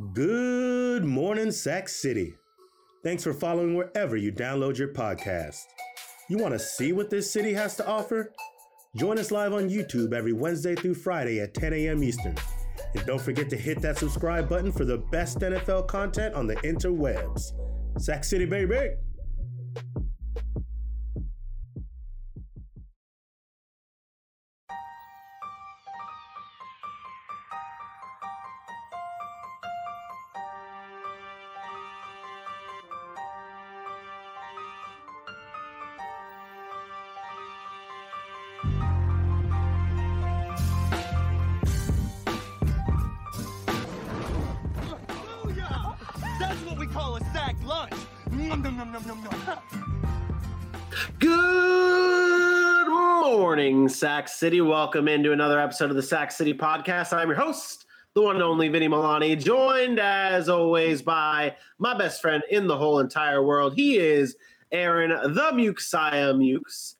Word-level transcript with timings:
Good 0.00 1.04
morning, 1.04 1.52
Sack 1.52 1.86
City. 1.86 2.34
Thanks 3.04 3.22
for 3.22 3.34
following 3.34 3.74
wherever 3.74 4.16
you 4.16 4.32
download 4.32 4.78
your 4.78 4.88
podcast. 4.88 5.58
You 6.30 6.38
want 6.38 6.54
to 6.54 6.58
see 6.58 6.94
what 6.94 7.10
this 7.10 7.30
city 7.30 7.52
has 7.52 7.76
to 7.76 7.86
offer? 7.86 8.32
Join 8.96 9.18
us 9.18 9.30
live 9.30 9.52
on 9.52 9.68
YouTube 9.68 10.14
every 10.14 10.32
Wednesday 10.32 10.74
through 10.74 10.94
Friday 10.94 11.40
at 11.40 11.52
10 11.52 11.74
a.m. 11.74 12.02
Eastern. 12.02 12.34
And 12.94 13.04
don't 13.04 13.20
forget 13.20 13.50
to 13.50 13.56
hit 13.56 13.82
that 13.82 13.98
subscribe 13.98 14.48
button 14.48 14.72
for 14.72 14.86
the 14.86 14.98
best 14.98 15.40
NFL 15.40 15.86
content 15.86 16.34
on 16.34 16.46
the 16.46 16.56
interwebs. 16.56 17.52
Sack 17.98 18.24
City, 18.24 18.46
baby! 18.46 18.94
Sack 54.20 54.28
City. 54.28 54.60
Welcome 54.60 55.08
into 55.08 55.32
another 55.32 55.58
episode 55.58 55.88
of 55.88 55.96
the 55.96 56.02
Sack 56.02 56.30
City 56.30 56.52
Podcast. 56.52 57.14
I'm 57.14 57.28
your 57.28 57.38
host, 57.38 57.86
the 58.12 58.20
one 58.20 58.36
and 58.36 58.42
only 58.42 58.68
Vinny 58.68 58.86
Milani, 58.86 59.42
joined 59.42 59.98
as 59.98 60.46
always 60.46 61.00
by 61.00 61.56
my 61.78 61.96
best 61.96 62.20
friend 62.20 62.42
in 62.50 62.66
the 62.66 62.76
whole 62.76 62.98
entire 62.98 63.42
world. 63.42 63.72
He 63.74 63.96
is 63.96 64.36
Aaron 64.72 65.08
the 65.32 65.50
Mukesiah 65.52 66.36
Mukes. 66.36 66.96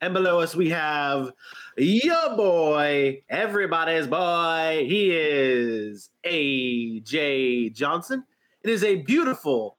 And 0.00 0.14
below 0.14 0.38
us, 0.38 0.54
we 0.54 0.70
have 0.70 1.32
your 1.76 2.36
boy, 2.36 3.20
everybody's 3.28 4.06
boy. 4.06 4.86
He 4.88 5.10
is 5.10 6.10
AJ 6.24 7.74
Johnson. 7.74 8.22
It 8.62 8.70
is 8.70 8.84
a 8.84 9.02
beautiful 9.02 9.76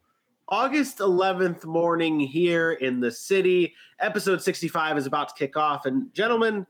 August 0.52 0.97
11th 0.97 1.63
morning 1.63 2.19
here 2.19 2.73
in 2.73 2.99
the 2.99 3.09
city. 3.09 3.73
Episode 4.02 4.41
65 4.41 4.97
is 4.97 5.05
about 5.05 5.30
to 5.30 5.35
kick 5.35 5.55
off. 5.55 5.85
And, 5.85 6.13
gentlemen, 6.13 6.67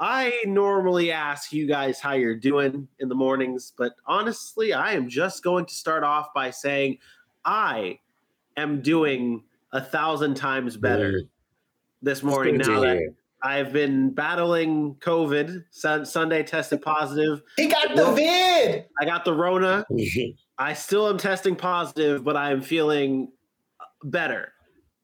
I 0.00 0.42
normally 0.44 1.12
ask 1.12 1.52
you 1.52 1.68
guys 1.68 2.00
how 2.00 2.14
you're 2.14 2.34
doing 2.34 2.88
in 2.98 3.08
the 3.08 3.14
mornings, 3.14 3.72
but 3.78 3.92
honestly, 4.06 4.72
I 4.72 4.94
am 4.94 5.08
just 5.08 5.44
going 5.44 5.66
to 5.66 5.74
start 5.74 6.02
off 6.02 6.34
by 6.34 6.50
saying 6.50 6.98
I 7.44 8.00
am 8.56 8.82
doing 8.82 9.44
a 9.72 9.80
thousand 9.80 10.34
times 10.34 10.76
better 10.76 11.22
this 12.02 12.24
morning 12.24 12.56
now 12.56 12.80
that. 12.80 13.14
I've 13.44 13.72
been 13.72 14.10
battling 14.10 14.96
COVID. 14.96 15.64
Sun- 15.70 16.06
Sunday 16.06 16.42
tested 16.42 16.82
positive. 16.82 17.42
He 17.56 17.68
got 17.68 17.94
the 17.94 18.10
vid. 18.12 18.86
I 19.00 19.04
got 19.04 19.24
the 19.24 19.32
Rona. 19.32 19.84
I 20.62 20.74
still 20.74 21.08
am 21.08 21.18
testing 21.18 21.56
positive, 21.56 22.22
but 22.22 22.36
I'm 22.36 22.62
feeling 22.62 23.32
better. 24.04 24.52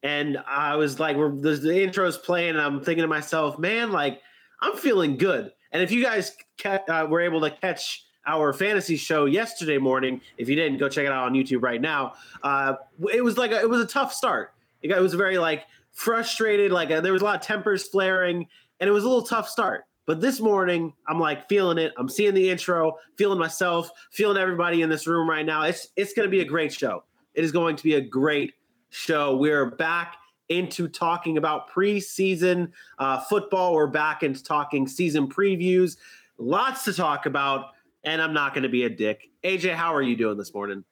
And 0.04 0.38
I 0.46 0.76
was 0.76 1.00
like, 1.00 1.16
we're, 1.16 1.34
the, 1.34 1.50
the 1.56 1.82
intro's 1.82 2.16
playing, 2.16 2.50
and 2.50 2.60
I'm 2.60 2.80
thinking 2.80 3.02
to 3.02 3.08
myself, 3.08 3.58
man, 3.58 3.90
like, 3.90 4.22
I'm 4.60 4.76
feeling 4.76 5.16
good. 5.16 5.50
And 5.72 5.82
if 5.82 5.90
you 5.90 6.00
guys 6.00 6.36
ca- 6.62 6.84
uh, 6.88 7.06
were 7.10 7.20
able 7.20 7.40
to 7.40 7.50
catch 7.50 8.04
our 8.24 8.52
fantasy 8.52 8.96
show 8.96 9.24
yesterday 9.24 9.78
morning, 9.78 10.20
if 10.36 10.48
you 10.48 10.54
didn't, 10.54 10.78
go 10.78 10.88
check 10.88 11.06
it 11.06 11.10
out 11.10 11.24
on 11.24 11.34
YouTube 11.34 11.62
right 11.62 11.80
now. 11.80 12.12
Uh, 12.44 12.74
it 13.12 13.24
was 13.24 13.36
like 13.36 13.50
a, 13.50 13.60
it 13.60 13.68
was 13.68 13.80
a 13.80 13.86
tough 13.86 14.14
start. 14.14 14.54
It, 14.82 14.88
got, 14.88 14.98
it 14.98 15.02
was 15.02 15.14
very 15.14 15.38
like 15.38 15.64
frustrated, 15.90 16.70
like 16.70 16.92
uh, 16.92 17.00
there 17.00 17.12
was 17.12 17.22
a 17.22 17.24
lot 17.24 17.34
of 17.34 17.42
tempers 17.42 17.88
flaring, 17.88 18.46
and 18.78 18.88
it 18.88 18.92
was 18.92 19.02
a 19.02 19.08
little 19.08 19.26
tough 19.26 19.48
start. 19.48 19.86
But 20.08 20.22
this 20.22 20.40
morning, 20.40 20.94
I'm 21.06 21.20
like 21.20 21.50
feeling 21.50 21.76
it. 21.76 21.92
I'm 21.98 22.08
seeing 22.08 22.32
the 22.32 22.48
intro, 22.48 22.96
feeling 23.18 23.38
myself, 23.38 23.90
feeling 24.10 24.38
everybody 24.38 24.80
in 24.80 24.88
this 24.88 25.06
room 25.06 25.28
right 25.28 25.44
now. 25.44 25.64
It's 25.64 25.88
it's 25.96 26.14
going 26.14 26.26
to 26.26 26.30
be 26.30 26.40
a 26.40 26.46
great 26.46 26.72
show. 26.72 27.04
It 27.34 27.44
is 27.44 27.52
going 27.52 27.76
to 27.76 27.84
be 27.84 27.96
a 27.96 28.00
great 28.00 28.54
show. 28.88 29.36
We're 29.36 29.66
back 29.66 30.16
into 30.48 30.88
talking 30.88 31.36
about 31.36 31.70
preseason 31.70 32.72
uh, 32.98 33.20
football. 33.20 33.74
We're 33.74 33.86
back 33.86 34.22
into 34.22 34.42
talking 34.42 34.88
season 34.88 35.28
previews. 35.28 35.98
Lots 36.38 36.84
to 36.84 36.94
talk 36.94 37.26
about, 37.26 37.72
and 38.02 38.22
I'm 38.22 38.32
not 38.32 38.54
going 38.54 38.62
to 38.62 38.70
be 38.70 38.84
a 38.84 38.90
dick. 38.90 39.28
AJ, 39.44 39.74
how 39.74 39.94
are 39.94 40.00
you 40.00 40.16
doing 40.16 40.38
this 40.38 40.54
morning? 40.54 40.84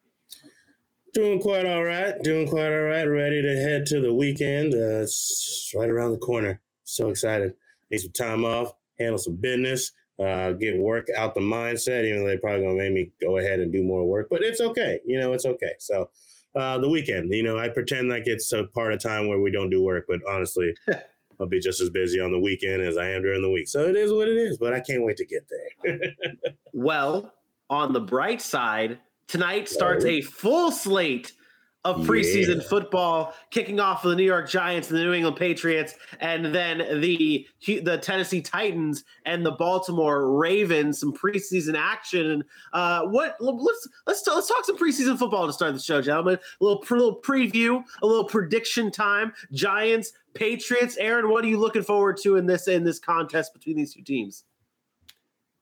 Doing 1.15 1.41
quite 1.41 1.65
all 1.65 1.83
right. 1.83 2.13
Doing 2.21 2.47
quite 2.47 2.71
all 2.71 2.83
right. 2.83 3.05
Ready 3.05 3.41
to 3.41 3.55
head 3.55 3.87
to 3.87 3.99
the 3.99 4.13
weekend. 4.13 4.75
Uh, 4.75 5.01
it's 5.01 5.73
right 5.75 5.89
around 5.89 6.11
the 6.11 6.19
corner. 6.19 6.61
So 6.83 7.09
excited. 7.09 7.55
Need 7.89 7.97
some 7.97 8.11
time 8.11 8.45
off, 8.45 8.73
handle 8.99 9.17
some 9.17 9.35
business, 9.35 9.91
uh, 10.19 10.51
get 10.53 10.77
work 10.77 11.07
out 11.15 11.35
the 11.35 11.41
mindset, 11.41 12.05
even 12.05 12.21
though 12.21 12.27
they're 12.27 12.39
probably 12.39 12.61
going 12.61 12.77
to 12.77 12.83
make 12.83 12.93
me 12.93 13.11
go 13.21 13.37
ahead 13.37 13.59
and 13.59 13.71
do 13.71 13.83
more 13.83 14.05
work. 14.05 14.27
But 14.29 14.43
it's 14.43 14.61
okay. 14.61 14.99
You 15.05 15.19
know, 15.19 15.33
it's 15.33 15.45
okay. 15.45 15.73
So 15.79 16.09
uh, 16.55 16.79
the 16.79 16.89
weekend, 16.89 17.33
you 17.33 17.43
know, 17.43 17.57
I 17.57 17.69
pretend 17.69 18.09
like 18.09 18.23
it's 18.25 18.51
a 18.51 18.63
part 18.65 18.93
of 18.93 19.01
time 19.01 19.27
where 19.27 19.39
we 19.39 19.51
don't 19.51 19.69
do 19.69 19.83
work, 19.83 20.05
but 20.07 20.19
honestly, 20.27 20.73
I'll 21.39 21.47
be 21.47 21.59
just 21.59 21.81
as 21.81 21.89
busy 21.91 22.19
on 22.19 22.31
the 22.31 22.39
weekend 22.39 22.81
as 22.81 22.97
I 22.97 23.09
am 23.09 23.21
during 23.21 23.43
the 23.43 23.51
week. 23.51 23.67
So 23.67 23.85
it 23.87 23.95
is 23.95 24.11
what 24.11 24.27
it 24.27 24.37
is, 24.37 24.57
but 24.57 24.73
I 24.73 24.79
can't 24.79 25.03
wait 25.03 25.17
to 25.17 25.25
get 25.25 25.47
there. 25.49 25.99
Well, 26.73 27.33
on 27.71 27.91
the 27.91 27.99
bright 27.99 28.39
side, 28.39 28.99
tonight 29.27 29.67
starts 29.67 30.05
a 30.05 30.21
full 30.21 30.69
slate 30.71 31.31
of 31.87 32.05
preseason 32.05 32.57
Yeah. 32.57 32.67
football, 32.67 33.33
kicking 33.49 33.79
off 33.79 34.03
with 34.03 34.11
the 34.11 34.15
New 34.17 34.25
York 34.25 34.49
Giants 34.49 34.89
and 34.89 34.99
the 34.99 35.03
New 35.03 35.13
England 35.13 35.37
Patriots, 35.37 35.95
and 36.19 36.53
then 36.53 36.79
the 37.01 37.47
the 37.65 37.97
Tennessee 37.97 38.41
Titans 38.41 39.03
and 39.25 39.45
the 39.45 39.51
Baltimore 39.51 40.37
Ravens. 40.37 40.99
Some 40.99 41.13
preseason 41.13 41.75
action. 41.77 42.29
And 42.31 42.43
uh, 42.73 43.03
what? 43.07 43.37
Let's 43.39 43.87
let's 44.05 44.27
let's 44.27 44.47
talk 44.47 44.65
some 44.65 44.77
preseason 44.77 45.17
football 45.17 45.47
to 45.47 45.53
start 45.53 45.73
the 45.73 45.79
show, 45.79 46.01
gentlemen. 46.01 46.35
A 46.59 46.63
little 46.63 46.83
a 46.89 46.93
little 46.93 47.21
preview, 47.21 47.83
a 48.01 48.05
little 48.05 48.25
prediction 48.25 48.91
time. 48.91 49.31
Giants, 49.53 50.11
Patriots. 50.33 50.97
Aaron, 50.97 51.29
what 51.29 51.45
are 51.45 51.47
you 51.47 51.57
looking 51.57 51.83
forward 51.83 52.17
to 52.23 52.35
in 52.35 52.45
this 52.45 52.67
in 52.67 52.83
this 52.83 52.99
contest 52.99 53.53
between 53.53 53.77
these 53.77 53.93
two 53.93 54.01
teams? 54.01 54.43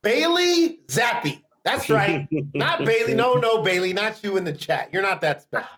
Bailey 0.01 0.79
Zappe. 0.87 1.41
That's 1.63 1.89
right. 1.89 2.27
not 2.53 2.85
Bailey. 2.85 3.15
No, 3.15 3.35
no, 3.35 3.63
Bailey. 3.63 3.91
Not 3.93 4.23
you 4.23 4.37
in 4.37 4.43
the 4.43 4.53
chat. 4.53 4.89
You're 4.93 5.01
not 5.01 5.21
that 5.21 5.41
special. 5.41 5.69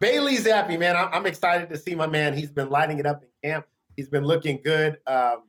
Bailey 0.00 0.38
Zappe, 0.38 0.78
man. 0.78 0.96
I'm, 0.96 1.26
excited 1.26 1.68
to 1.68 1.76
see 1.76 1.94
my 1.94 2.06
man. 2.06 2.34
He's 2.34 2.50
been 2.50 2.70
lighting 2.70 2.98
it 2.98 3.06
up 3.06 3.22
in 3.22 3.50
camp. 3.50 3.66
He's 3.96 4.08
been 4.08 4.24
looking 4.24 4.58
good. 4.64 4.98
Um, 5.06 5.42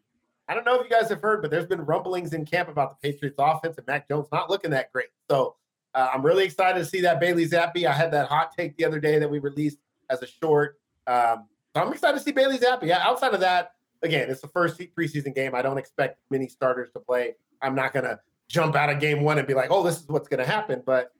I 0.49 0.53
don't 0.53 0.65
know 0.65 0.75
if 0.75 0.83
you 0.83 0.89
guys 0.89 1.07
have 1.07 1.21
heard, 1.21 1.41
but 1.41 1.49
there's 1.49 1.65
been 1.65 1.85
rumblings 1.85 2.33
in 2.33 2.45
camp 2.45 2.67
about 2.67 2.89
the 2.89 3.11
Patriots 3.11 3.37
offense 3.39 3.77
and 3.77 3.87
Mac 3.87 4.09
Jones 4.09 4.27
not 4.31 4.49
looking 4.49 4.71
that 4.71 4.91
great. 4.91 5.07
So 5.29 5.55
uh, 5.93 6.09
I'm 6.13 6.21
really 6.21 6.43
excited 6.43 6.79
to 6.79 6.85
see 6.85 6.99
that 7.01 7.21
Bailey 7.21 7.47
Zappe. 7.47 7.85
I 7.85 7.93
had 7.93 8.11
that 8.11 8.27
hot 8.27 8.51
take 8.55 8.75
the 8.75 8.83
other 8.83 8.99
day 8.99 9.19
that 9.19 9.29
we 9.29 9.39
released 9.39 9.77
as 10.09 10.21
a 10.21 10.27
short. 10.27 10.79
Um, 11.07 11.47
so 11.73 11.81
I'm 11.81 11.93
excited 11.93 12.17
to 12.17 12.23
see 12.23 12.33
Bailey 12.33 12.57
Zappe. 12.57 12.83
Yeah, 12.83 13.01
outside 13.01 13.33
of 13.33 13.39
that, 13.39 13.71
again, 14.01 14.29
it's 14.29 14.41
the 14.41 14.49
first 14.49 14.77
preseason 14.97 15.33
game. 15.33 15.55
I 15.55 15.61
don't 15.61 15.77
expect 15.77 16.19
many 16.29 16.49
starters 16.49 16.89
to 16.91 16.99
play. 16.99 17.35
I'm 17.61 17.75
not 17.75 17.93
going 17.93 18.03
to 18.03 18.19
jump 18.49 18.75
out 18.75 18.89
of 18.89 18.99
game 18.99 19.21
one 19.21 19.37
and 19.37 19.47
be 19.47 19.53
like, 19.53 19.71
oh, 19.71 19.81
this 19.81 20.01
is 20.01 20.09
what's 20.09 20.27
going 20.27 20.39
to 20.39 20.45
happen. 20.45 20.83
But, 20.85 21.13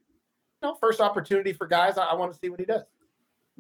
you 0.62 0.68
know, 0.68 0.76
first 0.76 1.00
opportunity 1.00 1.54
for 1.54 1.66
guys, 1.66 1.98
I, 1.98 2.04
I 2.04 2.16
want 2.16 2.34
to 2.34 2.40
see 2.40 2.50
what 2.50 2.60
he 2.60 2.66
does. 2.66 2.84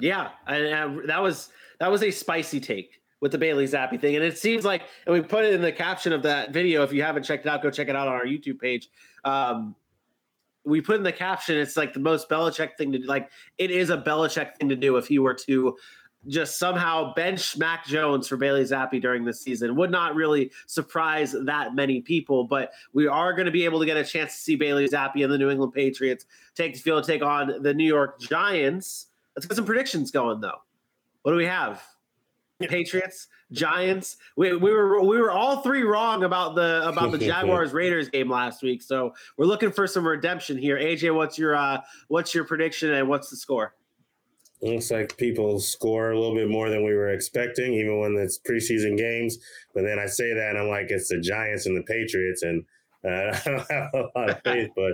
Yeah, 0.01 0.29
and 0.47 0.99
uh, 0.99 1.01
that 1.07 1.21
was 1.21 1.49
that 1.79 1.91
was 1.91 2.03
a 2.03 2.11
spicy 2.11 2.59
take 2.59 3.01
with 3.21 3.31
the 3.31 3.37
Bailey 3.37 3.65
Zappe 3.65 3.99
thing, 4.01 4.15
and 4.15 4.25
it 4.25 4.37
seems 4.37 4.65
like, 4.65 4.83
and 5.05 5.13
we 5.13 5.21
put 5.21 5.45
it 5.45 5.53
in 5.53 5.61
the 5.61 5.71
caption 5.71 6.11
of 6.11 6.23
that 6.23 6.51
video. 6.51 6.83
If 6.83 6.91
you 6.91 7.03
haven't 7.03 7.23
checked 7.23 7.45
it 7.45 7.49
out, 7.49 7.61
go 7.61 7.69
check 7.69 7.87
it 7.87 7.95
out 7.95 8.07
on 8.07 8.13
our 8.13 8.25
YouTube 8.25 8.59
page. 8.59 8.89
Um, 9.23 9.75
we 10.63 10.81
put 10.81 10.97
in 10.97 11.03
the 11.03 11.11
caption, 11.11 11.57
it's 11.57 11.77
like 11.77 11.93
the 11.93 11.99
most 11.99 12.29
Belichick 12.29 12.77
thing 12.77 12.91
to 12.91 12.99
do. 12.99 13.05
Like 13.05 13.29
it 13.57 13.71
is 13.71 13.89
a 13.89 13.97
Belichick 13.97 14.57
thing 14.57 14.69
to 14.69 14.75
do 14.75 14.97
if 14.97 15.07
he 15.07 15.19
were 15.19 15.33
to 15.33 15.75
just 16.27 16.59
somehow 16.59 17.13
bench 17.15 17.57
Mac 17.57 17.85
Jones 17.87 18.27
for 18.27 18.37
Bailey 18.37 18.63
Zappe 18.63 19.01
during 19.01 19.25
this 19.25 19.41
season. 19.41 19.75
Would 19.75 19.89
not 19.89 20.13
really 20.15 20.51
surprise 20.67 21.35
that 21.45 21.73
many 21.73 22.01
people, 22.01 22.43
but 22.43 22.71
we 22.93 23.07
are 23.07 23.33
going 23.33 23.47
to 23.47 23.51
be 23.51 23.65
able 23.65 23.79
to 23.79 23.85
get 23.85 23.97
a 23.97 24.03
chance 24.03 24.33
to 24.33 24.39
see 24.39 24.55
Bailey 24.55 24.87
Zappe 24.87 25.23
and 25.23 25.33
the 25.33 25.37
New 25.37 25.49
England 25.49 25.73
Patriots 25.73 26.25
take 26.53 26.73
the 26.73 26.79
field, 26.79 27.05
take 27.05 27.23
on 27.23 27.63
the 27.63 27.73
New 27.73 27.87
York 27.87 28.19
Giants. 28.19 29.07
Let's 29.35 29.45
get 29.45 29.55
some 29.55 29.65
predictions 29.65 30.11
going, 30.11 30.41
though. 30.41 30.59
What 31.23 31.31
do 31.31 31.37
we 31.37 31.45
have? 31.45 31.81
Patriots, 32.67 33.27
Giants. 33.51 34.17
We, 34.35 34.55
we 34.55 34.71
were 34.71 35.01
we 35.01 35.19
were 35.19 35.31
all 35.31 35.61
three 35.61 35.83
wrong 35.83 36.23
about 36.23 36.55
the 36.55 36.87
about 36.87 37.11
the 37.11 37.17
Jaguars 37.25 37.73
Raiders 37.73 38.09
game 38.09 38.29
last 38.29 38.61
week. 38.61 38.81
So 38.81 39.13
we're 39.37 39.45
looking 39.45 39.71
for 39.71 39.87
some 39.87 40.05
redemption 40.05 40.57
here. 40.57 40.77
AJ, 40.77 41.15
what's 41.15 41.37
your 41.37 41.55
uh, 41.55 41.81
what's 42.07 42.33
your 42.33 42.43
prediction 42.43 42.93
and 42.93 43.07
what's 43.07 43.29
the 43.29 43.37
score? 43.37 43.73
Looks 44.61 44.91
like 44.91 45.17
people 45.17 45.59
score 45.59 46.11
a 46.11 46.19
little 46.19 46.35
bit 46.35 46.47
more 46.47 46.69
than 46.69 46.85
we 46.85 46.93
were 46.93 47.09
expecting, 47.09 47.73
even 47.73 47.99
when 47.99 48.15
it's 48.15 48.39
preseason 48.39 48.95
games. 48.95 49.39
But 49.73 49.83
then 49.83 49.97
I 49.97 50.05
say 50.05 50.35
that, 50.35 50.49
and 50.51 50.59
I'm 50.59 50.67
like, 50.67 50.91
it's 50.91 51.09
the 51.09 51.19
Giants 51.19 51.65
and 51.65 51.75
the 51.75 51.81
Patriots, 51.81 52.43
and 52.43 52.63
uh, 53.03 53.07
I 53.35 53.41
don't 53.45 53.71
have 53.71 53.89
a 53.95 54.09
lot 54.15 54.29
of 54.29 54.41
faith. 54.45 54.69
But 54.75 54.93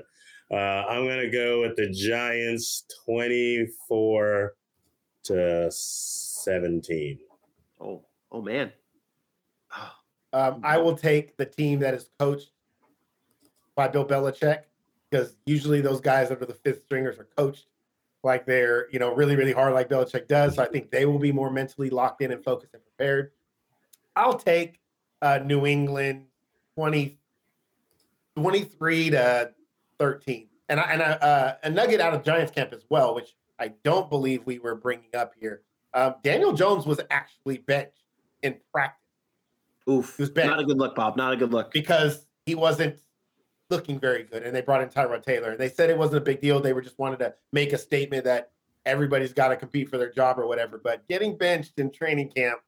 Uh, 0.50 0.56
I'm 0.56 1.08
gonna 1.08 1.30
go 1.30 1.62
with 1.62 1.76
the 1.76 1.90
Giants 1.90 2.86
24 3.06 4.56
to 5.24 5.68
17. 5.72 7.20
Oh, 7.82 8.02
oh 8.32 8.42
man. 8.42 8.72
Oh, 9.76 9.92
Um, 10.34 10.60
I 10.62 10.78
will 10.78 10.96
take 10.96 11.38
the 11.38 11.46
team 11.46 11.80
that 11.80 11.94
is 11.94 12.10
coached 12.20 12.52
by 13.76 13.88
Bill 13.88 14.06
Belichick 14.06 14.64
because 15.10 15.38
usually 15.46 15.80
those 15.80 16.02
guys 16.02 16.32
under 16.32 16.46
the 16.46 16.54
fifth 16.54 16.84
stringers 16.84 17.18
are 17.18 17.30
coached 17.38 17.66
like 18.24 18.46
they're 18.46 18.88
you 18.92 19.00
know 19.00 19.16
really 19.16 19.36
really 19.36 19.54
hard 19.54 19.74
like 19.74 19.90
Belichick 19.90 20.28
does. 20.28 20.56
So 20.56 20.64
I 20.64 20.68
think 20.68 20.92
they 20.92 21.06
will 21.06 21.18
be 21.18 21.32
more 21.32 21.50
mentally 21.50 21.90
locked 21.90 22.22
in 22.22 22.32
and 22.32 22.44
focused 22.44 22.74
and 22.74 22.84
prepared. 22.84 23.32
I'll 24.16 24.38
take 24.38 24.82
uh, 25.22 25.40
New 25.44 25.66
England 25.66 26.26
20, 26.76 27.18
23 28.36 29.10
to 29.12 29.52
13. 30.00 30.48
And 30.70 30.80
I, 30.80 30.84
and 30.92 31.02
I, 31.02 31.06
uh, 31.14 31.56
a 31.64 31.70
nugget 31.70 32.02
out 32.02 32.14
of 32.14 32.24
Giants 32.24 32.52
camp 32.52 32.74
as 32.74 32.84
well, 32.90 33.16
which 33.16 33.36
I 33.60 33.70
don't 33.84 34.10
believe 34.10 34.46
we 34.46 34.60
were 34.60 34.76
bringing 34.76 35.10
up 35.16 35.34
here. 35.40 35.62
Um, 35.94 36.16
Daniel 36.24 36.54
Jones 36.54 36.86
was 36.86 37.00
actually 37.10 37.60
benched 37.60 38.04
in 38.44 38.58
practice 38.74 39.00
oof. 39.90 40.16
He 40.18 40.24
was 40.24 40.30
bad. 40.30 40.48
Not 40.48 40.60
a 40.60 40.64
good 40.66 40.78
look, 40.78 40.96
Bob. 40.96 41.16
Not 41.18 41.34
a 41.34 41.38
good 41.38 41.52
look. 41.52 41.72
because 41.72 42.26
he 42.46 42.56
wasn't 42.56 43.00
looking 43.70 44.00
very 44.00 44.24
good. 44.24 44.44
And 44.44 44.56
they 44.56 44.62
brought 44.62 44.82
in 44.82 44.90
Tyrod 44.90 45.24
Taylor. 45.24 45.52
And 45.52 45.60
they 45.60 45.70
said 45.70 45.90
it 45.90 45.98
wasn't 45.98 46.18
a 46.18 46.22
big 46.26 46.42
deal. 46.42 46.60
They 46.60 46.74
were 46.74 46.82
just 46.82 47.00
wanted 47.00 47.20
to 47.20 47.34
make 47.52 47.74
a 47.74 47.78
statement 47.78 48.24
that 48.26 48.52
everybody's 48.86 49.34
got 49.34 49.50
to 49.50 49.56
compete 49.58 49.90
for 49.90 49.98
their 49.98 50.12
job 50.12 50.40
or 50.40 50.48
whatever. 50.48 50.78
But 50.82 51.08
getting 51.08 51.38
benched 51.38 51.80
in 51.80 51.92
training 51.92 52.30
camp, 52.30 52.60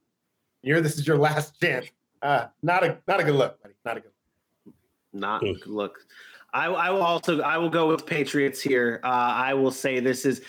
you're 0.62 0.82
this 0.82 0.98
is 0.98 1.08
your 1.08 1.18
last 1.18 1.60
chance. 1.62 1.88
Uh, 2.22 2.48
not 2.62 2.84
a 2.84 2.98
not 3.08 3.22
a 3.22 3.24
good 3.24 3.36
look, 3.36 3.62
buddy. 3.62 3.76
Not 3.86 3.98
a 3.98 4.00
good. 4.02 4.12
Not 5.14 5.42
Hmm. 5.42 5.48
a 5.48 5.54
good 5.54 5.68
look. 5.68 6.00
I, 6.54 6.66
I 6.68 6.90
will 6.90 7.02
also 7.04 7.42
I 7.42 7.58
will 7.58 7.70
go 7.70 7.88
with 7.88 8.06
Patriots 8.06 8.60
here. 8.62 9.00
Uh, 9.04 9.08
I 9.08 9.54
will 9.54 9.72
say 9.72 10.00
this 10.00 10.26
is. 10.26 10.42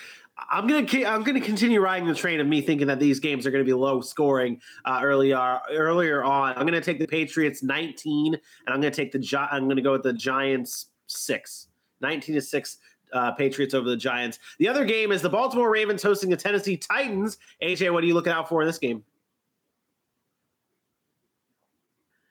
I'm 0.50 0.66
gonna 0.66 0.86
I'm 1.06 1.22
gonna 1.22 1.40
continue 1.40 1.80
riding 1.82 2.08
the 2.08 2.14
train 2.14 2.40
of 2.40 2.46
me 2.46 2.62
thinking 2.62 2.86
that 2.86 2.98
these 2.98 3.20
games 3.20 3.46
are 3.46 3.50
gonna 3.50 3.62
be 3.64 3.74
low 3.74 4.00
scoring 4.00 4.58
uh, 4.86 5.00
earlier 5.02 5.60
earlier 5.70 6.24
on. 6.24 6.56
I'm 6.56 6.64
gonna 6.64 6.80
take 6.80 6.98
the 6.98 7.06
Patriots 7.06 7.62
19, 7.62 8.34
and 8.34 8.40
I'm 8.66 8.80
gonna 8.80 8.90
take 8.90 9.12
the 9.12 9.18
Gi- 9.18 9.36
I'm 9.36 9.68
gonna 9.68 9.82
go 9.82 9.92
with 9.92 10.02
the 10.02 10.14
Giants 10.14 10.86
six. 11.06 11.68
19 12.00 12.36
to 12.36 12.40
six. 12.40 12.78
Uh, 13.12 13.32
Patriots 13.32 13.74
over 13.74 13.90
the 13.90 13.96
Giants. 13.96 14.38
The 14.58 14.68
other 14.68 14.84
game 14.86 15.10
is 15.12 15.20
the 15.20 15.28
Baltimore 15.28 15.68
Ravens 15.68 16.02
hosting 16.02 16.30
the 16.30 16.36
Tennessee 16.36 16.76
Titans. 16.76 17.36
AJ, 17.62 17.92
what 17.92 18.02
are 18.02 18.06
you 18.06 18.14
looking 18.14 18.32
out 18.32 18.48
for 18.48 18.62
in 18.62 18.66
this 18.68 18.78
game? 18.78 19.02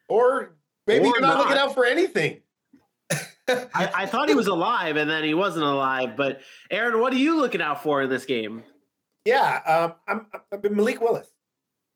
Or 0.08 0.56
maybe 0.88 1.06
Or 1.06 1.08
you're 1.10 1.22
not, 1.22 1.38
not. 1.38 1.40
looking 1.40 1.58
out 1.58 1.74
for 1.74 1.86
anything. 1.86 2.40
I, 3.50 3.92
I 3.96 4.06
thought 4.06 4.30
he 4.30 4.36
was 4.36 4.48
alive, 4.48 4.96
and 4.96 5.10
then 5.10 5.24
he 5.24 5.34
wasn't 5.34 5.66
alive. 5.66 6.16
But 6.16 6.42
Aaron, 6.72 7.00
what 7.00 7.14
are 7.14 7.18
you 7.18 7.38
looking 7.38 7.62
out 7.62 7.84
for 7.84 8.02
in 8.02 8.10
this 8.10 8.26
game? 8.26 8.64
Yeah, 9.26 9.62
um, 9.66 9.94
I'm, 10.08 10.28
I'm 10.52 10.76
Malik 10.76 11.02
Willis, 11.02 11.28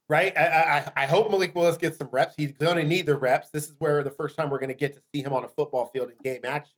right? 0.09 0.35
I, 0.37 0.45
I 0.45 1.03
I 1.03 1.05
hope 1.05 1.31
Malik 1.31 1.55
Willis 1.55 1.77
gets 1.77 1.97
some 1.97 2.09
reps. 2.11 2.33
He's 2.37 2.51
going 2.51 2.77
to 2.77 2.83
need 2.83 3.05
the 3.05 3.15
reps. 3.15 3.49
This 3.51 3.65
is 3.65 3.75
where 3.79 4.03
the 4.03 4.11
first 4.11 4.35
time 4.35 4.49
we're 4.49 4.59
going 4.59 4.69
to 4.69 4.75
get 4.75 4.93
to 4.95 5.01
see 5.13 5.21
him 5.21 5.33
on 5.33 5.43
a 5.43 5.47
football 5.47 5.87
field 5.87 6.09
in 6.09 6.15
game 6.23 6.41
action, 6.43 6.75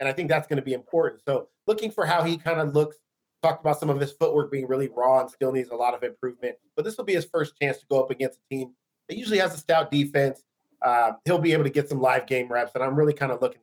and 0.00 0.08
I 0.08 0.12
think 0.12 0.28
that's 0.28 0.48
going 0.48 0.58
to 0.58 0.64
be 0.64 0.72
important. 0.72 1.22
So, 1.26 1.48
looking 1.66 1.90
for 1.90 2.06
how 2.06 2.22
he 2.22 2.36
kind 2.36 2.60
of 2.60 2.74
looks. 2.74 2.96
Talked 3.42 3.60
about 3.60 3.78
some 3.78 3.90
of 3.90 4.00
his 4.00 4.10
footwork 4.12 4.50
being 4.50 4.66
really 4.66 4.88
raw 4.88 5.20
and 5.20 5.28
still 5.28 5.52
needs 5.52 5.68
a 5.68 5.76
lot 5.76 5.92
of 5.92 6.02
improvement. 6.02 6.56
But 6.76 6.86
this 6.86 6.96
will 6.96 7.04
be 7.04 7.12
his 7.12 7.26
first 7.26 7.52
chance 7.60 7.76
to 7.76 7.84
go 7.90 8.02
up 8.02 8.10
against 8.10 8.38
a 8.38 8.54
team 8.54 8.72
that 9.08 9.18
usually 9.18 9.38
has 9.38 9.54
a 9.54 9.58
stout 9.58 9.90
defense. 9.90 10.42
Uh, 10.80 11.12
he'll 11.24 11.38
be 11.38 11.52
able 11.52 11.64
to 11.64 11.70
get 11.70 11.88
some 11.88 12.00
live 12.00 12.26
game 12.26 12.48
reps, 12.48 12.72
and 12.74 12.82
I'm 12.82 12.96
really 12.96 13.12
kind 13.12 13.32
of 13.32 13.42
looking 13.42 13.60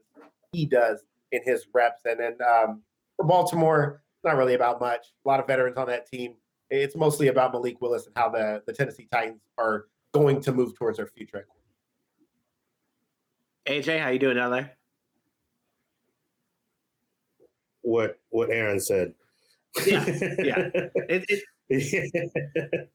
he 0.51 0.65
does 0.65 1.03
in 1.31 1.41
his 1.43 1.65
reps. 1.73 2.01
And 2.05 2.19
then 2.19 2.37
um, 2.47 2.81
for 3.15 3.25
Baltimore, 3.25 4.01
it's 4.15 4.25
not 4.25 4.37
really 4.37 4.53
about 4.53 4.79
much. 4.79 5.07
A 5.25 5.29
lot 5.29 5.39
of 5.39 5.47
veterans 5.47 5.77
on 5.77 5.87
that 5.87 6.07
team. 6.07 6.35
It's 6.69 6.95
mostly 6.95 7.27
about 7.27 7.51
Malik 7.51 7.81
Willis 7.81 8.05
and 8.05 8.15
how 8.15 8.29
the, 8.29 8.61
the 8.65 8.73
Tennessee 8.73 9.07
Titans 9.11 9.41
are 9.57 9.85
going 10.13 10.41
to 10.41 10.51
move 10.51 10.77
towards 10.77 10.97
their 10.97 11.07
future. 11.07 11.47
AJ, 13.67 14.01
how 14.01 14.09
you 14.09 14.19
doing 14.19 14.37
down 14.37 14.51
there? 14.51 14.71
What 17.81 18.19
what 18.29 18.49
Aaron 18.49 18.79
said. 18.79 19.13
Yeah, 19.85 20.05
yeah. 20.39 20.69
It, 21.09 21.25
it, 21.29 21.43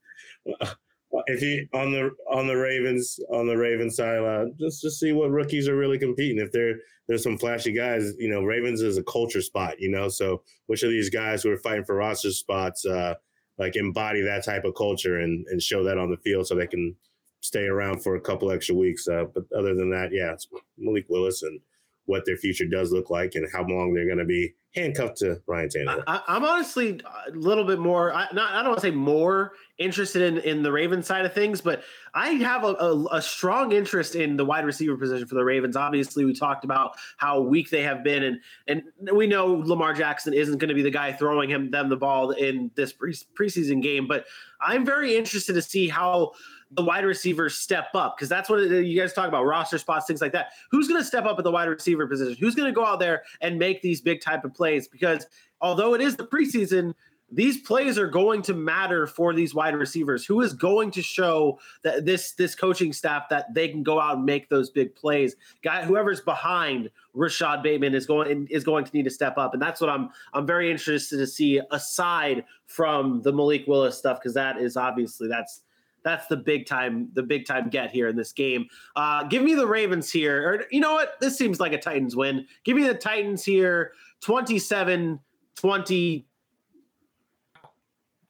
if 1.26 1.43
you 1.43 1.67
on 1.73 1.93
the 1.93 2.11
on 2.31 2.47
the 2.47 2.56
Ravens 2.56 3.19
on 3.31 3.47
the 3.47 3.56
Ravens 3.56 3.97
side, 3.97 4.19
uh, 4.19 4.47
just 4.59 4.81
to 4.82 4.91
see 4.91 5.12
what 5.12 5.31
rookies 5.31 5.69
are 5.69 5.76
really 5.76 5.99
competing. 5.99 6.38
If 6.38 6.52
there 6.52 6.76
there's 7.08 7.23
some 7.23 7.38
flashy 7.38 7.73
guys, 7.73 8.14
you 8.19 8.29
know, 8.29 8.43
Ravens 8.43 8.82
is 8.82 8.99
a 8.99 9.03
culture 9.03 9.43
spot, 9.43 9.81
you 9.81 9.88
know. 9.88 10.08
So 10.08 10.43
which 10.67 10.82
of 10.82 10.91
these 10.91 11.11
guys 11.11 11.43
who 11.43 11.50
are 11.50 11.58
fighting 11.58 11.85
for 11.85 11.97
roster 11.97 12.31
spots, 12.31 12.85
uh, 12.85 13.14
like 13.58 13.76
embody 13.76 14.23
that 14.23 14.44
type 14.44 14.64
of 14.64 14.75
culture 14.75 15.20
and 15.20 15.47
and 15.47 15.62
show 15.62 15.85
that 15.85 15.99
on 15.99 16.11
the 16.11 16.17
field, 16.19 16.47
so 16.47 16.55
they 16.55 16.67
can 16.67 16.94
stay 17.41 17.64
around 17.64 18.03
for 18.03 18.17
a 18.17 18.20
couple 18.20 18.50
extra 18.50 18.75
weeks. 18.75 19.08
Uh, 19.08 19.25
but 19.32 19.44
other 19.56 19.75
than 19.75 19.91
that, 19.91 20.11
yeah, 20.12 20.32
it's 20.32 20.49
Malik 20.79 21.06
Willis 21.08 21.43
and 21.43 21.61
what 22.06 22.25
their 22.25 22.37
future 22.37 22.67
does 22.67 22.93
look 22.93 23.11
like 23.11 23.35
and 23.35 23.47
how 23.53 23.64
long 23.67 23.93
they're 23.93 24.06
going 24.06 24.19
to 24.19 24.25
be 24.25 24.55
handcuffed 24.75 25.17
to 25.17 25.41
Ryan 25.47 25.69
Tannehill. 25.69 26.05
I, 26.06 26.20
I'm 26.29 26.44
honestly 26.44 27.00
a 27.26 27.31
little 27.32 27.64
bit 27.64 27.79
more. 27.79 28.12
I, 28.12 28.26
not, 28.32 28.53
I 28.53 28.58
don't 28.58 28.69
want 28.69 28.81
to 28.81 28.87
say 28.87 28.91
more 28.91 29.53
interested 29.79 30.23
in 30.23 30.38
in 30.38 30.62
the 30.62 30.70
Ravens 30.70 31.06
side 31.06 31.25
of 31.25 31.32
things, 31.32 31.61
but 31.61 31.82
I 32.14 32.31
have 32.31 32.62
a, 32.64 32.75
a, 32.75 33.17
a 33.17 33.23
strong 33.23 33.73
interest 33.73 34.14
in 34.14 34.37
the 34.37 34.44
wide 34.44 34.64
receiver 34.64 34.97
position 34.97 35.26
for 35.26 35.35
the 35.35 35.44
Ravens. 35.44 35.76
Obviously, 35.76 36.25
we 36.25 36.35
talked 36.35 36.64
about 36.64 36.97
how 37.17 37.41
weak 37.41 37.70
they 37.70 37.82
have 37.82 38.05
been, 38.05 38.23
and 38.23 38.41
and 38.69 38.82
we 39.12 39.26
know 39.26 39.47
Lamar 39.47 39.94
Jackson 39.94 40.35
isn't 40.35 40.59
going 40.59 40.69
to 40.69 40.75
be 40.75 40.82
the 40.82 40.91
guy 40.91 41.12
throwing 41.12 41.50
him 41.50 41.70
them 41.70 41.88
the 41.88 41.97
ball 41.97 42.31
in 42.31 42.70
this 42.75 42.93
pre- 42.93 43.14
preseason 43.38 43.82
game. 43.82 44.06
But 44.06 44.26
I'm 44.61 44.85
very 44.85 45.17
interested 45.17 45.55
to 45.55 45.62
see 45.62 45.88
how 45.88 46.32
the 46.73 46.83
wide 46.83 47.05
receivers 47.05 47.57
step 47.57 47.89
up 47.95 48.17
because 48.17 48.29
that's 48.29 48.49
what 48.49 48.59
you 48.61 49.01
guys 49.01 49.13
talk 49.13 49.29
about 49.29 49.45
roster 49.45 49.79
spots, 49.79 50.07
things 50.07 50.21
like 50.21 50.33
that. 50.33 50.53
Who's 50.71 50.89
going 50.89 51.01
to 51.01 51.07
step 51.07 51.25
up 51.25 51.39
at 51.39 51.45
the 51.45 51.51
wide 51.51 51.69
receiver 51.69 52.07
position? 52.07 52.37
Who's 52.41 52.55
going 52.55 52.69
to 52.69 52.75
go 52.75 52.85
out 52.85 52.99
there 52.99 53.23
and 53.41 53.59
make 53.59 53.83
these 53.83 54.01
big 54.01 54.21
type 54.21 54.45
of 54.45 54.53
plays? 54.53 54.89
Because 54.89 55.27
although 55.61 55.95
it 55.95 56.01
is 56.01 56.17
the 56.17 56.27
preseason, 56.27 56.95
these 57.31 57.59
plays 57.59 57.99
are 57.99 58.07
going 58.07 58.41
to 58.43 58.55
matter 58.55 59.07
for 59.07 59.35
these 59.35 59.55
wide 59.55 59.75
receivers. 59.75 60.25
Who 60.25 60.43
is 60.43 60.53
going 60.53 60.93
to 60.93 61.03
show 61.03 61.59
that 61.83 62.05
this 62.05 62.33
this 62.33 62.55
coaching 62.55 62.93
staff 62.93 63.29
that 63.31 63.53
they 63.53 63.69
can 63.69 63.83
go 63.83 64.01
out 64.01 64.17
and 64.17 64.25
make 64.25 64.49
those 64.49 64.71
big 64.71 64.95
plays? 64.95 65.35
Guy, 65.62 65.85
whoever's 65.85 66.21
behind 66.21 66.89
Rashod 67.15 67.65
Bateman 67.65 67.95
is 67.95 68.07
going 68.07 68.47
is 68.49 68.62
going 68.62 68.85
to 68.85 68.93
need 68.93 69.05
to 69.05 69.11
step 69.11 69.39
up, 69.39 69.55
and 69.55 69.62
that's 69.62 69.81
what 69.81 69.90
I'm 69.90 70.11
I'm 70.35 70.47
very 70.47 70.71
interested 70.71 71.17
to 71.19 71.26
see. 71.26 71.61
Aside 71.73 72.45
from 72.67 73.23
the 73.23 73.33
Malik 73.33 73.67
Willis 73.67 73.99
stuff, 73.99 74.21
because 74.21 74.35
that 74.35 74.59
is 74.59 74.76
obviously 74.76 75.26
that's 75.26 75.62
that's 76.07 76.29
the 76.29 76.37
big 76.37 76.67
time 76.67 77.09
the 77.15 77.23
big 77.23 77.47
time 77.47 77.69
get 77.69 77.91
here 77.91 78.07
in 78.07 78.15
this 78.15 78.33
game. 78.33 78.69
Uh, 78.95 79.25
give 79.25 79.43
me 79.43 79.55
the 79.55 79.67
Ravens 79.67 80.09
here, 80.09 80.49
or 80.49 80.65
you 80.71 80.79
know 80.79 80.95
what? 80.95 81.21
This 81.21 81.37
seems 81.37 81.59
like 81.59 81.73
a 81.73 81.79
Titans 81.79 82.15
win. 82.15 82.47
Give 82.63 82.77
me 82.77 82.85
the 82.87 82.95
Titans 82.95 83.45
here, 83.45 83.93
27 84.21 85.19
20 85.57 86.27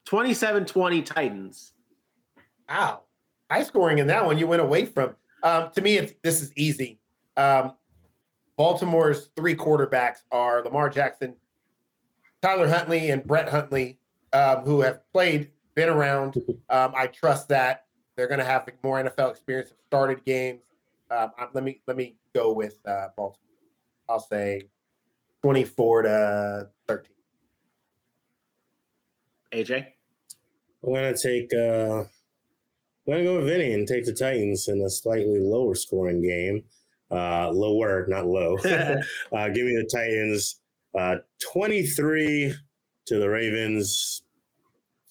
27-20 0.06 1.04
Titans. 1.04 1.72
Wow, 2.68 3.02
high 3.50 3.62
scoring 3.62 3.98
in 3.98 4.06
that 4.06 4.24
one. 4.24 4.38
You 4.38 4.46
went 4.46 4.62
away 4.62 4.86
from. 4.86 5.14
Um, 5.42 5.70
to 5.74 5.82
me, 5.82 5.98
it's, 5.98 6.14
this 6.22 6.40
is 6.40 6.52
easy. 6.56 6.98
Um, 7.36 7.74
Baltimore's 8.56 9.28
three 9.36 9.54
quarterbacks 9.54 10.22
are 10.32 10.62
Lamar 10.62 10.88
Jackson, 10.88 11.34
Tyler 12.40 12.68
Huntley, 12.68 13.10
and 13.10 13.22
Brett 13.22 13.50
Hundley, 13.50 13.98
um, 14.32 14.60
who 14.60 14.80
have 14.80 15.00
played, 15.12 15.50
been 15.76 15.88
around. 15.88 16.34
Um, 16.68 16.92
I 16.96 17.06
trust 17.06 17.48
that 17.50 17.84
they're 18.16 18.26
going 18.26 18.40
to 18.40 18.44
have 18.44 18.68
more 18.82 19.00
NFL 19.00 19.30
experience, 19.30 19.68
have 19.68 19.78
started 19.86 20.24
games. 20.24 20.62
Um, 21.10 21.30
I- 21.38 21.46
let 21.54 21.62
me 21.62 21.80
let 21.86 21.96
me 21.96 22.16
go 22.34 22.52
with 22.52 22.78
uh, 22.84 23.08
Baltimore. 23.16 23.38
I'll 24.08 24.18
say 24.18 24.62
twenty-four 25.42 26.02
to 26.02 26.68
thirteen. 26.88 27.12
AJ. 29.52 29.86
I'm 30.84 30.92
gonna 30.94 31.16
take. 31.16 31.52
Uh, 31.54 32.00
I'm 32.00 33.12
gonna 33.12 33.22
go 33.24 33.36
with 33.36 33.46
Vinny 33.46 33.72
and 33.72 33.86
take 33.86 34.04
the 34.04 34.12
Titans 34.12 34.66
in 34.68 34.80
a 34.80 34.90
slightly 34.90 35.38
lower 35.38 35.76
scoring 35.76 36.22
game. 36.22 36.64
Uh, 37.10 37.50
lower, 37.50 38.06
not 38.08 38.26
low. 38.26 38.56
uh, 38.64 39.48
give 39.48 39.66
me 39.66 39.76
the 39.76 39.88
Titans. 39.92 40.60
Uh, 40.98 41.16
23 41.52 42.54
to 43.06 43.18
the 43.18 43.28
Ravens. 43.28 44.22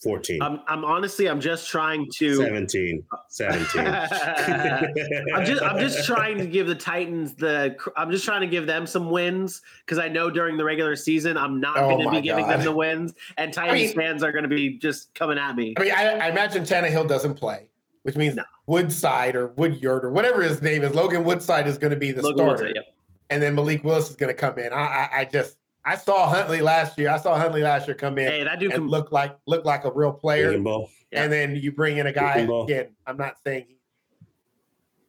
14. 0.05 0.41
I'm 0.41 0.59
I'm 0.67 0.85
honestly 0.85 1.27
I'm 1.27 1.41
just 1.41 1.67
trying 1.67 2.07
to 2.17 2.35
17. 2.35 3.03
17. 3.29 3.87
I'm 3.87 5.45
just 5.45 5.63
I'm 5.63 5.79
just 5.79 6.05
trying 6.05 6.37
to 6.37 6.45
give 6.45 6.67
the 6.67 6.75
Titans 6.75 7.33
the 7.33 7.75
I'm 7.97 8.11
just 8.11 8.23
trying 8.23 8.41
to 8.41 8.47
give 8.47 8.67
them 8.67 8.85
some 8.85 9.09
wins 9.09 9.61
because 9.85 9.97
I 9.97 10.07
know 10.07 10.29
during 10.29 10.57
the 10.57 10.63
regular 10.63 10.95
season 10.95 11.37
I'm 11.37 11.59
not 11.59 11.77
Oh 11.77 11.89
going 11.89 12.05
to 12.05 12.11
be 12.11 12.21
giving 12.21 12.45
God. 12.45 12.59
them 12.59 12.63
the 12.65 12.71
wins, 12.71 13.13
and 13.37 13.51
Titans 13.51 13.81
mean- 13.81 13.95
fans 13.95 14.23
are 14.23 14.31
going 14.31 14.43
to 14.43 14.49
be 14.49 14.77
just 14.77 15.13
coming 15.15 15.37
at 15.39 15.55
me. 15.55 15.73
I 15.77 15.81
mean, 15.81 15.91
I, 15.91 16.03
I 16.19 16.29
imagine 16.29 16.63
Tannehill 16.63 17.07
doesn't 17.07 17.33
play, 17.33 17.67
which 18.03 18.15
means 18.15 18.35
No. 18.35 18.43
Woodside 18.67 19.35
or 19.35 19.47
Woodyard 19.57 20.05
or 20.05 20.11
whatever 20.11 20.43
his 20.43 20.61
name 20.61 20.83
is. 20.83 20.93
Logan 20.93 21.23
Woodside 21.23 21.67
is 21.67 21.77
going 21.79 21.91
to 21.91 21.97
be 21.97 22.11
the 22.11 22.21
Logan 22.21 22.37
starter, 22.45 22.63
Woodside, 22.65 22.75
yep. 22.75 22.95
and 23.31 23.41
then 23.41 23.55
Malik 23.55 23.83
Willis 23.83 24.09
is 24.11 24.15
going 24.15 24.29
to 24.29 24.39
come 24.39 24.59
in. 24.59 24.71
I, 24.71 24.77
I, 24.77 25.09
I 25.21 25.25
just 25.25 25.57
I 25.85 25.95
saw 25.95 26.27
Huntley 26.27 26.61
last 26.61 26.97
year. 26.97 27.09
I 27.09 27.17
saw 27.17 27.37
Huntley 27.37 27.61
last 27.61 27.87
year 27.87 27.95
come 27.95 28.17
in 28.17 28.27
Hey, 28.27 28.43
that 28.43 28.59
dude 28.59 28.71
and 28.71 28.81
can 28.81 28.87
look 28.89 29.11
like 29.11 29.37
look 29.45 29.65
like 29.65 29.85
a 29.85 29.91
real 29.91 30.11
player. 30.11 30.51
Yeah. 30.51 31.23
And 31.23 31.31
then 31.31 31.55
you 31.55 31.71
bring 31.71 31.97
in 31.97 32.07
a 32.07 32.11
guy 32.11 32.39
again. 32.39 32.95
I'm 33.05 33.17
not 33.17 33.35
saying 33.45 33.65
he, 33.69 33.75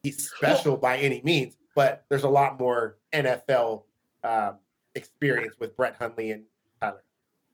he's 0.03 0.29
special 0.29 0.77
by 0.77 0.97
any 0.97 1.21
means, 1.23 1.57
but 1.75 2.05
there's 2.09 2.23
a 2.23 2.29
lot 2.29 2.59
more 2.59 2.97
NFL 3.11 3.83
um, 4.23 4.55
experience 4.95 5.55
with 5.59 5.75
Brett 5.75 5.95
Hundley 5.97 6.31
and 6.31 6.43
Tyler. 6.79 7.03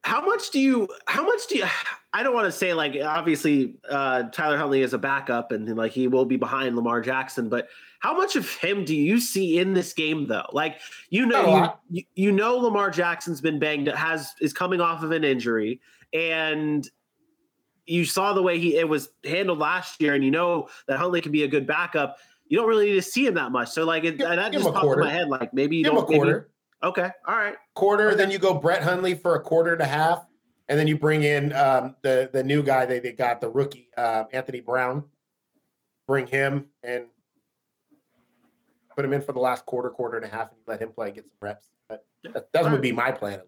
how 0.04 0.24
much 0.26 0.52
do 0.52 0.60
you 0.60 0.88
how 1.08 1.24
much 1.26 1.48
do 1.48 1.58
you 1.58 1.66
i 2.14 2.22
don't 2.24 2.34
want 2.34 2.46
to 2.46 2.52
say 2.52 2.74
like 2.74 2.98
obviously 3.04 3.76
uh 3.90 4.24
tyler 4.24 4.58
huntley 4.58 4.82
is 4.82 4.94
a 4.94 4.98
backup 4.98 5.52
and 5.54 5.78
like 5.78 5.94
he 5.94 6.08
will 6.08 6.26
be 6.26 6.36
behind 6.36 6.76
lamar 6.76 7.00
jackson 7.00 7.48
but 7.48 7.70
how 8.04 8.14
much 8.14 8.36
of 8.36 8.54
him 8.56 8.84
do 8.84 8.94
you 8.94 9.18
see 9.18 9.60
in 9.60 9.74
this 9.74 9.94
game 9.94 10.28
though? 10.28 10.46
Like 10.52 10.82
you 11.10 11.26
know 11.26 11.74
you, 11.90 12.04
you, 12.16 12.32
know 12.34 12.58
lamar 12.58 12.92
jackson's 12.92 13.40
been 13.40 13.60
banged 13.60 13.88
has 13.88 14.34
is 14.42 14.52
coming 14.52 14.82
off 14.82 15.04
of 15.04 15.12
an 15.12 15.24
injury 15.24 15.80
and 16.14 16.88
you 17.86 18.04
saw 18.04 18.34
the 18.34 18.42
way 18.42 18.60
he 18.60 18.76
it 18.76 18.90
was 18.90 19.10
handled 19.24 19.60
last 19.60 20.02
year 20.02 20.16
and 20.16 20.24
you 20.24 20.32
know 20.32 20.68
that 20.88 21.00
huntley 21.00 21.22
can 21.22 21.32
be 21.32 21.44
a 21.44 21.48
good 21.48 21.66
backup. 21.66 22.18
You 22.48 22.58
don't 22.58 22.68
really 22.68 22.88
need 22.88 22.96
to 22.96 23.02
see 23.02 23.26
him 23.26 23.36
that 23.36 23.54
much. 23.54 23.70
So 23.70 23.86
like 23.86 24.04
it, 24.04 24.18
Give- 24.18 24.28
that 24.28 24.52
just 24.52 24.68
a 24.68 24.72
popped 24.74 24.86
in 24.86 25.00
my 25.00 25.10
head 25.10 25.30
like 25.30 25.54
maybe 25.54 25.78
you 25.78 25.86
Give 25.86 25.94
a 25.94 25.96
don't 25.96 26.10
maybe- 26.10 26.20
quarter, 26.20 26.50
okay 26.84 27.10
all 27.26 27.38
right. 27.38 27.56
Quarter. 27.74 28.16
Then 28.16 28.30
you 28.30 28.38
go 28.38 28.54
Brett 28.54 28.84
Hundley 28.84 29.16
for 29.16 29.36
a 29.36 29.40
quarter 29.40 29.72
and 29.72 29.82
a 29.82 29.86
half, 29.86 30.26
and 30.68 30.78
then 30.78 30.88
you 30.88 30.98
bring 30.98 31.24
in 31.24 31.54
um, 31.54 31.96
the 32.02 32.30
the 32.34 32.44
new 32.44 32.64
guy 32.64 32.86
they, 32.86 33.00
they 33.00 33.14
got 33.14 33.40
the 33.40 33.50
rookie 33.50 33.88
uh, 33.96 34.26
Anthony 34.34 34.60
Brown. 34.60 35.06
Bring 36.06 36.28
him 36.28 36.66
and 36.84 37.06
put 38.96 39.06
him 39.06 39.14
in 39.14 39.22
for 39.22 39.34
the 39.34 39.40
last 39.40 39.66
quarter, 39.66 39.90
quarter 39.90 40.18
and 40.18 40.26
a 40.26 40.30
half, 40.30 40.52
and 40.52 40.60
let 40.68 40.82
him 40.82 40.92
play, 40.92 41.12
get 41.12 41.26
some 41.26 41.38
reps. 41.42 41.70
But 41.88 42.06
that, 42.34 42.52
that 42.54 42.72
would 42.72 42.82
be 42.82 42.92
my 42.92 43.12
plan. 43.12 43.42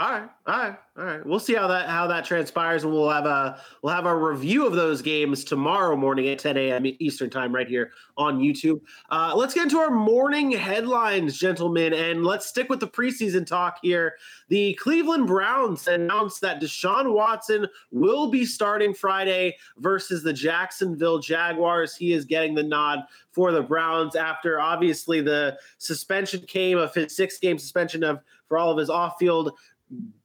All 0.00 0.10
right, 0.10 0.30
all 0.46 0.58
right, 0.58 0.78
all 0.96 1.04
right. 1.04 1.26
We'll 1.26 1.38
see 1.38 1.52
how 1.52 1.68
that 1.68 1.86
how 1.86 2.06
that 2.06 2.24
transpires, 2.24 2.84
and 2.84 2.92
we'll 2.92 3.10
have 3.10 3.26
a 3.26 3.60
we'll 3.82 3.92
have 3.92 4.06
a 4.06 4.16
review 4.16 4.66
of 4.66 4.72
those 4.72 5.02
games 5.02 5.44
tomorrow 5.44 5.94
morning 5.94 6.26
at 6.28 6.38
10 6.38 6.56
a.m. 6.56 6.86
Eastern 7.00 7.28
time, 7.28 7.54
right 7.54 7.68
here 7.68 7.90
on 8.16 8.40
YouTube. 8.40 8.80
Uh, 9.10 9.34
let's 9.36 9.52
get 9.52 9.64
into 9.64 9.76
our 9.76 9.90
morning 9.90 10.52
headlines, 10.52 11.36
gentlemen, 11.36 11.92
and 11.92 12.24
let's 12.24 12.46
stick 12.46 12.70
with 12.70 12.80
the 12.80 12.88
preseason 12.88 13.44
talk 13.44 13.76
here. 13.82 14.14
The 14.48 14.72
Cleveland 14.74 15.26
Browns 15.26 15.86
announced 15.86 16.40
that 16.40 16.62
Deshaun 16.62 17.12
Watson 17.12 17.66
will 17.90 18.30
be 18.30 18.46
starting 18.46 18.94
Friday 18.94 19.58
versus 19.76 20.22
the 20.22 20.32
Jacksonville 20.32 21.18
Jaguars. 21.18 21.94
He 21.94 22.14
is 22.14 22.24
getting 22.24 22.54
the 22.54 22.62
nod 22.62 23.00
for 23.32 23.52
the 23.52 23.62
Browns 23.62 24.16
after 24.16 24.60
obviously 24.60 25.20
the 25.20 25.58
suspension 25.78 26.40
came 26.46 26.78
of 26.78 26.94
his 26.94 27.14
six 27.14 27.38
game 27.38 27.58
suspension 27.58 28.02
of 28.02 28.20
for 28.48 28.58
all 28.58 28.70
of 28.70 28.78
his 28.78 28.90
off 28.90 29.14
field 29.18 29.52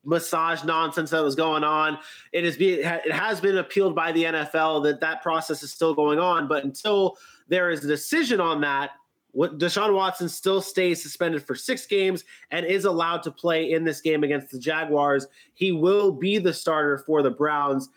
massage 0.03 0.63
nonsense 0.63 1.09
that 1.09 1.23
was 1.23 1.35
going 1.35 1.63
on. 1.63 1.97
It 2.31 2.45
is 2.45 2.57
it 2.59 3.11
has 3.11 3.41
been 3.41 3.57
appealed 3.57 3.95
by 3.95 4.11
the 4.11 4.23
NFL 4.23 4.83
that 4.83 4.99
that 5.01 5.21
process 5.21 5.63
is 5.63 5.71
still 5.71 5.93
going 5.93 6.19
on, 6.19 6.47
but 6.47 6.63
until 6.63 7.17
there 7.47 7.69
is 7.71 7.83
a 7.83 7.87
decision 7.87 8.39
on 8.39 8.61
that, 8.61 8.91
Deshaun 9.35 9.93
Watson 9.93 10.29
still 10.29 10.61
stays 10.61 11.01
suspended 11.01 11.43
for 11.43 11.55
six 11.55 11.85
games 11.85 12.23
and 12.51 12.65
is 12.65 12.85
allowed 12.85 13.21
to 13.23 13.31
play 13.31 13.71
in 13.71 13.83
this 13.83 14.01
game 14.01 14.23
against 14.23 14.51
the 14.51 14.59
Jaguars. 14.59 15.27
He 15.53 15.71
will 15.71 16.11
be 16.11 16.37
the 16.37 16.53
starter 16.53 16.99
for 16.99 17.21
the 17.21 17.31
Browns. 17.31 17.89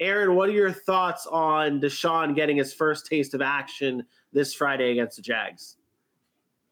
Aaron, 0.00 0.34
what 0.36 0.48
are 0.48 0.52
your 0.52 0.72
thoughts 0.72 1.26
on 1.26 1.80
Deshaun 1.80 2.34
getting 2.34 2.56
his 2.56 2.72
first 2.72 3.06
taste 3.06 3.34
of 3.34 3.42
action 3.42 4.04
this 4.34 4.52
Friday 4.52 4.90
against 4.90 5.16
the 5.16 5.22
Jags? 5.22 5.76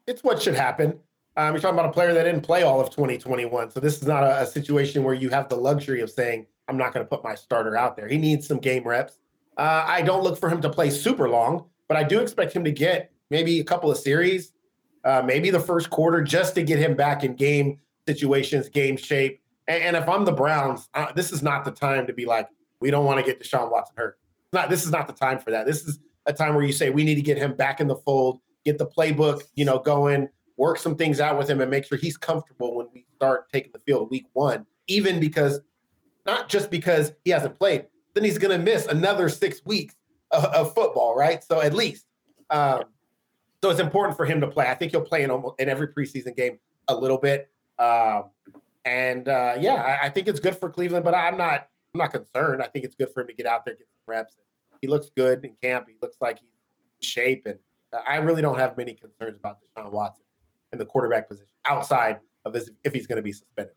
It's 0.06 0.22
what 0.22 0.42
should 0.42 0.54
happen. 0.54 0.98
Um, 1.36 1.54
you're 1.54 1.62
talking 1.62 1.78
about 1.78 1.88
a 1.88 1.92
player 1.92 2.12
that 2.12 2.24
didn't 2.24 2.42
play 2.42 2.62
all 2.62 2.80
of 2.80 2.90
2021, 2.90 3.70
so 3.70 3.80
this 3.80 3.96
is 3.96 4.06
not 4.06 4.22
a, 4.22 4.42
a 4.42 4.46
situation 4.46 5.02
where 5.02 5.14
you 5.14 5.30
have 5.30 5.48
the 5.48 5.56
luxury 5.56 6.02
of 6.02 6.10
saying, 6.10 6.46
"I'm 6.68 6.76
not 6.76 6.92
going 6.92 7.06
to 7.06 7.08
put 7.08 7.24
my 7.24 7.34
starter 7.34 7.74
out 7.74 7.96
there." 7.96 8.06
He 8.06 8.18
needs 8.18 8.46
some 8.46 8.58
game 8.58 8.86
reps. 8.86 9.18
Uh, 9.56 9.84
I 9.86 10.02
don't 10.02 10.22
look 10.22 10.38
for 10.38 10.50
him 10.50 10.60
to 10.60 10.68
play 10.68 10.90
super 10.90 11.28
long, 11.28 11.66
but 11.88 11.96
I 11.96 12.04
do 12.04 12.20
expect 12.20 12.52
him 12.52 12.64
to 12.64 12.72
get 12.72 13.12
maybe 13.30 13.60
a 13.60 13.64
couple 13.64 13.90
of 13.90 13.96
series, 13.96 14.52
uh, 15.04 15.22
maybe 15.24 15.48
the 15.48 15.60
first 15.60 15.88
quarter, 15.88 16.22
just 16.22 16.54
to 16.56 16.62
get 16.62 16.78
him 16.78 16.94
back 16.94 17.24
in 17.24 17.34
game 17.34 17.78
situations, 18.06 18.68
game 18.68 18.96
shape. 18.96 19.40
And, 19.68 19.82
and 19.82 19.96
if 19.96 20.08
I'm 20.08 20.24
the 20.26 20.32
Browns, 20.32 20.88
uh, 20.92 21.12
this 21.12 21.32
is 21.32 21.42
not 21.42 21.64
the 21.64 21.70
time 21.70 22.06
to 22.08 22.12
be 22.12 22.26
like, 22.26 22.48
"We 22.80 22.90
don't 22.90 23.06
want 23.06 23.20
to 23.20 23.24
get 23.24 23.40
Deshaun 23.40 23.70
Watson 23.70 23.94
hurt." 23.96 24.18
Not 24.52 24.68
this 24.68 24.84
is 24.84 24.90
not 24.90 25.06
the 25.06 25.14
time 25.14 25.38
for 25.38 25.50
that. 25.52 25.64
This 25.64 25.84
is 25.84 25.98
a 26.26 26.32
time 26.32 26.54
where 26.54 26.64
you 26.64 26.72
say 26.72 26.90
we 26.90 27.04
need 27.04 27.16
to 27.16 27.22
get 27.22 27.38
him 27.38 27.54
back 27.54 27.80
in 27.80 27.86
the 27.86 27.96
fold, 27.96 28.40
get 28.64 28.78
the 28.78 28.86
playbook, 28.86 29.42
you 29.54 29.64
know, 29.64 29.78
going 29.78 30.28
work 30.56 30.78
some 30.78 30.96
things 30.96 31.20
out 31.20 31.38
with 31.38 31.48
him 31.48 31.60
and 31.60 31.70
make 31.70 31.84
sure 31.84 31.98
he's 31.98 32.16
comfortable 32.16 32.76
when 32.76 32.86
we 32.94 33.04
start 33.16 33.50
taking 33.52 33.72
the 33.72 33.78
field 33.80 34.10
week 34.10 34.26
one, 34.32 34.66
even 34.86 35.20
because 35.20 35.60
not 36.26 36.48
just 36.48 36.70
because 36.70 37.12
he 37.24 37.30
hasn't 37.30 37.58
played, 37.58 37.86
then 38.14 38.24
he's 38.24 38.38
going 38.38 38.56
to 38.56 38.64
miss 38.64 38.86
another 38.86 39.28
six 39.28 39.64
weeks 39.64 39.94
of, 40.30 40.44
of, 40.44 40.74
football, 40.74 41.16
right? 41.16 41.42
So 41.42 41.60
at 41.60 41.74
least, 41.74 42.06
um, 42.50 42.84
so 43.62 43.70
it's 43.70 43.80
important 43.80 44.16
for 44.16 44.24
him 44.24 44.40
to 44.40 44.46
play. 44.46 44.66
I 44.66 44.74
think 44.74 44.92
he'll 44.92 45.00
play 45.00 45.22
in 45.22 45.30
almost 45.30 45.60
in 45.60 45.68
every 45.68 45.88
preseason 45.88 46.36
game 46.36 46.58
a 46.88 46.94
little 46.94 47.18
bit, 47.18 47.50
um, 47.78 48.24
and 48.84 49.28
uh, 49.28 49.54
yeah, 49.58 49.74
I, 49.74 50.06
I 50.06 50.10
think 50.10 50.28
it's 50.28 50.40
good 50.40 50.56
for 50.56 50.68
Cleveland. 50.68 51.04
But 51.04 51.14
I'm 51.14 51.36
not, 51.36 51.68
I'm 51.94 51.98
not 51.98 52.12
concerned. 52.12 52.62
I 52.62 52.66
think 52.66 52.84
it's 52.84 52.96
good 52.96 53.10
for 53.14 53.20
him 53.20 53.28
to 53.28 53.34
get 53.34 53.46
out 53.46 53.64
there, 53.64 53.74
get 53.74 53.86
some 53.86 54.14
reps. 54.14 54.36
He 54.82 54.88
looks 54.88 55.10
good 55.16 55.44
in 55.44 55.54
camp. 55.62 55.86
He 55.88 55.94
looks 56.02 56.16
like 56.20 56.40
he's 56.40 56.50
in 57.00 57.08
shape, 57.08 57.46
and 57.46 57.58
I 58.06 58.16
really 58.16 58.42
don't 58.42 58.58
have 58.58 58.76
many 58.76 58.94
concerns 58.94 59.38
about 59.38 59.58
Deshaun 59.62 59.92
Watson 59.92 60.24
in 60.72 60.78
the 60.78 60.84
quarterback 60.84 61.28
position 61.28 61.48
outside 61.66 62.18
of 62.44 62.52
his 62.52 62.70
if 62.84 62.92
he's 62.92 63.06
going 63.06 63.16
to 63.16 63.22
be 63.22 63.32
suspended. 63.32 63.74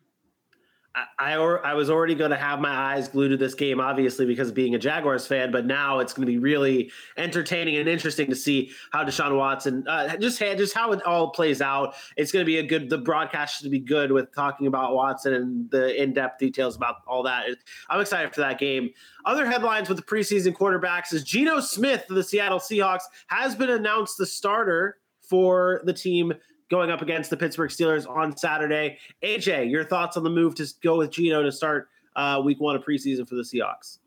I, 1.20 1.34
I, 1.34 1.74
was 1.74 1.90
already 1.90 2.16
going 2.16 2.32
to 2.32 2.38
have 2.38 2.62
my 2.62 2.70
eyes 2.70 3.10
glued 3.10 3.30
to 3.30 3.38
this 3.38 3.54
game, 3.54 3.82
obviously, 3.82 4.26
because 4.26 4.50
of 4.50 4.56
being 4.56 4.76
a 4.76 4.80
Jaguars 4.80 5.28
fan. 5.28 5.52
But 5.52 5.66
now 5.66 6.00
it's 6.00 6.14
going 6.14 6.26
to 6.26 6.32
be 6.32 6.38
really 6.38 6.90
entertaining 7.18 7.76
and 7.76 7.90
interesting 7.90 8.30
to 8.30 8.36
see 8.36 8.72
how 8.92 9.04
Deshaun 9.04 9.38
Watson 9.38 9.86
uh, 9.88 10.16
just 10.18 10.40
just 10.40 10.74
how 10.74 10.94
it 10.94 11.04
all 11.06 11.32
plays 11.32 11.62
out. 11.62 11.96
It's 12.16 12.32
going 12.32 12.46
to 12.46 12.48
be 12.48 12.60
a 12.60 12.64
good. 12.64 12.90
The 12.90 12.98
broadcast 12.98 13.62
should 13.62 13.72
be 13.72 13.80
good 13.80 14.12
with 14.12 14.34
talking 14.34 14.68
about 14.68 14.96
Watson 14.96 15.34
and 15.34 15.70
the 15.70 16.02
in 16.02 16.14
depth 16.14 16.40
details 16.40 16.78
about 16.78 16.98
all 17.08 17.24
that. 17.24 17.46
I'm 17.90 18.00
excited 18.00 18.34
for 18.34 18.42
that 18.42 18.58
game. 18.58 18.92
Other 19.26 19.46
headlines 19.46 19.90
with 19.90 19.98
the 19.98 20.04
preseason 20.04 20.54
quarterbacks 20.54 21.14
is 21.14 21.24
Geno 21.24 21.60
Smith 21.60 22.06
of 22.10 22.16
the 22.16 22.24
Seattle 22.24 22.60
Seahawks 22.60 23.04
has 23.28 23.54
been 23.54 23.70
announced 23.70 24.18
the 24.18 24.26
starter 24.26 24.98
for 25.22 25.82
the 25.84 25.94
team 25.94 26.34
going 26.70 26.90
up 26.90 27.02
against 27.02 27.30
the 27.30 27.38
Pittsburgh 27.38 27.70
Steelers 27.70 28.10
on 28.10 28.36
Saturday. 28.36 28.98
AJ, 29.24 29.70
your 29.70 29.84
thoughts 29.84 30.18
on 30.18 30.24
the 30.24 30.30
move 30.30 30.56
to 30.56 30.68
go 30.84 30.98
with 30.98 31.12
Geno 31.12 31.44
to 31.44 31.52
start 31.52 31.90
uh, 32.16 32.42
week 32.44 32.60
one 32.60 32.76
of 32.76 32.84
preseason 32.84 33.28
for 33.28 33.36
the 33.36 33.44
Seahawks? 33.44 34.00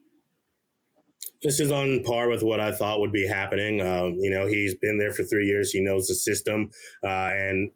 This 1.43 1.61
is 1.61 1.71
on 1.71 2.03
par 2.03 2.29
with 2.29 2.43
what 2.43 2.59
I 2.59 2.73
thought 2.73 3.00
would 3.00 3.12
be 3.12 3.27
happening. 3.27 3.81
Um, 3.81 4.15
you 4.15 4.31
know, 4.31 4.47
he's 4.47 4.75
been 4.75 4.99
there 4.99 5.12
for 5.12 5.23
three 5.23 5.47
years. 5.47 5.71
He 5.71 5.81
knows 5.81 6.09
the 6.09 6.15
system, 6.15 6.71
uh, 7.05 7.31
and 7.33 7.71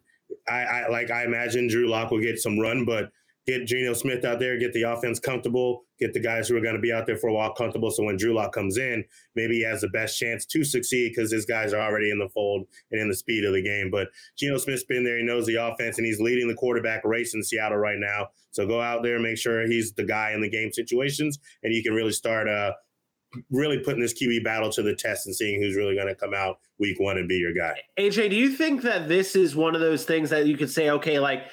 I, 0.49 0.63
I 0.63 0.87
like 0.89 1.11
I 1.11 1.23
imagine 1.23 1.69
Drew 1.69 1.87
Lock 1.87 2.11
will 2.11 2.19
get 2.19 2.39
some 2.39 2.59
run, 2.59 2.83
but 2.83 3.11
get 3.47 3.65
Geno 3.65 3.93
Smith 3.93 4.25
out 4.25 4.39
there, 4.39 4.59
get 4.59 4.73
the 4.73 4.83
offense 4.83 5.17
comfortable, 5.17 5.82
get 5.99 6.13
the 6.13 6.19
guys 6.19 6.47
who 6.47 6.57
are 6.57 6.61
going 6.61 6.75
to 6.75 6.81
be 6.81 6.91
out 6.91 7.05
there 7.05 7.17
for 7.17 7.29
a 7.29 7.33
while 7.33 7.53
comfortable. 7.53 7.91
So 7.91 8.03
when 8.03 8.17
Drew 8.17 8.33
Lock 8.33 8.53
comes 8.53 8.77
in, 8.77 9.03
maybe 9.35 9.55
he 9.55 9.63
has 9.63 9.81
the 9.81 9.89
best 9.89 10.17
chance 10.17 10.45
to 10.47 10.63
succeed 10.63 11.13
because 11.15 11.31
his 11.31 11.45
guys 11.45 11.73
are 11.73 11.81
already 11.81 12.11
in 12.11 12.19
the 12.19 12.29
fold 12.29 12.67
and 12.91 13.01
in 13.01 13.09
the 13.09 13.15
speed 13.15 13.45
of 13.45 13.53
the 13.53 13.61
game. 13.61 13.89
But 13.91 14.07
Geno 14.37 14.57
Smith's 14.57 14.83
been 14.83 15.03
there, 15.03 15.17
he 15.17 15.23
knows 15.23 15.45
the 15.45 15.55
offense, 15.55 15.97
and 15.97 16.05
he's 16.05 16.19
leading 16.19 16.47
the 16.47 16.55
quarterback 16.55 17.03
race 17.03 17.33
in 17.33 17.43
Seattle 17.43 17.77
right 17.77 17.99
now. 17.99 18.29
So 18.51 18.67
go 18.67 18.81
out 18.81 19.03
there, 19.03 19.19
make 19.19 19.37
sure 19.37 19.65
he's 19.65 19.93
the 19.93 20.05
guy 20.05 20.31
in 20.33 20.41
the 20.41 20.49
game 20.49 20.71
situations, 20.71 21.39
and 21.63 21.73
you 21.73 21.83
can 21.83 21.93
really 21.93 22.11
start 22.11 22.47
uh, 22.47 22.73
really 23.49 23.79
putting 23.79 24.01
this 24.01 24.13
QB 24.13 24.43
battle 24.43 24.69
to 24.71 24.81
the 24.81 24.95
test 24.95 25.25
and 25.25 25.35
seeing 25.35 25.61
who's 25.61 25.75
really 25.75 25.95
going 25.95 26.07
to 26.07 26.15
come 26.15 26.33
out 26.33 26.59
week 26.79 26.99
one 26.99 27.17
and 27.17 27.27
be 27.27 27.37
your 27.37 27.53
guy. 27.53 27.79
AJ, 27.97 28.29
do 28.29 28.35
you 28.35 28.51
think 28.51 28.81
that 28.83 29.07
this 29.07 29.35
is 29.35 29.55
one 29.55 29.75
of 29.75 29.81
those 29.81 30.05
things 30.05 30.29
that 30.29 30.45
you 30.45 30.57
could 30.57 30.69
say, 30.69 30.89
okay, 30.91 31.19
like 31.19 31.45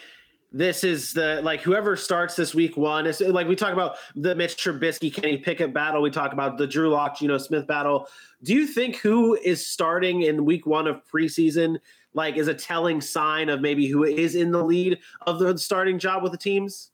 this 0.52 0.83
is 0.83 1.12
the 1.12 1.40
like 1.42 1.61
whoever 1.61 1.97
starts 1.97 2.35
this 2.35 2.54
week 2.54 2.76
one 2.76 3.07
is 3.07 3.21
like 3.21 3.47
we 3.47 3.54
talk 3.54 3.73
about 3.73 3.97
the 4.16 4.35
Mitch 4.35 4.57
Trubisky, 4.57 5.12
Kenny 5.12 5.38
Pickett 5.38 5.73
battle. 5.73 6.02
We 6.02 6.11
talk 6.11 6.33
about 6.33 6.59
the 6.59 6.66
Drew 6.66 6.90
Lock, 6.90 7.19
Geno 7.19 7.38
Smith 7.38 7.66
battle. 7.66 8.09
Do 8.42 8.54
you 8.54 8.66
think 8.66 8.97
who 8.97 9.37
is 9.37 9.64
starting 9.64 10.23
in 10.23 10.45
week 10.45 10.66
one 10.66 10.87
of 10.87 11.02
preseason 11.07 11.78
like 12.14 12.37
is 12.37 12.49
a 12.49 12.54
telling 12.54 13.00
sign 13.00 13.49
of 13.49 13.61
maybe 13.61 13.87
who 13.87 14.04
is 14.04 14.35
in 14.35 14.50
the 14.50 14.62
lead 14.62 14.99
of 15.26 15.38
the 15.38 15.57
starting 15.57 15.99
job 15.99 16.23
with 16.23 16.33
the 16.33 16.38
teams? 16.38 16.90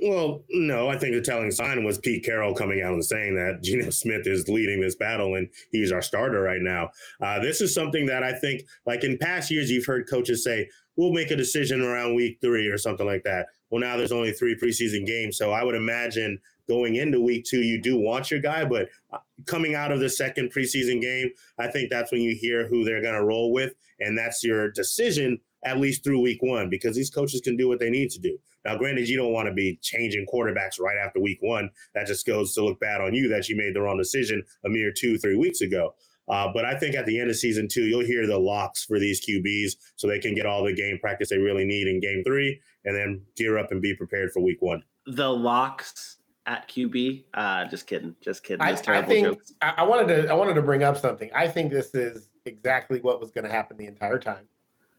Well, 0.00 0.44
no, 0.50 0.88
I 0.88 0.96
think 0.96 1.14
the 1.14 1.20
telling 1.20 1.50
sign 1.50 1.82
was 1.82 1.98
Pete 1.98 2.24
Carroll 2.24 2.54
coming 2.54 2.80
out 2.82 2.92
and 2.92 3.04
saying 3.04 3.34
that 3.34 3.60
Geno 3.60 3.90
Smith 3.90 4.24
is 4.24 4.48
leading 4.48 4.80
this 4.80 4.94
battle 4.94 5.34
and 5.34 5.48
he's 5.72 5.90
our 5.90 6.00
starter 6.00 6.40
right 6.40 6.62
now. 6.62 6.90
Uh, 7.20 7.40
this 7.40 7.60
is 7.60 7.74
something 7.74 8.06
that 8.06 8.22
I 8.22 8.32
think, 8.32 8.62
like 8.86 9.02
in 9.02 9.18
past 9.18 9.50
years, 9.50 9.70
you've 9.70 9.84
heard 9.84 10.08
coaches 10.08 10.44
say, 10.44 10.68
we'll 10.96 11.12
make 11.12 11.30
a 11.30 11.36
decision 11.36 11.82
around 11.82 12.14
week 12.14 12.38
three 12.40 12.68
or 12.68 12.78
something 12.78 13.06
like 13.06 13.24
that. 13.24 13.46
Well, 13.70 13.80
now 13.80 13.96
there's 13.96 14.12
only 14.12 14.32
three 14.32 14.56
preseason 14.56 15.06
games. 15.06 15.36
So 15.36 15.50
I 15.50 15.64
would 15.64 15.74
imagine 15.74 16.38
going 16.68 16.96
into 16.96 17.20
week 17.20 17.44
two, 17.44 17.62
you 17.62 17.80
do 17.80 17.98
want 17.98 18.30
your 18.30 18.40
guy, 18.40 18.64
but 18.64 18.88
uh, 19.12 19.18
coming 19.46 19.74
out 19.74 19.92
of 19.92 20.00
the 20.00 20.08
second 20.08 20.52
preseason 20.52 21.00
game, 21.00 21.30
I 21.58 21.68
think 21.68 21.90
that's 21.90 22.12
when 22.12 22.22
you 22.22 22.34
hear 22.34 22.66
who 22.66 22.84
they're 22.84 23.02
going 23.02 23.14
to 23.14 23.24
roll 23.24 23.52
with. 23.52 23.74
And 24.00 24.16
that's 24.16 24.42
your 24.42 24.70
decision 24.70 25.38
at 25.64 25.78
least 25.78 26.04
through 26.04 26.20
week 26.20 26.42
one 26.42 26.68
because 26.68 26.94
these 26.94 27.10
coaches 27.10 27.40
can 27.40 27.56
do 27.56 27.68
what 27.68 27.78
they 27.78 27.90
need 27.90 28.10
to 28.10 28.20
do. 28.20 28.38
Now, 28.64 28.76
granted, 28.76 29.08
you 29.08 29.16
don't 29.16 29.32
want 29.32 29.48
to 29.48 29.54
be 29.54 29.78
changing 29.82 30.26
quarterbacks 30.32 30.80
right 30.80 30.96
after 30.96 31.20
week 31.20 31.38
one. 31.40 31.70
That 31.94 32.06
just 32.06 32.26
goes 32.26 32.54
to 32.54 32.64
look 32.64 32.80
bad 32.80 33.00
on 33.00 33.14
you 33.14 33.28
that 33.28 33.48
you 33.48 33.56
made 33.56 33.74
the 33.74 33.82
wrong 33.82 33.98
decision 33.98 34.42
a 34.64 34.68
mere 34.68 34.92
two, 34.92 35.18
three 35.18 35.36
weeks 35.36 35.60
ago. 35.60 35.94
Uh, 36.28 36.48
but 36.52 36.64
I 36.64 36.78
think 36.78 36.94
at 36.94 37.06
the 37.06 37.20
end 37.20 37.30
of 37.30 37.36
season 37.36 37.68
two, 37.68 37.82
you'll 37.82 38.04
hear 38.04 38.26
the 38.26 38.38
locks 38.38 38.84
for 38.84 38.98
these 38.98 39.24
QBs 39.24 39.76
so 39.96 40.08
they 40.08 40.18
can 40.18 40.34
get 40.34 40.46
all 40.46 40.64
the 40.64 40.72
game 40.72 40.98
practice 40.98 41.28
they 41.28 41.38
really 41.38 41.64
need 41.64 41.86
in 41.86 42.00
game 42.00 42.22
three 42.24 42.60
and 42.84 42.96
then 42.96 43.20
gear 43.36 43.58
up 43.58 43.70
and 43.70 43.82
be 43.82 43.94
prepared 43.94 44.32
for 44.32 44.40
week 44.40 44.60
one. 44.62 44.82
The 45.06 45.28
locks 45.28 46.16
at 46.46 46.68
QB. 46.68 47.24
Uh, 47.34 47.66
just 47.66 47.86
kidding. 47.86 48.14
Just 48.20 48.42
kidding. 48.42 48.62
I, 48.62 48.70
I 48.70 49.02
think 49.02 49.38
I, 49.62 49.74
I, 49.78 49.82
wanted 49.82 50.08
to 50.08 50.30
I 50.30 50.34
wanted 50.34 50.54
to 50.54 50.62
bring 50.62 50.82
up 50.82 50.96
something. 50.96 51.30
I 51.34 51.48
think 51.48 51.72
this 51.72 51.94
is 51.94 52.28
exactly 52.44 53.00
what 53.00 53.20
was 53.20 53.30
going 53.30 53.44
to 53.44 53.50
happen 53.50 53.76
the 53.76 53.86
entire 53.86 54.18
time. 54.18 54.46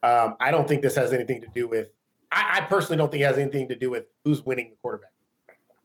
Um, 0.03 0.36
I 0.39 0.51
don't 0.51 0.67
think 0.67 0.82
this 0.82 0.96
has 0.96 1.13
anything 1.13 1.41
to 1.41 1.48
do 1.53 1.67
with. 1.67 1.89
I, 2.32 2.60
I, 2.60 2.62
personally 2.62 2.98
don't 2.98 3.12
think 3.12 3.22
it 3.22 3.25
has 3.25 3.38
anything 3.38 3.67
to 3.70 3.75
do 3.75 3.89
with 3.89 4.05
who's 4.24 4.46
winning 4.46 4.72
the 4.72 4.75
quarterback, 4.82 5.12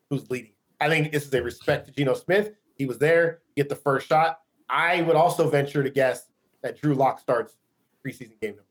who's 0.09 0.31
leading. 0.31 0.53
I 0.81 0.89
think 0.89 1.13
this 1.13 1.27
is 1.27 1.33
a 1.33 1.43
respect 1.43 1.87
to 1.87 1.93
Geno 1.93 2.15
Smith. 2.15 2.53
He 2.77 2.87
was 2.87 2.99
there, 2.99 3.41
get 3.57 3.69
the 3.69 3.77
first 3.77 4.09
shot. 4.09 4.41
I 4.71 5.03
would 5.03 5.17
also 5.17 5.49
venture 5.49 5.83
to 5.83 5.91
guess 5.91 6.27
that 6.63 6.81
Drew 6.81 6.95
Lock 6.95 7.21
starts 7.21 7.57
preseason 8.05 8.41
game 8.41 8.57
number 8.57 8.65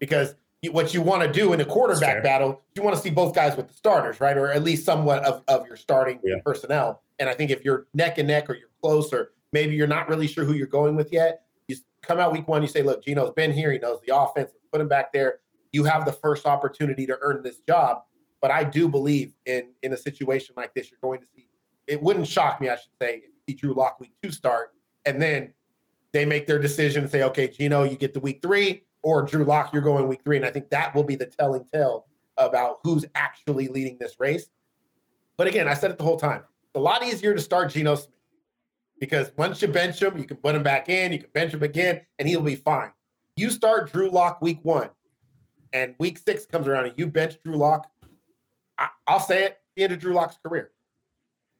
because 0.00 0.34
what 0.70 0.94
you 0.94 1.02
want 1.02 1.22
to 1.22 1.30
do 1.30 1.52
in 1.52 1.60
a 1.60 1.64
quarterback 1.64 2.22
battle, 2.22 2.62
you 2.74 2.82
want 2.82 2.96
to 2.96 3.02
see 3.02 3.10
both 3.10 3.34
guys 3.34 3.56
with 3.56 3.68
the 3.68 3.74
starters, 3.74 4.20
right? 4.20 4.36
Or 4.36 4.50
at 4.50 4.62
least 4.62 4.84
somewhat 4.84 5.24
of, 5.24 5.42
of 5.48 5.66
your 5.66 5.76
starting 5.76 6.20
yeah. 6.24 6.36
personnel. 6.44 7.02
And 7.18 7.28
I 7.28 7.34
think 7.34 7.50
if 7.50 7.64
you're 7.64 7.86
neck 7.94 8.18
and 8.18 8.28
neck 8.28 8.48
or 8.48 8.54
you're 8.54 8.70
close 8.80 9.12
or 9.12 9.32
maybe 9.52 9.74
you're 9.74 9.86
not 9.86 10.08
really 10.08 10.26
sure 10.26 10.44
who 10.44 10.54
you're 10.54 10.66
going 10.66 10.96
with 10.96 11.12
yet, 11.12 11.42
you 11.68 11.76
come 12.02 12.18
out 12.18 12.32
week 12.32 12.48
one, 12.48 12.62
you 12.62 12.68
say, 12.68 12.82
look, 12.82 13.04
Geno's 13.04 13.32
been 13.34 13.52
here. 13.52 13.72
He 13.72 13.78
knows 13.78 14.00
the 14.06 14.16
offense. 14.16 14.52
Put 14.72 14.80
him 14.80 14.88
back 14.88 15.12
there. 15.12 15.40
You 15.72 15.84
have 15.84 16.04
the 16.04 16.12
first 16.12 16.46
opportunity 16.46 17.06
to 17.06 17.18
earn 17.20 17.42
this 17.42 17.58
job. 17.60 18.02
But 18.40 18.50
I 18.50 18.64
do 18.64 18.88
believe 18.88 19.34
in 19.46 19.70
in 19.82 19.92
a 19.92 19.96
situation 19.96 20.54
like 20.56 20.74
this, 20.74 20.90
you're 20.90 20.98
going 21.00 21.20
to 21.20 21.26
see. 21.34 21.48
It 21.86 22.02
wouldn't 22.02 22.26
shock 22.26 22.60
me, 22.60 22.68
I 22.68 22.76
should 22.76 22.92
say, 23.00 23.16
if 23.16 23.30
he 23.46 23.54
Drew 23.54 23.74
Lock 23.74 24.00
week 24.00 24.12
two 24.22 24.30
start, 24.30 24.74
and 25.06 25.20
then 25.20 25.52
they 26.12 26.24
make 26.24 26.46
their 26.46 26.58
decision 26.58 27.02
and 27.02 27.10
say, 27.10 27.22
okay, 27.24 27.48
Geno, 27.48 27.82
you 27.84 27.96
get 27.96 28.14
the 28.14 28.20
week 28.20 28.40
three 28.42 28.84
or 29.02 29.22
Drew 29.22 29.44
Lock, 29.44 29.72
you're 29.72 29.82
going 29.82 30.08
week 30.08 30.22
three. 30.24 30.36
And 30.36 30.46
I 30.46 30.50
think 30.50 30.70
that 30.70 30.94
will 30.94 31.04
be 31.04 31.16
the 31.16 31.26
telling 31.26 31.64
tale 31.72 32.06
about 32.36 32.78
who's 32.82 33.04
actually 33.14 33.68
leading 33.68 33.98
this 33.98 34.16
race. 34.18 34.46
But 35.36 35.46
again, 35.46 35.68
I 35.68 35.74
said 35.74 35.90
it 35.90 35.98
the 35.98 36.04
whole 36.04 36.18
time. 36.18 36.42
It's 36.64 36.76
a 36.76 36.80
lot 36.80 37.04
easier 37.04 37.34
to 37.34 37.40
start 37.40 37.70
Geno 37.70 37.96
Smith 37.96 38.10
because 38.98 39.32
once 39.36 39.60
you 39.60 39.68
bench 39.68 40.00
him, 40.00 40.16
you 40.16 40.24
can 40.24 40.36
put 40.36 40.54
him 40.54 40.62
back 40.62 40.88
in, 40.88 41.12
you 41.12 41.18
can 41.18 41.30
bench 41.34 41.52
him 41.52 41.62
again, 41.62 42.00
and 42.18 42.28
he'll 42.28 42.40
be 42.40 42.56
fine. 42.56 42.92
You 43.36 43.50
start 43.50 43.92
Drew 43.92 44.10
Lock 44.10 44.40
week 44.40 44.60
one, 44.62 44.90
and 45.72 45.94
week 45.98 46.18
six 46.18 46.46
comes 46.46 46.68
around 46.68 46.86
and 46.86 46.94
you 46.96 47.06
bench 47.06 47.36
Drew 47.44 47.56
Lock. 47.56 47.90
I, 48.78 48.88
will 49.08 49.20
say 49.20 49.44
it, 49.44 49.58
the 49.76 49.84
end 49.84 49.92
of 49.92 49.98
Drew 49.98 50.14
Lock's 50.14 50.38
career. 50.44 50.70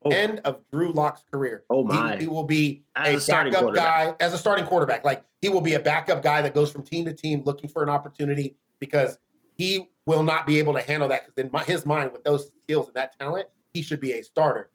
Oh. 0.06 0.10
End 0.10 0.40
of 0.44 0.60
Drew 0.70 0.92
Lock's 0.92 1.22
career. 1.32 1.64
Oh 1.70 1.82
my! 1.82 2.16
He, 2.16 2.24
he 2.24 2.26
will 2.26 2.44
be 2.44 2.84
as 2.94 3.26
a, 3.26 3.32
a 3.32 3.50
backup 3.50 3.74
guy 3.74 4.14
as 4.20 4.34
a 4.34 4.38
starting 4.38 4.66
quarterback. 4.66 5.02
Like 5.02 5.24
he 5.40 5.48
will 5.48 5.62
be 5.62 5.74
a 5.74 5.80
backup 5.80 6.22
guy 6.22 6.42
that 6.42 6.54
goes 6.54 6.70
from 6.70 6.82
team 6.82 7.06
to 7.06 7.14
team 7.14 7.42
looking 7.44 7.70
for 7.70 7.82
an 7.82 7.88
opportunity 7.88 8.56
because 8.80 9.18
he 9.56 9.88
will 10.04 10.22
not 10.22 10.46
be 10.46 10.58
able 10.58 10.74
to 10.74 10.82
handle 10.82 11.08
that. 11.08 11.24
Because 11.24 11.44
in 11.44 11.50
my, 11.50 11.64
his 11.64 11.86
mind, 11.86 12.12
with 12.12 12.22
those 12.22 12.50
skills 12.64 12.88
and 12.88 12.96
that 12.96 13.18
talent, 13.18 13.48
he 13.72 13.80
should 13.80 14.00
be 14.00 14.12
a 14.12 14.22
starter. 14.22 14.68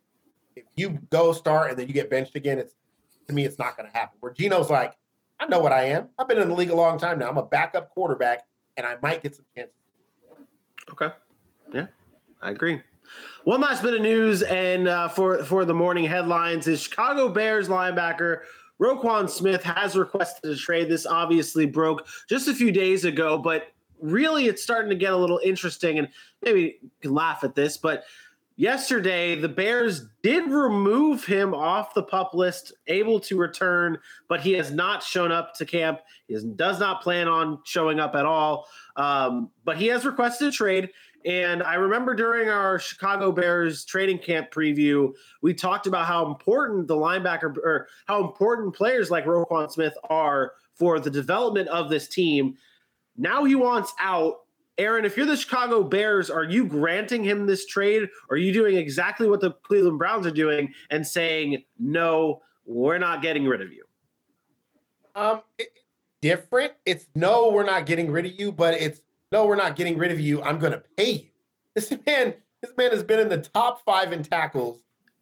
If 0.55 0.63
you 0.75 0.99
go 1.11 1.31
start 1.31 1.69
and 1.69 1.79
then 1.79 1.87
you 1.87 1.93
get 1.93 2.09
benched 2.09 2.35
again, 2.35 2.57
it's 2.57 2.73
to 3.27 3.33
me, 3.33 3.45
it's 3.45 3.59
not 3.59 3.77
going 3.77 3.89
to 3.89 3.95
happen. 3.95 4.17
Where 4.19 4.33
Geno's 4.33 4.69
like, 4.69 4.95
I 5.39 5.45
know 5.45 5.59
what 5.59 5.71
I 5.71 5.83
am. 5.83 6.09
I've 6.17 6.27
been 6.27 6.39
in 6.39 6.49
the 6.49 6.55
league 6.55 6.71
a 6.71 6.75
long 6.75 6.97
time 6.97 7.19
now. 7.19 7.29
I'm 7.29 7.37
a 7.37 7.45
backup 7.45 7.91
quarterback, 7.91 8.47
and 8.75 8.85
I 8.85 8.97
might 9.01 9.23
get 9.23 9.35
some 9.35 9.45
chances. 9.55 9.75
Okay. 10.91 11.13
Yeah, 11.71 11.87
I 12.41 12.51
agree. 12.51 12.81
One 13.43 13.61
last 13.61 13.83
bit 13.83 13.93
of 13.93 14.01
news, 14.01 14.43
and 14.43 14.87
uh, 14.87 15.07
for 15.07 15.43
for 15.43 15.65
the 15.65 15.73
morning 15.73 16.05
headlines 16.05 16.67
is 16.67 16.81
Chicago 16.81 17.29
Bears 17.29 17.67
linebacker 17.67 18.41
Roquan 18.79 19.29
Smith 19.29 19.63
has 19.63 19.95
requested 19.95 20.51
a 20.51 20.55
trade. 20.55 20.89
This 20.89 21.05
obviously 21.05 21.65
broke 21.65 22.07
just 22.27 22.47
a 22.47 22.53
few 22.53 22.71
days 22.71 23.05
ago, 23.05 23.37
but 23.37 23.71
really 24.01 24.45
it's 24.45 24.63
starting 24.63 24.89
to 24.89 24.95
get 24.95 25.13
a 25.13 25.17
little 25.17 25.39
interesting. 25.43 25.99
And 25.99 26.07
maybe 26.41 26.79
you 26.81 26.89
can 27.01 27.13
laugh 27.13 27.43
at 27.43 27.55
this, 27.55 27.75
but 27.75 28.03
yesterday 28.55 29.35
the 29.35 29.49
Bears 29.49 30.07
did 30.23 30.49
remove 30.49 31.25
him 31.25 31.53
off 31.53 31.93
the 31.93 32.03
pup 32.03 32.33
list, 32.33 32.71
able 32.87 33.19
to 33.21 33.37
return, 33.37 33.97
but 34.29 34.39
he 34.39 34.53
has 34.53 34.71
not 34.71 35.03
shown 35.03 35.31
up 35.31 35.53
to 35.55 35.65
camp. 35.65 35.99
He 36.27 36.37
does 36.55 36.79
not 36.79 37.01
plan 37.01 37.27
on 37.27 37.59
showing 37.65 37.99
up 37.99 38.15
at 38.15 38.25
all. 38.25 38.65
Um, 38.95 39.49
but 39.65 39.77
he 39.77 39.87
has 39.87 40.05
requested 40.05 40.47
a 40.47 40.51
trade. 40.51 40.89
And 41.25 41.61
I 41.63 41.75
remember 41.75 42.15
during 42.15 42.49
our 42.49 42.79
Chicago 42.79 43.31
Bears 43.31 43.83
training 43.83 44.19
camp 44.19 44.51
preview, 44.51 45.13
we 45.41 45.53
talked 45.53 45.85
about 45.85 46.05
how 46.05 46.25
important 46.25 46.87
the 46.87 46.95
linebacker 46.95 47.57
or 47.57 47.87
how 48.05 48.23
important 48.23 48.73
players 48.73 49.11
like 49.11 49.25
Roquan 49.25 49.69
Smith 49.69 49.93
are 50.09 50.53
for 50.75 50.99
the 50.99 51.09
development 51.09 51.67
of 51.67 51.89
this 51.89 52.07
team. 52.07 52.55
Now 53.17 53.43
he 53.43 53.55
wants 53.55 53.93
out. 53.99 54.41
Aaron, 54.77 55.03
if 55.03 55.17
you're 55.17 55.25
the 55.25 55.35
Chicago 55.35 55.83
Bears, 55.83 56.29
are 56.29 56.45
you 56.45 56.65
granting 56.65 57.21
him 57.21 57.45
this 57.45 57.65
trade? 57.65 58.03
Or 58.29 58.35
are 58.35 58.37
you 58.37 58.53
doing 58.53 58.77
exactly 58.77 59.27
what 59.27 59.41
the 59.41 59.51
Cleveland 59.51 59.99
Browns 59.99 60.25
are 60.25 60.31
doing 60.31 60.73
and 60.89 61.05
saying, 61.05 61.65
no, 61.77 62.41
we're 62.65 62.97
not 62.97 63.21
getting 63.21 63.45
rid 63.45 63.61
of 63.61 63.73
you? 63.73 63.83
Um, 65.15 65.41
it, 65.57 65.67
different. 66.21 66.73
It's 66.85 67.07
no, 67.13 67.49
we're 67.49 67.65
not 67.65 67.85
getting 67.85 68.09
rid 68.09 68.25
of 68.25 68.39
you, 68.39 68.53
but 68.53 68.75
it's 68.75 69.01
no, 69.31 69.45
we're 69.45 69.55
not 69.55 69.75
getting 69.75 69.97
rid 69.97 70.11
of 70.11 70.19
you. 70.19 70.41
I'm 70.41 70.59
going 70.59 70.73
to 70.73 70.83
pay 70.97 71.11
you. 71.11 71.29
This 71.75 71.91
man, 72.05 72.33
this 72.61 72.71
man 72.77 72.91
has 72.91 73.03
been 73.03 73.19
in 73.19 73.29
the 73.29 73.37
top 73.37 73.83
five 73.85 74.11
in 74.11 74.23
tackles 74.23 74.81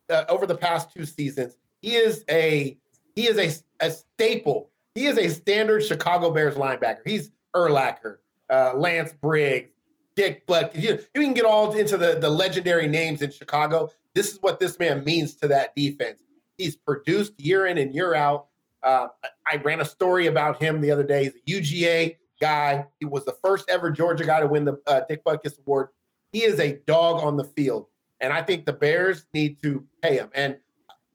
uh, 0.09 0.25
over 0.29 0.45
the 0.45 0.55
past 0.55 0.93
two 0.93 1.05
seasons. 1.05 1.57
He 1.81 1.95
is 1.95 2.23
a 2.29 2.77
he 3.15 3.27
is 3.27 3.37
a, 3.37 3.85
a 3.85 3.91
staple. 3.91 4.69
He 4.95 5.05
is 5.05 5.17
a 5.17 5.29
standard 5.29 5.83
Chicago 5.83 6.31
Bears 6.31 6.55
linebacker. 6.55 6.99
He's 7.05 7.31
Urlacher, 7.55 8.17
uh, 8.49 8.73
Lance 8.75 9.13
Briggs, 9.21 9.71
Dick 10.15 10.43
But 10.47 10.75
You, 10.75 10.99
you 11.13 11.21
can 11.21 11.33
get 11.33 11.45
all 11.45 11.71
into 11.73 11.97
the, 11.97 12.17
the 12.19 12.29
legendary 12.29 12.87
names 12.87 13.21
in 13.21 13.31
Chicago. 13.31 13.89
This 14.13 14.31
is 14.31 14.39
what 14.41 14.59
this 14.59 14.79
man 14.79 15.03
means 15.03 15.35
to 15.35 15.47
that 15.49 15.75
defense. 15.75 16.19
He's 16.57 16.75
produced 16.75 17.39
year 17.39 17.67
in 17.67 17.77
and 17.77 17.93
year 17.93 18.15
out. 18.15 18.47
Uh, 18.81 19.07
I 19.51 19.57
ran 19.57 19.81
a 19.81 19.85
story 19.85 20.27
about 20.27 20.61
him 20.61 20.81
the 20.81 20.91
other 20.91 21.03
day. 21.03 21.31
He's 21.45 21.61
a 21.61 21.61
UGA 21.61 22.17
guy. 22.39 22.85
He 22.99 23.05
was 23.05 23.25
the 23.25 23.35
first 23.43 23.69
ever 23.69 23.91
Georgia 23.91 24.25
guy 24.25 24.39
to 24.39 24.47
win 24.47 24.65
the 24.65 24.79
uh, 24.87 25.01
Dick 25.07 25.23
Butkus 25.23 25.59
Award. 25.59 25.89
He 26.31 26.43
is 26.43 26.59
a 26.59 26.79
dog 26.85 27.23
on 27.23 27.37
the 27.37 27.43
field. 27.43 27.87
And 28.19 28.33
I 28.33 28.41
think 28.41 28.65
the 28.65 28.73
Bears 28.73 29.25
need 29.33 29.61
to 29.61 29.83
pay 30.01 30.17
him. 30.17 30.29
And 30.33 30.57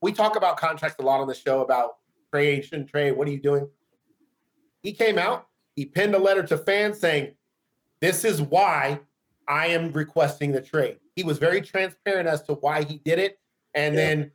we 0.00 0.12
talk 0.12 0.36
about 0.36 0.56
contracts 0.56 0.98
a 1.00 1.02
lot 1.02 1.20
on 1.20 1.26
the 1.26 1.34
show 1.34 1.62
about 1.62 1.96
creation, 2.30 2.86
trade. 2.86 3.12
What 3.12 3.28
are 3.28 3.30
you 3.30 3.40
doing? 3.40 3.68
He 4.82 4.92
came 4.92 5.18
out, 5.18 5.46
he 5.76 5.86
penned 5.86 6.14
a 6.14 6.18
letter 6.18 6.42
to 6.44 6.58
fans 6.58 6.98
saying, 6.98 7.34
This 8.00 8.24
is 8.24 8.42
why 8.42 9.00
I 9.46 9.68
am 9.68 9.92
requesting 9.92 10.52
the 10.52 10.60
trade. 10.60 10.98
He 11.14 11.24
was 11.24 11.38
very 11.38 11.60
transparent 11.60 12.28
as 12.28 12.42
to 12.44 12.54
why 12.54 12.84
he 12.84 12.98
did 13.04 13.18
it. 13.18 13.38
And 13.74 13.94
yeah. 13.94 14.00
then 14.00 14.30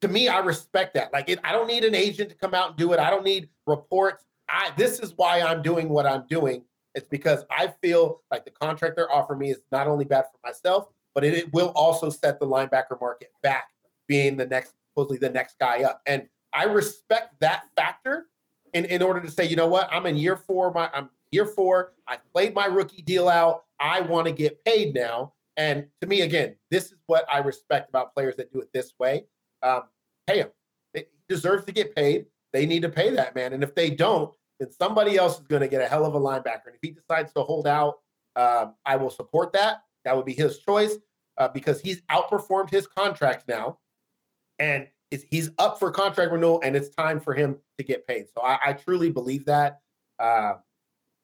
to 0.00 0.08
me, 0.08 0.28
I 0.28 0.38
respect 0.38 0.94
that. 0.94 1.12
Like, 1.12 1.28
it, 1.28 1.40
I 1.42 1.52
don't 1.52 1.66
need 1.66 1.84
an 1.84 1.94
agent 1.94 2.30
to 2.30 2.36
come 2.36 2.54
out 2.54 2.70
and 2.70 2.76
do 2.76 2.92
it. 2.92 3.00
I 3.00 3.10
don't 3.10 3.24
need 3.24 3.48
reports. 3.66 4.24
I 4.48 4.72
this 4.76 5.00
is 5.00 5.12
why 5.16 5.40
I'm 5.40 5.62
doing 5.62 5.88
what 5.88 6.06
I'm 6.06 6.24
doing. 6.28 6.64
It's 6.94 7.08
because 7.08 7.44
I 7.50 7.72
feel 7.82 8.22
like 8.30 8.44
the 8.44 8.50
contract 8.50 8.96
they're 8.96 9.12
offering 9.12 9.40
me 9.40 9.50
is 9.50 9.60
not 9.70 9.86
only 9.86 10.04
bad 10.04 10.24
for 10.32 10.38
myself, 10.46 10.88
but 11.14 11.24
it, 11.24 11.34
it 11.34 11.52
will 11.52 11.72
also 11.74 12.10
set 12.10 12.40
the 12.40 12.46
linebacker 12.46 13.00
market 13.00 13.30
back, 13.42 13.68
being 14.06 14.36
the 14.36 14.46
next 14.46 14.74
supposedly 14.98 15.18
the 15.18 15.32
next 15.32 15.58
guy 15.58 15.82
up. 15.82 16.02
And 16.06 16.28
I 16.52 16.64
respect 16.64 17.38
that 17.40 17.64
factor 17.76 18.26
in, 18.74 18.84
in 18.86 19.02
order 19.02 19.20
to 19.20 19.30
say, 19.30 19.44
you 19.44 19.56
know 19.56 19.68
what, 19.68 19.88
I'm 19.92 20.06
in 20.06 20.16
year 20.16 20.36
four. 20.36 20.72
My 20.72 20.90
I'm 20.92 21.10
year 21.30 21.46
four. 21.46 21.92
I 22.06 22.18
played 22.32 22.54
my 22.54 22.66
rookie 22.66 23.02
deal 23.02 23.28
out. 23.28 23.64
I 23.78 24.00
want 24.00 24.26
to 24.26 24.32
get 24.32 24.64
paid 24.64 24.94
now. 24.94 25.34
And 25.56 25.86
to 26.00 26.06
me, 26.06 26.22
again, 26.22 26.56
this 26.70 26.86
is 26.86 26.98
what 27.06 27.26
I 27.32 27.38
respect 27.38 27.88
about 27.88 28.14
players 28.14 28.36
that 28.36 28.52
do 28.52 28.60
it 28.60 28.68
this 28.72 28.94
way. 28.98 29.24
Um, 29.62 29.82
pay 30.26 30.38
him. 30.38 30.48
He 30.94 31.04
deserves 31.28 31.64
to 31.66 31.72
get 31.72 31.94
paid. 31.94 32.26
They 32.52 32.66
need 32.66 32.82
to 32.82 32.88
pay 32.88 33.10
that 33.10 33.34
man. 33.34 33.52
And 33.52 33.62
if 33.62 33.74
they 33.74 33.90
don't, 33.90 34.32
then 34.58 34.70
somebody 34.70 35.16
else 35.16 35.38
is 35.38 35.46
going 35.46 35.62
to 35.62 35.68
get 35.68 35.80
a 35.80 35.86
hell 35.86 36.04
of 36.04 36.14
a 36.14 36.20
linebacker. 36.20 36.66
And 36.66 36.74
if 36.74 36.80
he 36.82 36.90
decides 36.90 37.32
to 37.34 37.42
hold 37.42 37.66
out, 37.66 37.98
um, 38.36 38.74
I 38.84 38.96
will 38.96 39.10
support 39.10 39.52
that. 39.52 39.82
That 40.04 40.16
would 40.16 40.24
be 40.24 40.32
his 40.32 40.58
choice 40.58 40.96
uh, 41.38 41.48
because 41.48 41.80
he's 41.80 42.00
outperformed 42.02 42.70
his 42.70 42.86
contract 42.86 43.48
now, 43.48 43.78
and 44.58 44.88
he's 45.10 45.50
up 45.58 45.78
for 45.78 45.90
contract 45.90 46.32
renewal, 46.32 46.60
and 46.62 46.76
it's 46.76 46.88
time 46.90 47.20
for 47.20 47.34
him 47.34 47.56
to 47.78 47.84
get 47.84 48.06
paid. 48.06 48.26
So 48.34 48.42
I, 48.42 48.58
I 48.66 48.72
truly 48.72 49.10
believe 49.10 49.44
that. 49.46 49.80
Uh, 50.18 50.54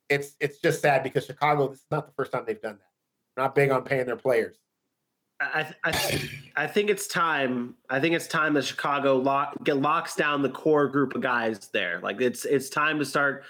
it's 0.09 0.37
it's 0.41 0.59
just 0.59 0.83
sad 0.83 1.03
because 1.03 1.25
Chicago. 1.25 1.69
This 1.69 1.79
is 1.79 1.87
not 1.91 2.07
the 2.07 2.13
first 2.13 2.33
time 2.33 2.45
they've 2.47 2.61
done 2.61 2.79
that. 2.79 3.41
Not 3.43 3.55
big 3.55 3.71
on 3.71 3.83
paying 3.83 4.07
their 4.07 4.17
players. 4.17 4.57
I, 5.41 5.75
I, 5.83 6.29
I 6.57 6.67
think 6.67 6.91
it's 6.91 7.09
time. 7.09 7.75
I 7.91 8.01
think 8.01 8.15
it's 8.15 8.29
time 8.29 8.55
that 8.55 8.65
Chicago 8.65 9.17
lock, 9.17 9.63
get 9.65 9.77
locks 9.79 10.15
down 10.15 10.43
the 10.43 10.49
core 10.49 10.89
group 10.89 11.15
of 11.15 11.23
guys 11.23 11.69
there. 11.73 12.01
Like 12.01 12.21
it's 12.21 12.45
it's 12.45 12.69
time 12.69 12.99
to 13.01 13.05
start 13.05 13.45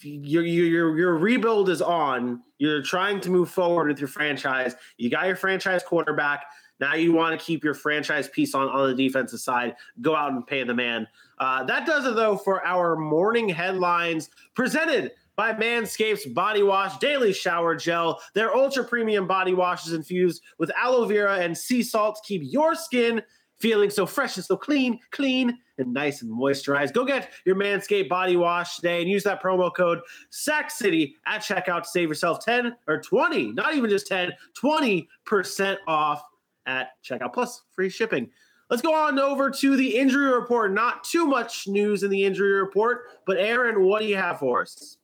your 0.00 0.42
your 0.42 0.98
your 0.98 1.16
rebuild 1.16 1.68
is 1.68 1.82
on. 1.82 2.42
You're 2.58 2.82
trying 2.82 3.20
to 3.20 3.30
move 3.30 3.50
forward 3.50 3.88
with 3.88 3.98
your 3.98 4.08
franchise. 4.08 4.74
You 4.96 5.10
got 5.10 5.26
your 5.26 5.36
franchise 5.36 5.82
quarterback. 5.82 6.46
Now 6.80 6.94
you 6.94 7.12
want 7.12 7.38
to 7.38 7.44
keep 7.44 7.64
your 7.64 7.74
franchise 7.74 8.28
piece 8.28 8.54
on, 8.54 8.68
on 8.68 8.88
the 8.88 8.94
defensive 8.94 9.40
side. 9.40 9.76
Go 10.00 10.14
out 10.14 10.32
and 10.32 10.46
pay 10.46 10.62
the 10.64 10.74
man. 10.74 11.06
Uh, 11.38 11.64
that 11.64 11.86
does 11.86 12.06
it 12.06 12.14
though 12.14 12.36
for 12.36 12.64
our 12.64 12.96
morning 12.96 13.48
headlines 13.48 14.30
presented 14.54 15.12
by 15.38 15.54
Manscaped's 15.54 16.26
Body 16.26 16.64
Wash 16.64 16.98
Daily 16.98 17.32
Shower 17.32 17.76
Gel. 17.76 18.20
Their 18.34 18.52
ultra 18.52 18.82
premium 18.82 19.28
body 19.28 19.54
wash 19.54 19.86
is 19.86 19.92
infused 19.92 20.42
with 20.58 20.72
aloe 20.76 21.04
vera 21.04 21.38
and 21.38 21.56
sea 21.56 21.84
salt 21.84 22.16
to 22.16 22.22
keep 22.26 22.42
your 22.44 22.74
skin 22.74 23.22
feeling 23.60 23.88
so 23.88 24.04
fresh 24.04 24.36
and 24.36 24.44
so 24.44 24.56
clean, 24.56 24.98
clean 25.12 25.56
and 25.78 25.92
nice 25.92 26.22
and 26.22 26.30
moisturized. 26.32 26.92
Go 26.92 27.04
get 27.04 27.30
your 27.46 27.54
Manscaped 27.54 28.08
body 28.08 28.36
wash 28.36 28.76
today 28.76 29.00
and 29.00 29.08
use 29.08 29.22
that 29.22 29.40
promo 29.40 29.72
code 29.72 30.00
Sack 30.30 30.72
City 30.72 31.14
at 31.24 31.42
checkout 31.42 31.84
to 31.84 31.88
save 31.88 32.08
yourself 32.08 32.44
10 32.44 32.74
or 32.88 33.00
20, 33.00 33.52
not 33.52 33.76
even 33.76 33.88
just 33.88 34.08
10, 34.08 34.32
20% 34.60 35.76
off 35.86 36.20
at 36.66 36.88
checkout 37.04 37.32
plus 37.32 37.62
free 37.70 37.88
shipping. 37.88 38.28
Let's 38.70 38.82
go 38.82 38.92
on 38.92 39.20
over 39.20 39.52
to 39.52 39.76
the 39.76 39.98
injury 39.98 40.32
report. 40.32 40.74
Not 40.74 41.04
too 41.04 41.26
much 41.26 41.68
news 41.68 42.02
in 42.02 42.10
the 42.10 42.24
injury 42.24 42.60
report, 42.60 43.02
but 43.24 43.36
Aaron, 43.36 43.84
what 43.84 44.00
do 44.00 44.08
you 44.08 44.16
have 44.16 44.40
for 44.40 44.62
us? 44.62 44.98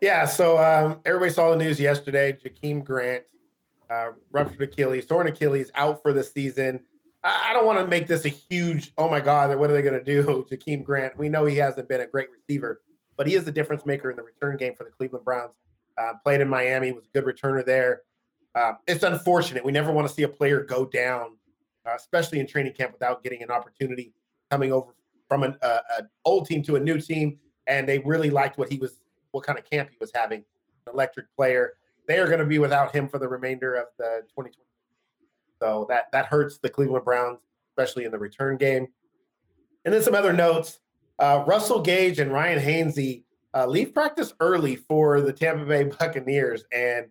Yeah, 0.00 0.24
so 0.24 0.58
um, 0.58 1.00
everybody 1.04 1.30
saw 1.30 1.50
the 1.50 1.56
news 1.56 1.78
yesterday. 1.78 2.32
Jakeem 2.32 2.82
Grant 2.82 3.24
uh, 3.90 4.12
ruptured 4.30 4.62
Achilles, 4.62 5.04
torn 5.04 5.26
Achilles, 5.26 5.70
out 5.74 6.00
for 6.02 6.12
the 6.12 6.24
season. 6.24 6.80
I, 7.22 7.48
I 7.50 7.52
don't 7.52 7.66
want 7.66 7.80
to 7.80 7.86
make 7.86 8.06
this 8.06 8.24
a 8.24 8.30
huge, 8.30 8.92
oh 8.96 9.10
my 9.10 9.20
God, 9.20 9.56
what 9.58 9.70
are 9.70 9.74
they 9.74 9.82
going 9.82 10.02
to 10.02 10.04
do? 10.04 10.46
Jakeem 10.50 10.84
Grant, 10.84 11.18
we 11.18 11.28
know 11.28 11.44
he 11.44 11.56
hasn't 11.56 11.88
been 11.88 12.00
a 12.00 12.06
great 12.06 12.28
receiver, 12.30 12.80
but 13.16 13.26
he 13.26 13.34
is 13.34 13.44
the 13.44 13.52
difference 13.52 13.84
maker 13.84 14.10
in 14.10 14.16
the 14.16 14.22
return 14.22 14.56
game 14.56 14.74
for 14.74 14.84
the 14.84 14.90
Cleveland 14.90 15.24
Browns. 15.24 15.52
Uh, 15.98 16.12
played 16.24 16.40
in 16.40 16.48
Miami, 16.48 16.92
was 16.92 17.04
a 17.04 17.18
good 17.18 17.24
returner 17.24 17.64
there. 17.64 18.02
Uh, 18.54 18.72
it's 18.86 19.02
unfortunate. 19.02 19.64
We 19.64 19.72
never 19.72 19.92
want 19.92 20.08
to 20.08 20.14
see 20.14 20.22
a 20.22 20.28
player 20.28 20.64
go 20.64 20.86
down, 20.86 21.36
uh, 21.84 21.94
especially 21.94 22.40
in 22.40 22.46
training 22.46 22.72
camp, 22.72 22.92
without 22.92 23.22
getting 23.22 23.42
an 23.42 23.50
opportunity 23.50 24.14
coming 24.50 24.72
over 24.72 24.94
from 25.28 25.42
an, 25.42 25.56
uh, 25.60 25.80
an 25.98 26.08
old 26.24 26.46
team 26.46 26.62
to 26.62 26.76
a 26.76 26.80
new 26.80 26.98
team. 26.98 27.38
And 27.66 27.86
they 27.86 27.98
really 27.98 28.30
liked 28.30 28.56
what 28.56 28.70
he 28.70 28.78
was, 28.78 28.96
what 29.32 29.44
kind 29.44 29.58
of 29.58 29.68
camp 29.68 29.90
he 29.90 29.96
was 30.00 30.10
having. 30.14 30.44
An 30.86 30.94
electric 30.94 31.26
player. 31.36 31.74
They 32.08 32.18
are 32.18 32.26
going 32.26 32.40
to 32.40 32.46
be 32.46 32.58
without 32.58 32.94
him 32.94 33.08
for 33.08 33.18
the 33.18 33.28
remainder 33.28 33.74
of 33.74 33.86
the 33.98 34.22
2020. 34.30 34.56
So 35.60 35.86
that 35.88 36.10
that 36.12 36.26
hurts 36.26 36.58
the 36.58 36.70
Cleveland 36.70 37.04
Browns, 37.04 37.38
especially 37.70 38.04
in 38.04 38.10
the 38.10 38.18
return 38.18 38.56
game. 38.56 38.88
And 39.84 39.92
then 39.94 40.02
some 40.02 40.14
other 40.14 40.32
notes: 40.32 40.80
uh, 41.18 41.44
Russell 41.46 41.80
Gage 41.80 42.18
and 42.18 42.32
Ryan 42.32 42.58
Hainsey 42.58 43.24
uh, 43.54 43.66
leave 43.66 43.92
practice 43.92 44.32
early 44.40 44.76
for 44.76 45.20
the 45.20 45.32
Tampa 45.32 45.64
Bay 45.66 45.84
Buccaneers, 45.98 46.64
and 46.72 47.06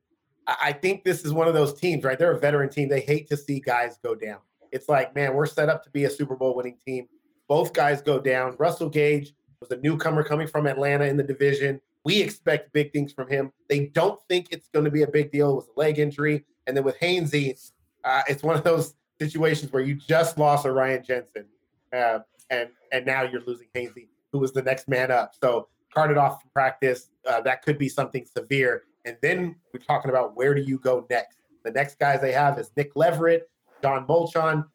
I 0.62 0.74
think 0.74 1.04
this 1.04 1.26
is 1.26 1.34
one 1.34 1.48
of 1.48 1.54
those 1.54 1.74
teams, 1.74 2.04
right? 2.04 2.18
They're 2.18 2.32
a 2.32 2.40
veteran 2.40 2.70
team. 2.70 2.90
They 2.90 3.02
hate 3.02 3.30
to 3.30 3.38
see 3.38 3.60
guys 3.60 4.00
go 4.04 4.16
down. 4.16 4.40
It's 4.72 4.90
like, 4.90 5.14
man, 5.16 5.34
we're 5.34 5.46
set 5.46 5.70
up 5.70 5.84
to 5.84 5.90
be 5.90 6.06
a 6.06 6.10
Super 6.10 6.36
Bowl 6.36 6.56
winning 6.56 6.78
team. 6.86 7.08
Both 7.48 7.74
guys 7.74 8.02
go 8.02 8.20
down. 8.20 8.56
Russell 8.58 8.90
Gage 8.90 9.34
was 9.60 9.72
a 9.72 9.78
newcomer 9.78 10.24
coming 10.24 10.48
from 10.48 10.68
Atlanta 10.68 11.06
in 11.06 11.18
the 11.18 11.24
division. 11.24 11.82
We 12.06 12.22
expect 12.22 12.74
big 12.74 12.94
things 12.94 13.12
from 13.12 13.30
him. 13.30 13.52
They 13.68 13.88
don't 13.88 14.20
think 14.30 14.48
it's 14.52 14.70
going 14.70 14.86
to 14.86 14.92
be 14.92 15.04
a 15.04 15.08
big 15.08 15.32
deal. 15.32 15.52
It 15.52 15.56
was 15.56 15.68
a 15.76 15.80
leg 15.80 16.00
injury. 16.00 16.46
And 16.66 16.76
then 16.76 16.84
with 16.84 16.98
Hainsey, 17.00 17.72
uh, 18.04 18.22
it's 18.28 18.44
one 18.44 18.56
of 18.56 18.64
those 18.64 18.94
situations 19.20 19.72
where 19.72 19.84
you 19.84 19.96
just 19.96 20.38
lost 20.38 20.66
a 20.66 20.72
Ryan 20.72 21.04
Jensen, 21.04 21.46
uh, 21.94 22.20
and 22.50 22.70
and 22.92 23.06
now 23.06 23.24
you're 23.24 23.42
losing 23.42 23.68
Hainsey, 23.76 24.08
who 24.32 24.40
was 24.40 24.54
the 24.54 24.62
next 24.62 24.88
man 24.88 25.12
up. 25.12 25.34
So 25.42 25.68
carted 25.94 26.18
off 26.18 26.42
from 26.42 26.52
practice. 26.52 27.10
Uh, 27.28 27.42
that 27.42 27.64
could 27.64 27.78
be 27.78 27.90
something 27.90 28.26
severe. 28.26 28.84
And 29.06 29.18
then 29.22 29.56
we're 29.74 29.80
talking 29.80 30.10
about 30.10 30.36
where 30.36 30.54
do 30.54 30.62
you 30.62 30.78
go 30.80 31.06
next? 31.10 31.38
The 31.64 31.72
next 31.72 32.00
guys 32.00 32.22
they 32.22 32.32
have 32.32 32.58
is 32.60 32.72
Nick 32.78 32.92
Leverett, 32.96 33.50
John 33.82 34.06
Molchon. 34.08 34.66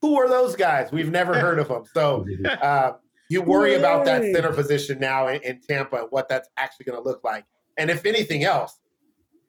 Who 0.00 0.18
are 0.18 0.28
those 0.28 0.56
guys? 0.56 0.90
We've 0.90 1.10
never 1.10 1.38
heard 1.38 1.58
of 1.58 1.68
them. 1.68 1.84
So 1.92 2.26
uh, 2.44 2.92
you 3.32 3.42
worry 3.42 3.74
about 3.74 4.04
that 4.04 4.22
center 4.22 4.52
position 4.52 4.98
now 4.98 5.28
in, 5.28 5.40
in 5.42 5.60
Tampa 5.60 5.96
and 5.96 6.06
what 6.10 6.28
that's 6.28 6.48
actually 6.56 6.84
going 6.84 7.02
to 7.02 7.08
look 7.08 7.24
like. 7.24 7.44
And 7.78 7.90
if 7.90 8.04
anything 8.04 8.44
else, 8.44 8.78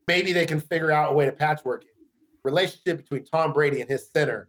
maybe 0.08 0.32
they 0.32 0.46
can 0.46 0.62
figure 0.62 0.92
out 0.92 1.12
a 1.12 1.14
way 1.14 1.26
to 1.26 1.32
patchwork 1.32 1.84
it. 1.84 1.90
Relationship 2.44 2.98
between 2.98 3.26
Tom 3.26 3.52
Brady 3.52 3.82
and 3.82 3.90
his 3.90 4.10
center 4.10 4.48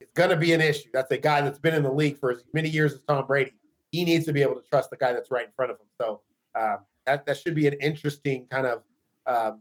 is 0.00 0.08
going 0.14 0.30
to 0.30 0.36
be 0.36 0.52
an 0.52 0.60
issue. 0.60 0.88
That's 0.92 1.10
a 1.10 1.18
guy 1.18 1.40
that's 1.40 1.58
been 1.58 1.74
in 1.74 1.82
the 1.82 1.92
league 1.92 2.18
for 2.18 2.30
as 2.30 2.44
many 2.52 2.68
years 2.68 2.92
as 2.92 3.00
Tom 3.08 3.26
Brady. 3.26 3.52
He 3.90 4.04
needs 4.04 4.26
to 4.26 4.32
be 4.32 4.42
able 4.42 4.56
to 4.56 4.62
trust 4.68 4.90
the 4.90 4.96
guy 4.96 5.12
that's 5.12 5.30
right 5.30 5.46
in 5.46 5.52
front 5.56 5.70
of 5.70 5.78
him. 5.78 5.86
So 6.00 6.20
uh, 6.54 6.76
that 7.06 7.26
that 7.26 7.38
should 7.38 7.54
be 7.54 7.66
an 7.66 7.74
interesting 7.74 8.46
kind 8.50 8.66
of 8.66 8.82
um, 9.26 9.60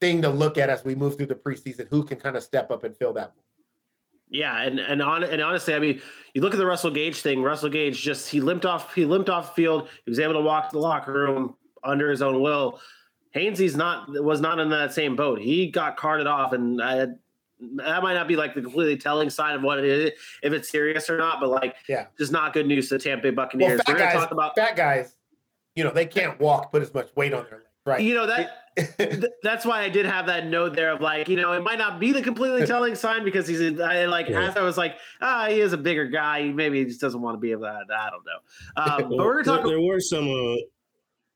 thing 0.00 0.20
to 0.22 0.28
look 0.28 0.58
at 0.58 0.68
as 0.68 0.84
we 0.84 0.94
move 0.94 1.16
through 1.16 1.26
the 1.26 1.34
preseason. 1.34 1.88
Who 1.88 2.04
can 2.04 2.18
kind 2.18 2.36
of 2.36 2.42
step 2.42 2.70
up 2.70 2.84
and 2.84 2.96
fill 2.96 3.12
that? 3.14 3.32
Yeah, 4.28 4.60
and 4.60 4.80
and 4.80 5.00
on 5.00 5.22
and 5.22 5.40
honestly, 5.40 5.74
I 5.74 5.78
mean, 5.78 6.00
you 6.34 6.42
look 6.42 6.52
at 6.52 6.58
the 6.58 6.66
Russell 6.66 6.90
Gage 6.90 7.20
thing. 7.20 7.42
Russell 7.42 7.70
Gage 7.70 8.00
just 8.02 8.28
he 8.28 8.40
limped 8.40 8.66
off. 8.66 8.94
He 8.94 9.04
limped 9.04 9.30
off 9.30 9.48
the 9.48 9.62
field. 9.62 9.88
He 10.04 10.10
was 10.10 10.18
able 10.18 10.34
to 10.34 10.40
walk 10.40 10.70
to 10.70 10.72
the 10.72 10.80
locker 10.80 11.12
room 11.12 11.54
under 11.84 12.10
his 12.10 12.22
own 12.22 12.42
will. 12.42 12.80
Hainsey's 13.34 13.76
not 13.76 14.08
was 14.08 14.40
not 14.40 14.58
in 14.58 14.70
that 14.70 14.92
same 14.92 15.14
boat. 15.14 15.40
He 15.40 15.70
got 15.70 15.96
carted 15.96 16.26
off, 16.26 16.52
and 16.52 16.82
I, 16.82 17.06
that 17.76 18.02
might 18.02 18.14
not 18.14 18.26
be 18.26 18.34
like 18.34 18.54
the 18.54 18.62
completely 18.62 18.96
telling 18.96 19.30
sign 19.30 19.54
of 19.54 19.62
what 19.62 19.78
it 19.78 19.84
is, 19.84 20.10
if 20.42 20.52
it's 20.52 20.70
serious 20.70 21.08
or 21.08 21.18
not. 21.18 21.38
But 21.40 21.50
like, 21.50 21.76
yeah, 21.88 22.06
just 22.18 22.32
not 22.32 22.52
good 22.52 22.66
news 22.66 22.88
to 22.88 22.98
Tampa 22.98 23.22
Bay 23.22 23.30
Buccaneers. 23.30 23.80
Well, 23.86 23.96
fat, 23.96 24.14
guys, 24.14 24.28
about, 24.30 24.56
fat 24.56 24.74
guys, 24.74 25.14
you 25.74 25.84
know, 25.84 25.92
they 25.92 26.06
can't 26.06 26.40
walk, 26.40 26.72
put 26.72 26.82
as 26.82 26.92
much 26.92 27.08
weight 27.14 27.32
on 27.32 27.46
their 27.48 27.62
right? 27.86 28.02
You 28.02 28.14
know 28.14 28.26
that 28.26 28.50
that's 29.42 29.64
why 29.64 29.82
I 29.82 29.88
did 29.88 30.04
have 30.04 30.26
that 30.26 30.46
note 30.46 30.76
there 30.76 30.92
of 30.92 31.00
like, 31.00 31.28
you 31.28 31.36
know, 31.36 31.52
it 31.52 31.62
might 31.62 31.78
not 31.78 31.98
be 31.98 32.12
the 32.12 32.20
completely 32.20 32.66
telling 32.66 32.94
sign 32.94 33.24
because 33.24 33.48
he's 33.48 33.80
I, 33.80 34.04
like 34.04 34.28
yeah. 34.28 34.48
as 34.48 34.56
I 34.56 34.62
was 34.62 34.76
like, 34.76 34.96
ah, 35.22 35.46
he 35.48 35.60
is 35.60 35.72
a 35.72 35.78
bigger 35.78 36.06
guy. 36.06 36.50
Maybe 36.50 36.80
he 36.80 36.84
just 36.84 37.00
doesn't 37.00 37.20
want 37.20 37.36
to 37.36 37.40
be 37.40 37.50
to. 37.50 37.56
I 37.56 38.10
don't 38.10 38.24
know. 38.26 38.82
Um, 38.82 39.16
but 39.16 39.18
we're 39.18 39.42
talking. 39.42 39.66
There, 39.66 39.78
there 39.78 39.86
were 39.86 40.00
some. 40.00 40.28
Uh, 40.28 40.56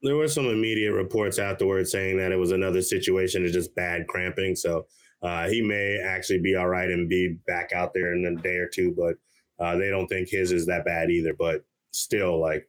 there 0.02 0.16
were 0.16 0.28
some 0.28 0.46
immediate 0.46 0.92
reports 0.92 1.38
afterwards 1.38 1.92
saying 1.92 2.16
that 2.16 2.32
it 2.32 2.36
was 2.36 2.52
another 2.52 2.80
situation 2.80 3.44
of 3.44 3.52
just 3.52 3.74
bad 3.74 4.06
cramping. 4.06 4.56
So 4.56 4.86
uh, 5.22 5.46
he 5.46 5.60
may 5.60 5.98
actually 6.02 6.40
be 6.40 6.56
all 6.56 6.68
right 6.68 6.88
and 6.88 7.06
be 7.06 7.36
back 7.46 7.72
out 7.72 7.92
there 7.92 8.14
in 8.14 8.24
a 8.24 8.34
day 8.40 8.56
or 8.56 8.66
two, 8.66 8.94
but 8.96 9.16
uh, 9.62 9.76
they 9.76 9.90
don't 9.90 10.06
think 10.06 10.30
his 10.30 10.52
is 10.52 10.64
that 10.66 10.86
bad 10.86 11.10
either. 11.10 11.34
But 11.38 11.64
still, 11.90 12.40
like 12.40 12.66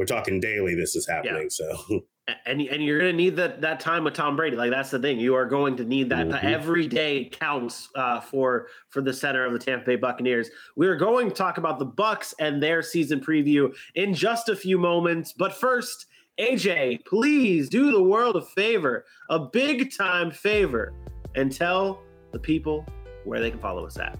we're 0.00 0.06
talking 0.06 0.40
daily, 0.40 0.74
this 0.74 0.96
is 0.96 1.06
happening. 1.06 1.50
Yeah. 1.60 1.74
So 1.76 2.06
and 2.46 2.62
and 2.62 2.82
you're 2.82 2.98
going 2.98 3.12
to 3.12 3.16
need 3.16 3.36
that 3.36 3.60
that 3.60 3.80
time 3.80 4.04
with 4.04 4.14
Tom 4.14 4.34
Brady. 4.34 4.56
Like 4.56 4.70
that's 4.70 4.90
the 4.90 4.98
thing. 4.98 5.20
You 5.20 5.34
are 5.34 5.44
going 5.44 5.76
to 5.76 5.84
need 5.84 6.08
that 6.08 6.26
mm-hmm. 6.26 6.46
every 6.46 6.86
day 6.86 7.28
counts 7.30 7.90
uh, 7.94 8.18
for 8.18 8.68
for 8.88 9.02
the 9.02 9.12
center 9.12 9.44
of 9.44 9.52
the 9.52 9.58
Tampa 9.58 9.84
Bay 9.84 9.96
Buccaneers. 9.96 10.48
We're 10.74 10.96
going 10.96 11.28
to 11.28 11.34
talk 11.34 11.58
about 11.58 11.78
the 11.78 11.84
Bucs 11.84 12.32
and 12.40 12.62
their 12.62 12.80
season 12.80 13.20
preview 13.20 13.76
in 13.94 14.14
just 14.14 14.48
a 14.48 14.56
few 14.56 14.78
moments. 14.78 15.34
But 15.34 15.52
first, 15.52 16.06
AJ, 16.40 17.04
please 17.04 17.68
do 17.68 17.92
the 17.92 18.02
world 18.02 18.36
a 18.36 18.40
favor, 18.40 19.04
a 19.28 19.38
big 19.38 19.94
time 19.94 20.30
favor, 20.30 20.94
and 21.34 21.52
tell 21.52 22.00
the 22.32 22.38
people 22.38 22.86
where 23.24 23.38
they 23.38 23.50
can 23.50 23.60
follow 23.60 23.84
us 23.84 23.98
at. 23.98 24.18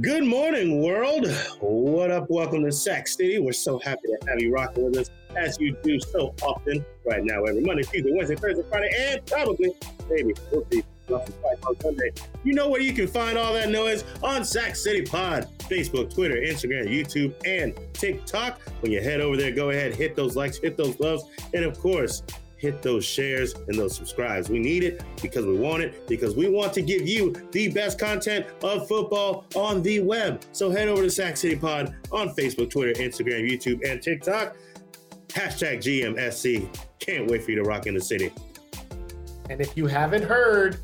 Good 0.00 0.24
morning, 0.24 0.82
world. 0.82 1.30
What 1.60 2.10
up? 2.10 2.30
Welcome 2.30 2.64
to 2.64 2.72
Sack 2.72 3.06
City. 3.06 3.38
We're 3.38 3.52
so 3.52 3.78
happy 3.78 4.08
to 4.08 4.18
have 4.26 4.40
you 4.40 4.50
rocking 4.50 4.86
with 4.86 4.96
us 4.96 5.10
as 5.36 5.60
you 5.60 5.76
do 5.82 6.00
so 6.00 6.34
often 6.40 6.82
right 7.04 7.22
now, 7.22 7.44
every 7.44 7.60
Monday, 7.60 7.82
Tuesday, 7.82 8.10
Wednesday, 8.10 8.36
Thursday, 8.36 8.62
Friday, 8.70 8.90
and 8.98 9.26
probably, 9.26 9.70
maybe, 10.08 10.32
we'll 10.50 10.66
see, 10.72 10.82
on 11.10 11.78
Sunday. 11.82 12.10
You 12.42 12.54
know 12.54 12.70
where 12.70 12.80
you 12.80 12.94
can 12.94 13.06
find 13.06 13.36
all 13.36 13.52
that 13.52 13.68
noise 13.68 14.04
on 14.22 14.46
Sack 14.46 14.76
City 14.76 15.02
Pod, 15.02 15.46
Facebook, 15.58 16.14
Twitter, 16.14 16.36
Instagram, 16.36 16.88
YouTube, 16.88 17.34
and 17.44 17.78
TikTok. 17.92 18.60
When 18.80 18.92
you 18.92 19.02
head 19.02 19.20
over 19.20 19.36
there, 19.36 19.52
go 19.52 19.70
ahead, 19.70 19.94
hit 19.94 20.16
those 20.16 20.36
likes, 20.36 20.56
hit 20.56 20.78
those 20.78 20.98
loves, 21.00 21.24
and 21.52 21.66
of 21.66 21.78
course, 21.78 22.22
hit 22.62 22.80
those 22.80 23.04
shares 23.04 23.54
and 23.66 23.76
those 23.76 23.96
subscribes. 23.96 24.48
We 24.48 24.60
need 24.60 24.84
it 24.84 25.02
because 25.20 25.44
we 25.44 25.58
want 25.58 25.82
it, 25.82 26.06
because 26.06 26.36
we 26.36 26.48
want 26.48 26.72
to 26.74 26.80
give 26.80 27.02
you 27.02 27.34
the 27.50 27.68
best 27.72 27.98
content 27.98 28.46
of 28.62 28.86
football 28.86 29.46
on 29.56 29.82
the 29.82 29.98
web. 29.98 30.44
So 30.52 30.70
head 30.70 30.86
over 30.86 31.02
to 31.02 31.10
Sack 31.10 31.36
City 31.36 31.56
Pod 31.56 31.92
on 32.12 32.28
Facebook, 32.36 32.70
Twitter, 32.70 32.92
Instagram, 33.02 33.50
YouTube, 33.50 33.80
and 33.84 34.00
TikTok. 34.00 34.56
Hashtag 35.26 35.78
GMSC. 35.78 36.68
Can't 37.00 37.28
wait 37.28 37.42
for 37.42 37.50
you 37.50 37.56
to 37.56 37.64
rock 37.64 37.88
in 37.88 37.94
the 37.94 38.00
city. 38.00 38.32
And 39.50 39.60
if 39.60 39.76
you 39.76 39.88
haven't 39.88 40.22
heard, 40.22 40.78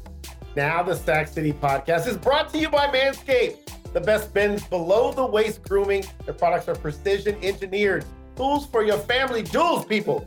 now 0.57 0.83
the 0.83 0.97
Sack 0.97 1.29
City 1.29 1.53
podcast 1.53 2.09
is 2.09 2.17
brought 2.17 2.51
to 2.55 2.59
you 2.59 2.69
by 2.69 2.89
Manscaped, 2.89 3.93
the 3.93 4.01
best 4.01 4.35
men's 4.35 4.65
below 4.65 5.13
the 5.13 5.25
waist 5.25 5.63
grooming. 5.63 6.05
Their 6.25 6.35
products 6.35 6.67
are 6.67 6.75
precision 6.75 7.37
engineered. 7.41 8.05
Tools 8.35 8.67
for 8.67 8.83
your 8.83 8.99
family 8.99 9.45
jewels, 9.45 9.85
people 9.85 10.27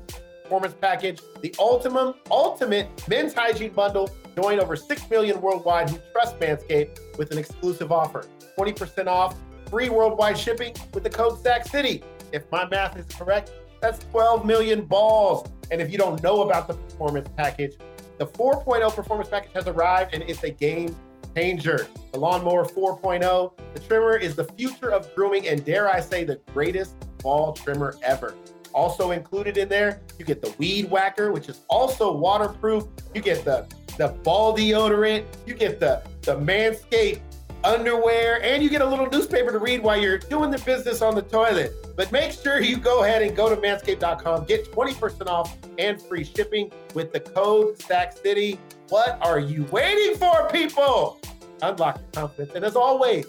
performance 0.51 0.75
package, 0.81 1.21
the 1.39 1.55
ultimate, 1.59 2.13
ultimate 2.29 2.89
men's 3.07 3.33
hygiene 3.33 3.71
bundle. 3.71 4.09
Join 4.35 4.59
over 4.59 4.75
6 4.75 5.09
million 5.09 5.39
worldwide 5.39 5.89
who 5.89 5.97
trust 6.11 6.37
Manscaped 6.41 7.17
with 7.17 7.31
an 7.31 7.37
exclusive 7.37 7.89
offer 7.89 8.25
20% 8.59 9.07
off, 9.07 9.33
free 9.69 9.87
worldwide 9.87 10.37
shipping 10.37 10.75
with 10.93 11.03
the 11.03 11.09
code 11.09 11.41
SACK 11.41 11.65
City. 11.65 12.03
if 12.33 12.43
my 12.51 12.67
math 12.67 12.97
is 12.97 13.05
correct, 13.15 13.53
that's 13.81 13.99
12 14.11 14.45
million 14.45 14.81
balls. 14.81 15.49
And 15.71 15.81
if 15.81 15.89
you 15.89 15.97
don't 15.97 16.21
know 16.21 16.41
about 16.41 16.67
the 16.67 16.73
performance 16.73 17.29
package, 17.37 17.77
the 18.17 18.27
4.0 18.27 18.93
performance 18.93 19.29
package 19.29 19.53
has 19.53 19.67
arrived 19.67 20.13
and 20.13 20.21
it's 20.23 20.43
a 20.43 20.51
game 20.51 20.93
changer. 21.33 21.87
The 22.11 22.19
Lawnmower 22.19 22.65
4.0, 22.65 23.53
the 23.73 23.79
trimmer 23.79 24.17
is 24.17 24.35
the 24.35 24.43
future 24.43 24.91
of 24.91 25.15
grooming 25.15 25.47
and 25.47 25.63
dare 25.63 25.87
I 25.87 26.01
say 26.01 26.25
the 26.25 26.41
greatest 26.53 26.97
ball 27.19 27.53
trimmer 27.53 27.95
ever. 28.03 28.35
Also 28.73 29.11
included 29.11 29.57
in 29.57 29.69
there, 29.69 30.01
you 30.17 30.25
get 30.25 30.41
the 30.41 30.53
weed 30.57 30.89
whacker, 30.89 31.31
which 31.31 31.49
is 31.49 31.61
also 31.69 32.15
waterproof. 32.15 32.85
You 33.13 33.21
get 33.21 33.43
the 33.43 33.67
the 33.97 34.09
ball 34.23 34.55
deodorant. 34.55 35.25
You 35.45 35.53
get 35.53 35.79
the 35.79 36.01
the 36.21 36.35
Manscaped 36.35 37.21
underwear, 37.63 38.41
and 38.43 38.63
you 38.63 38.69
get 38.69 38.81
a 38.81 38.85
little 38.85 39.09
newspaper 39.09 39.51
to 39.51 39.59
read 39.59 39.83
while 39.83 39.99
you're 39.99 40.17
doing 40.17 40.51
the 40.51 40.57
business 40.59 41.01
on 41.01 41.15
the 41.15 41.21
toilet. 41.21 41.73
But 41.95 42.11
make 42.11 42.31
sure 42.31 42.59
you 42.61 42.77
go 42.77 43.03
ahead 43.03 43.21
and 43.21 43.35
go 43.35 43.53
to 43.53 43.55
manscaped.com, 43.55 44.45
get 44.45 44.71
20% 44.71 45.27
off 45.27 45.55
and 45.77 46.01
free 46.01 46.23
shipping 46.23 46.71
with 46.93 47.13
the 47.13 47.19
code 47.19 47.79
Sack 47.81 48.17
City. 48.17 48.59
What 48.89 49.19
are 49.21 49.39
you 49.39 49.65
waiting 49.65 50.17
for, 50.17 50.49
people? 50.49 51.19
Unlock 51.61 51.99
your 51.99 52.07
confidence. 52.13 52.55
And 52.55 52.65
as 52.65 52.75
always, 52.75 53.25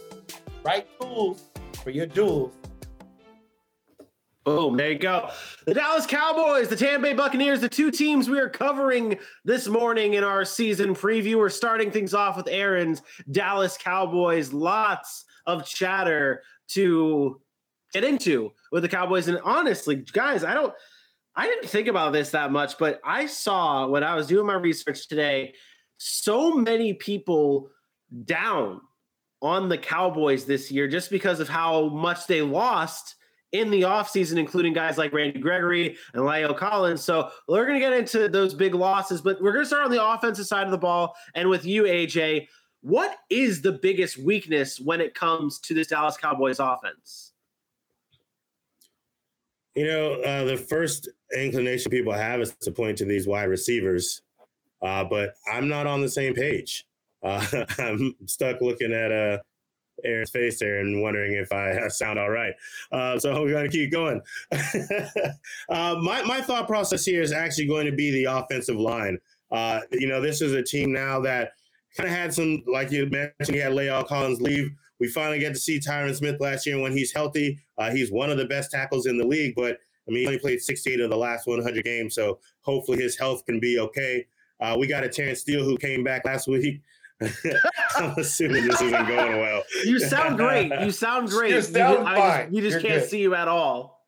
right 0.64 0.86
tools 1.00 1.44
for 1.82 1.90
your 1.90 2.06
duels 2.06 2.54
Boom, 4.44 4.76
there 4.76 4.90
you 4.90 4.98
go. 4.98 5.30
The 5.66 5.74
Dallas 5.74 6.04
Cowboys, 6.04 6.68
the 6.68 6.74
Tampa 6.74 7.02
Bay 7.02 7.14
Buccaneers, 7.14 7.60
the 7.60 7.68
two 7.68 7.92
teams 7.92 8.28
we 8.28 8.40
are 8.40 8.48
covering 8.48 9.18
this 9.44 9.68
morning 9.68 10.14
in 10.14 10.24
our 10.24 10.44
season 10.44 10.96
preview. 10.96 11.36
We're 11.36 11.48
starting 11.48 11.92
things 11.92 12.12
off 12.12 12.36
with 12.36 12.48
Aaron's 12.48 13.02
Dallas 13.30 13.78
Cowboys. 13.78 14.52
Lots 14.52 15.26
of 15.46 15.64
chatter 15.64 16.42
to 16.70 17.40
get 17.92 18.02
into 18.02 18.52
with 18.72 18.82
the 18.82 18.88
Cowboys. 18.88 19.28
And 19.28 19.38
honestly, 19.44 19.96
guys, 20.12 20.42
I 20.42 20.54
don't 20.54 20.74
I 21.36 21.46
didn't 21.46 21.68
think 21.68 21.86
about 21.86 22.12
this 22.12 22.30
that 22.30 22.50
much, 22.50 22.78
but 22.78 23.00
I 23.04 23.26
saw 23.26 23.86
when 23.86 24.02
I 24.02 24.16
was 24.16 24.26
doing 24.26 24.46
my 24.46 24.54
research 24.54 25.06
today, 25.08 25.54
so 25.98 26.54
many 26.54 26.94
people 26.94 27.70
down 28.24 28.80
on 29.40 29.68
the 29.68 29.78
Cowboys 29.78 30.44
this 30.46 30.70
year 30.70 30.88
just 30.88 31.10
because 31.10 31.38
of 31.38 31.48
how 31.48 31.88
much 31.88 32.26
they 32.26 32.42
lost 32.42 33.14
in 33.52 33.70
the 33.70 33.82
offseason, 33.82 34.38
including 34.38 34.72
guys 34.72 34.98
like 34.98 35.12
Randy 35.12 35.38
Gregory 35.38 35.96
and 36.14 36.22
La'el 36.22 36.56
Collins. 36.56 37.04
So 37.04 37.30
we're 37.46 37.66
going 37.66 37.78
to 37.78 37.84
get 37.84 37.92
into 37.92 38.28
those 38.28 38.54
big 38.54 38.74
losses, 38.74 39.20
but 39.20 39.40
we're 39.40 39.52
going 39.52 39.64
to 39.64 39.68
start 39.68 39.84
on 39.84 39.90
the 39.90 40.04
offensive 40.04 40.46
side 40.46 40.64
of 40.64 40.70
the 40.70 40.78
ball. 40.78 41.14
And 41.34 41.48
with 41.48 41.64
you, 41.64 41.84
AJ, 41.84 42.48
what 42.80 43.16
is 43.30 43.62
the 43.62 43.72
biggest 43.72 44.18
weakness 44.18 44.80
when 44.80 45.00
it 45.00 45.14
comes 45.14 45.58
to 45.60 45.74
this 45.74 45.88
Dallas 45.88 46.16
Cowboys 46.16 46.58
offense? 46.58 47.32
You 49.74 49.86
know, 49.86 50.12
uh, 50.22 50.44
the 50.44 50.56
first 50.56 51.08
inclination 51.34 51.90
people 51.90 52.12
have 52.12 52.40
is 52.40 52.54
to 52.62 52.70
point 52.72 52.98
to 52.98 53.04
these 53.04 53.26
wide 53.26 53.44
receivers, 53.44 54.22
uh, 54.82 55.04
but 55.04 55.34
I'm 55.50 55.68
not 55.68 55.86
on 55.86 56.02
the 56.02 56.10
same 56.10 56.34
page. 56.34 56.84
Uh, 57.22 57.46
I'm 57.78 58.14
stuck 58.26 58.60
looking 58.60 58.92
at 58.92 59.12
uh, 59.12 59.38
Aaron's 60.04 60.30
face 60.30 60.58
there 60.58 60.80
and 60.80 61.02
wondering 61.02 61.34
if 61.34 61.52
I 61.52 61.88
sound 61.88 62.18
all 62.18 62.30
right. 62.30 62.54
Uh, 62.90 63.18
so 63.18 63.42
we're 63.42 63.50
going 63.50 63.70
to 63.70 63.76
keep 63.76 63.92
going. 63.92 64.20
uh, 65.68 65.96
my, 66.00 66.22
my 66.22 66.40
thought 66.40 66.66
process 66.66 67.04
here 67.04 67.22
is 67.22 67.32
actually 67.32 67.66
going 67.66 67.86
to 67.86 67.92
be 67.92 68.10
the 68.10 68.24
offensive 68.24 68.76
line. 68.76 69.18
Uh, 69.50 69.80
you 69.92 70.08
know, 70.08 70.20
this 70.20 70.40
is 70.40 70.52
a 70.52 70.62
team 70.62 70.92
now 70.92 71.20
that 71.20 71.52
kind 71.96 72.08
of 72.08 72.14
had 72.14 72.32
some, 72.32 72.62
like 72.66 72.90
you 72.90 73.06
mentioned, 73.06 73.54
he 73.54 73.58
had 73.58 73.72
La'el 73.72 74.06
Collins 74.06 74.40
leave. 74.40 74.70
We 74.98 75.08
finally 75.08 75.38
get 75.38 75.52
to 75.54 75.60
see 75.60 75.78
Tyron 75.78 76.14
Smith 76.14 76.40
last 76.40 76.66
year 76.66 76.80
when 76.80 76.92
he's 76.92 77.12
healthy. 77.12 77.58
Uh, 77.76 77.90
he's 77.90 78.10
one 78.10 78.30
of 78.30 78.38
the 78.38 78.46
best 78.46 78.70
tackles 78.70 79.06
in 79.06 79.18
the 79.18 79.26
league, 79.26 79.54
but 79.56 79.78
I 80.08 80.10
mean, 80.10 80.20
he 80.20 80.26
only 80.26 80.38
played 80.38 80.60
68 80.60 81.00
of 81.00 81.10
the 81.10 81.16
last 81.16 81.46
100 81.46 81.84
games, 81.84 82.14
so 82.14 82.38
hopefully 82.60 82.98
his 82.98 83.16
health 83.16 83.44
can 83.44 83.60
be 83.60 83.78
okay. 83.78 84.26
Uh, 84.60 84.76
we 84.78 84.86
got 84.86 85.04
a 85.04 85.08
Terence 85.08 85.40
Steele 85.40 85.64
who 85.64 85.76
came 85.76 86.04
back 86.04 86.24
last 86.24 86.46
week. 86.48 86.80
I'm 87.96 88.14
assuming 88.18 88.66
this 88.66 88.80
isn't 88.80 89.06
going 89.06 89.38
well. 89.38 89.62
You 89.84 89.98
sound 89.98 90.36
great. 90.36 90.72
You 90.80 90.90
sound 90.90 91.28
great. 91.28 91.52
You 91.52 91.62
sound 91.62 91.98
you, 92.00 92.04
fine. 92.04 92.40
Just, 92.44 92.52
you 92.54 92.60
just 92.62 92.72
You're 92.72 92.80
can't 92.80 93.02
good. 93.02 93.10
see 93.10 93.20
you 93.20 93.34
at 93.34 93.48
all. 93.48 94.06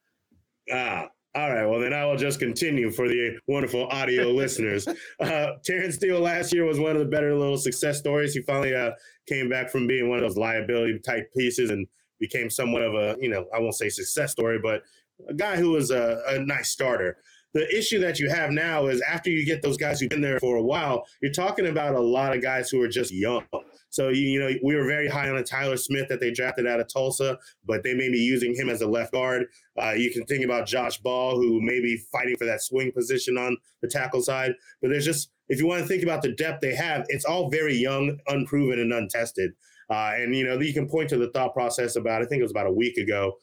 Ah, 0.72 1.08
all 1.34 1.52
right. 1.52 1.66
Well, 1.66 1.80
then 1.80 1.92
I 1.92 2.04
will 2.06 2.16
just 2.16 2.38
continue 2.38 2.90
for 2.90 3.08
the 3.08 3.38
wonderful 3.48 3.86
audio 3.88 4.28
listeners. 4.30 4.86
Uh, 5.18 5.48
Terence 5.64 5.96
Steele 5.96 6.20
last 6.20 6.52
year 6.54 6.64
was 6.64 6.78
one 6.78 6.92
of 6.92 6.98
the 6.98 7.04
better 7.04 7.34
little 7.34 7.58
success 7.58 7.98
stories. 7.98 8.34
He 8.34 8.42
finally 8.42 8.74
uh, 8.74 8.92
came 9.28 9.48
back 9.48 9.70
from 9.70 9.86
being 9.86 10.08
one 10.08 10.18
of 10.18 10.24
those 10.24 10.36
liability 10.36 10.98
type 11.00 11.32
pieces 11.36 11.70
and 11.70 11.86
became 12.20 12.48
somewhat 12.50 12.82
of 12.82 12.94
a, 12.94 13.16
you 13.20 13.28
know, 13.28 13.46
I 13.54 13.58
won't 13.58 13.74
say 13.74 13.88
success 13.88 14.30
story, 14.32 14.58
but 14.62 14.82
a 15.28 15.34
guy 15.34 15.56
who 15.56 15.70
was 15.70 15.90
a, 15.90 16.22
a 16.28 16.38
nice 16.38 16.70
starter. 16.70 17.18
The 17.54 17.72
issue 17.76 18.00
that 18.00 18.18
you 18.18 18.28
have 18.28 18.50
now 18.50 18.86
is 18.86 19.00
after 19.00 19.30
you 19.30 19.46
get 19.46 19.62
those 19.62 19.76
guys 19.76 20.00
who've 20.00 20.10
been 20.10 20.20
there 20.20 20.40
for 20.40 20.56
a 20.56 20.62
while, 20.62 21.06
you're 21.22 21.32
talking 21.32 21.68
about 21.68 21.94
a 21.94 22.00
lot 22.00 22.34
of 22.34 22.42
guys 22.42 22.68
who 22.68 22.82
are 22.82 22.88
just 22.88 23.12
young. 23.12 23.44
So 23.90 24.08
you, 24.08 24.22
you 24.22 24.40
know, 24.40 24.50
we 24.64 24.74
were 24.74 24.84
very 24.84 25.06
high 25.06 25.30
on 25.30 25.36
a 25.36 25.42
Tyler 25.44 25.76
Smith 25.76 26.08
that 26.08 26.18
they 26.18 26.32
drafted 26.32 26.66
out 26.66 26.80
of 26.80 26.92
Tulsa, 26.92 27.38
but 27.64 27.84
they 27.84 27.94
may 27.94 28.10
be 28.10 28.18
using 28.18 28.52
him 28.56 28.68
as 28.68 28.80
a 28.82 28.88
left 28.88 29.12
guard. 29.12 29.44
Uh, 29.80 29.92
you 29.92 30.10
can 30.10 30.24
think 30.24 30.44
about 30.44 30.66
Josh 30.66 30.98
Ball, 30.98 31.36
who 31.36 31.60
may 31.62 31.80
be 31.80 32.02
fighting 32.10 32.36
for 32.36 32.44
that 32.44 32.60
swing 32.60 32.90
position 32.90 33.38
on 33.38 33.56
the 33.82 33.88
tackle 33.88 34.20
side. 34.20 34.54
But 34.82 34.88
there's 34.88 35.04
just, 35.04 35.30
if 35.48 35.60
you 35.60 35.68
want 35.68 35.80
to 35.80 35.86
think 35.86 36.02
about 36.02 36.22
the 36.22 36.32
depth 36.32 36.60
they 36.60 36.74
have, 36.74 37.06
it's 37.08 37.24
all 37.24 37.50
very 37.50 37.76
young, 37.76 38.18
unproven, 38.26 38.80
and 38.80 38.92
untested. 38.92 39.52
Uh, 39.88 40.14
and 40.16 40.34
you 40.34 40.44
know, 40.44 40.58
you 40.58 40.74
can 40.74 40.88
point 40.88 41.08
to 41.10 41.16
the 41.16 41.30
thought 41.30 41.54
process 41.54 41.94
about. 41.94 42.20
I 42.20 42.24
think 42.24 42.40
it 42.40 42.44
was 42.44 42.50
about 42.50 42.66
a 42.66 42.72
week 42.72 42.96
ago. 42.96 43.34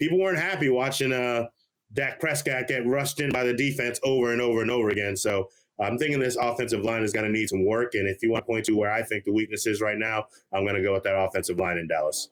People 0.00 0.18
weren't 0.18 0.38
happy 0.38 0.70
watching 0.70 1.12
uh, 1.12 1.44
Dak 1.92 2.20
Prescott 2.20 2.68
get 2.68 2.86
rushed 2.86 3.20
in 3.20 3.30
by 3.30 3.44
the 3.44 3.54
defense 3.54 3.98
over 4.02 4.32
and 4.32 4.40
over 4.40 4.62
and 4.62 4.70
over 4.70 4.90
again. 4.90 5.16
So 5.16 5.48
I'm 5.80 5.98
thinking 5.98 6.20
this 6.20 6.36
offensive 6.36 6.84
line 6.84 7.02
is 7.02 7.12
going 7.12 7.26
to 7.26 7.32
need 7.32 7.48
some 7.48 7.64
work. 7.64 7.94
And 7.94 8.08
if 8.08 8.22
you 8.22 8.30
want 8.30 8.44
to 8.44 8.46
point 8.46 8.64
to 8.66 8.76
where 8.76 8.92
I 8.92 9.02
think 9.02 9.24
the 9.24 9.32
weakness 9.32 9.66
is 9.66 9.80
right 9.80 9.98
now, 9.98 10.26
I'm 10.52 10.64
going 10.64 10.76
to 10.76 10.82
go 10.82 10.92
with 10.92 11.04
that 11.04 11.16
offensive 11.16 11.58
line 11.58 11.78
in 11.78 11.88
Dallas. 11.88 12.28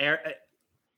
Er, 0.00 0.18
eh, 0.24 0.30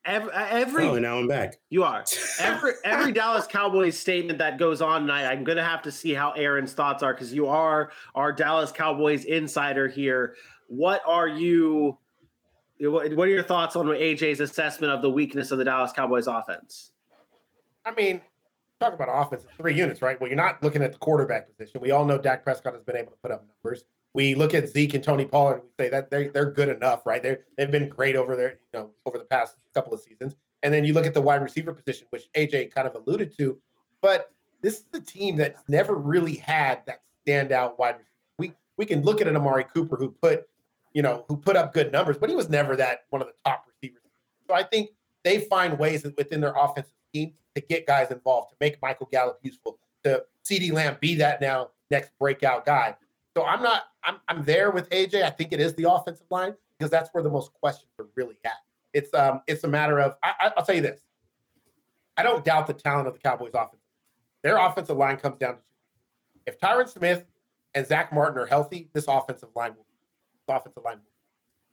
every, 0.05 0.33
eh, 0.33 0.49
every 0.51 0.85
oh, 0.85 0.95
and 0.95 1.03
now 1.03 1.19
I'm 1.19 1.29
back. 1.29 1.57
You 1.71 1.85
are. 1.85 2.05
Every 2.39 2.73
every 2.85 3.13
Dallas 3.13 3.47
Cowboys 3.47 3.99
statement 3.99 4.39
that 4.39 4.59
goes 4.59 4.81
on 4.81 5.03
tonight, 5.03 5.27
I'm 5.27 5.45
gonna 5.45 5.65
have 5.65 5.83
to 5.83 5.93
see 5.93 6.15
how 6.15 6.31
Aaron's 6.33 6.73
thoughts 6.73 7.03
are 7.03 7.13
because 7.13 7.33
you 7.33 7.49
are 7.49 7.91
our 8.15 8.33
Dallas 8.33 8.71
Cowboys 8.71 9.25
insider 9.25 9.89
here. 9.89 10.37
What 10.69 11.03
are 11.05 11.29
you? 11.29 11.99
What 12.91 13.29
are 13.29 13.31
your 13.31 13.43
thoughts 13.45 13.77
on 13.77 13.87
AJ's 13.87 14.41
assessment 14.41 14.93
of 14.93 15.03
the 15.03 15.11
weakness 15.11 15.51
of 15.51 15.59
the 15.59 15.65
Dallas 15.65 15.93
Cowboys 15.93 16.27
offense? 16.27 16.91
I 17.85 17.93
mean, 17.95 18.21
talk 18.81 18.93
about 18.93 19.09
offense, 19.11 19.45
three 19.57 19.75
units, 19.75 20.03
right? 20.03 20.21
Well, 20.21 20.29
you're 20.29 20.37
not 20.37 20.63
looking 20.63 20.83
at 20.83 20.93
the 20.93 20.99
quarterback 20.99 21.49
position. 21.49 21.81
We 21.81 21.93
all 21.93 22.05
know 22.05 22.19
Dak 22.19 22.43
Prescott 22.45 22.75
has 22.75 22.83
been 22.83 22.97
able 22.97 23.13
to 23.13 23.19
put 23.19 23.31
up 23.31 23.45
numbers. 23.47 23.85
We 24.15 24.35
look 24.35 24.53
at 24.53 24.69
Zeke 24.69 24.95
and 24.95 25.05
Tony 25.05 25.25
Pollard 25.25 25.55
and 25.55 25.63
we 25.63 25.85
say 25.85 25.91
that 25.91 26.11
they're, 26.11 26.31
they're 26.31 26.51
good 26.51 26.69
enough, 26.69 27.07
right? 27.07 27.23
They're, 27.23 27.41
they've 27.57 27.71
been 27.71 27.89
great 27.89 28.17
over 28.17 28.37
there, 28.37 28.59
you 28.73 28.81
know, 28.81 28.91
over 29.07 29.17
the 29.17 29.25
past 29.25 29.57
couple 29.75 29.95
of 29.95 30.01
seasons. 30.01 30.37
And 30.63 30.75
then 30.75 30.85
you 30.85 30.93
look 30.93 31.07
at 31.07 31.15
the 31.15 31.23
wide 31.23 31.43
receiver 31.43 31.73
position, 31.73 32.07
which 32.11 32.25
AJ 32.37 32.75
kind 32.75 32.87
of 32.87 32.95
alluded 32.95 33.37
to. 33.39 33.59
But 34.01 34.31
this 34.61 34.79
is 34.79 34.85
a 34.95 35.01
team 35.01 35.37
that's 35.37 35.63
never 35.69 35.95
really 35.95 36.37
had 36.37 36.83
that 36.87 37.03
standout 37.27 37.79
wide 37.79 37.97
receiver. 37.97 38.09
We 38.39 38.53
we 38.77 38.87
can 38.87 39.03
look 39.03 39.21
at 39.21 39.29
an 39.29 39.37
Amari 39.37 39.65
Cooper 39.65 39.97
who 39.97 40.11
put, 40.11 40.47
you 40.95 41.03
know, 41.03 41.25
who 41.29 41.37
put 41.37 41.57
up 41.57 41.73
good 41.73 41.93
numbers, 41.93 42.19
but 42.19 42.29
he 42.29 42.37
was 42.37 42.49
never 42.49 42.77
that 42.77 43.05
one 43.11 43.23
of 43.23 43.29
the 43.29 43.35
top 43.45 43.65
receivers. 43.67 44.03
So 44.49 44.55
I 44.55 44.63
think 44.63 44.91
they 45.25 45.41
find 45.41 45.79
ways 45.79 46.07
within 46.17 46.41
their 46.41 46.55
offensive 46.57 46.93
team 47.13 47.33
to 47.55 47.61
get 47.61 47.87
guys 47.87 48.11
involved, 48.11 48.51
to 48.51 48.57
make 48.61 48.81
Michael 48.83 49.09
Gallup 49.11 49.39
useful, 49.43 49.79
to 50.05 50.25
CeeDee 50.45 50.73
Lamb 50.73 50.97
be 51.01 51.15
that 51.17 51.41
now 51.41 51.71
next 51.91 52.11
breakout 52.19 52.67
guy. 52.67 52.97
So 53.37 53.45
I'm 53.45 53.63
not, 53.63 53.85
I'm, 54.05 54.17
I'm 54.29 54.45
there 54.45 54.71
with 54.71 54.89
AJ. 54.91 55.23
I 55.23 55.31
think 55.31 55.53
it 55.53 55.61
is 55.61 55.75
the 55.75 55.91
offensive 55.91 56.27
line 56.31 56.55
because 56.79 56.91
that's 56.91 57.11
where 57.13 57.23
the 57.23 57.31
most 57.31 57.53
questions 57.55 57.91
are 57.99 58.07
really 58.17 58.37
at. 58.45 58.53
It's 58.93 59.13
um, 59.15 59.41
it's 59.47 59.65
a 59.65 59.69
matter 59.69 60.01
of 60.01 60.17
I, 60.23 60.53
I'll 60.57 60.65
tell 60.65 60.75
you 60.75 60.83
this. 60.83 61.01
I 62.17 62.23
don't 62.23 62.45
doubt 62.45 62.67
the 62.67 62.75
talent 62.75 63.09
of 63.09 63.15
the 63.15 63.21
Cowboys 63.21 63.53
offense. 63.55 63.83
Their 64.43 64.59
offensive 64.59 64.97
line 64.97 65.17
comes 65.17 65.39
down 65.39 65.55
to. 65.55 65.61
If 66.47 66.59
Tyron 66.59 66.89
Smith 66.89 67.25
and 67.75 67.87
Zack 67.87 68.13
Martin 68.13 68.39
are 68.43 68.47
healthy, 68.47 68.91
this 68.93 69.07
offensive 69.09 69.49
line 69.55 69.75
will. 69.75 69.87
Offensive 70.49 70.83
line. 70.85 70.99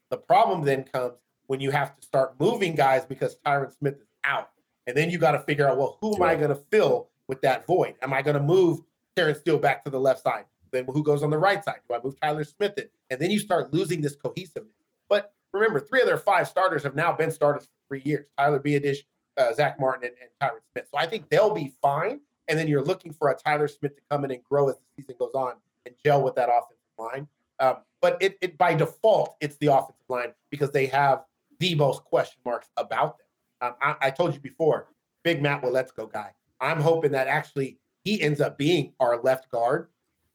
The 0.10 0.18
problem 0.18 0.64
then 0.64 0.84
comes 0.84 1.14
when 1.48 1.60
you 1.60 1.72
have 1.72 1.96
to 2.00 2.06
start 2.06 2.40
moving 2.40 2.76
guys 2.76 3.06
because 3.06 3.38
Tyron 3.46 3.76
Smith 3.78 3.96
is 3.96 4.08
out. 4.24 4.50
And 4.88 4.96
then 4.96 5.10
you 5.10 5.18
got 5.18 5.32
to 5.32 5.40
figure 5.40 5.68
out, 5.68 5.78
well, 5.78 5.98
who 6.02 6.16
am 6.16 6.22
I 6.22 6.36
going 6.36 6.50
to 6.50 6.62
fill 6.72 7.10
with 7.28 7.42
that 7.42 7.66
void? 7.68 7.96
Am 8.02 8.14
I 8.14 8.22
going 8.22 8.38
to 8.38 8.44
move 8.44 8.82
Terence 9.16 9.40
Steele 9.40 9.58
back 9.58 9.84
to 9.86 9.92
the 9.92 10.00
left 10.00 10.24
side? 10.24 10.46
Then 10.72 10.86
who 10.86 11.04
goes 11.04 11.24
on 11.24 11.30
the 11.30 11.38
right 11.38 11.64
side? 11.64 11.80
Do 11.88 11.96
I 11.96 12.00
move 12.04 12.20
Tyler 12.20 12.44
Smith 12.44 12.78
in? 12.78 12.86
And 13.10 13.20
then 13.20 13.32
you 13.32 13.40
start 13.40 13.74
losing 13.74 14.02
this 14.02 14.16
cohesiveness. 14.16 14.74
But 15.10 15.34
remember, 15.54 15.80
three 15.80 16.02
of 16.02 16.08
their 16.08 16.18
five 16.18 16.48
starters 16.48 16.84
have 16.84 16.96
now 16.96 17.12
been 17.12 17.32
starters 17.32 17.64
for 17.64 17.88
three 17.88 18.02
years. 18.06 18.28
Tyler 18.38 18.60
Biadasz, 18.60 19.00
uh, 19.38 19.54
Zack 19.54 19.80
Martin, 19.80 20.10
and, 20.10 20.16
and 20.22 20.30
Tyron 20.42 20.62
Smith. 20.72 20.88
So 20.92 20.98
I 20.98 21.08
think 21.08 21.30
they'll 21.30 21.54
be 21.54 21.74
fine. 21.82 22.20
And 22.48 22.58
then 22.58 22.68
you're 22.68 22.84
looking 22.84 23.14
for 23.14 23.30
a 23.30 23.36
Tyler 23.36 23.68
Smith 23.68 23.96
to 23.96 24.02
come 24.10 24.26
in 24.26 24.32
and 24.32 24.44
grow 24.44 24.70
as 24.70 24.76
the 24.76 25.02
season 25.02 25.16
goes 25.20 25.34
on 25.34 25.54
and 25.86 25.96
gel 26.04 26.22
with 26.22 26.36
that 26.36 26.50
offensive 26.50 26.78
line. 26.98 27.28
Um, 27.60 27.78
but 28.02 28.18
it, 28.22 28.38
it 28.42 28.58
by 28.58 28.74
default, 28.74 29.36
it's 29.42 29.58
the 29.58 29.68
offensive 29.68 30.06
line 30.08 30.34
because 30.50 30.72
they 30.72 30.88
have 30.88 31.24
the 31.60 31.76
most 31.76 32.04
question 32.04 32.40
marks 32.46 32.68
about 32.78 33.18
them. 33.18 33.28
Um, 33.62 33.76
I, 33.82 34.08
I, 34.08 34.10
told 34.12 34.34
you 34.34 34.40
before, 34.40 34.88
big 35.24 35.42
Matt 35.42 35.62
Waletzko 35.62 36.12
guy. 36.12 36.32
I'm 36.62 36.80
hoping 36.80 37.12
that 37.12 37.28
actually 37.28 37.78
he 38.04 38.22
ends 38.22 38.40
up 38.40 38.58
being 38.58 38.94
our 39.00 39.22
left 39.22 39.52
guard 39.52 39.90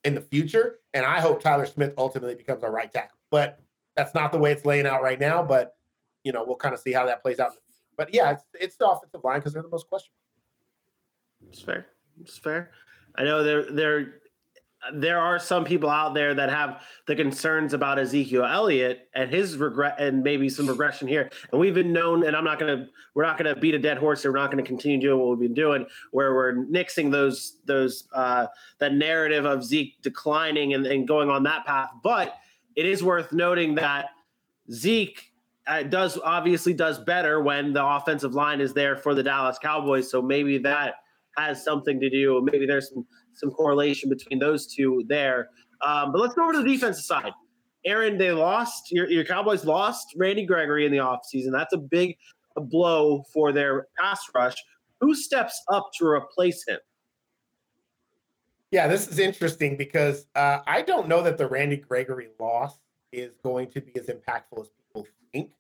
in 0.05 0.15
the 0.15 0.21
future, 0.21 0.81
and 0.93 1.07
I 1.07 1.21
hope 1.21 1.43
Tyler 1.43 1.65
Smith 1.65 1.95
ultimately 1.97 2.35
becomes 2.35 2.63
our 2.63 2.71
right 2.71 2.93
tackle. 2.93 3.19
But 3.31 3.61
that's 3.97 4.15
not 4.15 4.33
the 4.33 4.39
way 4.39 4.53
it's 4.53 4.67
laying 4.67 4.87
out 4.87 5.03
right 5.03 5.19
now. 5.19 5.43
But 5.43 5.75
you 6.23 6.33
know, 6.33 6.45
we'll 6.45 6.57
kind 6.57 6.75
of 6.75 6.81
see 6.81 6.93
how 6.93 7.07
that 7.07 7.23
plays 7.23 7.41
out. 7.41 7.53
But 7.97 8.13
yeah, 8.13 8.33
it's, 8.33 8.45
it's 8.55 8.77
the 8.77 8.89
offensive 8.89 9.25
line 9.25 9.39
because 9.39 9.55
they're 9.55 9.63
the 9.63 9.69
most 9.69 9.89
questionable. 9.89 10.19
It's 11.49 11.61
fair. 11.61 11.87
It's 12.21 12.37
fair. 12.37 12.71
I 13.17 13.25
know 13.25 13.43
they're 13.43 13.71
they're 13.71 14.15
there 14.93 15.19
are 15.19 15.39
some 15.39 15.65
people 15.65 15.89
out 15.89 16.15
there 16.15 16.35
that 16.35 16.51
have 16.51 16.83
the 17.07 17.17
concerns 17.17 17.73
about 17.73 17.99
Ezekiel 17.99 18.45
Elliott 18.45 19.09
and 19.15 19.31
his 19.31 19.57
regret 19.57 19.97
and 19.99 20.23
maybe 20.23 20.49
some 20.49 20.67
regression 20.67 21.09
here. 21.09 21.31
And 21.51 21.61
we've 21.61 21.75
been 21.75 21.93
known, 21.93 22.27
and 22.27 22.37
I'm 22.37 22.45
not 22.45 22.59
gonna 22.59 22.89
we're 23.15 23.25
not 23.25 23.39
gonna 23.39 23.57
beat 23.57 23.75
a 23.75 23.79
dead 23.79 23.99
horse 23.99 24.23
here. 24.23 24.33
We're 24.33 24.39
not 24.39 24.51
gonna 24.51 24.63
continue 24.63 25.01
doing 25.01 25.19
what 25.19 25.31
we've 25.31 25.49
been 25.49 25.55
doing, 25.55 25.87
where 26.11 26.35
we're 26.35 26.55
nixing 26.55 27.11
those 27.11 27.59
those 27.65 28.05
uh 28.13 28.47
that 28.79 28.95
narrative 28.95 29.45
of 29.45 29.65
Zeke 29.65 30.01
declining 30.03 30.75
and, 30.75 30.87
and 30.87 31.09
going 31.09 31.31
on 31.31 31.43
that 31.45 31.65
path. 31.65 31.91
But 32.03 32.37
it 32.77 32.87
is 32.87 33.03
worth 33.03 33.33
noting 33.33 33.77
that 33.77 34.07
Zeke 34.71 35.33
uh, 35.67 35.83
does 35.83 36.19
obviously 36.23 36.75
does 36.75 36.99
better 36.99 37.43
when 37.43 37.73
the 37.73 37.85
offensive 37.85 38.35
line 38.35 38.61
is 38.61 38.75
there 38.75 38.97
for 38.97 39.15
the 39.15 39.23
Dallas 39.23 39.59
Cowboys. 39.59 40.11
So 40.11 40.21
maybe 40.21 40.59
that 40.59 40.97
has 41.37 41.65
something 41.65 42.01
to 42.01 42.11
do. 42.11 42.47
Maybe 42.51 42.67
there's 42.67 42.91
some 42.91 43.07
some 43.35 43.51
correlation 43.51 44.09
between 44.09 44.39
those 44.39 44.67
two 44.67 45.05
there. 45.09 45.51
Um, 45.85 46.13
but 46.13 46.21
let's 46.21 46.35
go 46.35 46.45
over 46.45 46.53
to 46.53 46.63
the 46.63 46.69
defensive 46.69 47.05
side. 47.05 47.33
Aaron, 47.85 48.17
they 48.17 48.33
lost. 48.33 48.91
Your, 48.91 49.09
your 49.11 49.25
Cowboys 49.25 49.65
lost 49.65 50.15
Randy 50.17 50.47
Gregory 50.47 50.87
in 50.87 50.93
the 50.93 50.99
offseason. 50.99 51.53
That's 51.53 51.75
a 51.75 51.79
big 51.79 52.17
blow 52.57 53.25
for 53.33 53.53
their 53.53 53.89
pass 53.99 54.21
rush. 54.35 54.57
Who 55.01 55.15
steps 55.15 55.63
up 55.71 55.91
to 55.99 56.07
replace 56.07 56.67
him? 56.67 56.79
Yeah, 58.71 58.89
this 58.89 59.07
is 59.07 59.19
interesting 59.19 59.77
because 59.77 60.27
uh, 60.35 60.59
I 60.67 60.83
don't 60.83 61.07
know 61.07 61.23
that 61.23 61.39
the 61.39 61.47
Randy 61.47 61.77
Gregory 61.77 62.29
loss 62.41 62.79
is 63.13 63.37
going 63.43 63.71
to 63.71 63.81
be 63.81 63.97
as 63.97 64.07
impactful 64.07 64.63
as 64.63 64.69
people 64.69 65.07
think. 65.33 65.51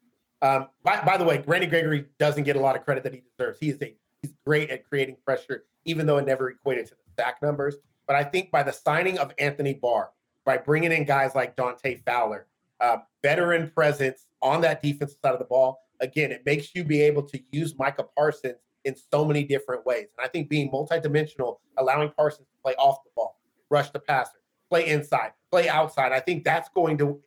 Um, 0.42 0.68
by, 0.82 1.00
by, 1.04 1.16
the 1.16 1.24
way, 1.24 1.42
Randy 1.46 1.66
Gregory 1.66 2.06
doesn't 2.18 2.44
get 2.44 2.56
a 2.56 2.60
lot 2.60 2.74
of 2.74 2.84
credit 2.84 3.04
that 3.04 3.14
he 3.14 3.22
deserves. 3.37 3.58
He 3.60 3.70
is 3.70 3.80
a 3.82 3.94
he's 4.20 4.34
great 4.44 4.70
at 4.70 4.84
creating 4.84 5.16
pressure, 5.24 5.64
even 5.84 6.06
though 6.06 6.18
it 6.18 6.26
never 6.26 6.50
equated 6.50 6.87
to 6.87 6.94
the 6.94 7.04
sack 7.18 7.42
numbers. 7.42 7.77
But 8.07 8.16
I 8.16 8.24
think 8.24 8.50
by 8.50 8.62
the 8.62 8.72
signing 8.72 9.18
of 9.18 9.33
Anthony 9.38 9.74
Barr, 9.74 10.11
by 10.44 10.59
bringing 10.59 10.92
in 10.92 11.05
guys 11.05 11.35
like 11.35 11.57
Dante 11.57 11.96
Fowler, 12.05 12.46
uh, 12.81 12.98
veteran 13.22 13.70
presence 13.70 14.27
on 14.42 14.61
that 14.61 14.83
defensive 14.83 15.18
side 15.24 15.33
of 15.33 15.38
the 15.38 15.46
ball, 15.46 15.81
again, 16.00 16.33
it 16.33 16.42
makes 16.44 16.74
you 16.74 16.85
be 16.85 17.00
able 17.00 17.22
to 17.22 17.40
use 17.50 17.79
Micah 17.79 18.05
Parsons 18.16 18.57
in 18.85 18.94
so 19.12 19.24
many 19.24 19.44
different 19.44 19.87
ways. 19.87 20.09
And 20.16 20.24
I 20.24 20.29
think 20.29 20.48
being 20.48 20.70
multidimensional, 20.70 21.57
allowing 21.79 22.11
Parsons 22.11 22.48
to 22.48 22.62
play 22.62 22.74
off 22.74 23.03
the 23.05 23.11
ball, 23.16 23.40
rush 23.70 23.90
the 23.90 23.98
passer, 23.98 24.40
play 24.68 24.88
inside, 24.88 25.33
play 25.50 25.68
outside, 25.68 26.12
I 26.12 26.20
think 26.20 26.44
that's 26.44 26.68
going 26.74 26.98
to 26.98 27.20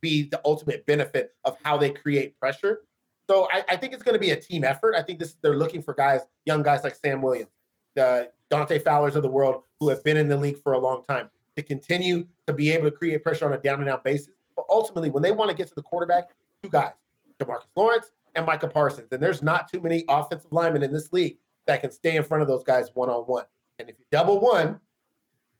be 0.00 0.28
the 0.28 0.40
ultimate 0.44 0.86
benefit 0.86 1.32
of 1.44 1.56
how 1.62 1.76
they 1.76 1.90
create 1.90 2.38
pressure. 2.38 2.82
So 3.28 3.48
I, 3.52 3.64
I 3.70 3.76
think 3.76 3.92
it's 3.92 4.02
going 4.02 4.14
to 4.14 4.20
be 4.20 4.30
a 4.30 4.40
team 4.40 4.64
effort. 4.64 4.94
I 4.94 5.02
think 5.02 5.18
this 5.18 5.36
they're 5.42 5.56
looking 5.56 5.82
for 5.82 5.94
guys, 5.94 6.20
young 6.44 6.62
guys 6.62 6.84
like 6.84 6.94
Sam 6.94 7.20
Williams, 7.20 7.50
the 7.98 8.30
Dante 8.50 8.78
Fowlers 8.78 9.16
of 9.16 9.22
the 9.22 9.28
world 9.28 9.62
who 9.80 9.88
have 9.88 10.02
been 10.04 10.16
in 10.16 10.28
the 10.28 10.36
league 10.36 10.62
for 10.62 10.72
a 10.72 10.78
long 10.78 11.02
time 11.04 11.28
to 11.56 11.62
continue 11.62 12.26
to 12.46 12.52
be 12.52 12.70
able 12.70 12.84
to 12.84 12.96
create 12.96 13.22
pressure 13.22 13.44
on 13.44 13.52
a 13.52 13.58
down 13.58 13.80
and 13.80 13.90
out 13.90 14.04
basis. 14.04 14.34
But 14.54 14.64
ultimately, 14.70 15.10
when 15.10 15.22
they 15.22 15.32
want 15.32 15.50
to 15.50 15.56
get 15.56 15.68
to 15.68 15.74
the 15.74 15.82
quarterback, 15.82 16.30
two 16.62 16.68
guys, 16.68 16.92
Demarcus 17.40 17.66
Lawrence 17.76 18.12
and 18.34 18.46
Micah 18.46 18.68
Parsons. 18.68 19.08
And 19.12 19.22
there's 19.22 19.42
not 19.42 19.70
too 19.70 19.80
many 19.80 20.04
offensive 20.08 20.52
linemen 20.52 20.82
in 20.82 20.92
this 20.92 21.12
league 21.12 21.38
that 21.66 21.80
can 21.80 21.90
stay 21.90 22.16
in 22.16 22.22
front 22.22 22.42
of 22.42 22.48
those 22.48 22.62
guys 22.62 22.90
one 22.94 23.08
on 23.08 23.22
one. 23.22 23.44
And 23.78 23.88
if 23.88 23.98
you 23.98 24.04
double 24.10 24.40
one, 24.40 24.80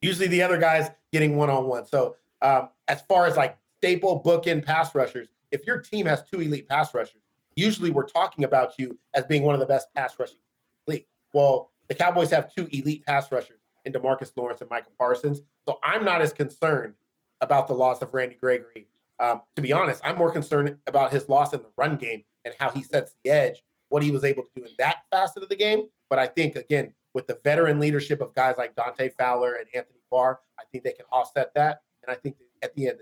usually 0.01 0.29
the 0.29 0.43
other 0.43 0.59
guy's 0.59 0.91
getting 1.13 1.37
one 1.37 1.51
on 1.51 1.67
one. 1.67 1.87
So 1.87 2.17
um, 2.43 2.69
as 2.87 3.03
far 3.03 3.27
as 3.27 3.37
like 3.37 3.59
staple 3.79 4.23
bookend 4.25 4.65
pass 4.65 4.95
rushers, 4.95 5.29
if 5.51 5.67
your 5.67 5.81
team 5.81 6.07
has 6.07 6.23
two 6.23 6.41
elite 6.41 6.69
pass 6.69 6.95
rushers, 6.95 7.23
usually 7.57 7.91
we're 7.91 8.07
talking 8.07 8.45
about 8.45 8.79
you 8.79 8.97
as 9.15 9.25
being 9.25 9.43
one 9.43 9.55
of 9.55 9.61
the 9.61 9.67
best 9.67 9.93
pass 9.95 10.15
rushing 10.19 10.39
league. 10.87 11.07
Well, 11.33 11.71
the 11.89 11.95
Cowboys 11.95 12.31
have 12.31 12.53
two 12.55 12.69
elite 12.71 13.05
pass 13.07 13.31
rushers 13.33 13.61
in 13.85 13.93
Demarcus 13.93 14.33
Lawrence 14.37 14.61
and 14.61 14.71
Micah 14.71 14.91
Parsons. 14.99 15.41
So 15.67 15.79
I'm 15.83 16.05
not 16.05 16.21
as 16.21 16.33
concerned 16.33 16.95
about 17.41 17.69
the 17.69 17.75
loss 17.75 18.03
of 18.03 18.13
Randy 18.13 18.37
Gregory. 18.37 18.89
Um, 19.21 19.43
to 19.57 19.63
be 19.63 19.73
honest, 19.73 20.01
I'm 20.05 20.17
more 20.17 20.31
concerned 20.31 20.77
about 20.87 21.13
his 21.13 21.29
loss 21.29 21.53
in 21.53 21.61
the 21.61 21.71
run 21.77 21.97
game 21.97 22.25
and 22.45 22.55
how 22.59 22.71
he 22.71 22.83
sets 22.83 23.15
the 23.25 23.31
edge, 23.31 23.63
what 23.89 24.03
he 24.03 24.11
was 24.11 24.25
able 24.25 24.43
to 24.43 24.51
do 24.55 24.65
in 24.65 24.71
that 24.79 24.99
facet 25.11 25.43
of 25.43 25.49
the 25.49 25.57
game. 25.57 25.89
But 26.09 26.19
I 26.19 26.27
think, 26.27 26.57
again, 26.57 26.93
with 27.15 27.27
the 27.27 27.39
veteran 27.43 27.81
leadership 27.81 28.21
of 28.21 28.35
guys 28.35 28.55
like 28.59 28.77
Dante 28.77 29.11
Fowler 29.11 29.55
and 29.55 29.67
Anthony 29.75 30.01
Barr, 30.11 30.41
I 30.59 30.63
think 30.71 30.85
they 30.85 30.93
can 30.93 31.07
offset 31.11 31.53
that. 31.55 31.83
And 32.03 32.15
I 32.15 32.19
think 32.19 32.37
at 32.63 32.75
the 32.75 32.89
end, 32.89 32.99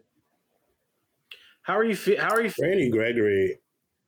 how 1.63 1.77
are 1.77 1.85
you? 1.85 1.97
Fe- 1.97 2.17
how 2.17 2.33
are 2.33 2.43
you? 2.43 2.53
Randy 2.61 2.91
Gregory. 2.91 3.59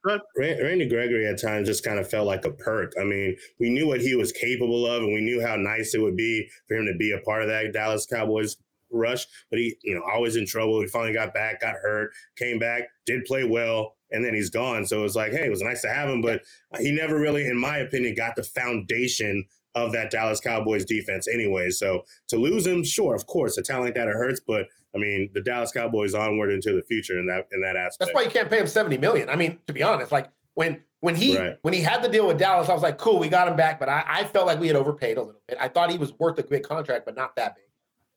Randy 0.05 0.89
Gregory 0.89 1.27
at 1.27 1.41
times 1.41 1.69
just 1.69 1.85
kind 1.85 1.99
of 1.99 2.09
felt 2.09 2.27
like 2.27 2.45
a 2.45 2.51
perk. 2.51 2.93
I 3.01 3.05
mean, 3.05 3.37
we 3.59 3.71
knew 3.71 3.87
what 3.87 4.01
he 4.01 4.15
was 4.15 4.33
capable 4.33 4.87
of, 4.87 5.03
and 5.03 5.13
we 5.13 5.21
knew 5.21 5.45
how 5.45 5.57
nice 5.57 5.95
it 5.95 6.01
would 6.01 6.17
be 6.17 6.49
for 6.67 6.77
him 6.77 6.87
to 6.87 6.97
be 6.97 7.13
a 7.13 7.21
part 7.23 7.43
of 7.43 7.49
that 7.49 7.73
Dallas 7.73 8.07
Cowboys 8.07 8.57
rush. 8.91 9.27
But 9.51 9.59
he, 9.59 9.77
you 9.83 9.95
know, 9.95 10.03
always 10.11 10.37
in 10.37 10.47
trouble. 10.47 10.81
He 10.81 10.87
finally 10.87 11.13
got 11.13 11.35
back, 11.35 11.61
got 11.61 11.75
hurt, 11.75 12.11
came 12.37 12.59
back, 12.59 12.85
did 13.07 13.25
play 13.25 13.45
well, 13.45 13.97
and 14.11 14.25
then 14.25 14.35
he's 14.35 14.51
gone. 14.51 14.87
So 14.87 15.01
it 15.01 15.03
was 15.03 15.17
like, 15.17 15.33
hey, 15.33 15.47
it 15.47 15.51
was 15.51 15.63
nice 15.63 15.83
to 15.83 15.89
have 15.89 16.09
him, 16.09 16.23
but 16.23 16.43
he 16.79 16.93
never 16.93 17.19
really, 17.19 17.47
in 17.47 17.59
my 17.59 17.79
opinion, 17.79 18.15
got 18.15 18.37
the 18.37 18.45
foundation 18.45 19.45
of 19.75 19.93
that 19.93 20.11
Dallas 20.11 20.41
Cowboys 20.41 20.85
defense 20.85 21.29
anyway. 21.29 21.71
So 21.71 22.05
to 22.29 22.37
lose 22.37 22.67
him, 22.67 22.83
sure, 22.83 23.15
of 23.15 23.27
course, 23.27 23.59
a 23.59 23.63
talent 23.63 23.87
like 23.87 23.95
that 23.95 24.09
it 24.09 24.15
hurts, 24.15 24.41
but 24.47 24.67
I 24.95 24.99
mean, 24.99 25.31
the 25.35 25.41
Dallas 25.41 25.71
Cowboys 25.71 26.15
onward 26.15 26.51
into 26.51 26.73
the 26.73 26.83
future 26.83 27.19
in 27.19 27.27
that 27.27 27.47
in 27.53 27.61
that 27.61 27.77
aspect. 27.77 27.99
That's 28.01 28.15
why 28.15 28.23
you 28.23 28.31
can't 28.31 28.49
pay 28.49 28.59
him 28.59 28.67
70 28.67 28.99
million. 28.99 29.29
I 29.29 29.37
mean, 29.37 29.59
to 29.67 29.73
be 29.73 29.83
honest, 29.83 30.11
like 30.11 30.29
when 30.55 30.83
when 31.01 31.15
he 31.15 31.39
right. 31.39 31.57
when 31.63 31.75
he 31.75 31.81
had 31.81 32.03
the 32.03 32.09
deal 32.09 32.27
with 32.27 32.39
Dallas, 32.39 32.69
I 32.69 32.75
was 32.75 32.83
like, 32.83 32.99
cool, 32.99 33.19
we 33.19 33.29
got 33.29 33.49
him 33.49 33.57
back, 33.57 33.79
but 33.79 33.89
I, 33.89 34.05
I 34.07 34.25
felt 34.25 34.47
like 34.47 34.59
we 34.59 34.67
had 34.67 34.77
overpaid 34.77 35.17
a 35.17 35.23
little 35.23 35.41
bit. 35.47 35.59
I 35.61 35.69
thought 35.69 35.91
he 35.93 35.99
was 35.99 36.13
worth 36.19 36.39
a 36.39 36.43
big 36.43 36.63
contract, 36.63 37.05
but 37.05 37.15
not 37.15 37.37
that 37.37 37.55
big. 37.55 37.65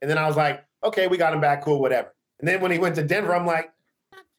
And 0.02 0.10
then 0.10 0.18
I 0.18 0.28
was 0.28 0.36
like, 0.36 0.66
okay, 0.84 1.08
we 1.08 1.18
got 1.18 1.34
him 1.34 1.42
back, 1.42 1.64
cool, 1.64 1.80
whatever. 1.80 2.14
And 2.40 2.48
then 2.48 2.60
when 2.62 2.72
he 2.72 2.80
went 2.80 2.96
to 2.96 3.04
Denver, 3.04 3.36
I'm 3.36 3.46
like, 3.46 3.72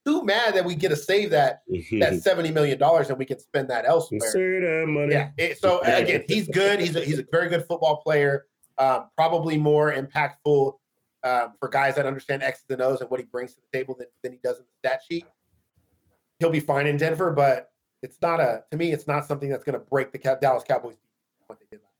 too 0.04 0.24
mad 0.24 0.54
that 0.54 0.64
we 0.64 0.74
get 0.74 0.88
to 0.88 0.96
save 0.96 1.30
that 1.30 1.62
that 2.00 2.20
seventy 2.22 2.50
million 2.50 2.78
dollars 2.78 3.08
and 3.08 3.18
we 3.18 3.24
can 3.24 3.38
spend 3.38 3.70
that 3.70 3.84
elsewhere. 3.86 4.20
Save 4.20 4.62
that 4.62 4.86
money. 4.88 5.12
Yeah. 5.12 5.30
It, 5.36 5.58
so 5.58 5.80
again, 5.80 6.24
he's 6.28 6.48
good. 6.48 6.80
He's 6.80 6.96
a, 6.96 7.04
he's 7.04 7.18
a 7.18 7.24
very 7.30 7.48
good 7.48 7.64
football 7.66 8.02
player. 8.02 8.46
Um, 8.78 9.08
probably 9.16 9.58
more 9.58 9.92
impactful 9.92 10.74
um, 11.24 11.52
for 11.60 11.68
guys 11.68 11.94
that 11.96 12.06
understand 12.06 12.42
X's 12.42 12.64
and 12.70 12.80
O's 12.80 13.00
and 13.00 13.10
what 13.10 13.20
he 13.20 13.26
brings 13.26 13.54
to 13.54 13.60
the 13.60 13.78
table 13.78 13.94
than, 13.96 14.08
than 14.22 14.32
he 14.32 14.38
does 14.42 14.58
in 14.58 14.64
the 14.64 14.88
stat 14.88 15.00
sheet. 15.08 15.26
He'll 16.38 16.50
be 16.50 16.60
fine 16.60 16.86
in 16.86 16.96
Denver, 16.96 17.30
but 17.30 17.70
it's 18.02 18.16
not 18.20 18.40
a 18.40 18.64
to 18.70 18.76
me. 18.76 18.92
It's 18.92 19.06
not 19.06 19.26
something 19.26 19.48
that's 19.48 19.64
going 19.64 19.78
to 19.78 19.84
break 19.84 20.12
the 20.12 20.18
Dallas 20.40 20.64
Cowboys. 20.66 20.96
What 21.46 21.60
they 21.60 21.66
did 21.70 21.80
last 21.82 21.91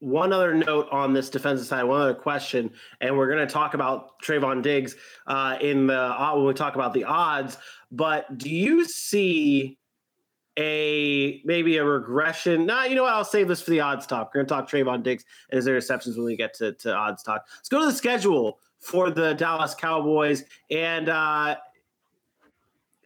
one 0.00 0.32
other 0.32 0.54
note 0.54 0.88
on 0.90 1.12
this 1.12 1.30
defensive 1.30 1.66
side, 1.66 1.84
one 1.84 2.00
other 2.00 2.14
question, 2.14 2.70
and 3.00 3.16
we're 3.16 3.28
going 3.28 3.46
to 3.46 3.52
talk 3.52 3.74
about 3.74 4.20
Trevon 4.20 4.62
Diggs 4.62 4.96
uh, 5.26 5.56
in 5.60 5.86
the 5.86 5.94
uh, 5.94 6.34
when 6.34 6.46
we 6.46 6.54
talk 6.54 6.74
about 6.74 6.92
the 6.92 7.04
odds. 7.04 7.58
But 7.92 8.38
do 8.38 8.50
you 8.50 8.84
see 8.84 9.78
a 10.58 11.42
maybe 11.44 11.76
a 11.76 11.84
regression? 11.84 12.66
Nah, 12.66 12.84
you 12.84 12.94
know 12.94 13.02
what? 13.02 13.12
I'll 13.12 13.24
save 13.24 13.48
this 13.48 13.60
for 13.60 13.70
the 13.70 13.80
odds 13.80 14.06
talk. 14.06 14.32
We're 14.34 14.42
going 14.42 14.46
to 14.46 14.54
talk 14.54 14.70
Trevon 14.70 15.02
Diggs 15.02 15.24
and 15.50 15.56
his 15.56 15.66
interceptions 15.66 16.16
when 16.16 16.24
we 16.24 16.36
get 16.36 16.54
to, 16.54 16.72
to 16.72 16.94
odds 16.94 17.22
talk. 17.22 17.46
Let's 17.56 17.68
go 17.68 17.80
to 17.80 17.86
the 17.86 17.92
schedule 17.92 18.58
for 18.78 19.10
the 19.10 19.34
Dallas 19.34 19.74
Cowboys 19.74 20.44
and 20.70 21.10
uh, 21.10 21.56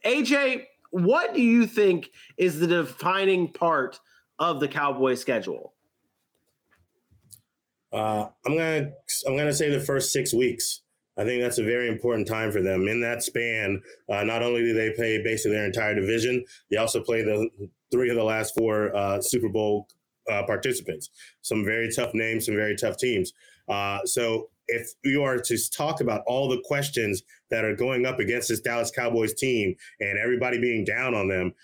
AJ. 0.07 0.66
What 0.91 1.35
do 1.35 1.43
you 1.43 1.66
think 1.66 2.12
is 2.37 2.61
the 2.61 2.69
defining 2.69 3.53
part 3.53 3.99
of 4.39 4.61
the 4.61 4.69
Cowboy 4.69 5.14
schedule? 5.14 5.74
Uh, 7.95 8.29
I'm 8.45 8.57
gonna 8.57 8.91
I'm 9.27 9.37
gonna 9.37 9.53
say 9.53 9.71
the 9.71 9.81
first 9.81 10.13
six 10.13 10.35
weeks. 10.35 10.81
I 11.17 11.23
think 11.25 11.41
that's 11.43 11.59
a 11.59 11.65
very 11.65 11.89
important 11.89 12.27
time 12.27 12.51
for 12.51 12.61
them. 12.61 12.89
In 12.89 13.01
that 13.03 13.23
span, 13.23 13.81
uh, 14.11 14.25
not 14.25 14.43
only 14.43 14.63
do 14.63 14.75
they 14.75 14.91
play 14.91 15.23
basically 15.23 15.53
their 15.53 15.65
entire 15.65 15.95
division, 15.95 16.45
they 16.71 16.77
also 16.77 17.01
play 17.01 17.23
the 17.23 17.49
three 17.93 18.11
of 18.11 18.17
the 18.17 18.25
last 18.25 18.53
four 18.57 18.95
uh, 18.97 19.21
Super 19.21 19.49
Bowl 19.49 19.87
uh, 20.29 20.43
participants. 20.43 21.11
Some 21.43 21.65
very 21.65 21.89
tough 21.93 22.15
names, 22.15 22.47
some 22.47 22.57
very 22.57 22.75
tough 22.75 22.97
teams. 22.97 23.33
Uh, 23.69 24.01
so 24.05 24.51
if 24.67 24.91
you 25.05 25.23
are 25.23 25.39
to 25.39 25.71
talk 25.71 26.01
about 26.01 26.23
all 26.27 26.49
the 26.49 26.63
questions 26.65 27.23
that 27.51 27.65
are 27.65 27.77
going 27.77 28.07
up 28.07 28.19
against 28.19 28.49
this 28.49 28.61
Dallas 28.61 28.91
Cowboys 28.91 29.35
team 29.35 29.77
and 30.01 30.19
everybody 30.19 30.59
being 30.59 30.85
down 30.85 31.15
on 31.15 31.29
them, 31.29 31.55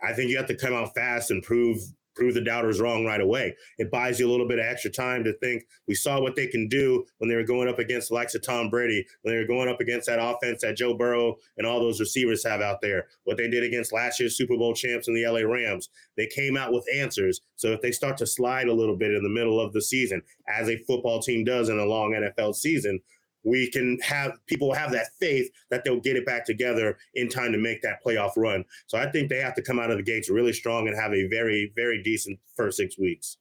I 0.00 0.12
think 0.12 0.30
you 0.30 0.36
have 0.36 0.46
to 0.48 0.56
come 0.56 0.74
out 0.74 0.94
fast 0.94 1.32
and 1.32 1.42
prove 1.42 1.78
prove 2.20 2.34
the 2.34 2.40
doubters 2.42 2.82
wrong 2.82 3.06
right 3.06 3.22
away. 3.22 3.56
It 3.78 3.90
buys 3.90 4.20
you 4.20 4.28
a 4.28 4.30
little 4.30 4.46
bit 4.46 4.58
of 4.58 4.66
extra 4.66 4.90
time 4.90 5.24
to 5.24 5.32
think 5.38 5.64
we 5.88 5.94
saw 5.94 6.20
what 6.20 6.36
they 6.36 6.46
can 6.46 6.68
do 6.68 7.02
when 7.16 7.30
they 7.30 7.34
were 7.34 7.44
going 7.44 7.66
up 7.66 7.78
against 7.78 8.10
the 8.10 8.14
likes 8.14 8.34
of 8.34 8.42
Tom 8.42 8.68
Brady, 8.68 9.06
when 9.22 9.34
they 9.34 9.40
were 9.40 9.46
going 9.46 9.70
up 9.70 9.80
against 9.80 10.06
that 10.06 10.18
offense 10.20 10.60
that 10.60 10.76
Joe 10.76 10.92
Burrow 10.92 11.36
and 11.56 11.66
all 11.66 11.80
those 11.80 11.98
receivers 11.98 12.44
have 12.44 12.60
out 12.60 12.82
there, 12.82 13.06
what 13.24 13.38
they 13.38 13.48
did 13.48 13.64
against 13.64 13.90
last 13.90 14.20
year's 14.20 14.36
Super 14.36 14.58
Bowl 14.58 14.74
champs 14.74 15.08
in 15.08 15.14
the 15.14 15.26
LA 15.26 15.40
Rams. 15.40 15.88
They 16.18 16.26
came 16.26 16.58
out 16.58 16.74
with 16.74 16.84
answers. 16.94 17.40
So 17.56 17.68
if 17.72 17.80
they 17.80 17.90
start 17.90 18.18
to 18.18 18.26
slide 18.26 18.68
a 18.68 18.74
little 18.74 18.96
bit 18.96 19.14
in 19.14 19.22
the 19.22 19.30
middle 19.30 19.58
of 19.58 19.72
the 19.72 19.80
season, 19.80 20.20
as 20.46 20.68
a 20.68 20.76
football 20.76 21.22
team 21.22 21.42
does 21.42 21.70
in 21.70 21.78
a 21.78 21.86
long 21.86 22.12
NFL 22.12 22.54
season, 22.54 23.00
we 23.44 23.70
can 23.70 23.98
have 24.00 24.38
people 24.46 24.72
have 24.74 24.92
that 24.92 25.08
faith 25.18 25.50
that 25.70 25.84
they'll 25.84 26.00
get 26.00 26.16
it 26.16 26.26
back 26.26 26.44
together 26.44 26.98
in 27.14 27.28
time 27.28 27.52
to 27.52 27.58
make 27.58 27.82
that 27.82 28.04
playoff 28.04 28.32
run. 28.36 28.64
So 28.86 28.98
I 28.98 29.10
think 29.10 29.28
they 29.28 29.40
have 29.40 29.54
to 29.54 29.62
come 29.62 29.78
out 29.78 29.90
of 29.90 29.96
the 29.96 30.02
gates 30.02 30.28
really 30.28 30.52
strong 30.52 30.88
and 30.88 30.96
have 30.96 31.12
a 31.12 31.26
very, 31.28 31.72
very 31.74 32.02
decent 32.02 32.38
first 32.54 32.76
six 32.76 32.98
weeks. 32.98 33.38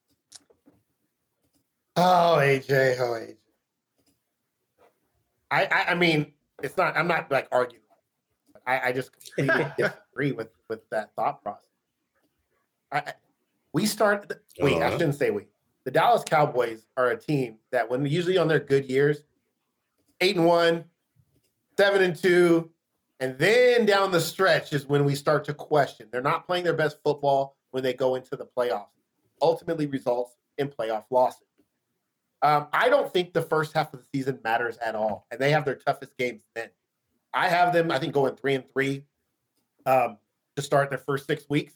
Oh, 1.95 2.37
AJ, 2.39 2.99
oh 2.99 3.03
AJ. 3.03 3.35
I, 5.51 5.65
I, 5.65 5.91
I 5.91 5.95
mean, 5.95 6.33
it's 6.61 6.77
not. 6.77 6.95
I'm 6.95 7.07
not 7.07 7.31
like 7.31 7.47
arguing. 7.51 7.83
I, 8.65 8.89
I 8.89 8.91
just 8.91 9.11
completely 9.35 9.65
disagree 9.77 10.31
with 10.31 10.49
with 10.69 10.87
that 10.91 11.11
thought 11.15 11.41
process. 11.43 11.63
I, 12.91 13.13
we 13.73 13.85
start. 13.85 14.31
Wait, 14.59 14.75
uh-huh. 14.75 14.85
I 14.85 14.91
shouldn't 14.91 15.15
say 15.15 15.31
we. 15.31 15.47
The 15.85 15.91
Dallas 15.91 16.23
Cowboys 16.23 16.85
are 16.97 17.11
a 17.11 17.17
team 17.17 17.57
that, 17.71 17.89
when 17.89 18.05
usually 18.05 18.37
on 18.37 18.47
their 18.47 18.59
good 18.59 18.89
years, 18.89 19.23
eight 20.21 20.35
and 20.35 20.45
one, 20.45 20.85
seven 21.77 22.01
and 22.01 22.15
two, 22.15 22.69
and 23.19 23.37
then 23.37 23.85
down 23.85 24.11
the 24.11 24.21
stretch 24.21 24.73
is 24.73 24.85
when 24.85 25.05
we 25.05 25.15
start 25.15 25.45
to 25.45 25.53
question. 25.53 26.07
They're 26.11 26.21
not 26.21 26.45
playing 26.45 26.63
their 26.63 26.73
best 26.73 26.97
football 27.03 27.57
when 27.71 27.83
they 27.83 27.93
go 27.93 28.15
into 28.15 28.35
the 28.35 28.45
playoffs. 28.45 28.87
Ultimately, 29.41 29.85
results 29.85 30.35
in 30.57 30.67
playoff 30.69 31.05
losses. 31.09 31.47
Um, 32.41 32.67
I 32.71 32.89
don't 32.89 33.11
think 33.11 33.33
the 33.33 33.41
first 33.41 33.73
half 33.73 33.93
of 33.93 33.99
the 33.99 34.05
season 34.13 34.39
matters 34.43 34.77
at 34.77 34.95
all, 34.95 35.25
and 35.31 35.39
they 35.39 35.51
have 35.51 35.65
their 35.65 35.75
toughest 35.75 36.17
games 36.17 36.41
then. 36.55 36.69
I 37.33 37.49
have 37.49 37.73
them, 37.73 37.91
I 37.91 37.99
think, 37.99 38.13
going 38.13 38.35
three 38.35 38.55
and 38.55 38.63
three 38.71 39.03
um, 39.85 40.17
to 40.55 40.61
start 40.61 40.89
their 40.89 40.99
first 40.99 41.27
six 41.27 41.43
weeks. 41.49 41.73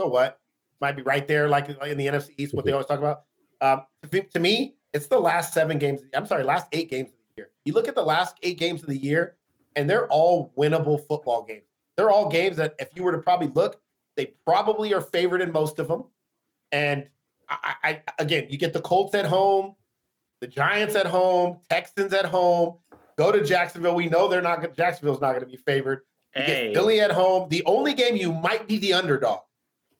So 0.00 0.06
what? 0.06 0.40
Might 0.80 0.96
be 0.96 1.02
right 1.02 1.26
there, 1.26 1.48
like 1.48 1.68
in 1.68 1.98
the 1.98 2.06
NFC 2.06 2.30
East, 2.36 2.54
what 2.54 2.64
they 2.64 2.72
always 2.72 2.86
talk 2.86 2.98
about. 2.98 3.22
Um, 3.60 3.82
to, 4.10 4.22
to 4.22 4.38
me, 4.38 4.76
it's 4.92 5.06
the 5.06 5.18
last 5.18 5.52
seven 5.52 5.78
games. 5.78 6.02
I'm 6.14 6.26
sorry, 6.26 6.44
last 6.44 6.66
eight 6.72 6.90
games. 6.90 7.10
You 7.66 7.72
look 7.72 7.88
at 7.88 7.96
the 7.96 8.04
last 8.04 8.36
eight 8.44 8.58
games 8.58 8.82
of 8.82 8.88
the 8.88 8.96
year, 8.96 9.34
and 9.74 9.90
they're 9.90 10.06
all 10.06 10.52
winnable 10.56 11.04
football 11.06 11.42
games. 11.42 11.64
They're 11.96 12.10
all 12.10 12.28
games 12.28 12.56
that, 12.58 12.76
if 12.78 12.90
you 12.94 13.02
were 13.02 13.10
to 13.10 13.18
probably 13.18 13.48
look, 13.48 13.80
they 14.16 14.34
probably 14.46 14.94
are 14.94 15.00
favored 15.00 15.42
in 15.42 15.50
most 15.50 15.80
of 15.80 15.88
them. 15.88 16.04
And 16.70 17.08
I, 17.48 17.74
I 17.82 18.02
again, 18.20 18.46
you 18.48 18.56
get 18.56 18.72
the 18.72 18.80
Colts 18.80 19.16
at 19.16 19.26
home, 19.26 19.74
the 20.40 20.46
Giants 20.46 20.94
at 20.94 21.06
home, 21.06 21.58
Texans 21.68 22.12
at 22.12 22.24
home. 22.24 22.76
Go 23.18 23.32
to 23.32 23.44
Jacksonville. 23.44 23.96
We 23.96 24.08
know 24.08 24.28
they're 24.28 24.42
not. 24.42 24.76
Jacksonville's 24.76 25.20
not 25.20 25.32
going 25.32 25.40
to 25.40 25.46
be 25.50 25.56
favored. 25.56 26.02
You 26.36 26.42
hey. 26.42 26.66
get 26.66 26.74
Philly 26.74 27.00
at 27.00 27.10
home. 27.10 27.48
The 27.48 27.64
only 27.66 27.94
game 27.94 28.14
you 28.14 28.32
might 28.32 28.68
be 28.68 28.78
the 28.78 28.92
underdog, 28.92 29.40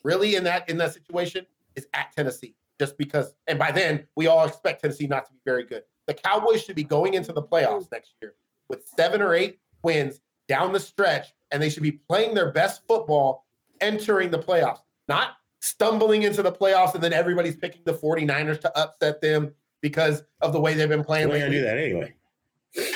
really, 0.04 0.36
in 0.36 0.44
that 0.44 0.68
in 0.68 0.76
that 0.78 0.94
situation, 0.94 1.46
is 1.74 1.88
at 1.94 2.12
Tennessee. 2.14 2.54
Just 2.78 2.96
because, 2.96 3.34
and 3.48 3.58
by 3.58 3.72
then 3.72 4.06
we 4.14 4.28
all 4.28 4.46
expect 4.46 4.82
Tennessee 4.82 5.06
not 5.08 5.26
to 5.26 5.32
be 5.32 5.40
very 5.44 5.64
good 5.64 5.82
the 6.06 6.14
Cowboys 6.14 6.62
should 6.62 6.76
be 6.76 6.84
going 6.84 7.14
into 7.14 7.32
the 7.32 7.42
playoffs 7.42 7.90
next 7.90 8.14
year 8.20 8.34
with 8.68 8.86
seven 8.96 9.20
or 9.20 9.34
eight 9.34 9.58
wins 9.82 10.20
down 10.48 10.72
the 10.72 10.80
stretch, 10.80 11.34
and 11.50 11.62
they 11.62 11.68
should 11.68 11.82
be 11.82 11.92
playing 11.92 12.34
their 12.34 12.52
best 12.52 12.82
football 12.86 13.46
entering 13.80 14.30
the 14.30 14.38
playoffs, 14.38 14.80
not 15.08 15.36
stumbling 15.60 16.22
into 16.22 16.42
the 16.42 16.52
playoffs 16.52 16.94
and 16.94 17.02
then 17.02 17.12
everybody's 17.12 17.56
picking 17.56 17.82
the 17.84 17.92
49ers 17.92 18.60
to 18.60 18.78
upset 18.78 19.20
them 19.20 19.52
because 19.80 20.22
of 20.40 20.52
the 20.52 20.60
way 20.60 20.74
they've 20.74 20.88
been 20.88 21.04
playing. 21.04 21.28
They're 21.28 21.40
going 21.40 21.50
to 21.50 21.58
do 21.58 21.64
that 21.64 21.78
anyway. 21.78 22.14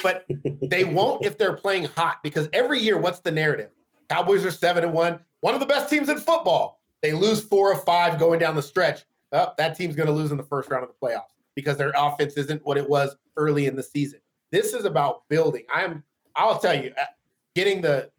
But 0.03 0.27
they 0.63 0.85
won't 0.85 1.25
if 1.25 1.39
they're 1.39 1.57
playing 1.57 1.85
hot 1.85 2.23
because 2.23 2.49
every 2.53 2.79
year, 2.79 2.99
what's 2.99 3.21
the 3.21 3.31
narrative? 3.31 3.71
Cowboys 4.09 4.45
are 4.45 4.51
seven 4.51 4.85
and 4.85 4.93
one, 4.93 5.21
one 5.41 5.55
of 5.55 5.61
the 5.61 5.67
best 5.67 5.89
teams 5.89 6.09
in 6.09 6.19
football. 6.19 6.81
They 7.03 7.13
lose 7.13 7.43
four 7.43 7.73
or 7.73 7.77
five 7.77 8.19
going 8.19 8.39
down 8.39 8.57
the 8.57 8.63
stretch. 8.63 9.05
Oh, 9.33 9.53
that 9.57 9.77
team's 9.77 9.97
going 9.97 10.09
to 10.09 10.13
lose 10.13 10.33
in 10.33 10.37
the 10.37 10.43
first 10.43 10.71
round 10.71 10.85
of 10.85 10.91
the 10.91 11.07
playoffs 11.07 11.40
because 11.55 11.77
their 11.77 11.93
offense 11.97 12.35
isn't 12.35 12.65
what 12.65 12.77
it 12.77 12.89
was 12.89 13.17
early 13.37 13.67
in 13.67 13.77
the 13.77 13.83
season. 13.83 14.21
This 14.53 14.73
is 14.75 14.85
about 14.85 15.29
building. 15.29 15.65
I'm 15.73 16.03
I'll 16.37 16.59
tell 16.59 16.75
you, 16.75 16.93
uh, 17.01 17.05
getting 17.55 17.81
the 17.81 18.11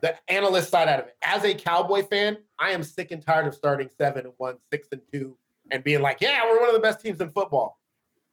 the 0.00 0.16
analyst 0.28 0.70
side 0.70 0.88
out 0.88 1.00
of 1.00 1.06
it. 1.06 1.16
As 1.22 1.44
a 1.44 1.54
Cowboy 1.54 2.02
fan, 2.02 2.36
I 2.58 2.70
am 2.72 2.82
sick 2.82 3.12
and 3.12 3.24
tired 3.24 3.46
of 3.46 3.54
starting 3.54 3.88
seven 3.96 4.26
and 4.26 4.34
one, 4.36 4.56
six 4.70 4.88
and 4.92 5.00
two, 5.12 5.36
and 5.70 5.82
being 5.84 6.02
like, 6.02 6.20
yeah, 6.20 6.40
we're 6.44 6.60
one 6.60 6.68
of 6.68 6.74
the 6.74 6.80
best 6.80 7.00
teams 7.00 7.20
in 7.20 7.30
football. 7.30 7.78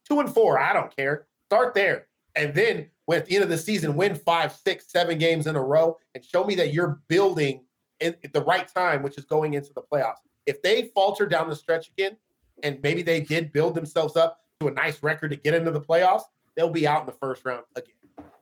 Two 0.07 0.19
and 0.19 0.33
four, 0.33 0.59
I 0.59 0.73
don't 0.73 0.95
care. 0.95 1.27
Start 1.45 1.75
there. 1.75 2.07
And 2.35 2.53
then 2.53 2.89
at 3.11 3.25
the 3.25 3.35
end 3.35 3.43
of 3.43 3.49
the 3.49 3.57
season, 3.57 3.95
win 3.95 4.15
five, 4.15 4.51
six, 4.51 4.91
seven 4.91 5.17
games 5.17 5.47
in 5.47 5.55
a 5.55 5.61
row 5.61 5.97
and 6.15 6.23
show 6.23 6.43
me 6.43 6.55
that 6.55 6.73
you're 6.73 6.99
building 7.07 7.63
in, 7.99 8.15
at 8.23 8.33
the 8.33 8.43
right 8.43 8.67
time, 8.67 9.03
which 9.03 9.17
is 9.17 9.25
going 9.25 9.53
into 9.53 9.71
the 9.73 9.81
playoffs. 9.81 10.17
If 10.45 10.61
they 10.61 10.89
falter 10.95 11.25
down 11.25 11.49
the 11.49 11.55
stretch 11.55 11.89
again, 11.89 12.17
and 12.63 12.79
maybe 12.81 13.01
they 13.01 13.21
did 13.21 13.51
build 13.51 13.75
themselves 13.75 14.15
up 14.15 14.39
to 14.59 14.67
a 14.67 14.71
nice 14.71 15.01
record 15.01 15.29
to 15.29 15.35
get 15.35 15.53
into 15.53 15.71
the 15.71 15.81
playoffs, 15.81 16.23
they'll 16.55 16.69
be 16.69 16.87
out 16.87 17.01
in 17.01 17.05
the 17.05 17.13
first 17.13 17.45
round 17.45 17.63
again. 17.75 17.93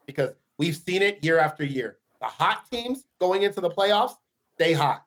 Because 0.06 0.32
we've 0.58 0.76
seen 0.76 1.02
it 1.02 1.24
year 1.24 1.40
after 1.40 1.64
year. 1.64 1.98
The 2.20 2.28
hot 2.28 2.66
teams 2.72 3.06
going 3.20 3.44
into 3.44 3.62
the 3.62 3.70
playoffs, 3.70 4.16
stay 4.56 4.74
hot. 4.74 5.04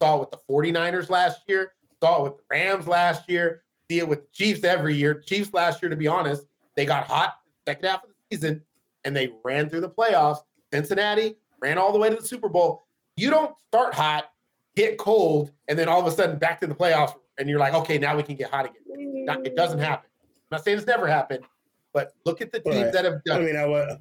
Saw 0.00 0.16
it 0.16 0.20
with 0.20 0.30
the 0.30 0.40
49ers 0.48 1.10
last 1.10 1.40
year, 1.48 1.72
saw 2.00 2.20
it 2.20 2.22
with 2.24 2.36
the 2.38 2.44
Rams 2.50 2.86
last 2.86 3.28
year, 3.28 3.62
see 3.90 3.98
it 3.98 4.08
with 4.08 4.22
the 4.22 4.28
Chiefs 4.32 4.64
every 4.64 4.94
year. 4.94 5.14
Chiefs 5.14 5.52
last 5.52 5.82
year, 5.82 5.88
to 5.88 5.96
be 5.96 6.06
honest, 6.06 6.44
they 6.76 6.84
got 6.84 7.06
hot 7.06 7.34
second 7.66 7.88
half 7.88 8.04
of 8.04 8.10
the 8.10 8.36
season 8.36 8.62
and 9.04 9.16
they 9.16 9.32
ran 9.44 9.68
through 9.68 9.80
the 9.80 9.90
playoffs. 9.90 10.38
Cincinnati 10.72 11.36
ran 11.60 11.78
all 11.78 11.92
the 11.92 11.98
way 11.98 12.10
to 12.10 12.16
the 12.16 12.26
Super 12.26 12.48
Bowl. 12.48 12.86
You 13.16 13.30
don't 13.30 13.54
start 13.68 13.94
hot, 13.94 14.30
get 14.76 14.98
cold, 14.98 15.50
and 15.68 15.78
then 15.78 15.88
all 15.88 16.00
of 16.00 16.06
a 16.06 16.10
sudden 16.10 16.38
back 16.38 16.60
to 16.60 16.66
the 16.66 16.74
playoffs 16.74 17.14
and 17.38 17.48
you're 17.48 17.58
like, 17.58 17.74
okay, 17.74 17.98
now 17.98 18.16
we 18.16 18.22
can 18.22 18.36
get 18.36 18.50
hot 18.50 18.66
again. 18.66 19.24
Not, 19.24 19.46
it 19.46 19.56
doesn't 19.56 19.78
mm. 19.78 19.84
happen. 19.84 20.08
I'm 20.50 20.56
not 20.56 20.64
saying 20.64 20.78
it's 20.78 20.86
never 20.86 21.06
happened, 21.06 21.44
but 21.92 22.12
look 22.24 22.40
at 22.40 22.52
the 22.52 22.60
teams 22.60 22.76
right. 22.76 22.92
that 22.92 23.04
have 23.04 23.24
done. 23.24 23.42
I 23.42 23.44
mean, 23.44 23.56
I 23.56 23.96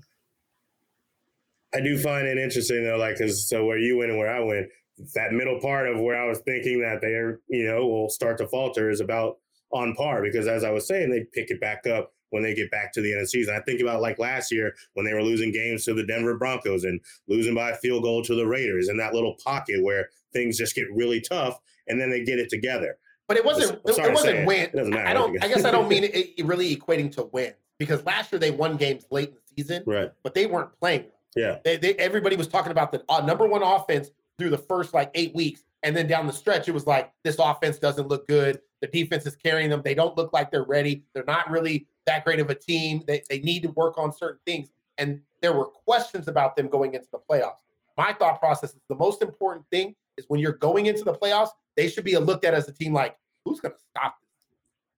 I 1.75 1.81
do 1.81 1.97
find 1.97 2.27
it 2.27 2.37
interesting 2.37 2.83
though, 2.83 2.97
like, 2.97 3.17
cause 3.17 3.47
so 3.47 3.65
where 3.65 3.79
you 3.79 3.97
went 3.97 4.11
and 4.11 4.19
where 4.19 4.33
I 4.33 4.39
went, 4.39 4.67
that 5.15 5.31
middle 5.31 5.59
part 5.59 5.87
of 5.87 5.99
where 5.99 6.21
I 6.21 6.27
was 6.27 6.39
thinking 6.39 6.81
that 6.81 7.01
they 7.01 7.13
are, 7.13 7.41
you 7.49 7.65
know, 7.65 7.87
will 7.87 8.09
start 8.09 8.37
to 8.39 8.47
falter 8.47 8.89
is 8.89 8.99
about 8.99 9.37
on 9.71 9.95
par 9.95 10.21
because 10.21 10.47
as 10.47 10.63
I 10.63 10.69
was 10.69 10.87
saying, 10.87 11.09
they 11.09 11.25
pick 11.33 11.49
it 11.49 11.59
back 11.59 11.87
up 11.87 12.13
when 12.29 12.43
they 12.43 12.53
get 12.53 12.71
back 12.71 12.93
to 12.93 13.01
the 13.01 13.11
end 13.11 13.21
of 13.21 13.25
the 13.25 13.29
season. 13.29 13.55
I 13.55 13.59
think 13.61 13.81
about 13.81 14.01
like 14.01 14.19
last 14.19 14.51
year 14.51 14.73
when 14.93 15.05
they 15.05 15.13
were 15.13 15.23
losing 15.23 15.51
games 15.51 15.85
to 15.85 15.93
the 15.93 16.05
Denver 16.05 16.37
Broncos 16.37 16.83
and 16.83 16.99
losing 17.27 17.55
by 17.55 17.71
a 17.71 17.75
field 17.77 18.03
goal 18.03 18.23
to 18.23 18.35
the 18.35 18.45
Raiders 18.45 18.89
in 18.89 18.97
that 18.97 19.13
little 19.13 19.35
pocket 19.43 19.83
where 19.83 20.09
things 20.31 20.57
just 20.57 20.75
get 20.75 20.85
really 20.93 21.21
tough 21.21 21.59
and 21.87 21.99
then 21.99 22.09
they 22.09 22.23
get 22.23 22.39
it 22.39 22.49
together. 22.49 22.97
But 23.27 23.37
it 23.37 23.45
wasn't. 23.45 23.81
It, 23.85 23.97
it 23.97 24.13
wasn't 24.13 24.45
win. 24.45 24.69
It 24.73 24.93
I 24.95 25.13
don't. 25.13 25.41
I 25.43 25.47
guess 25.47 25.65
I 25.65 25.71
don't 25.71 25.87
mean 25.89 26.03
it, 26.03 26.33
it, 26.37 26.45
really 26.45 26.75
equating 26.75 27.11
to 27.13 27.23
win 27.31 27.53
because 27.79 28.03
last 28.05 28.31
year 28.31 28.39
they 28.39 28.51
won 28.51 28.77
games 28.77 29.05
late 29.11 29.29
in 29.29 29.35
the 29.35 29.63
season, 29.63 29.83
right? 29.85 30.11
But 30.23 30.33
they 30.33 30.45
weren't 30.45 30.77
playing. 30.79 31.05
Yeah. 31.35 31.59
They, 31.63 31.77
they, 31.77 31.93
everybody 31.95 32.35
was 32.35 32.47
talking 32.47 32.71
about 32.71 32.91
the 32.91 33.03
uh, 33.09 33.21
number 33.21 33.47
one 33.47 33.63
offense 33.63 34.09
through 34.37 34.49
the 34.49 34.57
first 34.57 34.93
like 34.93 35.11
eight 35.15 35.33
weeks, 35.33 35.63
and 35.83 35.95
then 35.95 36.07
down 36.07 36.27
the 36.27 36.33
stretch, 36.33 36.67
it 36.67 36.73
was 36.73 36.85
like 36.85 37.11
this 37.23 37.37
offense 37.39 37.79
doesn't 37.79 38.07
look 38.07 38.27
good. 38.27 38.59
The 38.81 38.87
defense 38.87 39.25
is 39.25 39.35
carrying 39.35 39.69
them. 39.69 39.81
They 39.83 39.95
don't 39.95 40.17
look 40.17 40.33
like 40.33 40.51
they're 40.51 40.65
ready. 40.65 41.03
They're 41.13 41.23
not 41.25 41.49
really 41.49 41.87
that 42.05 42.25
great 42.25 42.39
of 42.39 42.49
a 42.49 42.55
team. 42.55 43.03
They 43.07 43.23
they 43.29 43.39
need 43.39 43.63
to 43.63 43.69
work 43.69 43.97
on 43.97 44.11
certain 44.11 44.39
things, 44.45 44.69
and 44.97 45.21
there 45.41 45.53
were 45.53 45.65
questions 45.65 46.27
about 46.27 46.55
them 46.55 46.67
going 46.67 46.93
into 46.93 47.07
the 47.11 47.19
playoffs. 47.29 47.55
My 47.97 48.13
thought 48.13 48.39
process 48.39 48.71
is 48.71 48.79
the 48.89 48.95
most 48.95 49.21
important 49.21 49.65
thing 49.71 49.95
is 50.17 50.25
when 50.27 50.39
you're 50.39 50.53
going 50.53 50.87
into 50.87 51.03
the 51.03 51.13
playoffs, 51.13 51.49
they 51.75 51.89
should 51.89 52.03
be 52.03 52.17
looked 52.17 52.45
at 52.45 52.53
as 52.53 52.67
a 52.67 52.73
team 52.73 52.93
like 52.93 53.17
who's 53.45 53.59
going 53.59 53.73
to 53.73 53.81
stop 53.89 54.15
this? 54.21 54.29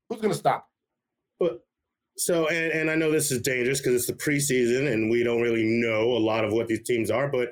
Who's 0.10 0.22
going 0.22 0.34
to 0.34 0.40
stop? 0.40 0.70
But 1.40 1.62
so, 2.18 2.48
and, 2.48 2.72
and 2.72 2.92
I 2.92 2.96
know 2.96 3.12
this 3.12 3.32
is 3.32 3.42
dangerous 3.42 3.80
because 3.80 3.96
it's 3.96 4.08
the 4.08 4.14
preseason 4.14 4.92
and 4.92 5.10
we 5.10 5.24
don't 5.24 5.42
really 5.42 5.66
know 5.66 6.14
a 6.14 6.20
lot 6.20 6.46
of 6.46 6.54
what 6.54 6.68
these 6.68 6.84
teams 6.84 7.12
are. 7.12 7.28
But 7.28 7.50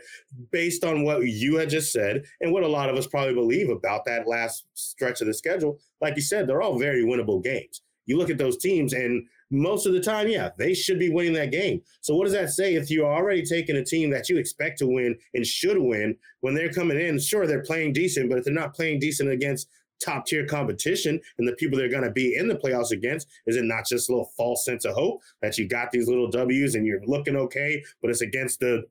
based 0.51 0.85
on 0.85 1.03
what 1.03 1.25
you 1.25 1.57
had 1.57 1.69
just 1.69 1.91
said 1.91 2.23
and 2.39 2.53
what 2.53 2.63
a 2.63 2.67
lot 2.67 2.89
of 2.89 2.95
us 2.95 3.07
probably 3.07 3.33
believe 3.33 3.69
about 3.69 4.05
that 4.05 4.27
last 4.27 4.65
stretch 4.73 5.19
of 5.19 5.27
the 5.27 5.33
schedule, 5.33 5.79
like 5.99 6.15
you 6.15 6.21
said, 6.21 6.47
they're 6.47 6.61
all 6.61 6.79
very 6.79 7.03
winnable 7.03 7.43
games. 7.43 7.81
You 8.05 8.17
look 8.17 8.29
at 8.29 8.37
those 8.37 8.57
teams, 8.57 8.93
and 8.93 9.25
most 9.53 9.85
of 9.85 9.93
the 9.93 10.01
time, 10.01 10.27
yeah, 10.27 10.49
they 10.57 10.73
should 10.73 10.97
be 10.97 11.09
winning 11.09 11.33
that 11.33 11.51
game. 11.51 11.81
So, 12.01 12.15
what 12.15 12.25
does 12.25 12.33
that 12.33 12.49
say 12.49 12.73
if 12.73 12.89
you're 12.89 13.11
already 13.11 13.43
taking 13.43 13.75
a 13.75 13.85
team 13.85 14.09
that 14.09 14.27
you 14.27 14.37
expect 14.37 14.79
to 14.79 14.87
win 14.87 15.15
and 15.33 15.45
should 15.45 15.77
win 15.77 16.17
when 16.41 16.55
they're 16.55 16.73
coming 16.73 16.99
in? 16.99 17.19
Sure, 17.19 17.45
they're 17.45 17.63
playing 17.63 17.93
decent, 17.93 18.29
but 18.29 18.39
if 18.39 18.45
they're 18.45 18.53
not 18.53 18.73
playing 18.73 18.99
decent 18.99 19.29
against 19.29 19.69
top 20.03 20.25
tier 20.25 20.45
competition 20.45 21.19
and 21.37 21.47
the 21.47 21.53
people 21.53 21.77
they're 21.77 21.87
going 21.87 22.03
to 22.03 22.11
be 22.11 22.35
in 22.35 22.47
the 22.47 22.55
playoffs 22.55 22.91
against? 22.91 23.27
Is 23.45 23.55
it 23.55 23.63
not 23.63 23.85
just 23.85 24.09
a 24.09 24.11
little 24.11 24.31
false 24.35 24.65
sense 24.65 24.85
of 24.85 24.95
hope 24.95 25.21
that 25.41 25.57
you 25.57 25.67
got 25.67 25.91
these 25.91 26.07
little 26.07 26.29
W's 26.29 26.75
and 26.75 26.85
you're 26.85 27.05
looking 27.05 27.35
okay, 27.35 27.83
but 28.01 28.09
it's 28.09 28.21
against 28.21 28.59
the 28.59 28.83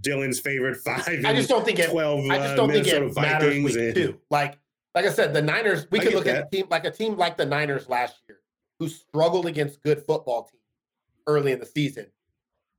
Dylan's 0.00 0.40
favorite 0.40 0.76
five? 0.84 1.24
I 1.24 1.34
just 1.34 1.48
don't 1.48 1.64
think 1.64 1.78
it. 1.78 1.90
Twelve. 1.90 2.24
I 2.30 2.38
just 2.38 2.56
don't 2.56 2.70
uh, 2.70 2.72
think 2.72 2.86
it 2.86 3.14
matters 3.14 3.76
and. 3.76 4.18
Like 4.30 4.58
like 4.94 5.04
I 5.04 5.10
said, 5.10 5.32
the 5.32 5.42
Niners. 5.42 5.86
We 5.90 6.00
I 6.00 6.04
get 6.04 6.14
look 6.14 6.26
at 6.26 6.46
a 6.46 6.50
team 6.50 6.66
like 6.70 6.84
a 6.84 6.90
team 6.90 7.16
like 7.16 7.36
the 7.36 7.46
Niners 7.46 7.88
last 7.88 8.16
year, 8.28 8.37
who 8.78 8.88
struggled 8.88 9.46
against 9.46 9.82
good 9.82 9.98
football 10.04 10.44
teams 10.44 10.62
early 11.26 11.52
in 11.52 11.58
the 11.60 11.66
season, 11.66 12.06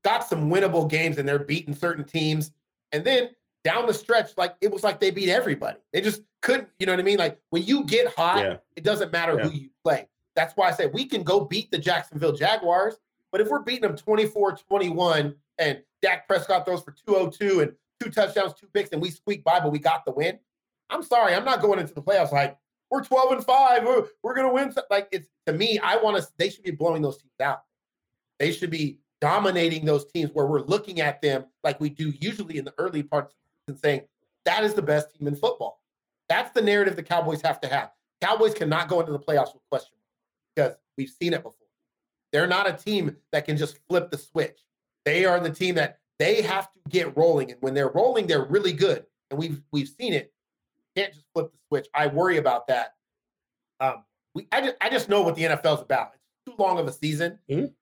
got 0.03 0.27
some 0.27 0.49
winnable 0.49 0.89
games, 0.89 1.17
and 1.17 1.27
they're 1.27 1.39
beating 1.39 1.73
certain 1.75 2.03
teams, 2.03 2.51
and 2.91 3.03
then 3.03 3.29
down 3.63 3.85
the 3.85 3.93
stretch, 3.93 4.31
like 4.37 4.55
it 4.61 4.71
was 4.71 4.83
like 4.83 4.99
they 4.99 5.11
beat 5.11 5.29
everybody. 5.29 5.77
They 5.91 6.01
just 6.01 6.21
couldn't. 6.41 6.69
You 6.79 6.85
know 6.85 6.93
what 6.93 6.99
I 6.99 7.03
mean? 7.03 7.17
Like 7.17 7.37
when 7.49 7.63
you 7.63 7.83
get 7.83 8.07
hot, 8.15 8.39
Yeah. 8.39 8.57
it 8.75 8.83
doesn't 8.83 9.11
matter 9.11 9.35
Yeah. 9.37 9.43
who 9.47 9.51
you 9.51 9.69
play. 9.83 10.07
That's 10.35 10.55
why 10.55 10.69
I 10.69 10.71
say 10.71 10.87
we 10.87 11.05
can 11.05 11.23
go 11.23 11.41
beat 11.41 11.69
the 11.69 11.77
Jacksonville 11.77 12.31
Jaguars, 12.31 12.95
but 13.31 13.41
if 13.41 13.49
we're 13.49 13.59
beating 13.59 13.81
them 13.81 13.97
24-21 13.97 15.35
and 15.57 15.83
Dak 16.01 16.27
Prescott 16.27 16.65
throws 16.65 16.81
for 16.81 16.91
202 17.05 17.59
and 17.59 17.73
two 17.99 18.09
touchdowns, 18.09 18.53
two 18.53 18.67
picks, 18.67 18.91
and 18.91 19.01
we 19.01 19.09
squeak 19.11 19.43
by, 19.43 19.59
but 19.59 19.71
we 19.73 19.79
got 19.79 20.05
the 20.05 20.11
win. 20.11 20.39
I'm 20.89 21.03
sorry, 21.03 21.33
I'm 21.35 21.43
not 21.43 21.61
going 21.61 21.79
into 21.79 21.93
the 21.93 22.01
playoffs 22.01 22.31
like 22.31 22.57
we're 22.89 23.03
12 23.03 23.31
and 23.33 23.45
5. 23.45 23.85
We're, 23.85 24.07
we're 24.23 24.35
gonna 24.35 24.53
win. 24.53 24.73
Like 24.89 25.07
it's 25.11 25.27
to 25.45 25.53
me, 25.53 25.79
I 25.79 25.97
want 25.97 26.17
to 26.17 26.27
they 26.37 26.49
should 26.49 26.63
be 26.63 26.71
blowing 26.71 27.01
those 27.01 27.17
teams 27.17 27.39
out. 27.41 27.63
They 28.39 28.51
should 28.51 28.69
be 28.69 28.99
dominating 29.21 29.85
those 29.85 30.05
teams 30.05 30.31
where 30.31 30.45
we're 30.45 30.61
looking 30.61 31.01
at 31.01 31.21
them 31.21 31.45
like 31.63 31.79
we 31.79 31.89
do 31.89 32.13
usually 32.19 32.57
in 32.57 32.65
the 32.65 32.73
early 32.77 33.03
parts 33.03 33.35
and 33.67 33.77
saying 33.77 34.01
that 34.45 34.63
is 34.63 34.73
the 34.73 34.81
best 34.81 35.13
team 35.13 35.27
in 35.27 35.35
football. 35.35 35.81
That's 36.29 36.51
the 36.51 36.61
narrative 36.61 36.95
the 36.95 37.03
Cowboys 37.03 37.41
have 37.41 37.59
to 37.61 37.67
have. 37.67 37.91
Cowboys 38.21 38.53
cannot 38.53 38.87
go 38.87 38.99
into 38.99 39.11
the 39.11 39.19
playoffs 39.19 39.53
with 39.53 39.63
question 39.69 39.97
because 40.55 40.75
we've 40.97 41.09
seen 41.09 41.33
it 41.33 41.43
before. 41.43 41.55
They're 42.31 42.47
not 42.47 42.69
a 42.69 42.73
team 42.73 43.15
that 43.31 43.45
can 43.45 43.57
just 43.57 43.79
flip 43.87 44.11
the 44.11 44.17
switch. 44.17 44.59
They 45.05 45.25
are 45.25 45.39
the 45.39 45.49
team 45.49 45.75
that 45.75 45.99
they 46.19 46.41
have 46.41 46.71
to 46.71 46.79
get 46.89 47.17
rolling, 47.17 47.51
and 47.51 47.61
when 47.61 47.73
they're 47.73 47.89
rolling, 47.89 48.27
they're 48.27 48.45
really 48.45 48.73
good. 48.73 49.05
And 49.31 49.39
we've 49.39 49.61
we've 49.71 49.89
seen 49.89 50.13
it. 50.13 50.33
Can't 50.95 51.13
just 51.13 51.25
flip 51.33 51.51
the 51.51 51.57
switch. 51.67 51.87
I 51.93 52.07
worry 52.07 52.37
about 52.37 52.67
that. 52.67 52.95
Um, 53.79 54.03
we 54.35 54.47
I 54.51 54.61
just 54.61 54.75
I 54.81 54.89
just 54.89 55.09
know 55.09 55.21
what 55.21 55.35
the 55.35 55.43
NFL's 55.43 55.81
about. 55.81 56.11
It's 56.15 56.23
too 56.55 56.61
long 56.61 56.79
of 56.79 56.87
a 56.87 56.91
season. 56.91 57.39
Mhm. 57.49 57.73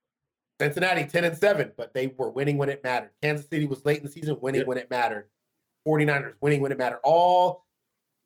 Cincinnati 0.60 1.06
10 1.06 1.24
and 1.24 1.38
7, 1.38 1.72
but 1.78 1.94
they 1.94 2.08
were 2.08 2.30
winning 2.32 2.58
when 2.58 2.70
it 2.70 2.84
mattered. 2.84 3.12
Kansas 3.22 3.48
City 3.48 3.66
was 3.68 3.86
late 3.86 4.00
in 4.00 4.06
the 4.06 4.12
season, 4.12 4.38
winning 4.42 4.60
Yep. 4.62 4.68
when 4.68 4.78
it 4.80 4.90
mattered. 4.90 5.30
49ers 5.86 6.34
winning 6.42 6.62
when 6.62 6.72
it 6.72 6.78
mattered. 6.80 7.00
All 7.04 7.66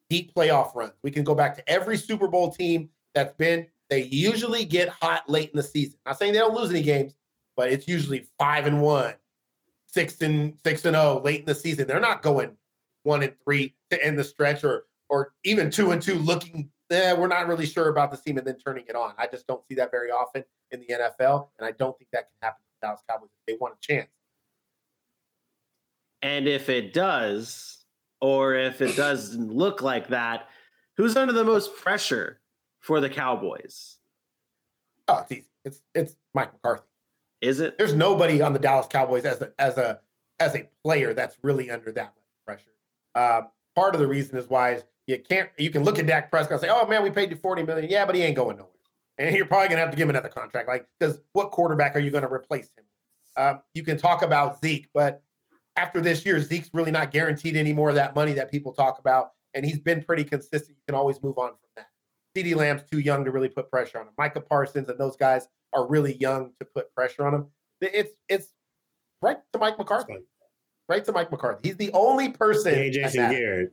deep 0.10 0.34
playoff 0.34 0.74
runs. 0.74 0.94
We 1.04 1.12
can 1.12 1.24
go 1.26 1.36
back 1.36 1.56
to 1.58 1.70
every 1.70 1.98
Super 1.98 2.28
Bowl 2.28 2.52
team 2.52 2.90
that's 3.14 3.34
been, 3.34 3.68
they 3.90 4.04
usually 4.04 4.64
get 4.66 4.88
hot 4.90 5.30
late 5.30 5.52
in 5.52 5.58
the 5.58 5.64
season. 5.64 6.00
Not 6.06 6.18
saying 6.18 6.32
they 6.34 6.40
don't 6.40 6.56
lose 6.56 6.70
any 6.70 6.82
games, 6.82 7.14
but 7.58 7.70
it's 7.72 7.88
usually 7.88 8.28
five 8.40 8.66
and 8.66 8.82
one, 8.82 9.14
six 9.88 10.22
and 10.22 10.58
six 10.66 10.86
and 10.86 10.96
oh 10.96 11.22
late 11.24 11.42
in 11.42 11.46
the 11.46 11.56
season. 11.56 11.86
They're 11.86 12.00
not 12.00 12.22
going 12.22 12.56
one 13.04 13.24
and 13.24 13.34
three 13.44 13.76
to 13.90 14.06
end 14.06 14.18
the 14.18 14.24
stretch 14.24 14.64
or 14.64 14.86
or 15.10 15.34
even 15.44 15.70
two 15.70 15.92
and 15.92 16.02
two 16.02 16.16
looking, 16.16 16.70
eh, 16.90 17.14
we're 17.14 17.28
not 17.28 17.48
really 17.48 17.66
sure 17.66 17.90
about 17.90 18.12
this 18.12 18.22
team 18.22 18.38
and 18.38 18.48
then 18.48 18.58
turning 18.58 18.86
it 18.88 18.96
on. 18.96 19.14
I 19.18 19.28
just 19.28 19.46
don't 19.46 19.62
see 19.68 19.76
that 19.76 19.92
very 19.92 20.10
often 20.10 20.44
in 20.72 20.80
the 20.80 20.88
NFL. 20.88 21.50
And 21.60 21.68
I 21.68 21.72
don't 21.72 21.98
think 21.98 22.10
that 22.14 22.30
can 22.30 22.48
happen 22.48 22.62
to 22.62 22.68
the 22.80 22.88
Dallas 22.88 23.02
Cowboys 23.10 23.30
if 23.30 23.54
they 23.54 23.58
want 23.60 23.76
a 23.76 23.78
chance. 23.86 24.10
And 26.22 26.48
if 26.48 26.70
it 26.70 26.94
does, 26.94 27.84
or 28.22 28.54
if 28.54 28.82
it 28.82 28.96
doesn't 28.96 29.52
look 29.54 29.82
like 29.82 30.10
that, 30.10 30.48
who's 30.96 31.18
under 31.18 31.34
the 31.34 31.44
most 31.44 31.76
pressure 31.76 32.40
for 32.80 33.00
the 33.00 33.10
Cowboys? 33.10 33.98
Oh, 35.08 35.20
it's 35.20 35.32
easy. 35.32 35.46
It's 35.66 35.82
it's 35.94 36.16
Mike 36.34 36.54
McCarthy. 36.54 36.86
Is 37.42 37.60
it? 37.60 37.78
there's 37.78 37.94
nobody 37.94 38.42
on 38.42 38.54
the 38.54 38.60
Dallas 38.60 38.88
Cowboys 38.88 39.26
as 39.26 39.42
a 39.42 39.52
as 39.58 39.78
a 39.78 40.00
as 40.40 40.56
a 40.56 40.70
player 40.84 41.14
that's 41.14 41.38
really 41.42 41.70
under 41.72 41.92
that 41.92 42.14
much 42.16 42.46
pressure. 42.46 42.72
Uh, 43.16 43.42
part 43.76 43.96
of 43.96 44.02
the 44.02 44.08
reason 44.08 44.38
is 44.38 44.48
why 44.50 44.74
is 44.74 44.84
you 45.08 45.20
can't 45.20 45.50
you 45.58 45.70
can 45.70 45.84
look 45.84 46.00
at 46.00 46.08
Dak 46.08 46.30
Prescott 46.30 46.54
and 46.54 46.62
say, 46.62 46.70
"Oh 46.70 46.88
man, 46.88 47.04
we 47.04 47.10
paid 47.10 47.30
you 47.30 47.36
forty 47.36 47.64
million. 47.64 47.90
Yeah, 47.90 48.06
but 48.06 48.16
he 48.16 48.22
ain't 48.22 48.36
going 48.36 48.58
nowhere, 48.58 48.72
and 49.18 49.36
you're 49.36 49.46
probably 49.46 49.70
gonna 49.70 49.82
have 49.82 49.92
to 49.92 49.98
give 49.98 50.04
him 50.04 50.12
another 50.12 50.30
contract. 50.30 50.68
Like, 50.68 50.88
because 51.00 51.20
what 51.34 51.52
quarterback 51.52 51.96
are 51.96 52.00
you 52.00 52.12
to 52.12 52.32
replace 52.32 52.70
him? 52.78 52.86
Um, 53.38 53.62
you 53.74 53.84
can 53.84 53.98
talk 53.98 54.22
about 54.22 54.62
Zeke, 54.62 54.90
but 54.94 55.24
after 55.76 56.02
this 56.02 56.26
year, 56.26 56.40
Zeke's 56.40 56.70
really 56.74 56.92
not 56.92 57.12
guaranteed 57.12 57.56
any 57.56 57.74
more 57.74 57.90
of 57.90 57.96
that 57.96 58.16
money 58.16 58.34
that 58.34 58.52
people 58.52 58.74
talk 58.74 59.00
about, 59.00 59.32
and 59.54 59.66
he's 59.66 59.80
been 59.80 60.04
pretty 60.04 60.24
consistent. 60.24 60.78
You 60.78 60.84
can 60.88 60.96
always 60.96 61.22
move 61.24 61.38
on 61.38 61.50
from 61.50 61.58
that. 61.78 61.88
CeeDee 62.36 62.56
Lamb's 62.56 62.84
too 62.90 63.00
young 63.00 63.26
to 63.26 63.32
really 63.32 63.50
put 63.50 63.70
pressure 63.70 64.00
on 64.00 64.08
him. 64.08 64.14
Micah 64.18 64.42
Parsons 64.42 64.90
and 64.90 65.00
those 65.00 65.18
guys 65.18 65.48
are 65.74 65.88
really 65.88 66.16
young 66.18 66.52
to 66.60 66.66
put 66.66 66.94
pressure 66.94 67.26
on 67.26 67.34
him. 67.34 67.48
It's 67.82 68.14
it's 68.30 68.54
right 69.22 69.38
to 69.54 69.60
Mike 69.60 69.78
McCarthy. 69.78 70.18
Right 70.92 71.06
to 71.06 71.14
Mike 71.14 71.32
McCarthy. 71.32 71.70
He's 71.70 71.78
the 71.78 71.90
only 71.94 72.28
person. 72.28 72.76
He 72.76 72.82
ain't 72.82 72.94
Jason. 72.94 73.32
Garrett. 73.32 73.70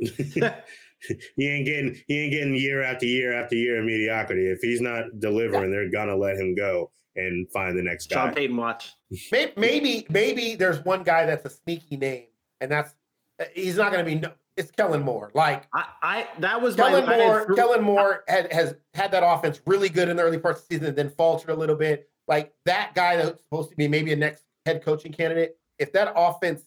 he 1.37 1.49
ain't 1.49 1.67
getting 1.67 1.97
he 2.07 2.21
ain't 2.21 2.33
getting 2.33 2.55
year 2.55 2.81
after 2.81 3.07
year 3.07 3.33
after 3.33 3.57
year 3.57 3.81
of 3.81 3.85
mediocrity. 3.85 4.47
If 4.47 4.61
he's 4.61 4.81
not 4.81 5.05
delivering, 5.19 5.73
they're 5.73 5.91
gonna 5.91 6.15
let 6.15 6.37
him 6.37 6.55
go 6.55 6.93
and 7.17 7.51
find 7.51 7.77
the 7.77 7.83
next 7.83 8.09
Sean 8.13 8.29
guy. 8.29 8.35
Payton 8.35 8.57
watch. 8.57 8.93
Maybe, 9.33 9.53
maybe 9.57 10.07
maybe 10.11 10.55
there's 10.55 10.85
one 10.85 11.03
guy 11.03 11.27
that's 11.27 11.45
a 11.45 11.51
sneaky 11.51 11.97
name, 11.97 12.27
and 12.61 12.71
that's 12.71 12.95
uh, 13.41 13.47
he's 13.53 13.77
not 13.77 13.91
going 13.91 14.05
to 14.05 14.09
be. 14.09 14.17
no- 14.21 14.33
It's 14.57 14.71
Kellen 14.71 15.03
Moore. 15.03 15.33
Like 15.35 15.67
I, 15.75 15.87
I 16.03 16.29
that 16.39 16.63
was 16.63 16.77
Kellen 16.77 17.05
line 17.05 17.19
Moore, 17.19 17.47
through- 17.47 17.57
Kellen 17.57 17.83
Moore 17.83 18.23
had, 18.29 18.53
has 18.53 18.77
had 18.95 19.11
that 19.11 19.25
offense 19.27 19.61
really 19.67 19.89
good 19.89 20.09
in 20.09 20.17
the 20.19 20.23
early 20.23 20.39
parts 20.39 20.61
of 20.63 20.69
the 20.69 20.75
season, 20.77 20.89
and 20.91 20.97
then 20.97 21.11
faltered 21.11 21.51
a 21.51 21.55
little 21.57 21.75
bit. 21.75 22.09
Like 22.29 22.53
that 22.67 22.95
guy 22.95 23.17
that's 23.17 23.41
supposed 23.41 23.71
to 23.71 23.77
be 23.77 23.89
maybe 23.89 24.13
a 24.13 24.17
next 24.17 24.45
head 24.67 24.85
coaching 24.85 25.11
candidate. 25.13 25.57
If 25.81 25.93
that 25.93 26.13
offense 26.15 26.63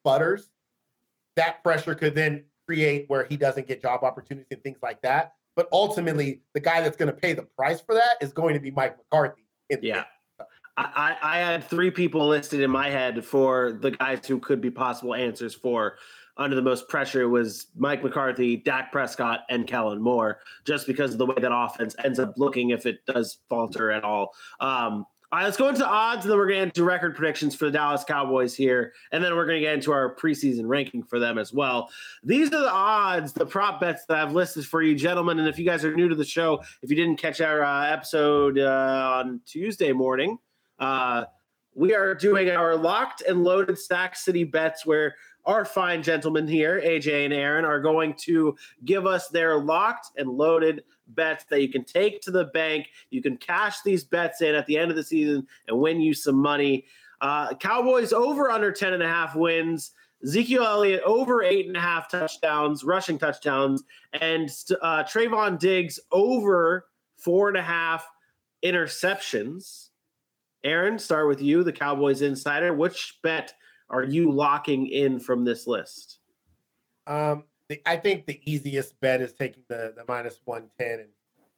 sputters, 0.00 0.48
that 1.36 1.62
pressure 1.62 1.94
could 1.94 2.14
then 2.14 2.44
create 2.66 3.04
where 3.08 3.24
he 3.24 3.36
doesn't 3.36 3.66
get 3.66 3.82
job 3.82 4.02
opportunities 4.02 4.46
and 4.50 4.62
things 4.62 4.78
like 4.82 5.00
that. 5.02 5.34
But 5.56 5.68
ultimately, 5.72 6.42
the 6.54 6.60
guy 6.60 6.80
that's 6.80 6.96
going 6.96 7.12
to 7.12 7.16
pay 7.16 7.32
the 7.32 7.42
price 7.42 7.80
for 7.80 7.94
that 7.94 8.16
is 8.20 8.32
going 8.32 8.54
to 8.54 8.60
be 8.60 8.70
Mike 8.70 8.96
McCarthy. 8.96 9.44
Yeah. 9.82 10.04
I, 10.76 11.16
I 11.22 11.36
I 11.36 11.38
had 11.38 11.64
three 11.64 11.90
people 11.90 12.26
listed 12.28 12.60
in 12.60 12.70
my 12.70 12.88
head 12.88 13.24
for 13.24 13.72
the 13.72 13.90
guys 13.90 14.26
who 14.26 14.38
could 14.38 14.60
be 14.60 14.70
possible 14.70 15.14
answers 15.14 15.54
for 15.54 15.96
under 16.36 16.56
the 16.56 16.62
most 16.62 16.88
pressure 16.88 17.28
was 17.28 17.66
Mike 17.76 18.02
McCarthy, 18.02 18.56
Dak 18.56 18.90
Prescott, 18.90 19.40
and 19.50 19.66
Kellen 19.66 20.00
Moore, 20.00 20.40
just 20.64 20.86
because 20.86 21.12
of 21.12 21.18
the 21.18 21.26
way 21.26 21.34
that 21.38 21.54
offense 21.54 21.94
ends 22.02 22.18
up 22.18 22.32
looking 22.38 22.70
if 22.70 22.86
it 22.86 23.04
does 23.06 23.38
falter 23.48 23.90
at 23.90 24.04
all. 24.04 24.32
Um, 24.58 25.04
all 25.32 25.38
right, 25.38 25.44
let's 25.44 25.56
go 25.56 25.68
into 25.68 25.86
odds, 25.86 26.24
and 26.24 26.30
then 26.32 26.38
we're 26.38 26.48
going 26.48 26.58
to 26.58 26.64
into 26.64 26.82
record 26.82 27.14
predictions 27.14 27.54
for 27.54 27.66
the 27.66 27.70
Dallas 27.70 28.02
Cowboys 28.02 28.52
here, 28.56 28.92
and 29.12 29.22
then 29.22 29.36
we're 29.36 29.46
going 29.46 29.58
to 29.58 29.64
get 29.64 29.74
into 29.74 29.92
our 29.92 30.16
preseason 30.16 30.66
ranking 30.66 31.04
for 31.04 31.20
them 31.20 31.38
as 31.38 31.52
well. 31.52 31.88
These 32.24 32.48
are 32.48 32.58
the 32.58 32.70
odds, 32.70 33.32
the 33.32 33.46
prop 33.46 33.80
bets 33.80 34.06
that 34.06 34.18
I've 34.18 34.32
listed 34.32 34.66
for 34.66 34.82
you, 34.82 34.96
gentlemen. 34.96 35.38
And 35.38 35.46
if 35.46 35.56
you 35.56 35.64
guys 35.64 35.84
are 35.84 35.94
new 35.94 36.08
to 36.08 36.16
the 36.16 36.24
show, 36.24 36.60
if 36.82 36.90
you 36.90 36.96
didn't 36.96 37.16
catch 37.18 37.40
our 37.40 37.62
uh, 37.62 37.86
episode 37.86 38.58
uh, 38.58 39.22
on 39.24 39.40
Tuesday 39.46 39.92
morning, 39.92 40.36
uh, 40.80 41.26
we 41.74 41.94
are 41.94 42.12
doing 42.12 42.50
our 42.50 42.74
locked 42.74 43.22
and 43.22 43.44
loaded 43.44 43.78
Sack 43.78 44.16
City 44.16 44.42
bets 44.42 44.84
where 44.84 45.14
our 45.44 45.64
fine 45.64 46.02
gentlemen 46.02 46.46
here, 46.46 46.80
AJ 46.80 47.24
and 47.24 47.34
Aaron, 47.34 47.64
are 47.64 47.80
going 47.80 48.14
to 48.20 48.56
give 48.84 49.06
us 49.06 49.28
their 49.28 49.58
locked 49.58 50.10
and 50.16 50.28
loaded 50.28 50.84
bets 51.08 51.44
that 51.50 51.62
you 51.62 51.68
can 51.68 51.84
take 51.84 52.20
to 52.22 52.30
the 52.30 52.44
bank. 52.46 52.88
You 53.10 53.22
can 53.22 53.36
cash 53.36 53.82
these 53.82 54.04
bets 54.04 54.42
in 54.42 54.54
at 54.54 54.66
the 54.66 54.78
end 54.78 54.90
of 54.90 54.96
the 54.96 55.02
season 55.02 55.46
and 55.68 55.78
win 55.78 56.00
you 56.00 56.14
some 56.14 56.36
money. 56.36 56.86
Uh, 57.20 57.54
Cowboys 57.54 58.12
over 58.12 58.50
under 58.50 58.72
10 58.72 58.92
and 58.92 59.02
a 59.02 59.08
half 59.08 59.34
wins. 59.34 59.92
Ezekiel 60.22 60.64
Elliott 60.64 61.02
over 61.04 61.42
eight 61.42 61.66
and 61.66 61.76
a 61.76 61.80
half 61.80 62.10
touchdowns, 62.10 62.84
rushing 62.84 63.18
touchdowns, 63.18 63.82
and 64.12 64.50
uh, 64.82 65.02
Trevon 65.04 65.58
Diggs 65.58 65.98
over 66.12 66.86
four 67.16 67.48
and 67.48 67.56
a 67.56 67.62
half 67.62 68.06
interceptions. 68.62 69.88
Aaron, 70.62 70.98
start 70.98 71.26
with 71.26 71.40
you, 71.40 71.64
the 71.64 71.72
Cowboys 71.72 72.20
insider. 72.20 72.74
Which 72.74 73.18
bet 73.22 73.54
are 73.90 74.04
you 74.04 74.30
locking 74.30 74.86
in 74.86 75.20
from 75.20 75.44
this 75.44 75.66
list? 75.66 76.18
Um, 77.06 77.44
the, 77.68 77.80
I 77.86 77.96
think 77.96 78.26
the 78.26 78.40
easiest 78.44 78.98
bet 79.00 79.20
is 79.20 79.32
taking 79.32 79.62
the 79.68 79.92
the 79.96 80.04
minus 80.08 80.40
one 80.44 80.70
ten 80.78 81.00
and 81.00 81.08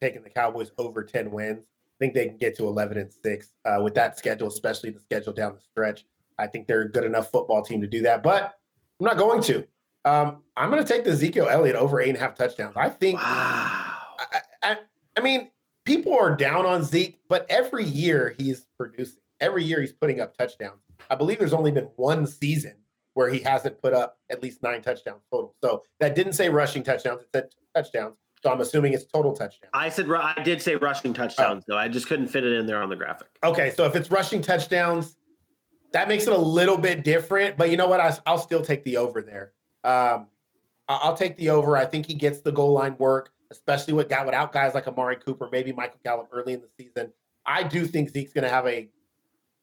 taking 0.01 0.23
the 0.23 0.31
Cowboys 0.31 0.73
over 0.79 1.05
ten 1.05 1.31
wins. 1.31 1.65
I 1.65 1.97
think 1.99 2.15
they 2.15 2.27
can 2.27 2.39
get 2.39 2.57
to 2.57 2.67
eleven 2.67 2.99
and 2.99 3.13
six 3.13 3.53
uh, 3.65 3.81
with 3.83 3.95
that 3.95 4.19
schedule, 4.19 4.49
especially 4.49 4.91
the 4.91 5.01
schedule 5.01 5.33
down 5.33 5.55
the 5.55 5.61
stretch. 5.61 6.05
I 6.39 6.47
think 6.47 6.67
they're 6.67 6.83
a 6.83 6.91
good 6.91 7.05
enough 7.05 7.31
football 7.31 7.63
team 7.63 7.81
to 7.83 7.87
do 7.87 8.03
that, 8.03 8.23
but 8.23 8.59
I'm 9.01 9.07
not 9.07 9.17
going 9.17 9.43
to. 9.43 9.67
Um, 10.05 10.43
I'm 10.57 10.71
going 10.71 10.83
to 10.83 10.89
take 10.89 11.05
the 11.05 11.11
Ezekiel 11.11 11.49
Elliott 11.49 11.77
over 11.77 12.01
eight 12.01 12.09
and 12.09 12.19
a 12.19 12.21
half 12.21 12.35
touchdowns. 12.35 12.77
I 12.77 12.89
think. 12.89 13.19
Wow. 13.19 13.95
I, 14.19 14.41
I, 14.63 14.77
I 15.17 15.21
mean, 15.21 15.51
people 15.85 16.15
are 16.15 16.35
down 16.35 16.67
on 16.67 16.83
Zeke, 16.83 17.21
but 17.29 17.47
every 17.49 17.85
year 17.85 18.35
he's 18.39 18.67
producing. 18.79 19.19
Every 19.41 19.65
year 19.65 19.81
he's 19.81 19.93
putting 19.93 20.21
up 20.21 20.37
touchdowns. 20.37 20.81
I 21.11 21.15
believe 21.15 21.39
there's 21.39 21.53
only 21.53 21.73
been 21.73 21.89
one 21.97 22.27
season 22.27 22.75
where 23.15 23.29
he 23.31 23.41
hasn't 23.41 23.81
put 23.81 23.93
up 23.93 24.19
at 24.31 24.43
least 24.43 24.63
nine 24.63 24.83
touchdowns 24.83 25.23
total. 25.31 25.55
So 25.63 25.83
that 26.01 26.15
didn't 26.15 26.33
say 26.33 26.49
rushing 26.49 26.83
touchdowns; 26.83 27.23
it 27.23 27.29
said 27.33 27.49
touchdowns. 27.75 28.17
So 28.43 28.51
I'm 28.51 28.61
assuming 28.61 28.93
it's 28.93 29.05
total 29.05 29.33
touchdowns. 29.33 29.71
I 29.73 29.89
said 29.89 30.11
I 30.11 30.43
did 30.43 30.61
say 30.61 30.75
rushing 30.77 31.15
touchdowns 31.15 31.65
though. 31.69 31.77
I 31.77 31.89
just 31.89 32.07
couldn't 32.09 32.29
fit 32.29 32.45
it 32.45 32.53
in 32.53 32.67
there 32.67 32.83
on 32.83 32.89
the 32.89 32.97
graphic. 32.97 33.29
Okay, 33.45 33.71
so 33.71 33.85
if 33.85 33.95
it's 33.95 34.11
rushing 34.11 34.43
touchdowns, 34.43 35.17
that 35.93 36.09
makes 36.09 36.27
it 36.27 36.33
a 36.33 36.39
little 36.39 36.79
bit 36.79 37.05
different. 37.05 37.57
But 37.57 37.71
you 37.71 37.77
know 37.77 37.87
what? 37.89 38.01
I, 38.01 38.17
I'll 38.27 38.39
still 38.39 38.63
take 38.63 38.83
the 38.85 38.97
over 38.97 39.23
there. 39.23 39.53
Um, 39.85 40.27
I'll 40.89 41.17
take 41.17 41.37
the 41.37 41.51
over. 41.51 41.77
I 41.77 41.85
think 41.85 42.07
he 42.07 42.15
gets 42.15 42.41
the 42.41 42.51
goal 42.51 42.73
line 42.73 42.97
work. 42.99 43.31
especially 43.53 43.93
with 43.93 44.09
got 44.09 44.27
without 44.27 44.53
guys 44.53 44.75
like 44.75 44.89
Amari 44.89 45.17
Cooper, 45.17 45.49
maybe 45.53 45.73
Michael 45.73 46.01
Gallup 46.03 46.29
early 46.33 46.55
in 46.55 46.61
the 46.61 46.69
season. 46.77 47.13
I 47.47 47.63
do 47.63 47.87
think 47.87 48.11
Zeke's 48.11 48.33
going 48.33 48.45
to 48.45 48.51
have 48.51 48.67
a 48.67 48.89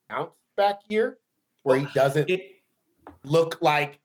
bounce 0.10 0.32
back 0.56 0.80
year 0.88 1.18
where 1.64 1.78
he 1.78 1.88
doesn't 1.94 2.30
It, 2.30 2.42
look 3.24 3.58
like 3.62 4.00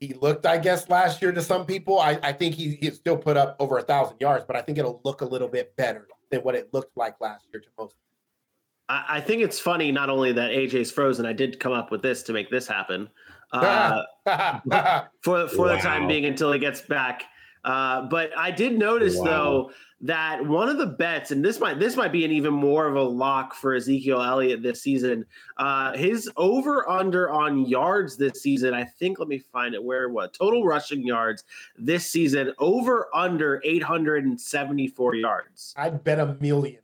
he 0.00 0.14
looked, 0.14 0.46
I 0.46 0.58
guess, 0.58 0.88
last 0.88 1.20
year 1.20 1.32
to 1.32 1.42
some 1.42 1.66
people. 1.66 1.98
I, 1.98 2.18
I 2.22 2.32
think 2.32 2.54
he 2.54 2.76
he 2.80 2.90
still 2.90 3.16
put 3.16 3.36
up 3.36 3.56
over 3.58 3.78
a 3.78 3.82
thousand 3.82 4.18
yards, 4.20 4.44
but 4.46 4.56
I 4.56 4.62
think 4.62 4.78
it'll 4.78 5.00
look 5.04 5.22
a 5.22 5.24
little 5.24 5.48
bit 5.48 5.74
better 5.76 6.06
than 6.30 6.40
what 6.40 6.54
it 6.54 6.72
looked 6.72 6.96
like 6.96 7.16
last 7.20 7.46
year 7.52 7.60
to 7.60 7.68
most. 7.78 7.96
I, 8.88 9.04
I 9.08 9.20
think 9.20 9.42
it's 9.42 9.58
funny 9.58 9.90
not 9.90 10.08
only 10.08 10.32
that 10.32 10.50
AJ's 10.50 10.90
frozen. 10.90 11.26
I 11.26 11.32
did 11.32 11.58
come 11.58 11.72
up 11.72 11.90
with 11.90 12.02
this 12.02 12.22
to 12.24 12.32
make 12.32 12.50
this 12.50 12.66
happen. 12.66 13.08
Uh, 13.50 14.02
for 15.22 15.48
for 15.48 15.68
the 15.68 15.78
time 15.78 16.06
being 16.06 16.26
until 16.26 16.52
he 16.52 16.58
gets 16.58 16.82
back. 16.82 17.22
Uh, 17.64 18.02
but 18.08 18.30
I 18.36 18.50
did 18.50 18.78
notice 18.78 19.16
Wow. 19.16 19.24
though 19.24 19.70
that 20.00 20.46
one 20.46 20.68
of 20.68 20.78
the 20.78 20.86
bets, 20.86 21.32
and 21.32 21.44
this 21.44 21.58
might 21.58 21.80
this 21.80 21.96
might 21.96 22.12
be 22.12 22.24
an 22.24 22.30
even 22.30 22.54
more 22.54 22.86
of 22.86 22.94
a 22.94 23.02
lock 23.02 23.54
for 23.54 23.74
Ezekiel 23.74 24.22
Elliott 24.22 24.62
this 24.62 24.80
season. 24.80 25.26
Uh, 25.56 25.96
his 25.96 26.30
over 26.36 26.88
under 26.88 27.30
on 27.30 27.66
yards 27.66 28.16
this 28.16 28.40
season, 28.40 28.74
I 28.74 28.84
think. 28.84 29.18
Let 29.18 29.26
me 29.28 29.38
find 29.38 29.74
it. 29.74 29.82
Where 29.82 30.08
what 30.08 30.32
total 30.34 30.64
rushing 30.64 31.04
yards 31.04 31.42
this 31.76 32.06
season? 32.06 32.52
Over 32.58 33.08
under 33.12 33.60
eight 33.64 33.82
hundred 33.82 34.24
and 34.24 34.40
seventy 34.40 34.86
four 34.86 35.16
yards. 35.16 35.74
I'd 35.76 36.04
bet 36.04 36.20
a 36.20 36.36
million. 36.40 36.78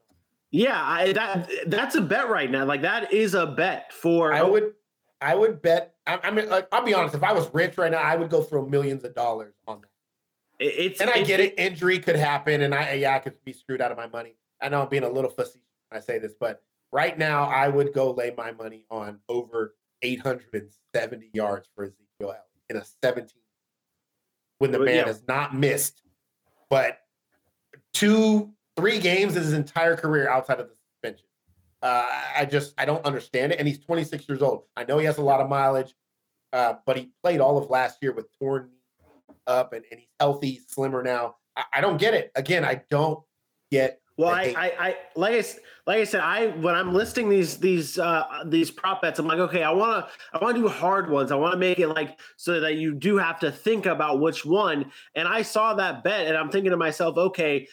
Yeah, 0.50 0.80
I, 0.80 1.12
that 1.12 1.50
that's 1.66 1.94
a 1.96 2.00
bet 2.00 2.28
right 2.28 2.50
now. 2.50 2.64
Like 2.64 2.82
that 2.82 3.12
is 3.12 3.34
a 3.34 3.46
bet 3.46 3.92
for. 3.92 4.32
I 4.32 4.42
would, 4.42 4.72
I 5.20 5.34
would 5.34 5.62
bet. 5.62 5.94
I, 6.06 6.18
I 6.22 6.30
mean, 6.30 6.48
like, 6.48 6.68
I'll 6.70 6.84
be 6.84 6.94
honest. 6.94 7.14
If 7.14 7.22
I 7.22 7.32
was 7.32 7.48
rich 7.54 7.78
right 7.78 7.90
now, 7.90 7.98
I 7.98 8.14
would 8.16 8.28
go 8.30 8.42
throw 8.42 8.66
millions 8.66 9.04
of 9.04 9.14
dollars 9.14 9.54
on 9.66 9.80
that. 9.80 9.88
It's 10.58 11.00
And 11.00 11.10
I 11.10 11.14
it's- 11.14 11.26
get 11.26 11.40
it. 11.40 11.58
Injury 11.58 11.98
could 11.98 12.16
happen, 12.16 12.62
and 12.62 12.74
I 12.74 12.94
yeah, 12.94 13.16
I 13.16 13.18
could 13.18 13.42
be 13.44 13.52
screwed 13.52 13.80
out 13.80 13.90
of 13.90 13.96
my 13.96 14.06
money. 14.06 14.36
I 14.60 14.68
know 14.68 14.82
I'm 14.82 14.88
being 14.88 15.02
a 15.02 15.08
little 15.08 15.30
fussy 15.30 15.60
when 15.88 15.98
I 15.98 16.00
say 16.00 16.18
this, 16.18 16.34
but 16.38 16.62
right 16.92 17.18
now 17.18 17.44
I 17.44 17.68
would 17.68 17.92
go 17.92 18.12
lay 18.12 18.32
my 18.36 18.52
money 18.52 18.86
on 18.90 19.18
over 19.28 19.74
870 20.02 21.30
yards 21.32 21.68
for 21.74 21.84
Ezekiel 21.84 21.98
Elliott 22.20 22.42
in 22.70 22.76
a 22.76 22.84
17 23.02 23.28
when 24.58 24.70
the 24.70 24.78
man 24.78 24.96
yeah. 24.96 25.06
has 25.06 25.22
not 25.26 25.54
missed, 25.54 26.02
but 26.70 27.00
two, 27.92 28.52
three 28.76 28.98
games 28.98 29.36
in 29.36 29.42
his 29.42 29.52
entire 29.52 29.96
career 29.96 30.28
outside 30.28 30.60
of 30.60 30.68
the 30.68 30.74
suspension. 30.74 31.26
Uh, 31.82 32.06
I 32.36 32.46
just 32.46 32.74
I 32.78 32.84
don't 32.84 33.04
understand 33.04 33.52
it, 33.52 33.58
and 33.58 33.68
he's 33.68 33.78
26 33.78 34.28
years 34.28 34.40
old. 34.40 34.64
I 34.76 34.84
know 34.84 34.98
he 34.98 35.04
has 35.06 35.18
a 35.18 35.22
lot 35.22 35.40
of 35.40 35.48
mileage, 35.48 35.94
uh, 36.52 36.74
but 36.86 36.96
he 36.96 37.10
played 37.22 37.40
all 37.40 37.58
of 37.58 37.68
last 37.68 37.98
year 38.00 38.12
with 38.12 38.26
torn 38.38 38.70
knee 38.70 38.78
up, 39.46 39.72
and, 39.72 39.84
and 39.90 40.00
he's 40.00 40.08
healthy, 40.20 40.60
slimmer 40.68 41.02
now. 41.02 41.36
I, 41.56 41.64
I 41.74 41.80
don't 41.80 41.98
get 41.98 42.14
it. 42.14 42.30
Again, 42.34 42.64
I 42.64 42.82
don't 42.90 43.22
get. 43.70 44.00
Well, 44.16 44.30
I. 44.30 44.54
I, 44.56 44.72
I, 44.78 44.96
like 45.16 45.34
I, 45.34 45.48
like 45.86 45.98
I 45.98 46.04
said, 46.04 46.20
I 46.20 46.46
when 46.48 46.74
I'm 46.74 46.94
listing 46.94 47.28
these 47.28 47.58
these 47.58 47.98
uh 47.98 48.24
these 48.46 48.70
prop 48.70 49.02
bets, 49.02 49.18
I'm 49.18 49.26
like, 49.26 49.38
okay, 49.38 49.62
I 49.62 49.70
want 49.70 50.06
to 50.06 50.12
I 50.32 50.42
want 50.42 50.56
to 50.56 50.62
do 50.62 50.68
hard 50.68 51.10
ones. 51.10 51.30
I 51.30 51.36
want 51.36 51.52
to 51.52 51.58
make 51.58 51.78
it 51.78 51.88
like 51.88 52.18
so 52.36 52.60
that 52.60 52.76
you 52.76 52.94
do 52.94 53.18
have 53.18 53.38
to 53.40 53.50
think 53.50 53.86
about 53.86 54.20
which 54.20 54.44
one. 54.44 54.90
And 55.14 55.28
I 55.28 55.42
saw 55.42 55.74
that 55.74 56.04
bet, 56.04 56.26
and 56.26 56.36
I'm 56.36 56.50
thinking 56.50 56.70
to 56.70 56.76
myself, 56.76 57.16
okay, 57.16 57.68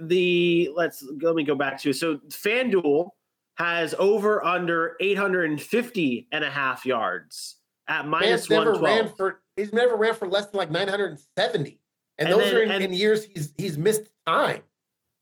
the 0.00 0.70
let's 0.74 1.06
let 1.22 1.34
me 1.34 1.44
go 1.44 1.54
back 1.54 1.80
to 1.82 1.92
so 1.92 2.16
FanDuel 2.28 3.10
has 3.56 3.94
over 3.98 4.44
under 4.44 4.96
850 5.00 6.28
and 6.32 6.44
a 6.44 6.50
half 6.50 6.86
yards 6.86 7.56
at 7.88 8.06
minus 8.06 8.48
Man's 8.48 8.50
never 8.50 8.72
112. 8.72 9.06
ran 9.06 9.16
for. 9.16 9.41
He's 9.56 9.72
never 9.72 9.96
ran 9.96 10.14
for 10.14 10.26
less 10.28 10.46
than 10.46 10.58
like 10.58 10.70
970, 10.70 11.78
and, 12.18 12.28
And 12.28 12.38
those 12.40 12.44
then- 12.50 12.56
are 12.56 12.62
in, 12.62 12.70
and- 12.70 12.84
in 12.84 12.92
years 12.92 13.24
he's 13.24 13.52
he's 13.56 13.76
missed 13.78 14.08
time. 14.26 14.62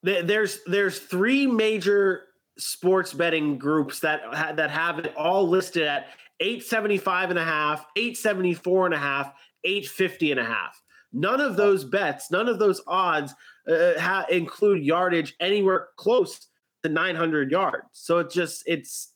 There- 0.02 0.22
there's 0.22 0.60
there's 0.66 0.98
three 0.98 1.46
major 1.46 2.26
sports 2.58 3.12
betting 3.12 3.58
groups 3.58 4.00
that 4.00 4.20
ha- 4.22 4.52
that 4.52 4.70
have 4.70 4.98
it 4.98 5.14
all 5.16 5.48
listed 5.48 5.82
at 5.82 6.08
875 6.40 7.30
and 7.30 7.38
a 7.38 7.44
half 7.44 7.84
874 7.96 8.86
and 8.86 8.94
a 8.94 8.98
half 8.98 9.32
850 9.64 10.30
and 10.30 10.40
a 10.40 10.44
half. 10.44 10.80
None 11.12 11.40
of 11.40 11.56
those 11.56 11.84
bets 11.84 12.30
none 12.30 12.48
of 12.48 12.58
those 12.58 12.80
odds 12.86 13.34
uh, 13.68 13.98
ha- 13.98 14.26
include 14.30 14.82
yardage 14.84 15.34
anywhere 15.40 15.88
close 15.96 16.46
to 16.82 16.88
900 16.88 17.50
yards. 17.50 17.86
So 17.92 18.18
it's 18.18 18.34
just 18.34 18.62
it's 18.66 19.12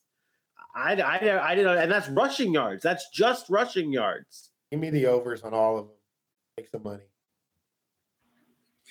I, 0.76 0.94
I, 0.96 1.50
I 1.50 1.54
didn't 1.54 1.72
know, 1.72 1.80
and 1.80 1.90
that's 1.90 2.08
rushing 2.08 2.52
yards. 2.52 2.82
That's 2.82 3.08
just 3.10 3.48
rushing 3.48 3.92
yards 3.92 4.50
Give 4.75 4.81
me 4.81 4.91
the 4.91 5.07
overs 5.07 5.43
on 5.43 5.55
all 5.55 5.79
of 5.79 5.87
them. 5.87 5.95
Make 6.57 6.68
some 6.68 6.83
money. 6.83 7.05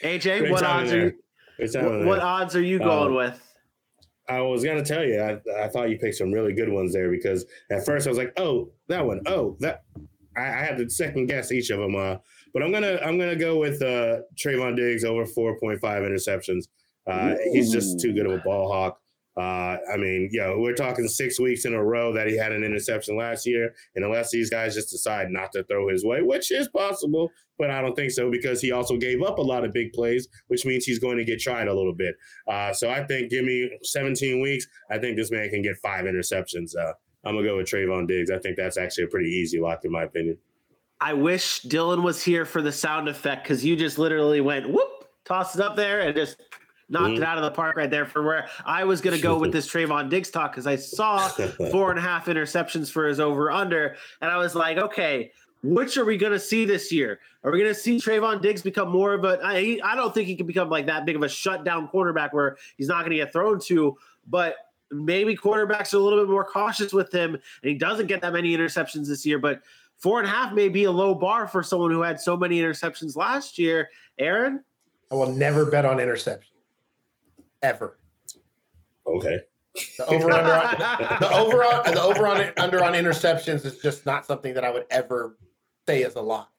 aj 0.02 0.40
Great 0.40 0.50
what 0.50 0.62
timing 0.62 1.14
odds 1.60 1.74
are 1.74 1.82
you, 1.82 2.00
what, 2.00 2.06
what 2.06 2.20
odds 2.20 2.56
are 2.56 2.62
you 2.62 2.80
going 2.80 3.10
Um, 3.10 3.16
with 3.16 3.42
I 4.30 4.40
was 4.40 4.64
gonna 4.64 4.86
tell 4.86 5.04
you, 5.04 5.20
I, 5.20 5.42
I 5.62 5.68
thought 5.68 5.90
you 5.90 5.98
picked 5.98 6.16
some 6.16 6.32
really 6.32 6.54
good 6.54 6.70
ones 6.70 6.94
there 6.94 7.12
because 7.12 7.46
at 7.70 7.86
first 7.86 8.08
I 8.08 8.12
was 8.12 8.18
like, 8.18 8.32
oh, 8.38 8.72
that 8.88 9.06
one, 9.06 9.24
oh, 9.26 9.58
that. 9.60 9.84
I, 10.38 10.44
I 10.44 10.64
had 10.64 10.78
to 10.78 10.90
second 10.90 11.26
guess 11.26 11.52
each 11.52 11.70
of 11.70 11.80
them, 11.80 11.98
uh, 11.98 12.16
but 12.54 12.64
I'm 12.64 12.72
gonna 12.72 12.98
I'm 13.04 13.20
gonna 13.20 13.36
go 13.36 13.60
with 13.60 13.82
uh, 13.82 14.20
Trevon 14.42 14.78
Diggs 14.78 15.04
over 15.04 15.26
4.5 15.26 15.82
interceptions. 15.82 16.70
Uh, 17.06 17.36
he's 17.52 17.74
just 17.74 18.00
too 18.00 18.14
good 18.14 18.26
of 18.26 18.32
a 18.32 18.38
ball 18.38 18.72
hawk. 18.72 19.02
Uh, 19.36 19.78
I 19.92 19.98
mean, 19.98 20.30
yo, 20.32 20.60
we're 20.60 20.76
talking 20.76 21.08
six 21.08 21.40
weeks 21.40 21.66
in 21.66 21.74
a 21.74 21.84
row 21.84 22.14
that 22.14 22.28
he 22.28 22.38
had 22.38 22.52
an 22.52 22.64
interception 22.64 23.18
last 23.18 23.48
year, 23.48 23.74
and 23.96 24.06
unless 24.06 24.30
these 24.30 24.50
guys 24.50 24.76
just 24.76 24.92
decide 24.92 25.30
not 25.32 25.52
to 25.54 25.64
throw 25.64 25.90
his 25.90 26.06
way, 26.06 26.22
which 26.22 26.52
is 26.52 26.68
possible, 26.70 27.32
but 27.58 27.72
I 27.72 27.82
don't 27.82 27.96
think 27.96 28.12
so 28.12 28.30
because 28.30 28.62
he 28.62 28.72
also 28.72 28.98
gave 28.98 29.24
up 29.24 29.40
a 29.40 29.42
lot 29.42 29.66
of 29.66 29.74
big 29.74 29.92
plays, 29.94 30.28
which 30.48 30.66
means 30.66 30.86
he's 30.86 31.00
going 31.00 31.18
to 31.18 31.26
get 31.26 31.40
tried 31.40 31.68
a 31.68 31.74
little 31.74 31.94
bit. 31.94 32.16
Uh, 32.48 32.74
so 32.74 32.90
I 32.90 33.04
think 33.06 33.32
give 33.32 33.46
me 33.46 33.72
17 33.82 34.42
weeks. 34.42 34.68
I 34.92 35.00
think 35.00 35.18
this 35.18 35.32
man 35.32 35.50
can 35.50 35.64
get 35.64 35.78
five 35.78 36.06
interceptions. 36.06 36.76
Uh, 36.78 36.94
I'm 37.26 37.36
gonna 37.36 37.48
go 37.48 37.58
with 37.58 37.68
Trevon 37.68 38.08
Diggs. 38.08 38.30
I 38.30 38.38
think 38.40 38.58
that's 38.58 38.78
actually 38.78 39.06
a 39.06 39.08
pretty 39.08 39.30
easy 39.30 39.60
lock 39.60 39.86
in 39.86 39.92
my 39.92 40.04
opinion. 40.04 40.38
I 41.00 41.14
wish 41.14 41.64
Dylan 41.64 42.04
was 42.04 42.24
here 42.24 42.46
for 42.46 42.62
the 42.62 42.72
sound 42.72 43.08
effect 43.08 43.44
because 43.44 43.64
you 43.64 43.76
just 43.76 43.98
literally 43.98 44.42
went 44.42 44.70
whoop, 44.70 45.08
tossed 45.26 45.56
it 45.56 45.62
up 45.62 45.76
there, 45.76 46.02
and 46.02 46.16
just 46.16 46.42
knocked 46.90 47.14
it 47.14 47.20
Mhm. 47.22 47.26
out 47.26 47.38
of 47.38 47.44
the 47.44 47.52
park 47.52 47.76
right 47.78 47.90
there 47.90 48.06
for 48.06 48.22
where 48.24 48.48
I 48.66 48.84
was 48.84 49.02
going 49.02 49.16
to 49.16 49.22
go 49.22 49.38
with 49.38 49.52
this 49.54 49.68
Trevon 49.68 50.10
Diggs 50.10 50.30
talk 50.30 50.52
because 50.52 50.68
I 50.68 50.76
saw 50.76 51.28
four 51.72 51.90
and 51.90 52.00
a 52.00 52.02
half 52.02 52.26
interceptions 52.28 52.92
for 52.92 53.08
his 53.08 53.20
over 53.20 53.52
under, 53.52 53.96
and 54.22 54.32
I 54.32 54.38
was 54.38 54.56
like, 54.56 54.78
okay, 54.78 55.32
which 55.64 55.98
are 55.98 56.04
we 56.06 56.18
going 56.18 56.34
to 56.34 56.40
see 56.40 56.66
this 56.66 56.92
year? 56.92 57.20
Are 57.44 57.52
we 57.52 57.60
going 57.60 57.74
to 57.74 57.80
see 57.80 57.98
Trevon 57.98 58.42
Diggs 58.42 58.62
become 58.62 58.90
more 58.90 59.14
of 59.14 59.24
a? 59.24 59.40
I, 59.44 59.80
I 59.84 59.96
don't 59.96 60.14
think 60.14 60.28
he 60.28 60.36
can 60.36 60.46
become 60.46 60.70
like 60.70 60.86
that 60.88 61.06
big 61.06 61.16
of 61.16 61.24
a 61.24 61.30
shutdown 61.30 61.88
quarterback 61.88 62.34
where 62.34 62.58
he's 62.78 62.88
not 62.88 63.00
going 63.00 63.12
to 63.12 63.18
get 63.18 63.32
thrown 63.32 63.60
to, 63.62 63.98
but 64.28 64.56
maybe 64.92 65.36
quarterbacks 65.36 65.94
are 65.94 65.98
a 65.98 66.00
little 66.02 66.20
bit 66.20 66.30
more 66.30 66.44
cautious 66.44 66.94
with 66.94 67.12
him, 67.14 67.34
and 67.34 67.42
he 67.64 67.74
doesn't 67.76 68.08
get 68.08 68.22
that 68.22 68.34
many 68.34 68.56
interceptions 68.56 69.08
this 69.08 69.26
year, 69.26 69.40
but. 69.40 69.62
Four 69.98 70.20
and 70.20 70.28
a 70.28 70.32
half 70.32 70.52
may 70.54 70.68
be 70.68 70.84
a 70.84 70.92
low 70.92 71.16
bar 71.16 71.48
for 71.48 71.64
someone 71.64 71.90
who 71.90 72.02
had 72.02 72.20
so 72.20 72.36
many 72.36 72.60
interceptions 72.60 73.16
last 73.16 73.58
year. 73.58 73.90
Aaron, 74.20 74.62
I 75.10 75.16
will 75.16 75.32
never 75.32 75.66
bet 75.66 75.86
on 75.86 75.98
interception. 76.02 76.53
Ever. 77.64 77.98
Okay. 79.08 79.40
The 79.98 80.06
over 80.06 80.32
under 80.32 80.54
on, 80.54 80.78
the 81.20 81.34
over 81.34 81.64
on 81.64 81.94
the 81.94 82.02
over 82.02 82.28
on 82.28 82.52
under 82.58 82.84
on 82.84 82.94
interceptions 82.94 83.66
is 83.66 83.80
just 83.80 84.06
not 84.06 84.26
something 84.26 84.54
that 84.54 84.64
I 84.64 84.70
would 84.70 84.86
ever 84.92 85.38
say 85.88 86.04
is 86.04 86.16
a 86.16 86.22
lot. 86.22 86.52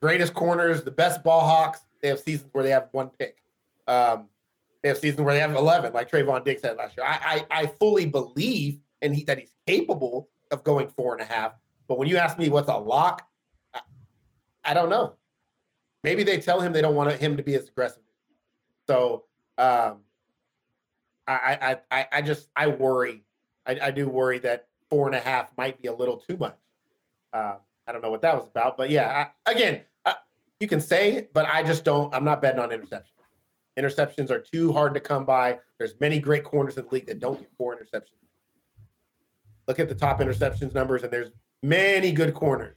Greatest 0.00 0.34
corners, 0.34 0.84
the 0.84 0.92
best 0.92 1.24
ball 1.24 1.40
hawks, 1.40 1.80
they 2.02 2.08
have 2.08 2.20
seasons 2.20 2.50
where 2.52 2.62
they 2.62 2.70
have 2.70 2.88
one 2.92 3.10
pick. 3.18 3.38
Um, 3.88 4.28
they 4.82 4.90
have 4.90 4.98
seasons 4.98 5.22
where 5.22 5.34
they 5.34 5.40
have 5.40 5.56
eleven, 5.56 5.92
like 5.92 6.10
Trevon 6.10 6.44
Diggs 6.44 6.62
had 6.62 6.76
last 6.76 6.96
year. 6.96 7.04
I 7.04 7.44
I, 7.50 7.62
I 7.62 7.66
fully 7.66 8.06
believe 8.06 8.78
and 9.02 9.14
he, 9.14 9.24
that 9.24 9.38
he's 9.38 9.54
capable 9.66 10.30
of 10.50 10.64
going 10.64 10.88
four 10.88 11.12
and 11.12 11.22
a 11.22 11.24
half. 11.24 11.52
But 11.88 11.98
when 11.98 12.08
you 12.08 12.16
ask 12.16 12.38
me 12.38 12.48
what's 12.48 12.68
a 12.68 12.76
lock, 12.76 13.26
I, 13.74 13.80
I 14.64 14.74
don't 14.74 14.88
know. 14.88 15.14
Maybe 16.02 16.22
they 16.22 16.38
tell 16.38 16.60
him 16.60 16.72
they 16.72 16.80
don't 16.80 16.94
want 16.94 17.12
him 17.12 17.36
to 17.36 17.42
be 17.42 17.54
as 17.54 17.68
aggressive. 17.68 18.02
So 18.86 19.24
um, 19.58 19.98
I, 21.26 21.58
I, 21.60 21.76
I, 21.90 22.06
I 22.12 22.22
just 22.22 22.48
I 22.54 22.66
worry. 22.66 23.24
I, 23.66 23.78
I 23.82 23.90
do 23.90 24.08
worry 24.08 24.38
that 24.40 24.68
four 24.90 25.06
and 25.06 25.14
a 25.16 25.20
half 25.20 25.50
might 25.56 25.80
be 25.80 25.88
a 25.88 25.94
little 25.94 26.18
too 26.18 26.36
much. 26.36 26.56
Uh, 27.32 27.56
I 27.86 27.92
don't 27.92 28.02
know 28.02 28.10
what 28.10 28.22
that 28.22 28.36
was 28.36 28.46
about, 28.48 28.76
but 28.76 28.90
yeah. 28.90 29.28
I, 29.46 29.50
again, 29.50 29.80
I, 30.04 30.14
you 30.60 30.68
can 30.68 30.80
say, 30.80 31.12
it, 31.12 31.32
but 31.32 31.46
I 31.46 31.62
just 31.62 31.84
don't. 31.84 32.14
I'm 32.14 32.24
not 32.24 32.42
betting 32.42 32.60
on 32.60 32.70
interceptions. 32.70 33.10
Interceptions 33.78 34.30
are 34.30 34.38
too 34.38 34.72
hard 34.72 34.94
to 34.94 35.00
come 35.00 35.24
by. 35.24 35.58
There's 35.78 35.94
many 36.00 36.20
great 36.20 36.44
corners 36.44 36.76
in 36.76 36.84
the 36.84 36.90
league 36.90 37.06
that 37.06 37.18
don't 37.18 37.40
get 37.40 37.50
four 37.58 37.76
interceptions. 37.76 38.20
Look 39.66 39.80
at 39.80 39.88
the 39.88 39.94
top 39.94 40.20
interceptions 40.20 40.74
numbers, 40.74 41.02
and 41.02 41.12
there's 41.12 41.30
many 41.62 42.12
good 42.12 42.34
corners 42.34 42.76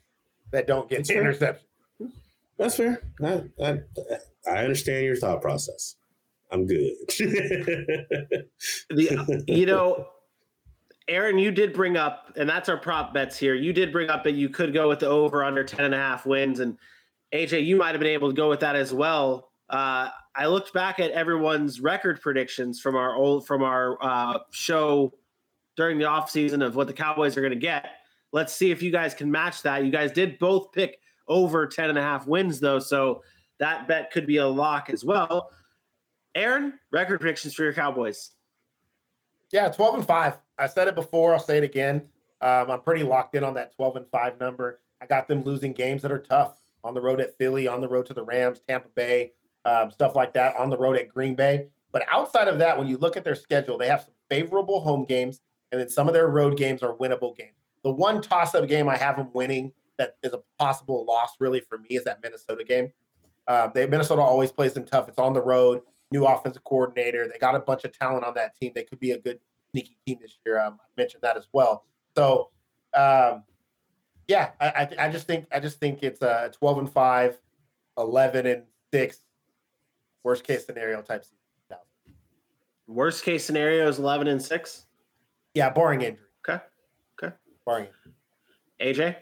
that 0.52 0.66
don't 0.68 0.90
get 0.90 1.06
That's 1.06 1.10
fair. 1.10 1.24
interceptions. 1.24 2.12
That's 2.58 2.76
fair. 2.76 3.04
I, 3.24 3.44
I 4.50 4.58
understand 4.64 5.06
your 5.06 5.18
thought 5.18 5.42
process. 5.42 5.97
I'm 6.52 6.66
good. 6.66 6.96
the 8.90 9.44
you 9.48 9.66
know, 9.66 10.08
Aaron, 11.08 11.38
you 11.38 11.52
did 11.52 11.74
bring 11.74 11.98
up, 11.98 12.34
and 12.36 12.50
that's 12.50 12.70
our 12.70 12.78
prop 12.78 13.14
bets 13.14 13.38
here. 13.38 13.56
You 13.56 13.74
did 13.74 13.92
bring 13.92 14.10
up 14.10 14.24
that 14.26 14.34
you 14.34 14.50
could 14.50 14.74
go 14.74 14.90
with 14.90 15.00
the 15.00 15.08
over 15.08 15.44
under 15.44 15.64
10 15.64 15.86
and 15.86 15.94
a 15.94 15.98
half 15.98 16.26
wins. 16.26 16.60
And 16.60 16.78
AJ, 17.34 17.66
you 17.66 17.78
might 17.78 17.92
have 17.92 18.00
been 18.00 18.10
able 18.10 18.30
to 18.30 18.36
go 18.36 18.50
with 18.50 18.60
that 18.62 18.76
as 18.76 18.94
well. 18.94 19.50
uh, 19.70 20.10
I 20.36 20.46
looked 20.46 20.72
back 20.72 21.00
at 21.00 21.12
everyone's 21.12 21.82
record 21.82 22.22
predictions 22.22 22.80
from 22.80 22.96
our 22.96 23.16
old 23.16 23.48
from 23.48 23.64
our 23.64 23.98
uh, 24.04 24.40
show 24.52 25.14
during 25.76 25.98
the 25.98 26.06
offseason 26.06 26.64
of 26.64 26.76
what 26.76 26.88
the 26.88 26.94
Cowboys 26.94 27.36
are 27.38 27.42
going 27.42 27.54
to 27.54 27.60
get. 27.60 27.88
Let's 28.32 28.54
see 28.54 28.70
if 28.70 28.84
you 28.84 28.92
guys 28.92 29.14
can 29.16 29.32
match 29.32 29.64
that. 29.64 29.84
You 29.84 29.92
guys 29.92 30.12
did 30.12 30.38
both 30.38 30.72
pick 30.74 31.00
over 31.28 31.66
10 31.66 31.90
and 31.90 31.98
a 31.98 32.02
half 32.02 32.28
wins 32.28 32.60
though, 32.60 32.80
so 32.80 33.24
that 33.60 33.88
bet 33.88 34.12
could 34.12 34.28
be 34.28 34.38
a 34.38 34.48
lock 34.48 34.90
as 34.92 35.04
well. 35.04 35.50
Aaron, 36.38 36.74
record 36.92 37.20
predictions 37.20 37.56
for 37.56 37.64
your 37.64 37.74
Cowboys. 37.74 38.30
Yeah, 39.52 39.70
12 39.70 39.96
and 39.96 40.06
5. 40.06 40.38
I 40.60 40.68
said 40.68 40.88
it 40.88 40.94
before, 40.94 41.34
I'll 41.34 41.40
say 41.40 41.58
it 41.58 41.64
again. 41.64 42.04
Um, 42.42 42.70
I'm 42.70 42.82
pretty 42.82 43.04
locked 43.04 43.34
in 43.36 43.44
on 43.44 43.56
that 43.56 43.76
12 43.76 43.96
and 43.96 44.06
5 44.12 44.40
number. 44.40 44.80
I 45.02 45.08
got 45.08 45.28
them 45.28 45.44
losing 45.44 45.74
games 45.74 46.04
that 46.04 46.12
are 46.12 46.20
tough 46.20 46.60
on 46.84 46.94
the 46.94 47.02
road 47.02 47.20
at 47.20 47.36
Philly, 47.40 47.68
on 47.68 47.82
the 47.82 47.88
road 47.88 48.06
to 48.06 48.14
the 48.14 48.24
Rams, 48.24 48.62
Tampa 48.68 48.90
Bay, 48.90 49.32
um, 49.66 49.90
stuff 49.90 50.16
like 50.16 50.34
that, 50.34 50.56
on 50.56 50.70
the 50.70 50.78
road 50.78 50.96
at 50.96 51.10
Green 51.10 51.34
Bay. 51.34 51.70
But 51.92 52.06
outside 52.12 52.48
of 52.48 52.60
that, 52.60 52.78
when 52.78 52.88
you 52.88 52.98
look 52.98 53.18
at 53.18 53.24
their 53.24 53.36
schedule, 53.36 53.80
they 53.80 53.88
have 53.88 54.02
some 54.02 54.14
favorable 54.30 54.80
home 54.80 55.06
games, 55.06 55.42
and 55.72 55.82
then 55.82 55.90
some 55.90 56.08
of 56.08 56.14
their 56.14 56.28
road 56.28 56.56
games 56.56 56.84
are 56.84 56.96
winnable 56.96 57.36
games. 57.36 57.58
The 57.84 57.92
one 57.92 58.22
toss 58.22 58.54
up 58.54 58.68
game 58.68 58.88
I 58.88 58.98
have 58.98 59.18
them 59.18 59.32
winning 59.34 59.72
that 59.98 60.18
is 60.22 60.34
a 60.34 60.42
possible 60.60 61.04
loss, 61.06 61.32
really, 61.40 61.62
for 61.62 61.80
me 61.80 61.96
is 61.96 62.04
that 62.04 62.22
Minnesota 62.22 62.64
game. 62.64 62.92
Uh, 63.48 63.70
they 63.74 63.88
Minnesota 63.88 64.22
always 64.22 64.52
plays 64.52 64.74
them 64.74 64.86
tough. 64.86 65.08
It's 65.08 65.18
on 65.18 65.34
the 65.34 65.42
road, 65.42 65.82
new 66.12 66.26
offensive 66.26 66.64
coordinator. 66.64 67.28
They 67.28 67.38
got 67.40 67.56
a 67.56 67.60
bunch 67.60 67.84
of 67.84 67.98
talent 67.98 68.24
on 68.24 68.34
that 68.36 68.56
team. 68.56 68.72
They 68.76 68.84
could 68.84 69.00
be 69.00 69.12
a 69.12 69.20
good 69.20 69.40
sneaky 69.72 69.98
team 70.06 70.20
this 70.22 70.38
year. 70.46 70.60
Um, 70.60 70.78
I 70.82 71.02
mentioned 71.02 71.24
that 71.24 71.38
as 71.38 71.48
well. 71.52 71.86
So, 72.16 72.50
um, 72.94 73.44
yeah, 74.28 74.52
I, 74.60 74.68
I, 74.68 74.90
I, 75.06 75.10
just 75.10 75.28
think 75.28 75.46
I 75.52 75.60
just 75.60 75.80
think 75.80 76.04
it's 76.04 76.22
a 76.22 76.52
12 76.58 76.78
and 76.80 76.92
5, 76.92 77.38
11 77.98 78.46
and 78.46 78.64
6, 78.94 79.22
worst 80.24 80.44
case 80.44 80.66
scenario 80.66 81.02
type 81.02 81.24
season. 81.24 81.38
Worst 82.88 83.26
case 83.26 83.44
scenario 83.44 83.88
is 83.90 84.00
11 84.00 84.28
and 84.28 84.42
6? 84.42 84.86
Yeah, 85.54 85.70
barring 85.70 86.02
injury. 86.02 86.26
Okay. 86.48 86.64
Okay. 87.22 87.36
Barring 87.66 87.88
AJ? 88.82 89.18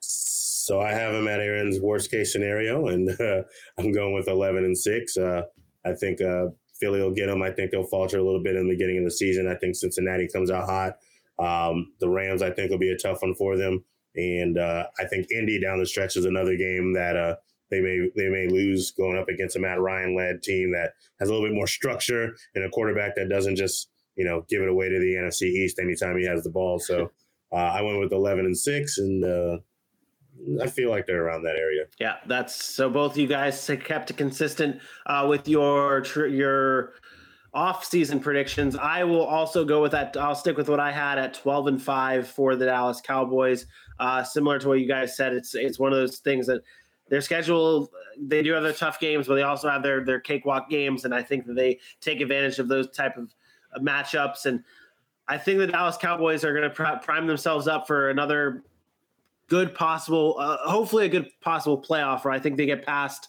So 0.00 0.80
I 0.80 0.92
have 0.92 1.12
him 1.12 1.28
at 1.28 1.40
Aaron's 1.40 1.80
worst 1.80 2.10
case 2.10 2.32
scenario, 2.32 2.86
and 2.88 3.10
uh, 3.20 3.42
I'm 3.76 3.92
going 3.92 4.14
with 4.14 4.28
11 4.28 4.64
and 4.64 4.76
6. 4.76 5.16
Uh, 5.18 5.42
I 5.84 5.92
think 5.94 6.20
uh, 6.20 6.46
Philly 6.78 7.00
will 7.00 7.14
get 7.14 7.26
them. 7.26 7.42
I 7.42 7.50
think 7.50 7.70
they'll 7.70 7.84
falter 7.84 8.18
a 8.18 8.24
little 8.24 8.42
bit 8.42 8.56
in 8.56 8.66
the 8.66 8.74
beginning 8.74 8.98
of 8.98 9.04
the 9.04 9.10
season. 9.10 9.48
I 9.48 9.54
think 9.54 9.76
Cincinnati 9.76 10.28
comes 10.28 10.50
out 10.50 10.68
hot. 10.68 10.94
Um, 11.38 11.92
the 12.00 12.08
Rams, 12.08 12.42
I 12.42 12.50
think, 12.50 12.70
will 12.70 12.78
be 12.78 12.92
a 12.92 12.98
tough 12.98 13.22
one 13.22 13.34
for 13.34 13.56
them. 13.56 13.84
And 14.16 14.58
uh, 14.58 14.86
I 14.98 15.04
think 15.04 15.30
Indy 15.30 15.60
down 15.60 15.78
the 15.78 15.86
stretch 15.86 16.16
is 16.16 16.24
another 16.24 16.56
game 16.56 16.94
that 16.94 17.16
uh, 17.16 17.36
they 17.70 17.80
may 17.80 18.10
they 18.16 18.28
may 18.28 18.48
lose 18.48 18.90
going 18.90 19.16
up 19.16 19.28
against 19.28 19.56
a 19.56 19.60
Matt 19.60 19.80
Ryan 19.80 20.16
led 20.16 20.42
team 20.42 20.72
that 20.72 20.94
has 21.20 21.28
a 21.28 21.32
little 21.32 21.46
bit 21.46 21.54
more 21.54 21.68
structure 21.68 22.34
and 22.54 22.64
a 22.64 22.70
quarterback 22.70 23.14
that 23.14 23.28
doesn't 23.28 23.56
just 23.56 23.88
you 24.16 24.24
know 24.24 24.44
give 24.48 24.62
it 24.62 24.68
away 24.68 24.88
to 24.88 24.98
the 24.98 25.14
NFC 25.14 25.42
East 25.42 25.78
anytime 25.78 26.18
he 26.18 26.26
has 26.26 26.42
the 26.42 26.50
ball. 26.50 26.80
So 26.80 27.12
uh, 27.52 27.56
I 27.56 27.82
went 27.82 28.00
with 28.00 28.12
eleven 28.12 28.44
and 28.44 28.58
six, 28.58 28.98
and 28.98 29.24
uh, 29.24 29.58
I 30.60 30.66
feel 30.66 30.90
like 30.90 31.06
they're 31.06 31.24
around 31.24 31.42
that 31.42 31.56
area. 31.56 31.84
Yeah, 31.98 32.16
that's 32.26 32.64
so. 32.64 32.88
Both 32.88 33.16
you 33.16 33.26
guys 33.26 33.70
kept 33.84 34.16
consistent 34.16 34.80
uh, 35.06 35.26
with 35.28 35.48
your 35.48 36.04
your 36.26 36.94
off-season 37.52 38.20
predictions. 38.20 38.76
I 38.76 39.04
will 39.04 39.24
also 39.24 39.64
go 39.64 39.82
with 39.82 39.92
that. 39.92 40.16
I'll 40.16 40.34
stick 40.34 40.56
with 40.56 40.68
what 40.68 40.80
I 40.80 40.92
had 40.92 41.18
at 41.18 41.34
12 41.34 41.66
and 41.66 41.82
5 41.82 42.28
for 42.28 42.54
the 42.54 42.66
Dallas 42.66 43.00
Cowboys. 43.00 43.66
Uh, 43.98 44.22
similar 44.22 44.58
to 44.60 44.68
what 44.68 44.80
you 44.80 44.86
guys 44.86 45.16
said, 45.16 45.32
it's 45.32 45.54
it's 45.54 45.78
one 45.78 45.92
of 45.92 45.98
those 45.98 46.18
things 46.18 46.46
that 46.46 46.62
their 47.08 47.20
schedule 47.20 47.90
they 48.18 48.42
do 48.42 48.52
have 48.52 48.62
their 48.62 48.72
tough 48.72 49.00
games, 49.00 49.26
but 49.26 49.34
they 49.34 49.42
also 49.42 49.68
have 49.68 49.82
their 49.82 50.04
their 50.04 50.20
cakewalk 50.20 50.70
games, 50.70 51.04
and 51.04 51.14
I 51.14 51.22
think 51.22 51.46
that 51.46 51.54
they 51.54 51.78
take 52.00 52.20
advantage 52.20 52.58
of 52.58 52.68
those 52.68 52.88
type 52.90 53.16
of 53.16 53.32
matchups. 53.78 54.46
And 54.46 54.62
I 55.28 55.36
think 55.36 55.58
the 55.58 55.66
Dallas 55.66 55.96
Cowboys 55.96 56.44
are 56.44 56.54
going 56.54 56.70
to 56.70 57.00
prime 57.02 57.26
themselves 57.26 57.68
up 57.68 57.86
for 57.86 58.10
another 58.10 58.62
good 59.50 59.74
possible, 59.74 60.36
uh, 60.38 60.56
hopefully 60.58 61.04
a 61.04 61.08
good 61.08 61.28
possible 61.42 61.80
playoff. 61.82 62.24
Where 62.24 62.32
I 62.32 62.38
think 62.38 62.56
they 62.56 62.64
get 62.64 62.86
past 62.86 63.28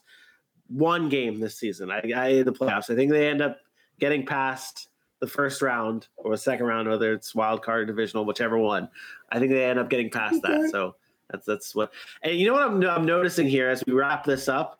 one 0.69 1.09
game 1.09 1.41
this 1.41 1.57
season. 1.57 1.91
I, 1.91 1.97
I 2.15 2.43
the 2.43 2.53
playoffs. 2.53 2.89
I 2.89 2.95
think 2.95 3.11
they 3.11 3.27
end 3.27 3.41
up 3.41 3.57
getting 3.99 4.25
past 4.25 4.87
the 5.19 5.27
first 5.27 5.61
round 5.61 6.07
or 6.15 6.31
the 6.31 6.37
second 6.37 6.65
round, 6.65 6.87
whether 6.87 7.11
it's 7.11 7.35
wild 7.35 7.61
card, 7.61 7.87
divisional, 7.87 8.23
whichever 8.23 8.57
one. 8.57 8.87
I 9.31 9.39
think 9.39 9.51
they 9.51 9.65
end 9.65 9.79
up 9.79 9.89
getting 9.89 10.09
past 10.09 10.41
that. 10.43 10.69
So 10.71 10.95
that's 11.29 11.45
that's 11.45 11.75
what. 11.75 11.91
And 12.23 12.35
you 12.37 12.47
know 12.47 12.53
what 12.53 12.63
I'm 12.63 12.83
I'm 12.83 13.05
noticing 13.05 13.47
here 13.47 13.69
as 13.69 13.83
we 13.85 13.93
wrap 13.93 14.23
this 14.23 14.47
up. 14.47 14.79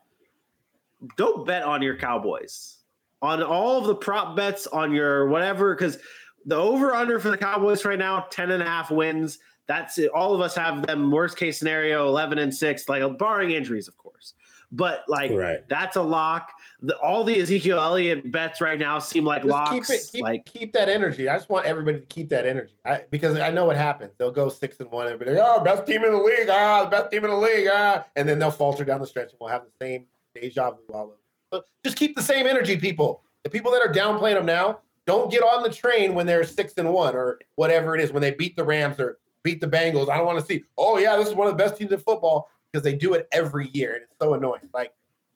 Don't 1.18 1.46
bet 1.46 1.64
on 1.64 1.82
your 1.82 1.98
Cowboys 1.98 2.78
on 3.22 3.42
all 3.44 3.78
of 3.78 3.86
the 3.86 3.96
prop 3.96 4.36
bets 4.36 4.68
on 4.68 4.94
your 4.94 5.28
whatever 5.28 5.76
because 5.76 5.98
the 6.46 6.56
over 6.56 6.94
under 6.94 7.20
for 7.20 7.30
the 7.30 7.38
Cowboys 7.38 7.86
right 7.86 8.00
now 8.00 8.26
10 8.30 8.52
and 8.52 8.64
a 8.64 8.66
half 8.66 8.92
wins. 8.92 9.40
That's 9.68 9.98
it. 9.98 10.10
All 10.12 10.34
of 10.34 10.42
us 10.42 10.56
have 10.56 10.86
them 10.86 11.12
worst 11.12 11.38
case 11.38 11.58
scenario 11.58 12.08
11 12.08 12.38
and 12.40 12.54
6 12.54 12.90
like 12.90 13.18
barring 13.18 13.52
injuries 13.52 13.88
of 13.88 13.98
course. 13.98 14.34
But 14.74 15.04
like 15.08 15.32
right. 15.32 15.68
that's 15.68 15.98
a 15.98 16.02
lock. 16.02 16.54
The, 16.82 16.98
all 17.00 17.26
the 17.26 17.38
Ezekiel 17.40 17.78
Elliott 17.78 18.32
bets 18.32 18.62
right 18.62 18.80
now 18.80 19.00
seem 19.00 19.26
like 19.26 19.42
just 19.42 19.52
locks. 19.52 19.88
Keep 19.88 19.98
it, 19.98 20.10
keep, 20.12 20.24
like 20.24 20.46
keep 20.46 20.74
that 20.74 20.88
energy. 20.88 21.28
I 21.28 21.36
just 21.36 21.50
want 21.50 21.66
everybody 21.66 22.00
to 22.00 22.06
keep 22.06 22.30
that 22.30 22.46
energy 22.46 22.74
I, 22.86 23.04
because 23.12 23.38
I 23.38 23.52
know 23.52 23.66
what 23.66 23.76
happens. 23.76 24.14
They'll 24.18 24.32
go 24.32 24.48
six 24.48 24.80
and 24.80 24.90
one. 24.90 25.08
Everybody, 25.08 25.38
oh, 25.42 25.62
best 25.62 25.86
team 25.86 26.06
in 26.06 26.14
the 26.14 26.18
league. 26.18 26.48
Ah, 26.50 26.86
the 26.86 26.90
best 26.90 27.12
team 27.12 27.26
in 27.26 27.32
the 27.32 27.38
league. 27.38 27.68
Ah, 27.70 28.06
and 28.16 28.28
then 28.28 28.40
they'll 28.40 28.50
falter 28.50 28.86
down 28.86 29.02
the 29.02 29.08
stretch 29.08 29.32
and 29.32 29.40
we'll 29.42 29.50
have 29.50 29.64
the 29.64 29.86
same 29.86 30.06
deja 30.34 30.72
vu 30.72 30.78
all 30.94 31.04
over. 31.04 31.16
So 31.54 31.64
just 31.84 31.98
keep 31.98 32.16
the 32.16 32.24
same 32.24 32.48
energy, 32.48 32.78
people. 32.78 33.24
The 33.44 33.50
people 33.50 33.72
that 33.72 33.82
are 33.82 33.92
downplaying 33.92 34.36
them 34.36 34.46
now, 34.46 34.80
don't 35.06 35.32
get 35.32 35.42
on 35.42 35.64
the 35.64 35.70
train 35.70 36.14
when 36.14 36.26
they're 36.26 36.44
six 36.44 36.74
and 36.78 36.94
one 36.94 37.16
or 37.16 37.40
whatever 37.56 37.96
it 37.96 38.02
is 38.02 38.12
when 38.12 38.22
they 38.22 38.32
beat 38.32 38.56
the 38.56 38.64
Rams 38.64 39.00
or 39.00 39.18
beat 39.44 39.62
the 39.62 39.68
Bengals. 39.68 40.10
I 40.10 40.18
don't 40.18 40.26
want 40.26 40.40
to 40.40 40.46
see. 40.46 40.64
Oh 40.78 40.98
yeah, 40.98 41.16
this 41.16 41.28
is 41.28 41.36
one 41.36 41.48
of 41.48 41.58
the 41.58 41.64
best 41.64 41.78
teams 41.78 41.92
in 41.92 42.00
football 42.00 42.50
because 42.72 42.84
they 42.84 42.96
do 42.96 43.14
it 43.14 43.28
every 43.32 43.70
year 43.74 43.94
and 43.94 44.04
it's 44.04 44.16
so 44.20 44.34
annoying. 44.34 44.70
Like 44.74 44.94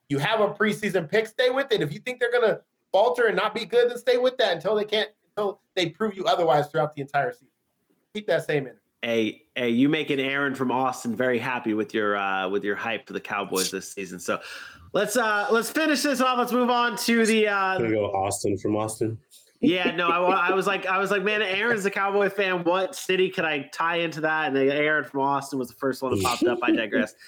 you 0.09 0.17
have 0.19 0.41
a 0.41 0.49
preseason 0.49 1.09
pick, 1.09 1.27
stay 1.27 1.49
with 1.49 1.71
it. 1.71 1.81
If 1.81 1.93
you 1.93 1.99
think 1.99 2.19
they're 2.19 2.31
gonna 2.31 2.61
falter 2.91 3.25
and 3.25 3.35
not 3.35 3.53
be 3.53 3.65
good, 3.65 3.89
then 3.89 3.97
stay 3.97 4.17
with 4.17 4.37
that 4.37 4.53
until 4.53 4.75
they 4.75 4.85
can't 4.85 5.09
until 5.35 5.61
they 5.75 5.89
prove 5.89 6.15
you 6.15 6.25
otherwise 6.25 6.67
throughout 6.67 6.95
the 6.95 7.01
entire 7.01 7.33
season. 7.33 7.47
Keep 8.13 8.27
that 8.27 8.45
same 8.45 8.63
energy. 8.63 8.79
Hey, 9.01 9.43
hey, 9.55 9.69
you 9.69 9.89
making 9.89 10.19
Aaron 10.19 10.55
from 10.55 10.71
Austin 10.71 11.15
very 11.15 11.37
happy 11.37 11.73
with 11.73 11.93
your 11.93 12.17
uh 12.17 12.47
with 12.49 12.63
your 12.63 12.75
hype 12.75 13.07
for 13.07 13.13
the 13.13 13.19
Cowboys 13.19 13.71
this 13.71 13.91
season. 13.91 14.19
So 14.19 14.39
let's 14.93 15.17
uh 15.17 15.47
let's 15.51 15.69
finish 15.69 16.01
this 16.01 16.21
off. 16.21 16.37
Let's 16.37 16.53
move 16.53 16.69
on 16.69 16.97
to 16.97 17.25
the 17.25 17.47
uh 17.47 17.77
gonna 17.77 17.89
go 17.89 18.05
Austin 18.11 18.57
from 18.57 18.75
Austin. 18.75 19.19
Yeah, 19.61 19.91
no, 19.95 20.07
I, 20.07 20.49
I, 20.49 20.53
was 20.53 20.67
like, 20.67 20.85
I 20.85 20.99
was 20.99 21.11
like, 21.11 21.23
man, 21.23 21.41
Aaron's 21.41 21.85
a 21.85 21.91
Cowboy 21.91 22.29
fan. 22.29 22.63
What 22.63 22.95
city 22.95 23.29
could 23.29 23.45
I 23.45 23.69
tie 23.73 23.97
into 23.97 24.21
that? 24.21 24.47
And 24.47 24.57
Aaron 24.57 25.03
from 25.05 25.21
Austin 25.21 25.59
was 25.59 25.69
the 25.69 25.75
first 25.75 26.01
one 26.01 26.13
that 26.13 26.23
popped 26.23 26.43
up. 26.43 26.59
I 26.61 26.71
digress. 26.71 27.15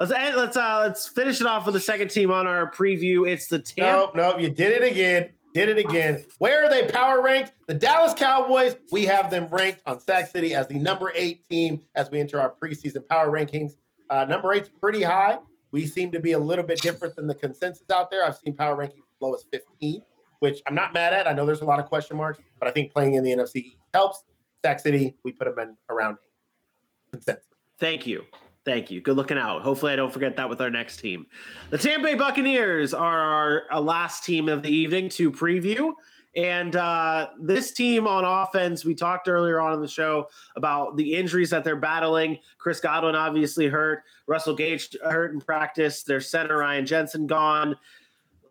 Let's 0.00 0.12
end, 0.12 0.36
let's 0.36 0.56
uh 0.56 0.78
let's 0.80 1.06
finish 1.08 1.42
it 1.42 1.46
off 1.46 1.66
with 1.66 1.74
the 1.74 1.80
second 1.80 2.08
team 2.08 2.30
on 2.30 2.46
our 2.46 2.70
preview. 2.70 3.28
It's 3.30 3.48
the 3.48 3.58
Tampa. 3.58 4.16
Nope, 4.16 4.16
nope, 4.16 4.40
you 4.40 4.48
did 4.48 4.80
it 4.80 4.90
again. 4.90 5.28
Did 5.52 5.68
it 5.68 5.76
again. 5.76 6.24
Where 6.38 6.64
are 6.64 6.70
they 6.70 6.86
power 6.86 7.20
ranked? 7.20 7.52
The 7.66 7.74
Dallas 7.74 8.14
Cowboys. 8.14 8.76
We 8.90 9.04
have 9.04 9.30
them 9.30 9.48
ranked 9.50 9.82
on 9.84 10.00
Sack 10.00 10.28
City 10.28 10.54
as 10.54 10.68
the 10.68 10.78
number 10.78 11.12
eight 11.14 11.46
team 11.50 11.82
as 11.96 12.10
we 12.10 12.18
enter 12.18 12.40
our 12.40 12.50
preseason 12.50 13.06
power 13.08 13.30
rankings. 13.30 13.72
Uh, 14.08 14.24
number 14.24 14.54
eight's 14.54 14.70
pretty 14.70 15.02
high. 15.02 15.38
We 15.70 15.86
seem 15.86 16.12
to 16.12 16.20
be 16.20 16.32
a 16.32 16.38
little 16.38 16.64
bit 16.64 16.80
different 16.80 17.14
than 17.14 17.26
the 17.26 17.34
consensus 17.34 17.84
out 17.92 18.10
there. 18.10 18.24
I've 18.24 18.36
seen 18.36 18.54
power 18.54 18.76
rankings 18.76 19.00
as 19.00 19.20
low 19.20 19.34
as 19.34 19.44
15, 19.52 20.00
which 20.40 20.60
I'm 20.66 20.74
not 20.74 20.92
mad 20.92 21.12
at. 21.12 21.26
I 21.26 21.32
know 21.32 21.46
there's 21.46 21.60
a 21.60 21.66
lot 21.66 21.78
of 21.78 21.86
question 21.86 22.16
marks, 22.16 22.40
but 22.58 22.68
I 22.68 22.72
think 22.72 22.92
playing 22.92 23.14
in 23.14 23.24
the 23.24 23.30
NFC 23.30 23.76
helps. 23.94 24.24
Sack 24.62 24.80
City, 24.80 25.16
we 25.22 25.32
put 25.32 25.46
them 25.46 25.58
in 25.58 25.76
around 25.88 26.18
eight. 26.22 27.12
Consensus. 27.12 27.46
Thank 27.78 28.06
you. 28.06 28.24
Thank 28.64 28.90
you. 28.90 29.00
Good 29.00 29.16
looking 29.16 29.38
out. 29.38 29.62
Hopefully, 29.62 29.92
I 29.92 29.96
don't 29.96 30.12
forget 30.12 30.36
that 30.36 30.48
with 30.50 30.60
our 30.60 30.68
next 30.68 30.98
team. 30.98 31.26
The 31.70 31.78
Tampa 31.78 32.04
Bay 32.04 32.14
Buccaneers 32.14 32.92
are 32.92 33.62
our 33.70 33.80
last 33.80 34.24
team 34.24 34.48
of 34.48 34.62
the 34.62 34.70
evening 34.70 35.08
to 35.10 35.32
preview. 35.32 35.92
And 36.36 36.76
uh, 36.76 37.30
this 37.40 37.72
team 37.72 38.06
on 38.06 38.24
offense, 38.24 38.84
we 38.84 38.94
talked 38.94 39.28
earlier 39.28 39.60
on 39.60 39.72
in 39.72 39.80
the 39.80 39.88
show 39.88 40.28
about 40.54 40.96
the 40.96 41.14
injuries 41.14 41.50
that 41.50 41.64
they're 41.64 41.74
battling. 41.74 42.38
Chris 42.58 42.80
Godwin 42.80 43.16
obviously 43.16 43.66
hurt. 43.66 44.04
Russell 44.26 44.54
Gage 44.54 44.96
hurt 45.02 45.32
in 45.32 45.40
practice. 45.40 46.02
Their 46.04 46.20
center 46.20 46.58
Ryan 46.58 46.86
Jensen 46.86 47.26
gone. 47.26 47.76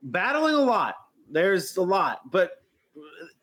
Battling 0.02 0.56
a 0.56 0.62
lot. 0.62 0.96
There's 1.32 1.78
a 1.78 1.82
lot, 1.82 2.32
but 2.32 2.64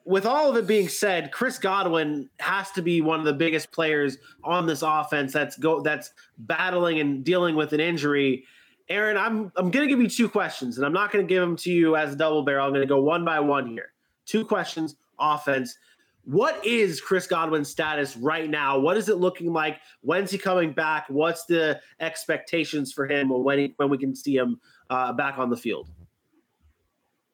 with 0.07 0.25
all 0.25 0.49
of 0.49 0.57
it 0.57 0.69
being 0.69 0.89
said, 0.89 1.33
Chris 1.33 1.59
Godwin 1.59 2.31
has 2.39 2.71
to 2.73 2.83
be 2.83 3.01
one 3.01 3.19
of 3.19 3.27
the 3.27 3.33
biggest 3.33 3.73
players 3.73 4.19
on 4.45 4.67
this 4.67 4.83
offense 4.83 5.33
that's 5.33 5.59
go 5.59 5.81
that's 5.81 6.13
battling 6.39 7.01
and 7.01 7.25
dealing 7.25 7.57
with 7.57 7.73
an 7.73 7.81
injury. 7.81 8.45
Aaron, 8.89 9.17
I'm 9.17 9.53
I'm 9.57 9.71
going 9.71 9.87
to 9.87 9.89
give 9.89 10.01
you 10.01 10.09
two 10.09 10.29
questions, 10.29 10.77
and 10.77 10.87
I'm 10.87 10.93
not 10.93 11.11
going 11.11 11.27
to 11.27 11.29
give 11.29 11.41
them 11.41 11.57
to 11.57 11.73
you 11.73 11.97
as 11.97 12.13
a 12.13 12.17
double 12.17 12.43
barrel. 12.43 12.65
I'm 12.65 12.73
going 12.73 12.87
to 12.87 12.89
go 12.89 13.03
one 13.03 13.25
by 13.25 13.41
one 13.41 13.67
here. 13.67 13.93
Two 14.25 14.45
questions. 14.45 14.97
Offense. 15.19 15.77
What 16.25 16.65
is 16.67 17.01
Chris 17.01 17.27
Godwin's 17.27 17.69
status 17.69 18.17
right 18.17 18.51
now? 18.51 18.79
What 18.79 18.97
is 18.97 19.09
it 19.09 19.19
looking 19.19 19.53
like? 19.53 19.79
When's 20.01 20.31
he 20.31 20.39
coming 20.39 20.73
back? 20.73 21.07
What's 21.09 21.45
the 21.47 21.81
expectations 22.01 22.93
for 22.93 23.07
him 23.07 23.29
when 23.29 23.59
he, 23.59 23.75
when 23.77 23.91
we 23.91 23.97
can 23.97 24.15
see 24.15 24.37
him 24.37 24.61
uh, 24.91 25.13
back 25.13 25.39
on 25.39 25.51
the 25.51 25.57
field? 25.57 25.89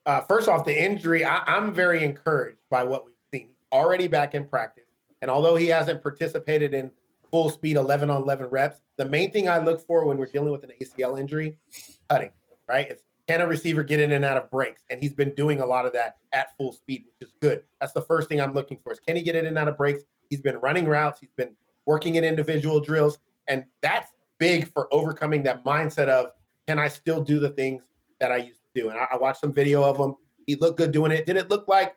Uh, 0.07 0.21
first 0.23 0.49
off, 0.49 0.65
the 0.65 0.85
injury, 0.85 1.25
I, 1.25 1.43
I'm 1.47 1.73
very 1.73 2.05
encouraged 2.05 2.59
by 2.71 2.85
what 2.85 3.05
we've 3.05 3.15
seen. 3.33 3.51
Already 3.73 4.09
back 4.09 4.35
in 4.35 4.45
practice. 4.45 4.85
And 5.21 5.31
although 5.31 5.57
he 5.57 5.69
hasn't 5.69 6.03
participated 6.03 6.75
in 6.75 6.91
full 7.31 7.51
speed 7.51 7.77
11 7.77 8.11
on 8.11 8.23
11 8.23 8.47
reps, 8.47 8.81
the 8.97 9.05
main 9.05 9.31
thing 9.31 9.49
I 9.49 9.59
look 9.59 9.87
for 9.87 10.05
when 10.05 10.19
we're 10.19 10.27
dealing 10.27 10.51
with 10.51 10.65
an 10.65 10.73
ACL 10.81 11.19
injury, 11.19 11.57
cutting, 12.09 12.31
right? 12.69 12.91
It's 12.91 13.03
can 13.29 13.41
a 13.41 13.47
receiver 13.47 13.85
get 13.85 14.01
in 14.01 14.13
and 14.13 14.25
out 14.25 14.37
of 14.37 14.51
breaks? 14.51 14.83
And 14.91 15.01
he's 15.01 15.15
been 15.15 15.33
doing 15.35 15.61
a 15.61 15.67
lot 15.67 15.87
of 15.87 15.93
that 15.93 16.17
at 16.33 16.57
full 16.57 16.73
speed, 16.73 17.05
which 17.07 17.29
is 17.29 17.35
good. 17.41 17.63
That's 17.81 17.93
the 17.93 18.03
first 18.03 18.29
thing 18.29 18.41
I'm 18.41 18.53
looking 18.53 18.79
for 18.83 18.93
is 18.93 18.99
can 19.01 19.17
he 19.17 19.23
get 19.23 19.37
in 19.37 19.47
and 19.47 19.57
out 19.57 19.69
of 19.69 19.77
breaks? 19.77 20.03
He's 20.29 20.41
been 20.41 20.57
running 20.57 20.87
routes, 20.87 21.21
he's 21.21 21.33
been 21.37 21.55
working 21.87 22.17
in 22.17 22.25
individual 22.25 22.81
drills, 22.81 23.19
and 23.47 23.65
that's 23.81 24.11
big 24.39 24.73
for 24.73 24.93
overcoming 24.93 25.43
that 25.45 25.65
mindset 25.65 26.09
of 26.09 26.33
can 26.67 26.79
I 26.79 26.89
still 26.89 27.23
do 27.23 27.39
the 27.39 27.51
things 27.51 27.83
that 28.19 28.33
I 28.33 28.39
used 28.39 28.62
do? 28.75 28.91
And 28.91 28.99
I, 28.99 29.09
I 29.13 29.17
watched 29.17 29.41
some 29.41 29.53
video 29.53 29.83
of 29.83 29.97
him. 29.97 30.17
He 30.47 30.57
looked 30.57 30.79
good 30.79 30.93
doing 30.93 31.13
it. 31.13 31.27
Did 31.27 31.37
it 31.37 31.51
look 31.51 31.69
like 31.69 31.95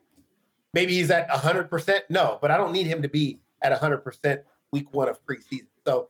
maybe 0.74 0.94
he's 0.94 1.12
at 1.12 1.30
100%? 1.30 2.02
No, 2.10 2.38
but 2.42 2.52
I 2.52 2.58
don't 2.58 2.72
need 2.72 2.88
him 2.88 3.02
to 3.02 3.10
be 3.10 3.40
at 3.62 3.80
100% 3.80 4.40
week 4.72 4.94
one 4.94 5.10
of 5.10 5.24
preseason. 5.26 5.68
So 5.86 6.10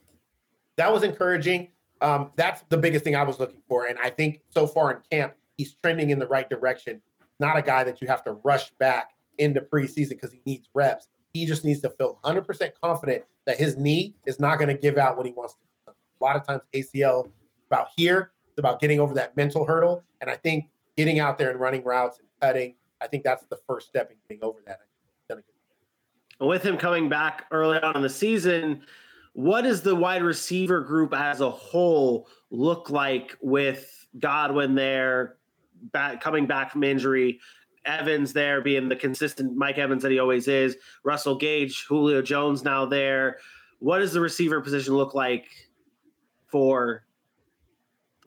that 0.76 0.92
was 0.92 1.04
encouraging. 1.04 1.70
Um, 2.02 2.32
that's 2.36 2.64
the 2.70 2.78
biggest 2.78 3.04
thing 3.04 3.16
I 3.16 3.24
was 3.24 3.40
looking 3.40 3.62
for. 3.68 3.86
And 3.86 3.98
I 4.00 4.10
think 4.10 4.42
so 4.50 4.68
far 4.68 4.92
in 4.92 4.98
camp, 5.10 5.34
he's 5.58 5.76
trending 5.82 6.10
in 6.10 6.20
the 6.20 6.28
right 6.28 6.50
direction. 6.50 7.02
Not 7.40 7.58
a 7.58 7.62
guy 7.62 7.84
that 7.84 8.02
you 8.02 8.08
have 8.08 8.24
to 8.26 8.34
rush 8.44 8.72
back 8.72 9.12
into 9.38 9.62
preseason 9.62 10.10
because 10.10 10.32
he 10.32 10.42
needs 10.46 10.70
reps. 10.74 11.08
He 11.34 11.46
just 11.46 11.66
needs 11.66 11.82
to 11.82 11.90
feel 11.90 12.20
100% 12.24 12.72
confident 12.82 13.24
that 13.46 13.58
his 13.58 13.78
knee 13.78 14.16
is 14.26 14.40
not 14.40 14.58
going 14.58 14.70
to 14.70 14.82
give 14.82 14.98
out 14.98 15.18
when 15.18 15.26
he 15.26 15.34
wants 15.34 15.54
to. 15.54 15.60
A 15.92 16.24
lot 16.24 16.38
of 16.38 16.48
times, 16.48 16.62
ACL 16.74 17.30
about 17.68 17.90
here, 17.96 18.32
it's 18.56 18.60
about 18.60 18.80
getting 18.80 19.02
over 19.02 19.14
that 19.16 19.36
mental 19.36 19.66
hurdle. 19.66 20.02
And 20.22 20.30
I 20.30 20.38
think 20.38 20.70
getting 20.96 21.20
out 21.20 21.38
there 21.38 21.52
and 21.52 21.60
running 21.60 21.84
routes 21.84 22.20
and 22.20 22.28
cutting, 22.40 22.76
I 23.02 23.08
think 23.08 23.26
that's 23.26 23.46
the 23.48 23.58
first 23.68 23.90
step 23.90 24.10
in 24.10 24.16
getting 24.30 24.42
over 24.46 24.60
that. 24.66 24.80
With 26.40 26.64
him 26.64 26.78
coming 26.78 27.08
back 27.08 27.46
early 27.52 27.80
on 27.80 27.96
in 27.96 28.02
the 28.02 28.10
season, 28.10 28.84
what 29.34 29.64
does 29.64 29.82
the 29.82 29.96
wide 29.96 30.22
receiver 30.22 30.82
group 30.82 31.14
as 31.14 31.42
a 31.42 31.50
whole 31.50 32.30
look 32.50 32.90
like 32.90 33.38
with 33.42 34.06
Godwin 34.20 34.76
there, 34.76 35.38
back, 35.92 36.22
coming 36.22 36.46
back 36.46 36.72
from 36.72 36.84
injury, 36.84 37.40
Evans 37.86 38.34
there 38.34 38.62
being 38.62 38.90
the 38.90 38.96
consistent 38.96 39.56
Mike 39.56 39.78
Evans 39.78 40.02
that 40.04 40.12
he 40.12 40.20
always 40.20 40.48
is, 40.50 40.78
Russell 41.04 41.36
Gage, 41.36 41.86
Julio 41.88 42.22
Jones 42.22 42.64
now 42.64 42.86
there. 42.86 43.38
What 43.80 44.00
does 44.00 44.12
the 44.12 44.22
receiver 44.22 44.60
position 44.60 44.94
look 44.94 45.14
like 45.14 45.48
for 46.48 47.05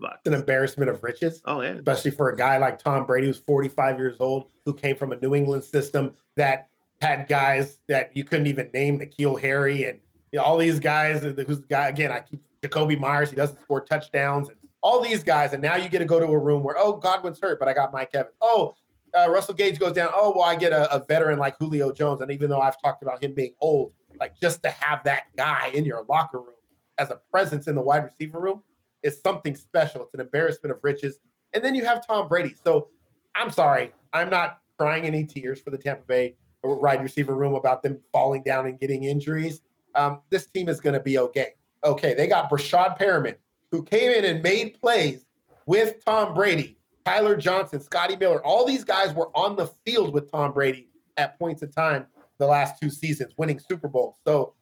It's 0.01 0.27
an 0.27 0.35
embarrassment 0.35 0.91
of 0.91 1.03
riches. 1.03 1.43
Oh 1.45 1.61
yeah, 1.61 1.71
especially 1.71 2.11
for 2.13 2.31
a 2.31 2.37
guy 2.37 2.59
like 2.59 2.79
Tom 2.79 3.07
Brady, 3.07 3.27
who's 3.27 3.39
45 3.39 3.99
years 3.99 4.17
old, 4.21 4.51
who 4.65 4.75
came 4.75 4.97
from 4.97 5.13
a 5.13 5.17
New 5.17 5.35
England 5.35 5.65
system 5.65 6.15
that 6.37 6.69
had 7.01 7.29
guys 7.29 7.79
that 7.89 8.17
you 8.17 8.25
couldn't 8.25 8.47
even 8.47 8.71
name, 8.73 8.99
N'Keal 8.99 9.41
Harry 9.41 9.85
and 9.85 10.01
you 10.33 10.39
know, 10.39 10.45
all 10.45 10.59
these 10.59 10.79
guys. 10.79 11.23
Who's 11.23 11.35
the 11.35 11.67
guy 11.69 11.89
again? 11.89 12.13
I 12.13 12.21
keep 12.21 12.43
Jakobi 12.63 12.99
Meyers. 12.99 13.31
He 13.31 13.37
doesn't 13.37 13.61
score 13.63 13.81
touchdowns, 13.81 14.49
and 14.49 14.59
all 14.83 15.01
these 15.01 15.23
guys. 15.23 15.53
And 15.53 15.63
now 15.63 15.77
you 15.77 15.89
get 15.89 16.01
to 16.01 16.05
go 16.05 16.21
to 16.21 16.27
a 16.27 16.39
room 16.39 16.63
where 16.63 16.77
oh 16.79 16.95
Godwin's 16.95 17.41
hurt, 17.41 17.59
but 17.59 17.69
I 17.69 17.73
got 17.73 17.93
Mike 17.93 18.11
Evans. 18.15 18.35
Oh 18.41 18.75
uh, 19.15 19.29
Russell 19.31 19.55
Gage 19.55 19.79
goes 19.79 19.93
down. 19.93 20.11
Oh 20.15 20.33
well, 20.37 20.45
I 20.45 20.57
get 20.57 20.73
a, 20.73 20.93
a 20.95 21.05
veteran 21.05 21.39
like 21.39 21.57
Julio 21.59 21.93
Jones, 21.93 22.21
and 22.21 22.31
even 22.31 22.51
though 22.51 22.61
I've 22.61 22.81
talked 22.81 23.03
about 23.03 23.23
him 23.23 23.35
being 23.35 23.55
old, 23.61 23.93
like 24.21 24.39
just 24.41 24.63
to 24.63 24.71
have 24.71 25.03
that 25.05 25.25
guy 25.37 25.71
in 25.75 25.85
your 25.85 26.05
locker 26.09 26.39
room 26.39 26.55
as 26.99 27.11
a 27.11 27.21
presence 27.31 27.69
in 27.69 27.75
the 27.75 27.83
wide 27.83 28.05
receiver 28.05 28.41
room 28.41 28.63
is 29.03 29.21
something 29.21 29.55
special. 29.57 30.03
It's 30.03 30.15
an 30.15 30.21
embarrassment 30.21 30.73
of 30.75 30.79
riches. 30.83 31.19
And 31.53 31.63
then 31.65 31.75
you 31.75 31.85
have 31.85 32.07
Tom 32.07 32.29
Brady. 32.29 32.55
So 32.65 32.89
I'm 33.35 33.51
sorry, 33.51 33.93
I'm 34.13 34.31
not 34.31 34.61
crying 34.79 35.05
any 35.05 35.25
tears 35.25 35.61
for 35.61 35.71
the 35.71 35.79
Tampa 35.79 36.05
Bay 36.07 36.37
wide 36.63 37.03
receiver 37.03 37.35
room 37.35 37.55
about 37.55 37.83
them 37.83 37.99
falling 38.13 38.43
down 38.43 38.67
and 38.67 38.79
getting 38.79 39.05
injuries. 39.05 39.63
Um, 39.95 40.21
this 40.31 40.47
team 40.47 40.69
is 40.69 40.81
going 40.81 40.95
to 40.95 41.01
be 41.01 41.19
okay. 41.19 41.55
Okay, 41.85 42.15
they 42.15 42.27
got 42.27 42.51
Breshad 42.51 42.99
Perriman, 42.99 43.37
who 43.71 43.83
came 43.83 44.11
in 44.11 44.25
and 44.25 44.43
made 44.43 44.81
plays 44.81 45.25
with 45.67 46.05
Tom 46.05 46.35
Brady, 46.35 46.77
Tyler 47.05 47.37
Johnson, 47.37 47.81
Scotty 47.81 48.17
Miller. 48.17 48.45
All 48.45 48.67
these 48.67 48.85
guys 48.85 49.15
were 49.15 49.31
on 49.37 49.57
the 49.57 49.67
field 49.87 50.13
with 50.13 50.31
Tom 50.31 50.53
Brady 50.53 50.89
at 51.17 51.39
points 51.39 51.63
of 51.63 51.75
time 51.75 52.07
the 52.39 52.47
last 52.47 52.81
two 52.81 52.91
seasons, 52.91 53.35
winning 53.37 53.59
Super 53.59 53.89
Bowls. 53.89 54.17
So 54.25 54.55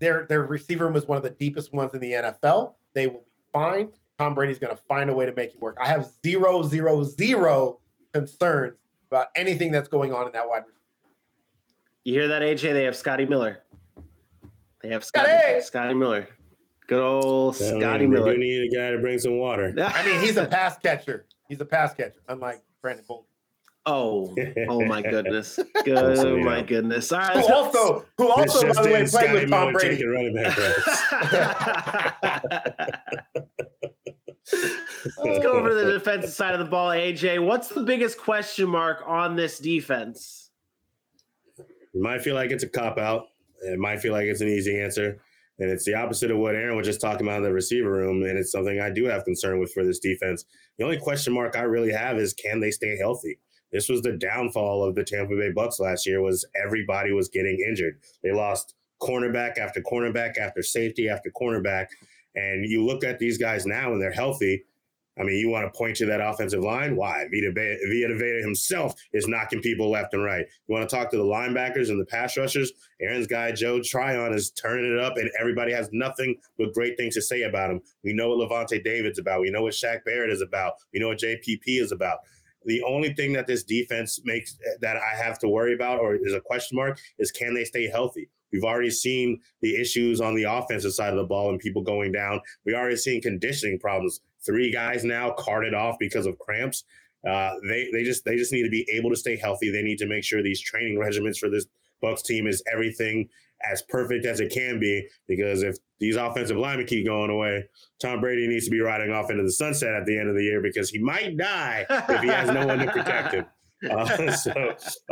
their 0.00 0.26
their 0.28 0.42
receiver 0.42 0.86
room 0.86 0.96
is 0.96 1.06
one 1.06 1.16
of 1.16 1.22
the 1.22 1.30
deepest 1.30 1.72
ones 1.72 1.94
in 1.94 2.00
the 2.00 2.12
NFL. 2.12 2.74
They 2.94 3.06
will 3.06 3.20
be 3.20 3.42
fine. 3.52 3.90
Tom 4.18 4.34
Brady's 4.34 4.58
going 4.58 4.74
to 4.74 4.82
find 4.82 5.08
a 5.08 5.14
way 5.14 5.24
to 5.24 5.32
make 5.34 5.54
it 5.54 5.60
work. 5.60 5.78
I 5.80 5.86
have 5.86 6.10
zero, 6.22 6.62
zero, 6.62 7.02
zero 7.04 7.80
concerns 8.12 8.76
about 9.10 9.28
anything 9.34 9.72
that's 9.72 9.88
going 9.88 10.12
on 10.12 10.26
in 10.26 10.32
that 10.32 10.46
wide 10.46 10.64
receiver. 10.66 10.76
You 12.04 12.14
hear 12.14 12.28
that, 12.28 12.42
AJ? 12.42 12.72
They 12.74 12.84
have 12.84 12.96
Scotty 12.96 13.24
Miller. 13.24 13.62
They 14.82 14.88
have 14.90 15.04
Scotty, 15.04 15.30
Scotty, 15.30 15.60
Scotty 15.62 15.94
Miller. 15.94 16.28
Good 16.86 17.02
old 17.02 17.58
yeah, 17.60 17.78
Scotty 17.78 18.06
Miller. 18.06 18.32
You 18.32 18.38
need 18.38 18.72
a 18.72 18.76
guy 18.76 18.90
to 18.90 18.98
bring 18.98 19.18
some 19.18 19.38
water. 19.38 19.74
I 19.78 20.04
mean, 20.04 20.20
he's 20.20 20.36
a 20.36 20.46
pass 20.50 20.76
catcher. 20.78 21.26
He's 21.48 21.60
a 21.60 21.64
pass 21.64 21.94
catcher, 21.94 22.22
unlike 22.28 22.62
Brandon 22.82 23.04
Bolden. 23.06 23.26
Oh, 23.86 24.34
oh 24.68 24.84
my 24.84 25.00
goodness! 25.10 25.58
Good, 25.84 26.18
oh 26.18 26.38
my 26.38 26.62
goodness! 26.62 27.12
All 27.12 27.20
right, 27.20 27.36
who 27.36 27.52
also, 27.52 28.04
who 28.18 28.28
also, 28.30 28.72
by 28.74 28.82
the 28.82 28.90
way, 28.90 29.06
played 29.06 29.32
with 29.32 29.50
Tom 29.50 29.72
Brady. 29.72 30.04
Running 30.04 30.34
back 30.34 30.56
Let's 35.24 35.38
go 35.42 35.52
over 35.52 35.68
to 35.70 35.74
the 35.74 35.92
defensive 35.92 36.30
side 36.30 36.54
of 36.54 36.58
the 36.60 36.66
ball, 36.66 36.90
AJ. 36.90 37.44
What's 37.44 37.68
the 37.68 37.82
biggest 37.82 38.18
question 38.18 38.68
mark 38.68 39.02
on 39.06 39.36
this 39.36 39.58
defense? 39.58 40.50
You 41.92 42.02
might 42.02 42.22
feel 42.22 42.34
like 42.34 42.50
it's 42.50 42.64
a 42.64 42.68
cop 42.68 42.98
out. 42.98 43.26
It 43.62 43.78
might 43.78 44.00
feel 44.00 44.12
like 44.12 44.26
it's 44.26 44.40
an 44.40 44.48
easy 44.48 44.80
answer. 44.80 45.20
And 45.58 45.70
it's 45.70 45.84
the 45.84 45.94
opposite 45.94 46.30
of 46.30 46.38
what 46.38 46.54
Aaron 46.54 46.76
was 46.76 46.86
just 46.86 47.00
talking 47.00 47.26
about 47.26 47.38
in 47.38 47.42
the 47.44 47.52
receiver 47.52 47.90
room. 47.90 48.22
And 48.22 48.38
it's 48.38 48.50
something 48.50 48.80
I 48.80 48.90
do 48.90 49.04
have 49.04 49.24
concern 49.24 49.60
with 49.60 49.72
for 49.72 49.84
this 49.84 49.98
defense. 49.98 50.44
The 50.78 50.84
only 50.84 50.98
question 50.98 51.34
mark 51.34 51.56
I 51.56 51.62
really 51.62 51.92
have 51.92 52.18
is 52.18 52.32
can 52.32 52.60
they 52.60 52.70
stay 52.70 52.96
healthy? 52.96 53.38
This 53.72 53.88
was 53.88 54.02
the 54.02 54.12
downfall 54.12 54.84
of 54.84 54.94
the 54.94 55.04
Tampa 55.04 55.34
Bay 55.36 55.52
Bucs 55.52 55.80
last 55.80 56.06
year 56.06 56.20
was 56.20 56.44
everybody 56.60 57.12
was 57.12 57.28
getting 57.28 57.64
injured. 57.66 57.98
They 58.22 58.32
lost 58.32 58.74
cornerback 59.00 59.58
after 59.58 59.80
cornerback 59.80 60.38
after 60.38 60.62
safety 60.62 61.08
after 61.08 61.30
cornerback. 61.30 61.86
And 62.34 62.64
you 62.64 62.84
look 62.84 63.04
at 63.04 63.18
these 63.18 63.38
guys 63.38 63.66
now 63.66 63.92
and 63.92 64.00
they're 64.00 64.12
healthy. 64.12 64.64
I 65.18 65.22
mean, 65.22 65.36
you 65.36 65.50
want 65.50 65.70
to 65.70 65.76
point 65.76 65.96
to 65.96 66.06
that 66.06 66.20
offensive 66.20 66.62
line? 66.62 66.96
Why? 66.96 67.26
Vita, 67.30 67.52
Veda 67.52 68.40
himself 68.42 68.94
is 69.12 69.28
knocking 69.28 69.60
people 69.60 69.90
left 69.90 70.14
and 70.14 70.24
right. 70.24 70.46
You 70.66 70.74
want 70.74 70.88
to 70.88 70.96
talk 70.96 71.10
to 71.10 71.16
the 71.16 71.24
linebackers 71.24 71.90
and 71.90 72.00
the 72.00 72.06
pass 72.06 72.38
rushers? 72.38 72.72
Aaron's 73.02 73.26
guy, 73.26 73.52
Joe 73.52 73.82
Tryon, 73.82 74.32
is 74.32 74.50
turning 74.50 74.90
it 74.90 74.98
up, 74.98 75.16
and 75.16 75.30
everybody 75.38 75.72
has 75.72 75.90
nothing 75.92 76.36
but 76.58 76.72
great 76.72 76.96
things 76.96 77.14
to 77.14 77.22
say 77.22 77.42
about 77.42 77.70
him. 77.70 77.82
We 78.02 78.14
know 78.14 78.30
what 78.34 78.48
Lavonte 78.48 78.82
David's 78.82 79.18
about. 79.18 79.40
We 79.40 79.50
know 79.50 79.62
what 79.62 79.74
Shaq 79.74 80.04
Barrett 80.04 80.30
is 80.30 80.40
about. 80.40 80.74
We 80.94 81.00
know 81.00 81.08
what 81.08 81.18
JPP 81.18 81.60
is 81.66 81.92
about. 81.92 82.20
The 82.64 82.82
only 82.82 83.14
thing 83.14 83.32
that 83.32 83.46
this 83.46 83.64
defense 83.64 84.20
makes 84.24 84.56
that 84.80 84.96
I 84.96 85.16
have 85.16 85.38
to 85.40 85.48
worry 85.48 85.74
about 85.74 86.00
or 86.00 86.14
is 86.14 86.34
a 86.34 86.40
question 86.40 86.76
mark 86.76 86.98
is 87.18 87.30
can 87.30 87.54
they 87.54 87.64
stay 87.64 87.88
healthy? 87.88 88.28
We've 88.52 88.64
already 88.64 88.90
seen 88.90 89.40
the 89.62 89.76
issues 89.76 90.20
on 90.20 90.34
the 90.34 90.44
offensive 90.44 90.92
side 90.92 91.10
of 91.12 91.18
the 91.18 91.24
ball 91.24 91.50
and 91.50 91.58
people 91.58 91.82
going 91.82 92.12
down. 92.12 92.40
We 92.66 92.74
already 92.74 92.96
seen 92.96 93.22
conditioning 93.22 93.78
problems. 93.78 94.20
Three 94.44 94.72
guys 94.72 95.04
now 95.04 95.30
carted 95.38 95.74
off 95.74 95.96
because 95.98 96.26
of 96.26 96.38
cramps. 96.38 96.84
Uh, 97.26 97.52
they 97.68 97.88
they 97.92 98.02
just 98.02 98.24
they 98.24 98.36
just 98.36 98.52
need 98.52 98.62
to 98.62 98.70
be 98.70 98.88
able 98.92 99.10
to 99.10 99.16
stay 99.16 99.36
healthy. 99.36 99.70
They 99.70 99.82
need 99.82 99.98
to 99.98 100.06
make 100.06 100.24
sure 100.24 100.42
these 100.42 100.60
training 100.60 100.98
regimens 100.98 101.36
for 101.36 101.50
this 101.50 101.66
Bucs 102.02 102.24
team 102.24 102.46
is 102.46 102.62
everything 102.72 103.28
as 103.70 103.82
perfect 103.82 104.24
as 104.24 104.40
it 104.40 104.52
can 104.52 104.80
be. 104.80 105.06
Because 105.28 105.62
if 105.62 105.76
these 106.00 106.16
offensive 106.16 106.56
linemen 106.56 106.86
keep 106.86 107.06
going 107.06 107.30
away, 107.30 107.64
Tom 108.00 108.20
Brady 108.20 108.48
needs 108.48 108.64
to 108.64 108.70
be 108.70 108.80
riding 108.80 109.12
off 109.12 109.30
into 109.30 109.42
the 109.42 109.52
sunset 109.52 109.94
at 109.94 110.06
the 110.06 110.18
end 110.18 110.28
of 110.28 110.34
the 110.34 110.42
year 110.42 110.60
because 110.62 110.90
he 110.90 110.98
might 110.98 111.36
die 111.36 111.86
if 111.90 112.22
he 112.22 112.28
has 112.28 112.50
no 112.50 112.66
one 112.66 112.78
to 112.78 112.90
protect 112.90 113.34
him. 113.34 113.46
Uh, 113.90 114.30
so, 114.36 114.52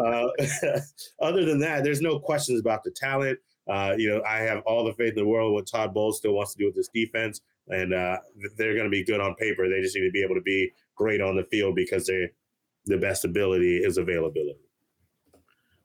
uh, 0.05 0.27
other 1.23 1.47
than 1.47 1.59
that, 1.59 1.83
there's 1.83 2.03
no 2.03 2.19
questions 2.19 2.61
about 2.61 2.85
the 2.85 2.91
talent. 2.91 3.39
Uh, 3.67 3.95
you 3.97 4.11
know, 4.11 4.23
I 4.29 4.41
have 4.41 4.63
all 4.67 4.85
the 4.85 4.93
faith 4.93 5.15
in 5.17 5.25
the 5.25 5.27
world 5.27 5.55
what 5.55 5.67
Todd 5.67 5.95
Bowles 5.95 6.19
still 6.19 6.35
wants 6.35 6.53
to 6.53 6.59
do 6.59 6.67
with 6.67 6.75
this 6.75 6.91
defense, 6.93 7.41
and 7.69 7.95
uh, 7.95 8.19
they're 8.59 8.75
going 8.75 8.85
to 8.85 8.91
be 8.91 9.03
good 9.03 9.21
on 9.21 9.35
paper. 9.37 9.71
They 9.71 9.81
just 9.81 9.97
need 9.97 10.05
to 10.05 10.11
be 10.11 10.23
able 10.23 10.35
to 10.35 10.43
be 10.43 10.71
great 10.97 11.23
on 11.23 11.35
the 11.35 11.45
field 11.45 11.77
because 11.77 12.07
they 12.09 12.29
the 12.85 12.99
best 12.99 13.25
ability 13.25 13.79
is 13.79 13.99
availability. 13.99 14.61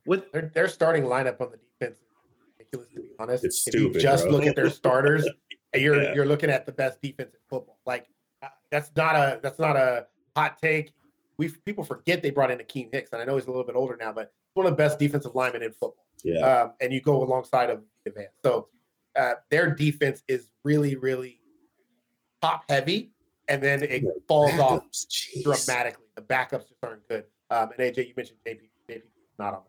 With 0.05 0.31
their, 0.31 0.51
their 0.53 0.67
starting 0.67 1.03
lineup 1.03 1.39
on 1.39 1.51
the 1.51 1.57
defense 1.57 1.72
ridiculous 2.73 2.89
to 2.93 3.01
be 3.01 3.07
honest. 3.19 3.45
It's 3.45 3.59
stupid. 3.59 3.89
If 3.89 3.95
you 3.95 4.01
just 4.01 4.23
bro. 4.25 4.33
look 4.33 4.45
at 4.45 4.55
their 4.55 4.69
starters, 4.69 5.27
you're 5.75 6.01
yeah. 6.01 6.13
you're 6.13 6.25
looking 6.25 6.49
at 6.49 6.65
the 6.65 6.71
best 6.71 7.01
defense 7.01 7.33
in 7.33 7.39
football. 7.49 7.79
Like 7.85 8.07
uh, 8.41 8.47
that's 8.71 8.91
not 8.95 9.15
a 9.15 9.39
that's 9.41 9.59
not 9.59 9.75
a 9.75 10.07
hot 10.35 10.57
take 10.61 10.93
we 11.37 11.49
people 11.65 11.83
forget 11.83 12.21
they 12.21 12.29
brought 12.29 12.51
in 12.51 12.59
Akiem 12.59 12.89
Hicks, 12.91 13.11
and 13.11 13.21
I 13.21 13.25
know 13.25 13.35
he's 13.35 13.45
a 13.45 13.49
little 13.49 13.65
bit 13.65 13.75
older 13.75 13.97
now, 13.99 14.11
but 14.13 14.31
one 14.53 14.65
of 14.65 14.71
the 14.71 14.77
best 14.77 14.99
defensive 14.99 15.33
linemen 15.35 15.63
in 15.63 15.71
football. 15.71 16.05
Yeah. 16.23 16.39
Um, 16.39 16.73
and 16.79 16.93
you 16.93 17.01
go 17.01 17.23
alongside 17.23 17.69
of 17.69 17.81
the 18.05 18.11
Advance. 18.11 18.33
So 18.43 18.67
uh, 19.17 19.33
their 19.49 19.73
defense 19.73 20.23
is 20.27 20.49
really, 20.63 20.95
really 20.95 21.39
top 22.41 22.65
heavy. 22.69 23.11
and 23.49 23.61
then 23.61 23.83
it 23.83 24.03
falls 24.27 24.57
off 24.59 24.83
Jeez. 24.91 25.43
dramatically. 25.43 26.05
The 26.15 26.21
backups 26.21 26.69
just 26.69 26.83
aren't 26.83 27.07
good. 27.09 27.25
Um, 27.49 27.69
and 27.77 27.79
AJ, 27.79 28.07
you 28.07 28.13
mentioned 28.15 28.39
JP. 28.47 28.61
JP 28.89 29.01
not 29.39 29.53
on. 29.55 29.61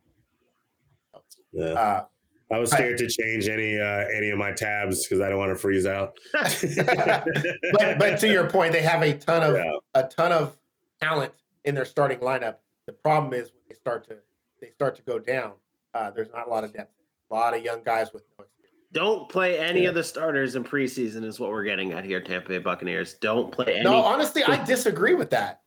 the 1.12 1.20
Yeah. 1.52 1.72
Uh, 1.72 2.04
I 2.52 2.58
was 2.58 2.70
scared 2.70 2.98
to 2.98 3.08
change 3.08 3.48
any 3.48 3.78
uh, 3.80 4.04
any 4.14 4.30
of 4.30 4.38
my 4.38 4.52
tabs 4.52 5.04
because 5.06 5.20
I 5.20 5.28
don't 5.28 5.38
want 5.38 5.50
to 5.50 5.56
freeze 5.56 5.86
out. 5.86 6.16
but 6.32 7.98
but 7.98 8.18
to 8.20 8.28
your 8.28 8.48
point, 8.48 8.72
they 8.72 8.82
have 8.82 9.02
a 9.02 9.14
ton 9.14 9.42
of 9.42 9.56
Yeah. 9.56 9.72
a 9.94 10.02
ton 10.04 10.32
of 10.32 10.56
talent 11.00 11.32
in 11.64 11.74
their 11.74 11.84
starting 11.84 12.18
lineup. 12.18 12.56
The 12.86 12.92
problem 12.92 13.32
is 13.32 13.50
when 13.52 13.62
they 13.68 13.74
start 13.74 14.06
to 14.08 14.16
they 14.60 14.70
start 14.70 14.94
to 14.96 15.02
go 15.02 15.18
down. 15.18 15.52
Uh, 15.94 16.10
there's 16.10 16.28
not 16.32 16.46
a 16.46 16.50
lot 16.50 16.64
of 16.64 16.72
depth. 16.72 16.92
A 17.30 17.34
lot 17.34 17.56
of 17.56 17.62
young 17.64 17.82
guys 17.82 18.12
with 18.12 18.24
no 18.38 18.44
experience. 18.44 18.78
Don't 18.92 19.28
play 19.28 19.58
any 19.58 19.82
Yeah. 19.82 19.88
of 19.90 19.94
the 19.94 20.04
starters 20.04 20.54
in 20.56 20.64
preseason, 20.64 21.24
is 21.24 21.40
what 21.40 21.50
we're 21.50 21.64
getting 21.64 21.92
at 21.92 22.04
here, 22.04 22.20
Tampa 22.20 22.48
Bay 22.48 22.58
Buccaneers. 22.58 23.14
Don't 23.14 23.50
play 23.52 23.74
any. 23.76 23.84
No, 23.84 23.94
honestly, 23.96 24.44
I 24.44 24.62
disagree 24.66 25.14
with 25.14 25.30
that. 25.30 25.62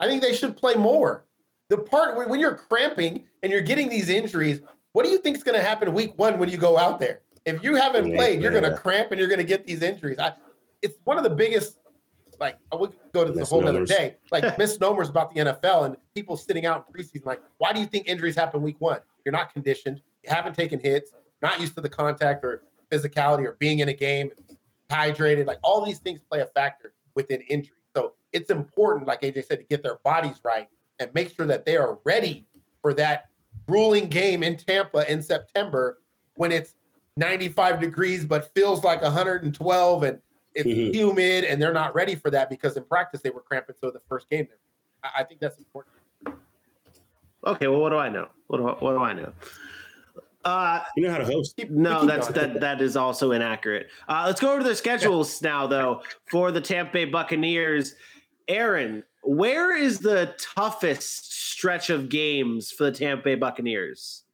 I 0.00 0.06
think 0.06 0.22
they 0.22 0.34
should 0.34 0.56
play 0.56 0.74
more. 0.74 1.24
The 1.68 1.78
part 1.78 2.16
when, 2.16 2.28
when 2.28 2.40
you're 2.40 2.56
cramping 2.56 3.24
and 3.42 3.52
you're 3.52 3.60
getting 3.62 3.88
these 3.88 4.08
injuries, 4.08 4.60
what 4.92 5.04
do 5.04 5.10
you 5.10 5.18
think 5.18 5.36
is 5.36 5.42
going 5.42 5.58
to 5.58 5.64
happen 5.64 5.92
week 5.94 6.12
one 6.16 6.38
when 6.38 6.48
you 6.48 6.56
go 6.56 6.78
out 6.78 6.98
there? 6.98 7.20
If 7.44 7.62
you 7.62 7.76
haven't 7.76 8.08
Yeah, 8.08 8.16
played, 8.16 8.42
you're 8.42 8.50
going 8.50 8.64
to 8.64 8.76
cramp 8.76 9.10
and 9.12 9.18
you're 9.18 9.28
going 9.28 9.38
to 9.38 9.44
get 9.44 9.66
these 9.66 9.82
injuries. 9.82 10.18
I, 10.18 10.34
it's 10.82 10.98
one 11.04 11.16
of 11.16 11.24
the 11.24 11.30
biggest. 11.30 11.76
Like 12.38 12.56
I 12.72 12.76
would 12.76 12.94
go 13.12 13.24
to 13.24 13.32
the 13.32 13.44
whole 13.44 13.66
other 13.66 13.84
day, 13.84 14.16
like 14.30 14.58
misnomers 14.58 15.10
about 15.10 15.34
the 15.34 15.40
NFL 15.40 15.84
and 15.84 15.96
people 16.14 16.36
sitting 16.38 16.64
out 16.64 16.86
in 16.88 16.94
preseason. 17.04 17.26
Like, 17.26 17.42
why 17.58 17.72
do 17.72 17.80
you 17.80 17.86
think 17.86 18.08
injuries 18.08 18.34
happen 18.34 18.62
week 18.62 18.76
one? 18.78 19.00
You're 19.24 19.32
not 19.32 19.52
conditioned. 19.52 20.00
You 20.24 20.30
haven't 20.34 20.54
taken 20.54 20.80
hits. 20.80 21.12
Not 21.42 21.60
used 21.60 21.74
to 21.74 21.82
the 21.82 21.88
contact 21.88 22.44
or 22.44 22.62
physicality 22.90 23.44
or 23.44 23.56
being 23.58 23.80
in 23.80 23.88
a 23.90 23.94
game, 23.94 24.30
hydrated. 24.90 25.46
Like 25.46 25.58
all 25.62 25.84
these 25.84 25.98
things 25.98 26.20
play 26.30 26.40
a 26.40 26.46
factor 26.46 26.94
within 27.14 27.42
injury. 27.42 27.76
So 27.94 28.14
it's 28.32 28.50
important, 28.50 29.06
like 29.06 29.22
AJ 29.22 29.46
said, 29.46 29.58
to 29.58 29.64
get 29.64 29.82
their 29.82 29.98
bodies 30.04 30.40
right 30.44 30.68
and 30.98 31.12
make 31.14 31.34
sure 31.34 31.46
that 31.46 31.64
they 31.64 31.76
are 31.76 31.98
ready 32.04 32.46
for 32.82 32.94
that 32.94 33.29
grueling 33.68 34.08
game 34.08 34.42
in 34.42 34.56
Tampa 34.56 35.10
in 35.10 35.22
September 35.22 35.98
when 36.34 36.50
it's 36.52 36.74
95 37.16 37.80
degrees 37.80 38.24
but 38.24 38.52
feels 38.54 38.82
like 38.84 39.02
112 39.02 40.02
and 40.02 40.18
it's 40.54 40.68
Mhm. 40.68 40.94
humid 40.94 41.44
and 41.44 41.60
they're 41.62 41.72
not 41.72 41.94
ready 41.94 42.14
for 42.14 42.30
that 42.30 42.48
because 42.50 42.76
in 42.76 42.84
practice 42.84 43.20
they 43.20 43.30
were 43.30 43.40
cramping 43.42 43.76
so 43.80 43.90
the 43.90 44.00
first 44.08 44.28
game. 44.30 44.48
I, 45.04 45.20
I 45.20 45.24
think 45.24 45.40
that's 45.40 45.58
important. 45.58 45.94
Okay, 47.46 47.68
well, 47.68 47.80
what 47.80 47.90
do 47.90 47.96
I 47.96 48.08
know? 48.08 48.28
What 48.48 48.58
do 48.58 48.68
I, 48.68 48.72
what 48.72 48.92
do 48.92 48.98
I 48.98 49.12
know? 49.12 49.32
Uh, 50.44 50.82
You 50.96 51.04
know 51.04 51.10
how 51.10 51.18
to 51.18 51.24
host. 51.24 51.56
Keep- 51.56 51.70
no, 51.70 52.04
that's 52.06 52.28
going. 52.30 52.52
that 52.54 52.60
that 52.60 52.80
is 52.80 52.96
also 52.96 53.32
inaccurate. 53.32 53.88
Uh, 54.08 54.24
let's 54.26 54.40
go 54.40 54.50
over 54.52 54.62
to 54.62 54.68
the 54.68 54.74
schedules 54.74 55.40
now, 55.42 55.66
though, 55.66 56.02
for 56.30 56.50
the 56.50 56.60
Tampa 56.60 56.92
Bay 56.92 57.04
Buccaneers. 57.04 57.94
Aaron, 58.48 59.04
where 59.22 59.76
is 59.76 59.98
the 59.98 60.34
toughest 60.38 61.32
stretch 61.32 61.90
of 61.90 62.08
games 62.08 62.70
for 62.70 62.84
the 62.84 62.92
Tampa 62.92 63.24
Bay 63.24 63.34
Buccaneers? 63.34 64.24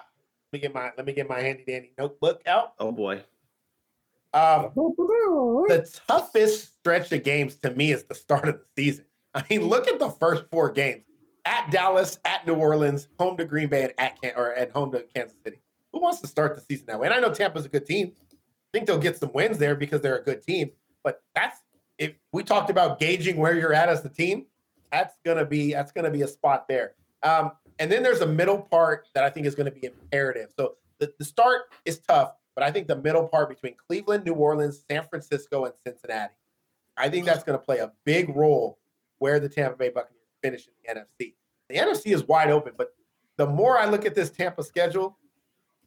Let 0.53 0.53
me 0.53 0.59
get 0.61 0.75
my 0.75 0.91
let 0.97 1.07
me 1.07 1.13
get 1.13 1.29
my 1.29 1.41
handy 1.41 1.65
dandy 1.67 1.93
notebook 1.99 2.43
out. 2.47 2.75
Oh 2.79 2.93
boy. 2.93 3.23
Um, 4.33 4.71
the 4.75 5.89
toughest 6.07 6.79
stretch 6.79 7.11
of 7.13 7.23
games 7.25 7.57
to 7.57 7.71
me 7.71 7.93
is 7.93 8.05
the 8.05 8.15
start 8.15 8.49
of 8.49 8.57
the 8.57 8.83
season. 8.83 9.05
I 9.35 9.45
mean, 9.49 9.67
look 9.67 9.89
at 9.89 9.99
the 9.99 10.11
first 10.11 10.45
four 10.51 10.71
games: 10.71 11.03
at 11.45 11.71
Dallas, 11.71 12.19
at 12.25 12.47
New 12.47 12.55
Orleans, 12.55 13.09
home 13.19 13.37
to 13.39 13.45
Green 13.45 13.69
Bay, 13.69 13.85
and 13.85 13.93
at 13.99 14.21
Can- 14.21 14.35
or 14.37 14.53
at 14.55 14.71
home 14.71 14.93
to 14.93 15.05
Kansas 15.15 15.37
City. 15.45 15.59
Who 15.93 16.01
wants 16.01 16.21
to 16.21 16.27
start 16.27 16.55
the 16.55 16.61
season 16.61 16.87
that 16.87 17.01
way? 17.01 17.07
And 17.07 17.15
I 17.15 17.21
know 17.21 17.33
Tampa's 17.33 17.65
a 17.65 17.69
good 17.69 17.87
team. 17.87 18.13
I 18.33 18.37
think 18.73 18.87
they'll 18.87 18.99
get 18.99 19.17
some 19.17 19.33
wins 19.33 19.59
there 19.59 19.75
because 19.75 20.01
they're 20.01 20.19
a 20.19 20.25
good 20.25 20.43
team. 20.43 20.71
But 21.03 21.23
that's 21.35 21.59
if 21.99 22.13
we 22.33 22.43
talked 22.43 22.69
about 22.71 22.99
gauging 22.99 23.37
where 23.37 23.59
you're 23.59 23.73
at 23.73 23.89
as 23.89 24.03
the 24.03 24.11
team, 24.11 24.47
that's 24.91 25.17
gonna 25.25 25.45
be 25.45 25.73
that's 25.73 25.93
gonna 25.93 26.11
be 26.11 26.23
a 26.23 26.29
spot 26.29 26.67
there. 26.69 26.95
Um, 27.23 27.53
and 27.79 27.91
then 27.91 28.03
there's 28.03 28.21
a 28.21 28.27
middle 28.27 28.59
part 28.59 29.09
that 29.15 29.25
I 29.25 29.31
think 29.31 29.47
is 29.47 29.55
going 29.55 29.73
to 29.73 29.81
be 29.81 29.87
imperative. 29.87 30.51
So 30.57 30.77
the, 30.99 31.13
the 31.19 31.25
start 31.25 31.63
is 31.85 31.99
tough, 31.99 32.33
but 32.55 32.65
I 32.65 32.71
think 32.71 32.87
the 32.87 32.97
middle 32.97 33.29
part 33.29 33.49
between 33.49 33.75
Cleveland, 33.87 34.25
New 34.25 34.35
Orleans, 34.35 34.83
San 34.89 35.07
Francisco, 35.09 35.65
and 35.65 35.75
Cincinnati, 35.87 36.35
I 36.97 37.09
think 37.11 37.27
that's 37.27 37.45
going 37.45 37.59
to 37.59 37.65
play 37.65 37.79
a 37.79 37.93
big 38.05 38.35
role 38.35 38.79
where 39.19 39.41
the 39.41 39.49
Tampa 39.49 39.77
Bay 39.77 39.91
Buccaneers 39.91 40.23
finish 40.43 40.67
in 40.67 40.73
the 40.95 41.01
NFC. 41.01 41.35
The 41.69 41.77
NFC 41.77 42.15
is 42.15 42.25
wide 42.25 42.51
open, 42.51 42.73
but 42.79 42.95
the 43.37 43.47
more 43.47 43.79
I 43.79 43.87
look 43.87 44.07
at 44.07 44.15
this 44.15 44.31
Tampa 44.31 44.63
schedule, 44.63 45.19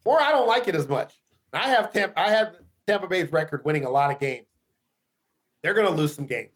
more 0.06 0.20
I 0.20 0.30
don't 0.30 0.46
like 0.46 0.68
it 0.68 0.74
as 0.74 0.88
much. 0.88 1.20
I 1.52 1.68
have 1.68 1.92
Tampa, 1.92 2.20
I 2.20 2.30
have 2.30 2.56
Tampa 2.86 3.08
Bay's 3.08 3.32
record 3.32 3.64
winning 3.64 3.84
a 3.84 3.90
lot 3.90 4.12
of 4.12 4.20
games. 4.20 4.46
They're 5.62 5.74
going 5.74 5.88
to 5.88 5.92
lose 5.92 6.14
some 6.14 6.26
games, 6.26 6.52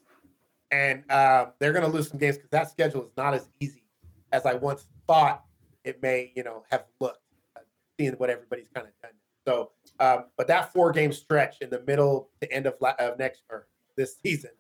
and 0.75 1.05
uh, 1.09 1.47
they're 1.61 1.73
going 1.73 1.85
to 1.85 1.91
lose 1.91 2.09
some 2.09 2.19
games 2.19 2.37
because 2.37 2.51
that 2.51 2.69
schedule 2.69 3.05
is 3.05 3.11
not 3.17 3.33
as 3.33 3.49
easy 3.61 3.85
as 4.33 4.45
I 4.45 4.55
once 4.55 4.87
thought 5.07 5.45
it 5.85 6.03
may, 6.03 6.33
you 6.35 6.43
know, 6.43 6.65
have 6.71 6.85
looked, 7.01 7.21
uh, 7.57 7.61
seeing 7.99 8.15
what 8.15 8.29
everybody's 8.29 8.69
kind 8.75 8.89
of 8.89 8.93
done. 9.01 9.13
So, 9.47 9.71
um, 10.01 10.25
but 10.37 10.49
that 10.49 10.73
four 10.73 10.91
game 10.91 11.13
stretch 11.13 11.59
in 11.61 11.71
the 11.71 11.83
middle 11.87 12.31
to 12.41 12.53
end 12.53 12.67
of, 12.67 12.75
la- 12.81 12.95
of 12.99 13.19
next 13.19 13.43
or 13.51 13.69
this 13.97 14.17
season 14.21 14.51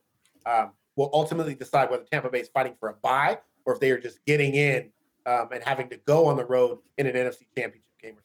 um, 0.46 0.72
will 0.94 1.10
ultimately 1.12 1.56
decide 1.56 1.90
whether 1.90 2.04
Tampa 2.04 2.28
Bay 2.28 2.40
is 2.40 2.48
fighting 2.48 2.76
for 2.78 2.90
a 2.90 2.94
bye 2.94 3.38
or 3.64 3.74
if 3.74 3.80
they 3.80 3.90
are 3.90 3.98
just 3.98 4.24
getting 4.24 4.54
in 4.54 4.90
um, 5.26 5.48
and 5.52 5.64
having 5.64 5.88
to 5.88 5.96
go 6.06 6.26
on 6.26 6.36
the 6.36 6.44
road 6.44 6.78
in 6.96 7.06
an 7.06 7.14
NFC 7.14 7.40
championship 7.56 7.82
game. 8.00 8.16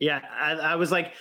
Yeah, 0.00 0.20
I, 0.36 0.52
I 0.54 0.74
was 0.74 0.90
like, 0.90 1.12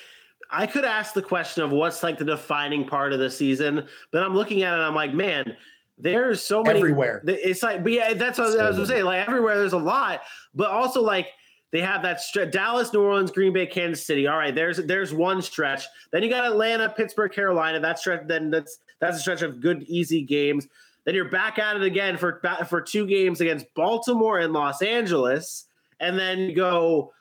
I 0.52 0.68
could 0.68 0.86
ask 0.86 1.14
the 1.14 1.22
question 1.22 1.64
of 1.64 1.72
what's 1.72 2.04
like 2.04 2.18
the 2.18 2.26
defining 2.26 2.86
part 2.86 3.14
of 3.14 3.20
the 3.20 3.32
season, 3.32 3.88
but 4.12 4.24
I'm 4.24 4.36
looking 4.36 4.64
at 4.64 4.74
it 4.74 4.76
and 4.76 4.84
I'm 4.84 4.95
like, 4.95 5.14
man, 5.14 5.56
there's 5.97 6.43
so 6.43 6.64
many 6.64 6.80
Everywhere. 6.80 7.22
It's 7.26 7.64
like, 7.64 7.84
but 7.84 7.91
yeah, 7.91 8.14
that's 8.14 8.38
what 8.38 8.60
I 8.60 8.68
was 8.68 8.76
gonna 8.76 8.88
say. 8.88 9.04
Like 9.04 9.28
everywhere, 9.28 9.58
there's 9.58 9.74
a 9.74 9.78
lot, 9.78 10.22
but 10.54 10.70
also 10.70 11.02
like 11.02 11.28
they 11.72 11.80
have 11.82 12.02
that 12.02 12.20
stretch: 12.20 12.52
Dallas, 12.52 12.91
New 12.91 13.02
Orleans, 13.02 13.32
Green 13.32 13.54
Bay, 13.54 13.66
Kansas 13.66 14.06
City. 14.06 14.28
All 14.28 14.38
right, 14.38 14.54
there's 14.54 14.78
there's 14.78 15.14
one 15.14 15.41
stretch. 15.41 15.86
Then 16.12 16.24
you 16.24 16.30
got 16.30 16.45
Atlanta, 16.45 16.89
Pittsburgh, 16.89 17.32
Carolina. 17.32 17.80
That 17.80 17.99
stretch, 17.99 18.28
then 18.28 18.49
that's 18.49 18.80
that's 18.99 19.18
a 19.18 19.20
stretch 19.20 19.41
of 19.41 19.62
good, 19.62 19.84
easy 19.84 20.22
games. 20.22 20.68
Then 21.06 21.16
you're 21.16 21.30
back 21.30 21.60
at 21.60 21.76
it 21.76 21.84
again 21.84 22.18
for 22.18 22.41
for 22.68 22.82
two 22.82 23.06
games 23.06 23.39
against 23.39 23.74
Baltimore 23.76 24.39
and 24.39 24.54
Los 24.54 24.82
Angeles, 24.82 25.68
and 25.99 26.18
then 26.18 26.39
you 26.39 26.56
go 26.56 27.14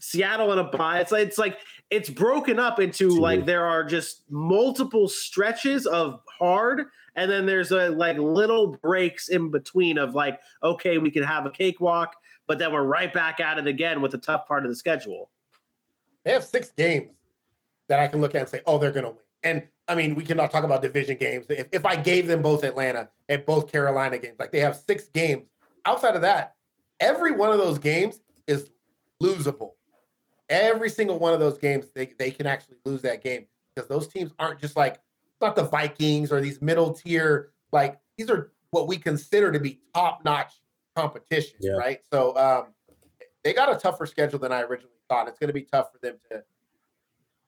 Seattle 0.00 0.50
and 0.52 0.60
a 0.60 0.64
bye. 0.64 1.00
It's 1.00 1.12
like 1.12 1.26
it's 1.26 1.38
like 1.38 1.58
it's 1.92 2.08
broken 2.08 2.58
up 2.58 2.80
into 2.80 3.10
like 3.10 3.44
there 3.44 3.66
are 3.66 3.84
just 3.84 4.22
multiple 4.30 5.08
stretches 5.08 5.86
of 5.86 6.20
hard, 6.38 6.86
and 7.16 7.30
then 7.30 7.44
there's 7.44 7.70
a 7.70 7.90
like 7.90 8.16
little 8.16 8.78
breaks 8.82 9.28
in 9.28 9.50
between 9.50 9.98
of 9.98 10.14
like 10.14 10.40
okay, 10.62 10.96
we 10.96 11.10
can 11.10 11.22
have 11.22 11.44
a 11.44 11.50
cakewalk, 11.50 12.16
but 12.46 12.58
then 12.58 12.72
we're 12.72 12.82
right 12.82 13.12
back 13.12 13.40
at 13.40 13.58
it 13.58 13.66
again 13.66 14.00
with 14.00 14.12
the 14.12 14.18
tough 14.18 14.48
part 14.48 14.64
of 14.64 14.70
the 14.70 14.74
schedule. 14.74 15.30
They 16.24 16.32
have 16.32 16.44
six 16.44 16.70
games 16.70 17.10
that 17.88 18.00
I 18.00 18.08
can 18.08 18.22
look 18.22 18.34
at 18.34 18.40
and 18.40 18.48
say, 18.48 18.62
oh, 18.64 18.78
they're 18.78 18.92
going 18.92 19.04
to 19.04 19.10
win. 19.10 19.18
And 19.42 19.62
I 19.88 19.94
mean, 19.94 20.14
we 20.14 20.24
cannot 20.24 20.50
talk 20.50 20.64
about 20.64 20.80
division 20.80 21.18
games. 21.18 21.46
If, 21.50 21.66
if 21.72 21.84
I 21.84 21.96
gave 21.96 22.26
them 22.26 22.40
both 22.40 22.64
Atlanta 22.64 23.10
and 23.28 23.44
both 23.44 23.70
Carolina 23.70 24.16
games, 24.18 24.36
like 24.38 24.52
they 24.52 24.60
have 24.60 24.76
six 24.76 25.08
games. 25.08 25.42
Outside 25.84 26.14
of 26.14 26.22
that, 26.22 26.54
every 27.00 27.32
one 27.32 27.50
of 27.50 27.58
those 27.58 27.78
games 27.78 28.20
is 28.46 28.70
losable. 29.20 29.72
Every 30.52 30.90
single 30.90 31.18
one 31.18 31.32
of 31.32 31.40
those 31.40 31.56
games, 31.56 31.86
they, 31.94 32.12
they 32.18 32.30
can 32.30 32.46
actually 32.46 32.76
lose 32.84 33.00
that 33.02 33.24
game 33.24 33.46
because 33.74 33.88
those 33.88 34.06
teams 34.06 34.32
aren't 34.38 34.60
just 34.60 34.76
like, 34.76 34.98
not 35.40 35.56
the 35.56 35.64
Vikings 35.64 36.30
or 36.30 36.40
these 36.42 36.60
middle 36.60 36.92
tier, 36.92 37.52
like 37.72 37.98
these 38.18 38.28
are 38.28 38.52
what 38.70 38.86
we 38.86 38.98
consider 38.98 39.50
to 39.50 39.58
be 39.58 39.80
top 39.94 40.24
notch 40.24 40.60
competition, 40.94 41.56
Yeah. 41.60 41.72
right? 41.72 42.00
So 42.12 42.36
um, 42.36 42.66
they 43.42 43.52
got 43.54 43.74
a 43.74 43.78
tougher 43.78 44.04
schedule 44.06 44.38
than 44.38 44.52
I 44.52 44.60
originally 44.60 44.92
thought. 45.08 45.26
It's 45.28 45.38
going 45.38 45.48
to 45.48 45.54
be 45.54 45.62
tough 45.62 45.90
for 45.92 45.98
them 45.98 46.16
to 46.30 46.44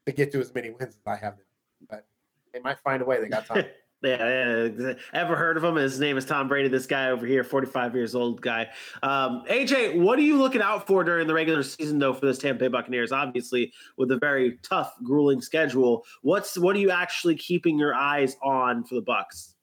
to 0.06 0.12
get 0.12 0.32
to 0.32 0.40
as 0.40 0.52
many 0.54 0.70
wins 0.70 0.96
as 0.96 1.06
I 1.06 1.16
have 1.16 1.36
them, 1.36 1.46
but 1.88 2.06
they 2.52 2.60
might 2.60 2.78
find 2.80 3.00
a 3.00 3.04
way. 3.04 3.20
They 3.20 3.28
got 3.28 3.46
time. 3.46 3.64
Yeah, 4.04 4.92
ever 5.14 5.34
heard 5.34 5.56
of 5.56 5.64
him? 5.64 5.76
His 5.76 5.98
name 5.98 6.18
is 6.18 6.26
Tom 6.26 6.46
Brady. 6.46 6.68
This 6.68 6.86
guy 6.86 7.08
over 7.08 7.24
here, 7.26 7.42
45 7.42 7.94
years 7.94 8.14
old 8.14 8.40
guy. 8.42 8.68
Um, 9.02 9.44
AJ, 9.48 9.98
what 9.98 10.18
are 10.18 10.22
you 10.22 10.36
looking 10.36 10.60
out 10.60 10.86
for 10.86 11.02
during 11.04 11.26
the 11.26 11.32
regular 11.32 11.62
season, 11.62 11.98
though, 11.98 12.12
for 12.12 12.26
this 12.26 12.36
Tampa 12.36 12.60
Bay 12.60 12.68
Buccaneers? 12.68 13.12
Obviously, 13.12 13.72
with 13.96 14.10
a 14.10 14.18
very 14.18 14.58
tough, 14.62 14.92
grueling 15.02 15.40
schedule. 15.40 16.04
What's 16.20 16.58
what 16.58 16.76
are 16.76 16.80
you 16.80 16.90
actually 16.90 17.36
keeping 17.36 17.78
your 17.78 17.94
eyes 17.94 18.36
on 18.42 18.84
for 18.84 18.96
the 18.96 19.02
Bucs? 19.02 19.54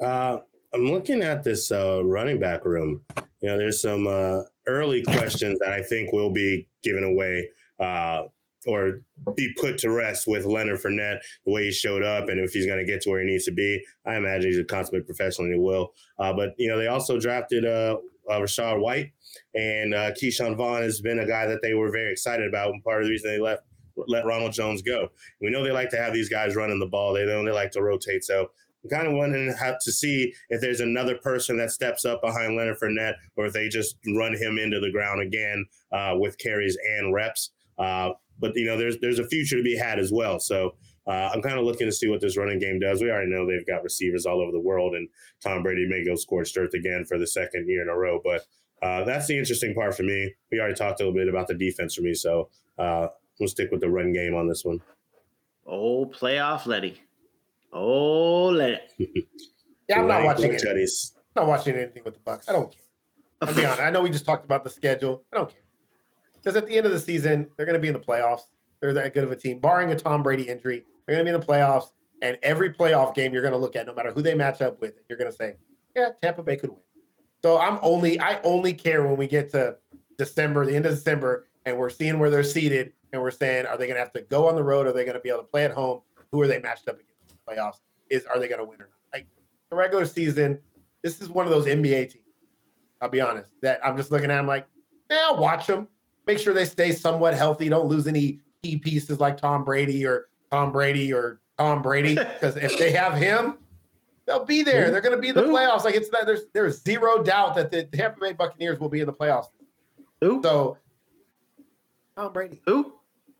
Uh, 0.00 0.38
I'm 0.72 0.86
looking 0.86 1.22
at 1.22 1.42
this 1.42 1.72
uh, 1.72 2.04
running 2.04 2.38
back 2.38 2.64
room. 2.64 3.00
You 3.40 3.48
know, 3.48 3.58
there's 3.58 3.80
some 3.80 4.06
uh, 4.06 4.42
early 4.66 5.02
questions 5.02 5.58
that 5.58 5.72
I 5.72 5.82
think 5.82 6.12
will 6.12 6.30
be 6.30 6.68
given 6.82 7.02
away 7.02 7.48
uh, 7.80 8.24
or 8.66 9.00
be 9.36 9.52
put 9.58 9.78
to 9.78 9.90
rest 9.90 10.26
with 10.26 10.44
Leonard 10.44 10.80
Fournette, 10.80 11.20
the 11.44 11.52
way 11.52 11.64
he 11.64 11.72
showed 11.72 12.02
up, 12.02 12.28
and 12.28 12.40
if 12.40 12.52
he's 12.52 12.66
going 12.66 12.78
to 12.78 12.84
get 12.84 13.00
to 13.02 13.10
where 13.10 13.20
he 13.20 13.26
needs 13.26 13.44
to 13.44 13.52
be. 13.52 13.82
I 14.04 14.16
imagine 14.16 14.50
he's 14.50 14.58
a 14.58 14.64
consummate 14.64 15.06
professional 15.06 15.46
and 15.46 15.54
he 15.54 15.60
will. 15.60 15.92
Uh, 16.18 16.32
but, 16.32 16.54
you 16.58 16.68
know, 16.68 16.78
they 16.78 16.88
also 16.88 17.18
drafted 17.18 17.64
uh, 17.64 17.96
uh, 18.28 18.40
Rachaad 18.40 18.80
White, 18.80 19.12
and 19.54 19.94
uh, 19.94 20.10
Ke'Shawn 20.12 20.56
Vaughn 20.56 20.82
has 20.82 21.00
been 21.00 21.20
a 21.20 21.26
guy 21.26 21.46
that 21.46 21.62
they 21.62 21.74
were 21.74 21.90
very 21.90 22.12
excited 22.12 22.46
about. 22.46 22.72
And 22.72 22.82
part 22.82 23.02
of 23.02 23.06
the 23.06 23.10
reason 23.10 23.30
they 23.30 23.40
left 23.40 23.62
let 24.08 24.26
Ronald 24.26 24.52
Jones 24.52 24.82
go. 24.82 25.08
We 25.40 25.50
know 25.50 25.64
they 25.64 25.72
like 25.72 25.90
to 25.90 25.96
have 25.96 26.12
these 26.12 26.28
guys 26.28 26.54
running 26.54 26.78
the 26.78 26.86
ball. 26.86 27.14
They 27.14 27.24
know 27.24 27.44
they 27.44 27.50
like 27.50 27.70
to 27.72 27.82
rotate. 27.82 28.24
So 28.24 28.50
I'm 28.84 28.90
kind 28.90 29.08
of 29.08 29.14
wondering 29.14 29.52
how 29.58 29.76
to 29.80 29.92
see 29.92 30.32
if 30.50 30.60
there's 30.60 30.80
another 30.80 31.16
person 31.16 31.56
that 31.58 31.70
steps 31.70 32.04
up 32.04 32.22
behind 32.22 32.56
Leonard 32.56 32.78
Fournette, 32.78 33.14
or 33.36 33.46
if 33.46 33.52
they 33.52 33.68
just 33.68 33.96
run 34.14 34.34
him 34.36 34.58
into 34.58 34.80
the 34.80 34.90
ground 34.90 35.22
again 35.22 35.64
uh, 35.92 36.14
with 36.16 36.38
carries 36.38 36.76
and 36.98 37.12
reps. 37.12 37.50
Uh, 37.78 38.10
but 38.38 38.56
you 38.56 38.66
know, 38.66 38.76
there's 38.76 38.98
there's 38.98 39.18
a 39.18 39.26
future 39.26 39.56
to 39.56 39.62
be 39.62 39.76
had 39.76 39.98
as 39.98 40.12
well. 40.12 40.38
So 40.38 40.74
uh, 41.06 41.30
I'm 41.32 41.42
kind 41.42 41.58
of 41.58 41.64
looking 41.64 41.86
to 41.86 41.92
see 41.92 42.08
what 42.08 42.20
this 42.20 42.36
running 42.36 42.58
game 42.58 42.80
does. 42.80 43.00
We 43.00 43.10
already 43.10 43.30
know 43.30 43.46
they've 43.46 43.66
got 43.66 43.84
receivers 43.84 44.26
all 44.26 44.40
over 44.40 44.52
the 44.52 44.60
world, 44.60 44.94
and 44.94 45.08
Tom 45.40 45.62
Brady 45.62 45.86
may 45.88 46.04
go 46.04 46.16
scorched 46.16 46.56
earth 46.58 46.74
again 46.74 47.04
for 47.06 47.18
the 47.18 47.26
second 47.26 47.68
year 47.68 47.82
in 47.82 47.88
a 47.88 47.96
row. 47.96 48.20
But 48.22 48.42
uh, 48.82 49.04
that's 49.04 49.26
the 49.26 49.38
interesting 49.38 49.74
part 49.74 49.96
for 49.96 50.02
me. 50.02 50.34
We 50.50 50.58
already 50.58 50.74
talked 50.74 51.00
a 51.00 51.04
little 51.04 51.14
bit 51.18 51.28
about 51.28 51.46
the 51.46 51.54
defense 51.54 51.94
for 51.94 52.02
me, 52.02 52.14
so 52.14 52.48
uh, 52.78 53.08
we'll 53.38 53.48
stick 53.48 53.70
with 53.70 53.80
the 53.80 53.90
run 53.90 54.12
game 54.12 54.34
on 54.34 54.48
this 54.48 54.64
one. 54.64 54.80
Oh, 55.66 56.06
playoff 56.06 56.66
Letty. 56.66 57.00
Oh, 57.72 58.46
Letty. 58.46 59.26
yeah, 59.88 60.00
I'm 60.00 60.08
not 60.08 60.24
watching 60.24 60.52
it. 60.52 60.62
I'm 60.64 61.42
not 61.42 61.46
watching 61.48 61.76
anything 61.76 62.02
with 62.04 62.14
the 62.14 62.20
Bucs. 62.20 62.48
I 62.48 62.52
don't 62.52 62.70
care. 62.70 62.82
I'll 63.42 63.54
be 63.54 63.64
honest. 63.64 63.80
I 63.80 63.90
know 63.90 64.02
we 64.02 64.10
just 64.10 64.24
talked 64.24 64.44
about 64.44 64.64
the 64.64 64.70
schedule. 64.70 65.22
I 65.32 65.36
don't 65.36 65.50
care 65.50 65.60
because 66.46 66.56
at 66.56 66.68
the 66.68 66.76
end 66.76 66.86
of 66.86 66.92
the 66.92 67.00
season, 67.00 67.48
they're 67.56 67.66
going 67.66 67.74
to 67.74 67.80
be 67.80 67.88
in 67.88 67.94
the 67.94 67.98
playoffs. 67.98 68.42
They're 68.80 68.92
that 68.92 69.14
good 69.14 69.24
of 69.24 69.32
a 69.32 69.36
team, 69.36 69.58
barring 69.58 69.90
a 69.90 69.96
Tom 69.96 70.22
Brady 70.22 70.44
injury. 70.44 70.84
They're 71.04 71.16
going 71.16 71.26
to 71.26 71.32
be 71.32 71.34
in 71.34 71.40
the 71.40 71.44
playoffs, 71.44 71.90
and 72.22 72.38
every 72.40 72.72
playoff 72.72 73.16
game 73.16 73.32
you're 73.32 73.42
going 73.42 73.52
to 73.52 73.58
look 73.58 73.74
at, 73.74 73.84
no 73.84 73.94
matter 73.94 74.12
who 74.12 74.22
they 74.22 74.34
match 74.34 74.62
up 74.62 74.80
with, 74.80 74.94
you're 75.08 75.18
going 75.18 75.30
to 75.30 75.36
say, 75.36 75.56
"Yeah, 75.96 76.10
Tampa 76.22 76.44
Bay 76.44 76.54
could 76.56 76.70
win." 76.70 76.78
So 77.42 77.58
I'm 77.58 77.80
only 77.82 78.20
I 78.20 78.40
only 78.42 78.74
care 78.74 79.04
when 79.04 79.16
we 79.16 79.26
get 79.26 79.50
to 79.52 79.76
December, 80.18 80.64
the 80.64 80.76
end 80.76 80.86
of 80.86 80.94
December, 80.94 81.48
and 81.64 81.76
we're 81.76 81.90
seeing 81.90 82.20
where 82.20 82.30
they're 82.30 82.44
seated, 82.44 82.92
and 83.12 83.20
we're 83.20 83.32
saying, 83.32 83.66
are 83.66 83.76
they 83.76 83.86
going 83.86 83.96
to 83.96 84.00
have 84.00 84.12
to 84.12 84.20
go 84.20 84.48
on 84.48 84.54
the 84.54 84.62
road? 84.62 84.86
Are 84.86 84.92
they 84.92 85.04
going 85.04 85.16
to 85.16 85.20
be 85.20 85.30
able 85.30 85.40
to 85.40 85.48
play 85.48 85.64
at 85.64 85.72
home? 85.72 86.02
Who 86.30 86.40
are 86.42 86.46
they 86.46 86.60
matched 86.60 86.86
up 86.86 86.94
against 86.94 87.22
in 87.28 87.36
the 87.44 87.52
playoffs? 87.52 87.80
Is 88.08 88.24
are 88.26 88.38
they 88.38 88.46
going 88.46 88.60
to 88.60 88.64
win 88.64 88.80
or 88.80 88.88
not? 88.88 89.12
Like 89.12 89.26
the 89.70 89.76
regular 89.76 90.06
season, 90.06 90.60
this 91.02 91.20
is 91.20 91.28
one 91.28 91.44
of 91.44 91.50
those 91.50 91.66
NBA 91.66 92.12
teams. 92.12 92.24
I'll 93.00 93.08
be 93.08 93.20
honest 93.20 93.50
that 93.62 93.84
I'm 93.84 93.96
just 93.96 94.12
looking 94.12 94.30
at. 94.30 94.36
them 94.36 94.46
like, 94.46 94.68
yeah, 95.10 95.26
I'll 95.26 95.38
watch 95.38 95.66
them 95.66 95.88
make 96.26 96.38
sure 96.38 96.52
they 96.52 96.64
stay 96.64 96.92
somewhat 96.92 97.34
healthy. 97.34 97.68
Don't 97.68 97.86
lose 97.86 98.06
any 98.06 98.40
key 98.62 98.78
pieces 98.78 99.20
like 99.20 99.36
Tom 99.36 99.64
Brady 99.64 100.04
or 100.04 100.28
Tom 100.50 100.72
Brady 100.72 101.12
or 101.12 101.40
Tom 101.58 101.82
Brady. 101.82 102.14
Because 102.14 102.56
if 102.56 102.78
they 102.78 102.92
have 102.92 103.14
him, 103.14 103.58
they'll 104.26 104.44
be 104.44 104.62
there. 104.62 104.90
They're 104.90 105.00
going 105.00 105.14
to 105.14 105.20
be 105.20 105.28
in 105.28 105.34
the 105.34 105.42
playoffs. 105.42 105.84
Like 105.84 105.94
it's 105.94 106.08
that 106.10 106.26
there's 106.26 106.42
there's 106.52 106.82
zero 106.82 107.22
doubt 107.22 107.54
that 107.56 107.70
the 107.70 107.84
Tampa 107.84 108.20
Bay 108.20 108.32
Buccaneers 108.32 108.80
will 108.80 108.88
be 108.88 109.00
in 109.00 109.06
the 109.06 109.12
playoffs. 109.12 109.48
Who? 110.20 110.42
So 110.42 110.78
Tom 112.16 112.32
Brady. 112.32 112.60
Who? 112.66 112.94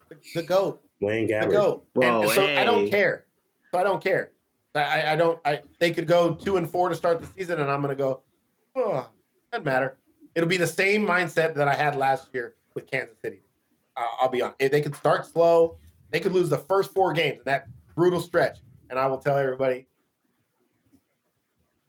The, 0.08 0.16
the 0.34 0.42
goat. 0.42 0.82
Blaine 1.00 1.28
Gabbert. 1.28 1.48
The 1.48 1.52
goat. 1.52 1.86
Whoa, 1.94 2.22
and 2.22 2.30
so 2.30 2.46
hey. 2.46 2.56
I 2.56 2.64
don't 2.64 2.88
care. 2.88 3.26
So 3.72 3.78
I 3.78 3.82
don't 3.82 4.02
care. 4.02 4.32
I, 4.74 5.12
I 5.12 5.16
don't. 5.16 5.38
I 5.44 5.62
they 5.78 5.90
could 5.90 6.06
go 6.06 6.34
two 6.34 6.58
and 6.58 6.70
four 6.70 6.88
to 6.88 6.94
start 6.94 7.20
the 7.20 7.26
season, 7.26 7.60
and 7.60 7.70
I'm 7.70 7.82
going 7.82 7.96
to 7.96 8.02
go. 8.02 8.20
Oh, 8.74 9.08
doesn't 9.50 9.64
matter. 9.64 9.96
It'll 10.34 10.48
be 10.48 10.58
the 10.58 10.66
same 10.66 11.06
mindset 11.06 11.54
that 11.54 11.66
I 11.66 11.74
had 11.74 11.96
last 11.96 12.28
year 12.34 12.56
with 12.76 12.88
Kansas 12.88 13.16
City. 13.20 13.42
Uh, 13.96 14.04
I'll 14.20 14.28
be 14.28 14.42
honest. 14.42 14.56
If 14.60 14.70
they 14.70 14.80
could 14.80 14.94
start 14.94 15.26
slow, 15.26 15.78
they 16.10 16.20
could 16.20 16.32
lose 16.32 16.48
the 16.48 16.58
first 16.58 16.94
four 16.94 17.12
games 17.12 17.38
in 17.38 17.44
that 17.46 17.66
brutal 17.96 18.20
stretch. 18.20 18.58
And 18.88 18.98
I 18.98 19.06
will 19.06 19.18
tell 19.18 19.36
everybody, 19.36 19.88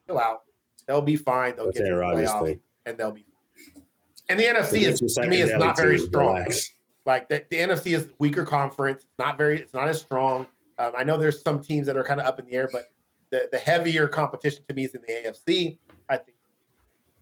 chill 0.08 0.18
out. 0.18 0.42
They'll 0.88 1.02
be 1.02 1.18
fine. 1.18 1.56
They'll 1.56 1.66
That's 1.66 1.80
get 1.80 1.90
to 1.90 1.96
the 1.96 2.02
playoffs, 2.02 2.60
and 2.88 2.98
they'll 2.98 3.12
be. 3.12 3.22
Fine. 3.22 3.84
And 4.30 4.40
the 4.40 4.46
NFC 4.46 4.82
is 4.82 5.00
to 5.00 5.28
me 5.28 5.42
is 5.42 5.54
not 5.54 5.78
very 5.78 6.00
strong. 6.00 6.36
Relax. 6.36 6.74
Like 7.06 7.30
the, 7.30 7.46
the, 7.50 7.58
NFC 7.58 7.96
is 7.96 8.10
weaker 8.20 8.46
conference. 8.46 9.06
Not 9.20 9.38
very. 9.38 9.62
It's 9.62 9.74
not 9.74 9.88
as 9.88 10.02
strong. 10.02 10.48
Um, 10.80 10.94
I 10.98 11.04
know 11.04 11.18
there's 11.18 11.42
some 11.42 11.62
teams 11.62 11.88
that 11.88 11.96
are 11.98 12.04
kind 12.04 12.20
of 12.20 12.26
up 12.26 12.40
in 12.40 12.46
the 12.46 12.54
air, 12.54 12.70
but 12.72 12.92
the, 13.30 13.48
the 13.52 13.58
heavier 13.58 14.08
competition 14.08 14.64
to 14.68 14.74
me 14.74 14.86
is 14.86 14.96
in 14.96 15.02
the 15.08 15.14
AFC. 15.14 15.78
I 16.10 16.18
think 16.18 16.38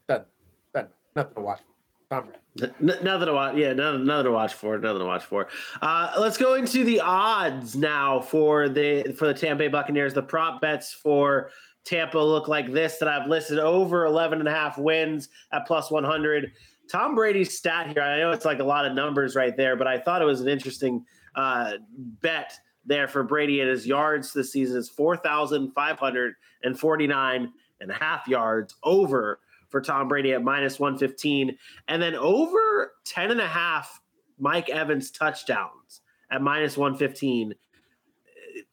done, 0.08 0.26
done, 0.74 0.88
nothing 1.16 1.36
to 1.36 1.42
watch. 1.42 1.62
Tom 2.10 2.26
Brady. 2.26 2.40
Nothing 2.80 3.28
to 3.28 3.34
watch. 3.34 3.58
Yeah, 3.58 3.74
nothing, 3.74 4.06
nothing 4.06 4.26
to 4.26 4.32
watch 4.32 4.54
for. 4.54 4.78
Nothing 4.78 5.00
to 5.00 5.06
watch 5.06 5.26
for. 5.26 5.48
Uh, 5.82 6.14
let's 6.18 6.38
go 6.38 6.54
into 6.54 6.86
the 6.86 7.02
odds 7.02 7.76
now 7.76 8.22
for 8.22 8.70
the 8.70 9.14
for 9.18 9.28
the 9.28 9.34
Tampa 9.34 9.64
Bay 9.64 9.68
Buccaneers. 9.68 10.14
The 10.14 10.24
prop 10.24 10.62
bets 10.62 10.94
for 10.94 11.50
Tampa 11.84 12.18
look 12.18 12.48
like 12.48 12.72
this 12.72 12.98
that 12.98 13.10
I've 13.10 13.28
listed 13.28 13.60
over 13.60 14.06
11 14.06 14.40
and 14.40 14.48
a 14.48 14.52
half 14.52 14.78
wins 14.78 15.28
at 15.52 15.68
plus 15.68 15.92
100. 15.92 16.54
Tom 16.92 17.16
Brady's 17.16 17.58
stat 17.58 17.88
here. 17.88 18.02
I 18.02 18.20
know 18.20 18.32
it's 18.32 18.46
like 18.46 18.60
a 18.60 18.64
lot 18.64 18.86
of 18.86 18.94
numbers 18.94 19.36
right 19.36 19.58
there, 19.58 19.76
but 19.76 19.88
I 19.88 20.00
thought 20.00 20.22
it 20.22 20.26
was 20.26 20.40
an 20.42 20.48
interesting 20.48 21.04
uh, 21.36 21.74
bet 22.22 22.54
there 22.86 23.08
for 23.08 23.24
Brady 23.24 23.62
at 23.62 23.68
his 23.68 23.88
yards 23.88 24.32
this 24.32 24.52
season 24.52 24.78
is 24.78 24.90
4,549 24.90 27.54
and 27.82 27.92
a 27.92 27.96
half 27.96 28.28
yards 28.28 28.76
over 28.84 29.40
for 29.76 29.82
Tom 29.82 30.08
Brady 30.08 30.32
at 30.32 30.42
minus 30.42 30.80
115. 30.80 31.58
And 31.90 32.02
then 32.02 32.16
over 32.16 32.94
10 33.04 33.32
and 33.32 33.42
a 33.42 33.48
half 33.48 34.00
Mike 34.40 34.70
Evans 34.70 35.12
touchdowns 35.12 36.00
at 36.32 36.42
minus 36.42 36.78
115. 36.78 37.54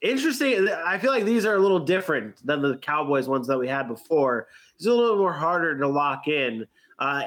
Interesting. 0.00 0.68
I 0.68 0.98
feel 0.98 1.10
like 1.10 1.24
these 1.24 1.44
are 1.44 1.56
a 1.56 1.58
little 1.58 1.80
different 1.80 2.46
than 2.46 2.62
the 2.62 2.76
Cowboys 2.76 3.26
ones 3.26 3.48
that 3.48 3.58
we 3.58 3.66
had 3.66 3.88
before. 3.88 4.46
It's 4.76 4.86
a 4.86 4.94
little 4.94 5.16
more 5.16 5.32
harder 5.32 5.76
to 5.76 5.88
lock 5.88 6.28
in. 6.28 6.68
Uh, 7.00 7.24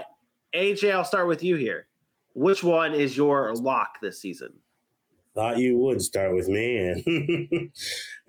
AJ, 0.53 0.93
I'll 0.93 1.03
start 1.03 1.27
with 1.27 1.43
you 1.43 1.57
here. 1.57 1.87
Which 2.33 2.63
one 2.63 2.93
is 2.93 3.17
your 3.17 3.53
lock 3.55 3.99
this 4.01 4.21
season? 4.21 4.53
Thought 5.33 5.57
you 5.57 5.77
would 5.79 6.01
start 6.01 6.33
with 6.33 6.47
me, 6.47 6.93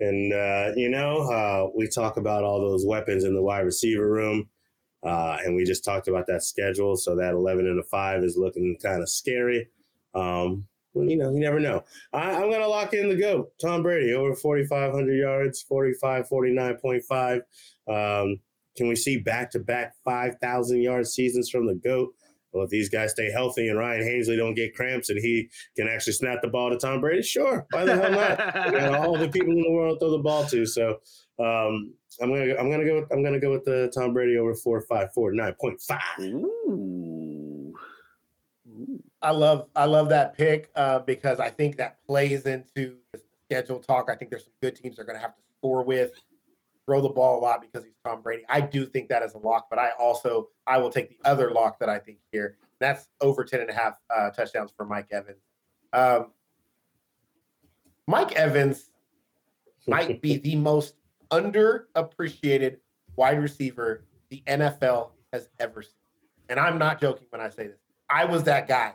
and 0.01 0.33
uh, 0.33 0.71
you 0.75 0.89
know 0.89 1.19
uh, 1.21 1.69
we 1.73 1.87
talk 1.87 2.17
about 2.17 2.43
all 2.43 2.59
those 2.59 2.85
weapons 2.85 3.23
in 3.23 3.33
the 3.33 3.41
wide 3.41 3.61
receiver 3.61 4.11
room. 4.11 4.49
Uh, 5.07 5.37
and 5.45 5.55
we 5.55 5.63
just 5.63 5.85
talked 5.85 6.09
about 6.09 6.27
that 6.27 6.43
schedule. 6.43 6.97
So 6.97 7.15
that 7.15 7.33
11 7.33 7.65
and 7.65 7.79
a 7.79 7.83
5 7.83 8.23
is 8.23 8.37
looking 8.37 8.77
kind 8.81 9.01
of 9.01 9.09
scary. 9.09 9.69
Um, 10.13 10.67
you 10.93 11.15
know, 11.15 11.31
you 11.31 11.39
never 11.39 11.59
know. 11.59 11.83
I, 12.11 12.31
am 12.31 12.49
going 12.49 12.59
to 12.59 12.67
lock 12.67 12.93
in 12.93 13.07
the 13.07 13.15
GOAT, 13.15 13.51
Tom 13.61 13.83
Brady, 13.83 14.13
over 14.13 14.35
4,500 14.35 15.13
yards, 15.13 15.61
45, 15.61 16.27
49.5. 16.27 17.35
Um, 17.87 18.39
can 18.75 18.87
we 18.87 18.95
see 18.95 19.17
back 19.17 19.51
to 19.51 19.59
back 19.59 19.93
5,000 20.03 20.81
yard 20.81 21.07
seasons 21.07 21.49
from 21.49 21.67
the 21.67 21.75
GOAT? 21.75 22.13
Well, 22.51 22.65
if 22.65 22.69
these 22.69 22.89
guys 22.89 23.11
stay 23.11 23.31
healthy 23.31 23.67
and 23.67 23.77
Ryan 23.77 24.03
Hanley 24.03 24.35
don't 24.35 24.55
get 24.55 24.73
cramps 24.75 25.09
and 25.09 25.19
he 25.19 25.49
can 25.75 25.87
actually 25.87 26.13
snap 26.13 26.41
the 26.41 26.47
ball 26.47 26.69
to 26.69 26.77
Tom 26.77 27.01
Brady, 27.01 27.21
sure. 27.21 27.67
Why 27.71 27.85
the 27.85 27.95
hell 27.95 28.11
not? 28.11 28.93
all 29.05 29.17
the 29.17 29.29
people 29.29 29.51
in 29.51 29.61
the 29.61 29.71
world 29.71 29.99
throw 29.99 30.11
the 30.11 30.17
ball 30.17 30.45
to. 30.45 30.65
So 30.65 30.99
um, 31.39 31.93
I'm 32.21 32.29
gonna 32.29 32.55
I'm 32.57 32.71
gonna 32.71 32.85
go 32.85 33.01
with, 33.01 33.11
I'm 33.11 33.23
gonna 33.23 33.39
go 33.39 33.51
with 33.51 33.65
the 33.65 33.91
Tom 33.93 34.13
Brady 34.13 34.37
over 34.37 34.55
four 34.55 34.81
five 34.81 35.13
four 35.13 35.31
nine 35.31 35.53
point 35.53 35.79
five. 35.81 36.19
Ooh. 36.19 37.73
I 39.21 39.31
love 39.31 39.67
I 39.75 39.85
love 39.85 40.09
that 40.09 40.37
pick 40.37 40.69
uh, 40.75 40.99
because 40.99 41.39
I 41.39 41.49
think 41.49 41.77
that 41.77 42.03
plays 42.05 42.45
into 42.45 42.97
the 43.11 43.21
schedule 43.45 43.79
talk. 43.79 44.09
I 44.09 44.15
think 44.15 44.29
there's 44.31 44.43
some 44.43 44.53
good 44.61 44.75
teams 44.75 44.97
they're 44.97 45.05
going 45.05 45.15
to 45.15 45.21
have 45.21 45.35
to 45.35 45.41
score 45.57 45.83
with, 45.83 46.11
throw 46.85 47.01
the 47.01 47.09
ball 47.09 47.39
a 47.39 47.41
lot 47.41 47.61
because 47.61 47.83
he's 47.83 47.95
Tom 48.05 48.21
Brady. 48.21 48.43
I 48.49 48.61
do 48.61 48.85
think 48.85 49.09
that 49.09 49.23
is 49.23 49.33
a 49.33 49.39
lock, 49.39 49.67
but 49.69 49.79
I 49.79 49.91
also 49.99 50.49
I 50.67 50.77
will 50.77 50.89
take 50.89 51.09
the 51.09 51.29
other 51.29 51.51
lock 51.51 51.79
that 51.79 51.89
I 51.89 51.99
think 51.99 52.19
here. 52.31 52.57
That's 52.79 53.07
over 53.21 53.43
10 53.43 53.61
and 53.61 53.69
a 53.69 53.73
half 53.73 53.95
uh, 54.15 54.29
touchdowns 54.29 54.71
for 54.75 54.85
Mike 54.85 55.07
Evans. 55.11 55.41
Um, 55.93 56.27
Mike 58.05 58.33
Evans 58.33 58.91
might 59.87 60.21
be 60.21 60.37
the 60.37 60.55
most 60.55 60.93
underappreciated 61.31 62.77
wide 63.15 63.39
receiver 63.41 64.03
the 64.29 64.43
NFL 64.47 65.11
has 65.33 65.49
ever 65.59 65.81
seen. 65.81 65.93
And 66.49 66.59
I'm 66.59 66.77
not 66.77 67.01
joking 67.01 67.27
when 67.29 67.41
I 67.41 67.49
say 67.49 67.67
this. 67.67 67.79
I 68.09 68.25
was 68.25 68.43
that 68.43 68.67
guy. 68.67 68.93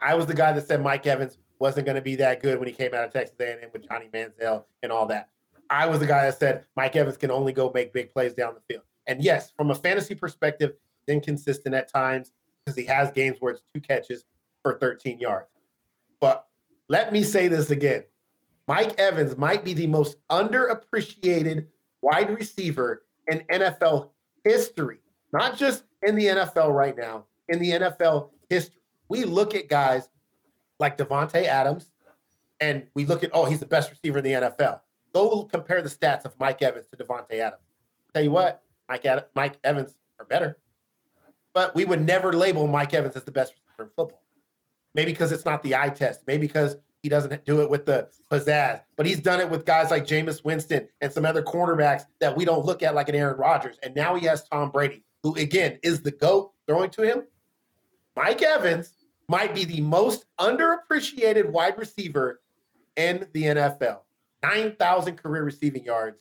I 0.00 0.14
was 0.14 0.26
the 0.26 0.34
guy 0.34 0.52
that 0.52 0.66
said 0.66 0.82
Mike 0.82 1.06
Evans 1.06 1.38
wasn't 1.58 1.86
going 1.86 1.96
to 1.96 2.02
be 2.02 2.16
that 2.16 2.42
good 2.42 2.58
when 2.58 2.68
he 2.68 2.74
came 2.74 2.94
out 2.94 3.04
of 3.04 3.12
Texas 3.12 3.36
A&M 3.38 3.70
with 3.72 3.86
Johnny 3.88 4.08
Manziel 4.12 4.64
and 4.82 4.90
all 4.90 5.06
that. 5.06 5.28
I 5.68 5.86
was 5.86 6.00
the 6.00 6.06
guy 6.06 6.24
that 6.24 6.38
said 6.38 6.64
Mike 6.76 6.96
Evans 6.96 7.16
can 7.16 7.30
only 7.30 7.52
go 7.52 7.70
make 7.74 7.92
big 7.92 8.12
plays 8.12 8.34
down 8.34 8.54
the 8.54 8.60
field. 8.60 8.84
And 9.06 9.22
yes, 9.22 9.52
from 9.56 9.70
a 9.70 9.74
fantasy 9.74 10.14
perspective, 10.14 10.72
inconsistent 11.06 11.74
at 11.74 11.92
times 11.92 12.32
because 12.64 12.76
he 12.76 12.84
has 12.84 13.10
games 13.10 13.36
where 13.40 13.52
it's 13.52 13.62
two 13.74 13.80
catches 13.80 14.24
for 14.62 14.78
13 14.78 15.18
yards. 15.18 15.48
But 16.20 16.46
let 16.88 17.12
me 17.12 17.22
say 17.22 17.48
this 17.48 17.70
again. 17.70 18.04
Mike 18.70 18.94
Evans 19.00 19.36
might 19.36 19.64
be 19.64 19.74
the 19.74 19.88
most 19.88 20.16
underappreciated 20.28 21.66
wide 22.02 22.30
receiver 22.30 23.02
in 23.26 23.40
NFL 23.50 24.10
history, 24.44 24.98
not 25.32 25.56
just 25.56 25.82
in 26.04 26.14
the 26.14 26.26
NFL 26.26 26.72
right 26.72 26.96
now, 26.96 27.24
in 27.48 27.58
the 27.58 27.72
NFL 27.72 28.30
history. 28.48 28.80
We 29.08 29.24
look 29.24 29.56
at 29.56 29.68
guys 29.68 30.08
like 30.78 30.96
Davante 30.96 31.46
Adams 31.46 31.90
and 32.60 32.86
we 32.94 33.06
look 33.06 33.24
at, 33.24 33.30
oh, 33.32 33.44
he's 33.44 33.58
the 33.58 33.66
best 33.66 33.90
receiver 33.90 34.18
in 34.18 34.24
the 34.24 34.34
NFL. 34.34 34.78
Go 35.12 35.42
compare 35.46 35.82
the 35.82 35.88
stats 35.88 36.24
of 36.24 36.38
Mike 36.38 36.62
Evans 36.62 36.86
to 36.96 37.04
Davante 37.04 37.40
Adams. 37.40 37.64
Tell 38.14 38.22
you 38.22 38.30
what, 38.30 38.62
Mike, 38.88 39.04
Ad- 39.04 39.24
Mike 39.34 39.58
Evans 39.64 39.96
are 40.20 40.26
better. 40.26 40.58
But 41.54 41.74
we 41.74 41.84
would 41.84 42.06
never 42.06 42.32
label 42.32 42.68
Mike 42.68 42.94
Evans 42.94 43.16
as 43.16 43.24
the 43.24 43.32
best 43.32 43.52
receiver 43.52 43.82
in 43.82 43.88
football. 43.96 44.22
Maybe 44.94 45.10
because 45.10 45.32
it's 45.32 45.44
not 45.44 45.64
the 45.64 45.74
eye 45.74 45.88
test. 45.88 46.20
Maybe 46.28 46.46
because 46.46 46.76
he 47.02 47.08
doesn't 47.08 47.44
do 47.44 47.62
it 47.62 47.70
with 47.70 47.86
the 47.86 48.08
pizzazz, 48.30 48.82
but 48.96 49.06
he's 49.06 49.20
done 49.20 49.40
it 49.40 49.48
with 49.48 49.64
guys 49.64 49.90
like 49.90 50.06
Jameis 50.06 50.44
Winston 50.44 50.88
and 51.00 51.12
some 51.12 51.24
other 51.24 51.42
cornerbacks 51.42 52.04
that 52.20 52.36
we 52.36 52.44
don't 52.44 52.64
look 52.64 52.82
at 52.82 52.94
like 52.94 53.08
an 53.08 53.14
Aaron 53.14 53.38
Rodgers. 53.38 53.76
And 53.82 53.94
now 53.94 54.14
he 54.14 54.26
has 54.26 54.46
Tom 54.48 54.70
Brady, 54.70 55.04
who 55.22 55.34
again 55.36 55.78
is 55.82 56.02
the 56.02 56.10
GOAT 56.10 56.52
throwing 56.66 56.90
to 56.90 57.02
him. 57.02 57.22
Mike 58.16 58.42
Evans 58.42 58.92
might 59.28 59.54
be 59.54 59.64
the 59.64 59.80
most 59.80 60.26
underappreciated 60.38 61.50
wide 61.50 61.78
receiver 61.78 62.40
in 62.96 63.26
the 63.32 63.44
NFL. 63.44 64.00
9,000 64.42 65.16
career 65.16 65.44
receiving 65.44 65.84
yards 65.84 66.18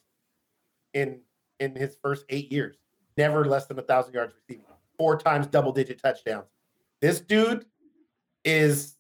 in 0.94 1.20
in 1.60 1.76
his 1.76 1.98
first 2.02 2.26
8 2.30 2.52
years. 2.52 2.78
Never 3.18 3.44
less 3.46 3.66
than 3.66 3.76
1,000 3.78 4.14
yards 4.14 4.34
receiving. 4.34 4.66
Four 4.98 5.18
times 5.18 5.48
double 5.48 5.74
digit 5.74 6.02
touchdowns. 6.02 6.48
This 7.02 7.20
dude 7.20 7.66
is 8.46 8.96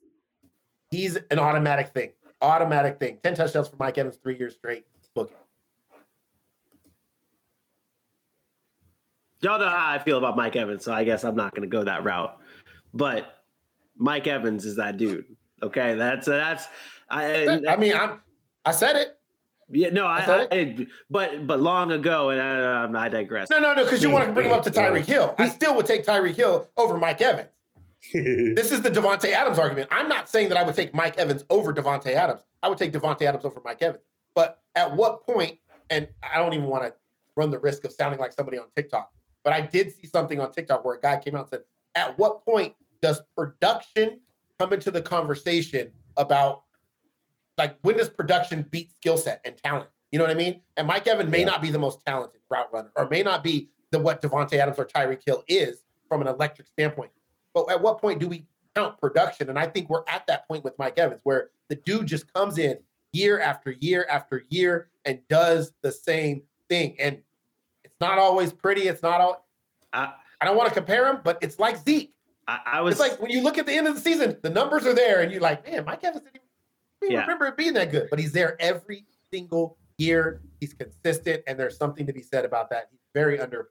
he's 0.92 1.18
an 1.30 1.40
automatic 1.40 1.90
thing. 1.90 2.12
Automatic 2.42 3.00
thing. 3.00 3.18
10 3.24 3.36
touchdowns 3.36 3.68
for 3.68 3.76
Mike 3.78 3.98
Evans 3.98 4.18
3 4.22 4.38
years 4.38 4.56
straight. 4.56 4.86
Book 5.14 5.32
it. 5.32 5.38
Y'all 9.42 9.60
know 9.60 9.70
how 9.70 9.90
I 9.90 10.00
feel 10.00 10.18
about 10.18 10.36
Mike 10.36 10.56
Evans, 10.56 10.84
so 10.84 10.94
I 10.94 11.04
guess 11.04 11.24
I'm 11.24 11.36
not 11.36 11.56
going 11.56 11.70
to 11.70 11.74
go 11.74 11.84
that 11.86 12.04
route. 12.04 12.38
But 12.94 13.44
Mike 13.98 14.28
Evans 14.28 14.66
is 14.66 14.76
that 14.76 14.98
dude. 14.98 15.26
Okay, 15.64 15.96
that's 15.96 16.28
that's. 16.28 16.68
I, 17.10 17.60
I 17.68 17.76
mean, 17.78 17.94
I'm 17.94 18.20
I 18.66 18.72
said 18.72 18.96
it. 18.96 19.18
Yeah, 19.72 19.90
no, 19.90 20.06
I, 20.06 20.20
I, 20.20 20.48
I, 20.52 20.88
but 21.10 21.46
but 21.46 21.62
long 21.62 21.92
ago, 21.92 22.32
and 22.32 22.42
I, 22.42 22.84
um, 22.84 22.96
I 22.96 23.08
digress. 23.08 23.50
No, 23.50 23.60
no, 23.60 23.74
no, 23.74 23.84
because 23.84 24.02
you 24.02 24.10
want 24.10 24.28
to 24.28 24.34
bring 24.34 24.48
him 24.48 24.54
up 24.54 24.64
to 24.64 24.72
Tyreek 24.72 25.06
Hill. 25.06 25.36
I 25.38 25.48
still 25.48 25.76
would 25.76 25.86
take 25.86 26.06
Tyreek 26.06 26.36
Hill 26.36 26.68
over 26.76 26.98
Mike 26.98 27.22
Evans. 27.22 27.50
this 28.14 28.72
is 28.72 28.82
the 28.82 28.90
Davante 28.90 29.32
Adams 29.32 29.60
argument. 29.60 29.90
I'm 29.92 30.08
not 30.08 30.30
saying 30.30 30.50
that 30.50 30.58
I 30.58 30.64
would 30.64 30.76
take 30.76 30.94
Mike 30.94 31.18
Evans 31.18 31.44
over 31.50 31.74
Davante 31.74 32.08
Adams. 32.08 32.42
I 32.64 32.70
would 32.70 32.78
take 32.78 32.94
Davante 32.94 33.24
Adams 33.24 33.46
over 33.46 33.62
Mike 33.64 33.82
Evans. 33.82 34.04
But 34.36 34.62
at 34.76 34.96
what 34.96 35.26
point? 35.26 35.58
And 35.90 36.08
I 36.24 36.38
don't 36.38 36.54
even 36.54 36.68
want 36.68 36.84
to 36.84 36.94
run 37.36 37.52
the 37.52 37.60
risk 37.60 37.84
of 37.84 37.92
sounding 37.92 38.20
like 38.20 38.32
somebody 38.32 38.58
on 38.58 38.66
TikTok. 38.76 39.12
But 39.44 39.54
I 39.54 39.62
did 39.62 39.94
see 39.94 40.08
something 40.08 40.40
on 40.40 40.52
TikTok 40.52 40.86
where 40.86 40.96
a 40.96 41.00
guy 41.00 41.18
came 41.18 41.36
out 41.36 41.42
and 41.42 41.50
said, 41.50 41.62
"At 41.96 42.18
what 42.18 42.46
point 42.46 42.74
does 43.02 43.22
production 43.36 44.20
come 44.60 44.74
into 44.74 44.92
the 44.92 45.02
conversation 45.02 45.92
about 46.18 46.64
like 47.58 47.78
when 47.82 47.98
does 47.98 48.10
production 48.10 48.66
beat 48.70 48.92
skill 48.94 49.18
set 49.18 49.42
and 49.46 49.58
talent? 49.58 49.90
You 50.12 50.20
know 50.20 50.26
what 50.26 50.32
I 50.32 50.36
mean? 50.36 50.62
And 50.78 50.88
Mike 50.88 51.08
Evans 51.08 51.30
may 51.30 51.40
yeah. 51.40 51.46
not 51.46 51.62
be 51.62 51.72
the 51.72 51.80
most 51.80 52.04
talented 52.06 52.42
route 52.50 52.72
runner, 52.74 52.92
or 52.96 53.08
may 53.10 53.24
not 53.24 53.44
be 53.44 53.70
the 53.92 54.00
what 54.00 54.22
Davante 54.22 54.54
Adams 54.54 54.80
or 54.80 54.86
Tyreek 54.86 55.22
Hill 55.26 55.44
is 55.48 55.84
from 56.08 56.22
an 56.22 56.28
electric 56.28 56.68
standpoint. 56.68 57.12
But 57.54 57.72
at 57.72 57.82
what 57.82 58.00
point 58.00 58.20
do 58.20 58.28
we 58.28 58.46
count 58.76 59.00
production? 59.00 59.50
And 59.50 59.58
I 59.58 59.68
think 59.68 59.90
we're 59.90 60.04
at 60.08 60.28
that 60.28 60.48
point 60.48 60.64
with 60.64 60.78
Mike 60.78 60.98
Evans, 60.98 61.22
where 61.24 61.50
the 61.70 61.76
dude 61.76 62.08
just 62.08 62.32
comes 62.34 62.58
in 62.58 62.78
year 63.14 63.40
after 63.40 63.72
year 63.72 64.06
after 64.10 64.46
year 64.50 64.90
and 65.06 65.20
does 65.30 65.74
the 65.82 65.92
same 65.92 66.44
thing. 66.70 66.96
And 67.00 67.20
it's 67.84 68.00
not 68.00 68.18
always 68.20 68.52
pretty. 68.52 68.88
It's 68.88 69.02
not 69.02 69.22
all. 69.22 69.48
I, 69.92 70.14
I 70.42 70.46
don't 70.46 70.56
want 70.56 70.70
to 70.70 70.76
compare 70.76 71.08
him, 71.08 71.20
but 71.24 71.38
it's 71.42 71.60
like 71.60 71.78
Zeke. 71.78 72.14
I, 72.48 72.60
I 72.66 72.82
was 72.82 72.94
it's 72.94 73.00
like 73.00 73.22
when 73.22 73.32
you 73.32 73.42
look 73.42 73.58
at 73.58 73.66
the 73.66 73.74
end 73.74 73.88
of 73.88 73.96
the 73.96 74.02
season, 74.02 74.38
the 74.42 74.50
numbers 74.50 74.86
are 74.86 74.94
there, 74.94 75.22
and 75.22 75.32
you're 75.32 75.42
like, 75.42 75.70
man, 75.70 75.86
Mike 75.86 76.04
Evans 76.04 76.24
didn't 76.24 76.42
even 77.04 77.14
yeah. 77.14 77.22
remember 77.22 77.48
it 77.48 77.58
being 77.58 77.74
that 77.74 77.92
good, 77.92 78.08
but 78.10 78.20
he's 78.20 78.32
there 78.32 78.56
every 78.60 79.06
single 79.32 79.78
year. 79.98 80.42
He's 80.60 80.74
consistent, 80.74 81.44
and 81.46 81.60
there's 81.60 81.78
something 81.78 82.08
to 82.08 82.14
be 82.14 82.22
said 82.22 82.46
about 82.46 82.70
that. 82.72 82.88
He's 82.92 83.02
very 83.14 83.38
underappreciated. 83.38 83.66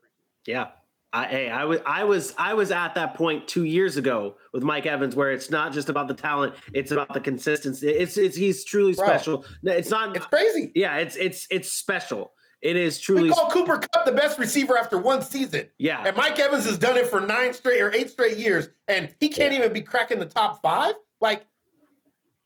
Yeah. 0.45 0.67
I, 1.11 1.25
hey, 1.25 1.49
I 1.49 1.65
was, 1.65 1.79
I 1.85 2.03
was, 2.03 2.35
I 2.37 2.53
was 2.53 2.69
at 2.71 2.93
that 2.95 3.15
point 3.15 3.47
two 3.47 3.63
years 3.63 3.97
ago 3.97 4.35
with 4.53 4.63
Mike 4.63 4.85
Evans, 4.85 5.15
where 5.15 5.31
it's 5.31 5.49
not 5.49 5.73
just 5.73 5.89
about 5.89 6.07
the 6.07 6.13
talent; 6.13 6.53
it's 6.73 6.91
about 6.91 7.13
the 7.13 7.19
consistency. 7.19 7.89
It's, 7.89 8.15
it's, 8.17 8.37
he's 8.37 8.63
truly 8.63 8.93
Bro, 8.93 9.05
special. 9.05 9.45
It's 9.63 9.89
not, 9.89 10.15
it's 10.15 10.25
crazy. 10.27 10.71
Yeah, 10.75 10.97
it's, 10.97 11.15
it's, 11.15 11.47
it's 11.49 11.71
special. 11.71 12.33
It 12.61 12.75
is 12.75 12.99
truly. 12.99 13.23
We 13.23 13.29
call 13.29 13.49
Cooper 13.49 13.77
Kupp 13.77 14.05
the 14.05 14.11
best 14.11 14.37
receiver 14.37 14.77
after 14.77 14.97
one 14.97 15.21
season. 15.21 15.69
Yeah. 15.77 16.03
And 16.05 16.15
Mike 16.17 16.37
Evans 16.37 16.65
has 16.65 16.77
done 16.77 16.97
it 16.97 17.07
for 17.07 17.21
nine 17.21 17.53
straight 17.53 17.81
or 17.81 17.93
eight 17.93 18.09
straight 18.09 18.37
years, 18.37 18.67
and 18.87 19.15
he 19.19 19.29
can't 19.29 19.53
yeah. 19.53 19.59
even 19.59 19.73
be 19.73 19.81
cracking 19.81 20.19
the 20.19 20.25
top 20.25 20.61
five. 20.61 20.93
Like, 21.21 21.45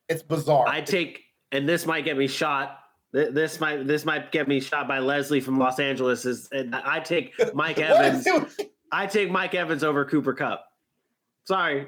it's 0.07 0.21
bizarre. 0.21 0.67
I 0.67 0.81
take, 0.81 1.21
and 1.51 1.67
this 1.67 1.85
might 1.85 2.05
get 2.05 2.15
me 2.15 2.27
shot. 2.27 2.77
This 3.13 3.59
might 3.59 3.85
this 3.85 4.05
might 4.05 4.31
get 4.31 4.47
me 4.47 4.59
shot 4.59 4.87
by 4.87 4.97
Leslie 4.97 5.39
from 5.39 5.59
Los 5.59 5.79
Angeles. 5.79 6.25
Is 6.25 6.49
and 6.51 6.73
I 6.75 6.99
take 6.99 7.33
Mike 7.53 7.77
Evans. 7.79 8.27
I 8.91 9.05
take 9.05 9.29
Mike 9.29 9.53
Evans 9.53 9.83
over 9.83 10.03
Cooper 10.03 10.33
Kupp. 10.33 10.65
Sorry, 11.45 11.87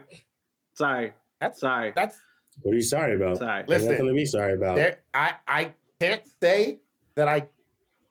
sorry. 0.76 1.14
That's 1.42 1.60
sorry. 1.60 1.94
That's 1.96 2.20
what 2.62 2.74
are 2.74 2.76
you 2.76 2.82
sorry 2.84 3.16
about? 3.16 3.40
Sorry. 3.40 3.64
Listen, 3.68 3.88
There's 3.88 4.00
nothing 4.00 4.08
to 4.08 4.14
be 4.14 4.26
sorry 4.26 4.54
about. 4.54 4.76
There, 4.76 5.00
I 5.16 5.34
I 5.48 5.74
can't 6.00 6.22
say 6.40 6.78
that 7.16 7.28
I 7.28 7.48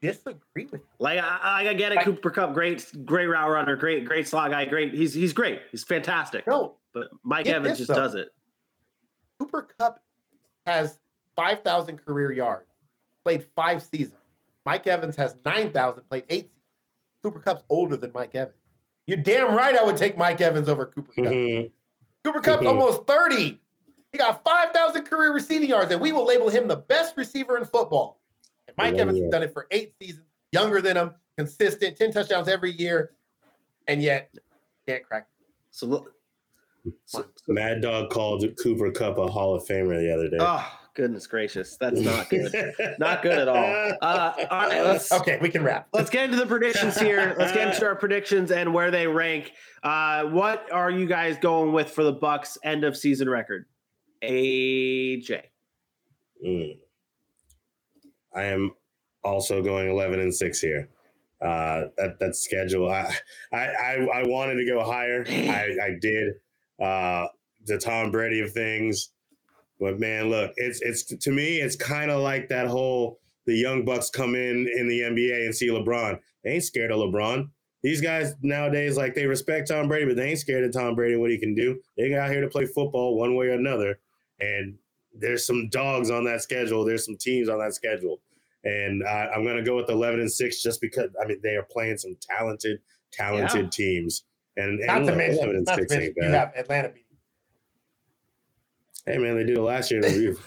disagree 0.03 0.65
with 0.67 0.81
you. 0.81 0.87
Like 0.99 1.21
I, 1.21 1.69
I 1.69 1.75
get 1.75 1.93
it, 1.93 2.01
Cooper 2.03 2.31
Kupp, 2.31 2.53
great, 2.53 2.85
great 3.07 3.27
route 3.27 3.49
runner, 3.49 3.77
great, 3.77 4.05
great 4.07 4.27
slot 4.27 4.51
guy, 4.51 4.65
great. 4.65 4.93
He's 4.93 5.15
he's 5.15 5.33
great. 5.33 5.61
He's 5.71 5.85
fantastic. 5.85 6.49
No, 6.49 6.75
but 6.93 7.09
Mike 7.23 7.47
Evans 7.47 7.79
just 7.79 7.89
though. 7.89 7.95
does 7.95 8.17
it. 8.17 8.29
Cooper 9.39 9.69
Kupp 9.79 10.01
has 10.67 10.99
five 11.37 11.63
thousand 11.63 11.99
career 12.05 12.33
yards, 12.33 12.67
played 13.25 13.47
five 13.57 13.83
seasons. 13.83 14.21
Mike 14.65 14.87
Evans 14.87 15.17
has 15.17 15.37
nine 15.45 15.73
thousand, 15.73 16.09
played 16.09 16.25
eight. 16.29 16.43
Seasons. 16.43 16.51
Cooper 17.23 17.41
Kupp's 17.41 17.65
older 17.71 17.97
than 17.97 18.13
Mike 18.15 18.35
Evans. 18.35 18.57
You're 19.07 19.19
damn 19.19 19.55
right. 19.55 19.77
I 19.77 19.83
would 19.83 19.97
take 19.97 20.17
Mike 20.17 20.41
Evans 20.41 20.69
over 20.69 20.87
Cooper 20.87 21.13
Kupp. 21.13 21.25
Mm-hmm. 21.25 21.69
Cooper 22.25 22.41
Kupp's 22.41 22.59
mm-hmm. 22.59 22.67
almost 22.67 23.07
thirty. 23.07 23.61
He 24.13 24.19
got 24.19 24.45
five 24.45 24.71
thousand 24.71 25.05
career 25.05 25.33
receiving 25.33 25.69
yards, 25.69 25.91
and 25.91 26.01
we 26.01 26.13
will 26.13 26.27
label 26.27 26.49
him 26.49 26.69
the 26.69 26.77
best 26.77 27.17
receiver 27.17 27.57
in 27.57 27.65
football. 27.65 28.21
And 28.69 28.77
Mike 28.77 28.95
Evans 28.95 29.19
has 29.19 29.31
done 29.31 29.43
it 29.43 29.53
for 29.53 29.67
eight 29.71 29.95
seasons, 30.01 30.27
younger 30.53 30.81
than 30.81 30.97
him, 30.97 31.15
consistent, 31.37 31.97
10 31.97 32.13
touchdowns 32.13 32.49
every 32.49 32.73
year, 32.73 33.13
and 33.89 34.03
yet 34.03 34.33
can't 34.87 35.05
crack. 35.05 35.27
So 35.71 35.87
look. 35.87 36.13
So, 37.07 37.25
Mad 37.49 37.81
Dog 37.81 38.11
called 38.11 38.45
Cooper 38.63 38.91
Kupp 38.91 39.17
a 39.19 39.27
Hall 39.27 39.55
of 39.55 39.67
Famer 39.67 39.99
the 39.99 40.15
other 40.15 40.29
day. 40.29 40.37
Oh, 40.39 40.71
goodness 40.95 41.27
gracious. 41.27 41.77
That's 41.77 42.01
not 42.01 42.31
good. 42.31 42.53
not 42.99 43.23
good 43.23 43.39
at 43.39 43.49
all. 43.49 43.93
Uh, 44.01 44.33
all 44.51 44.69
right, 44.69 44.85
let's, 44.85 45.13
okay, 45.21 45.39
we 45.41 45.51
can 45.51 45.63
wrap. 45.63 45.89
Let's 45.93 46.11
get 46.11 46.25
into 46.25 46.37
the 46.37 46.47
predictions 46.47 46.99
here. 46.99 47.35
Let's 47.39 47.53
get 47.53 47.75
into 47.75 47.87
our 47.87 47.97
predictions 47.97 48.51
and 48.51 48.73
where 48.73 48.91
they 48.91 49.07
rank. 49.07 49.53
Uh, 49.83 50.25
what 50.25 50.71
are 50.73 50.91
you 50.91 51.07
guys 51.07 51.37
going 51.39 51.73
with 51.73 51.91
for 51.91 52.05
the 52.05 52.15
Bucs 52.15 52.57
end 52.65 52.85
of 52.85 52.97
season 52.97 53.29
record? 53.29 53.67
AJ. 54.23 55.43
Mm. 56.45 56.79
I 58.35 58.43
am 58.45 58.73
also 59.23 59.63
going 59.63 59.89
11 59.89 60.21
and 60.21 60.35
six 60.35 60.61
here. 60.61 60.89
Uh, 61.41 61.89
that 61.99 62.19
that 62.21 62.37
schedule, 62.37 62.91
I, 62.91 63.15
I 63.53 63.67
I 63.67 63.93
I 64.15 64.27
wanted 64.27 64.55
to 64.55 64.65
go 64.65 64.83
higher. 64.83 65.25
I 65.29 65.77
I 65.83 65.91
did. 66.01 66.35
Uh, 66.81 67.27
the 67.67 67.79
Tom 67.79 68.11
Brady 68.11 68.41
of 68.41 68.53
things, 68.53 69.11
but 69.81 69.99
man, 69.99 70.31
look, 70.31 70.53
it's 70.57 70.81
it's 70.83 71.05
to 71.05 71.31
me, 71.31 71.57
it's 71.61 71.77
kind 71.77 72.11
of 72.11 72.23
like 72.23 72.49
that 72.49 72.67
whole 72.67 73.19
the 73.47 73.55
young 73.55 73.85
bucks 73.85 74.11
come 74.11 74.35
in 74.35 74.69
in 74.69 74.89
the 74.89 75.01
NBA 75.01 75.45
and 75.45 75.55
see 75.55 75.69
LeBron. 75.69 76.19
They 76.43 76.51
ain't 76.53 76.65
scared 76.65 76.91
of 76.91 76.99
LeBron. 76.99 77.49
These 77.83 78.01
guys 78.01 78.35
nowadays, 78.41 78.97
like 78.97 79.15
they 79.15 79.27
respect 79.27 79.69
Tom 79.69 79.89
Brady, 79.89 80.07
but 80.07 80.17
they 80.17 80.31
ain't 80.31 80.39
scared 80.39 80.65
of 80.65 80.73
Tom 80.73 80.95
Brady 80.95 81.15
and 81.15 81.21
what 81.21 81.31
he 81.31 81.39
can 81.39 81.55
do. 81.55 81.79
They 81.99 82.09
got 82.09 82.31
here 82.31 82.41
to 82.41 82.49
play 82.49 82.65
football 82.65 83.19
one 83.19 83.35
way 83.35 83.49
or 83.49 83.53
another, 83.53 83.99
and 84.41 84.77
there's 85.13 85.47
some 85.47 85.69
dogs 85.69 86.11
on 86.11 86.25
that 86.25 86.41
schedule. 86.41 86.85
There's 86.85 87.05
some 87.05 87.17
teams 87.19 87.49
on 87.49 87.59
that 87.59 87.75
schedule, 87.75 88.21
and 88.65 89.03
uh, 89.03 89.29
I'm 89.35 89.45
going 89.45 89.57
to 89.57 89.63
go 89.63 89.77
with 89.77 89.91
11 89.91 90.21
and 90.21 90.33
six 90.33 90.63
just 90.63 90.81
because 90.81 91.11
I 91.23 91.27
mean 91.27 91.41
they 91.43 91.57
are 91.57 91.67
playing 91.71 91.99
some 91.99 92.17
talented, 92.21 92.81
talented 93.13 93.65
yeah. 93.65 93.71
teams. 93.71 94.25
And, 94.57 94.79
not 94.87 94.99
and 94.99 95.07
to 95.09 95.17
mention, 95.17 95.45
11 95.45 95.57
and 95.57 95.69
six 95.69 95.93
ain't 95.93 96.17
bad. 96.17 96.25
you 96.25 96.31
have 96.31 96.53
Atlanta 96.57 96.89
beating. 96.89 97.04
Hey 99.07 99.19
man, 99.19 99.37
they 99.37 99.45
did 99.45 99.59
it 99.59 99.63
last 99.63 99.91
year 99.91 100.01
in 100.01 100.13
review. 100.13 100.39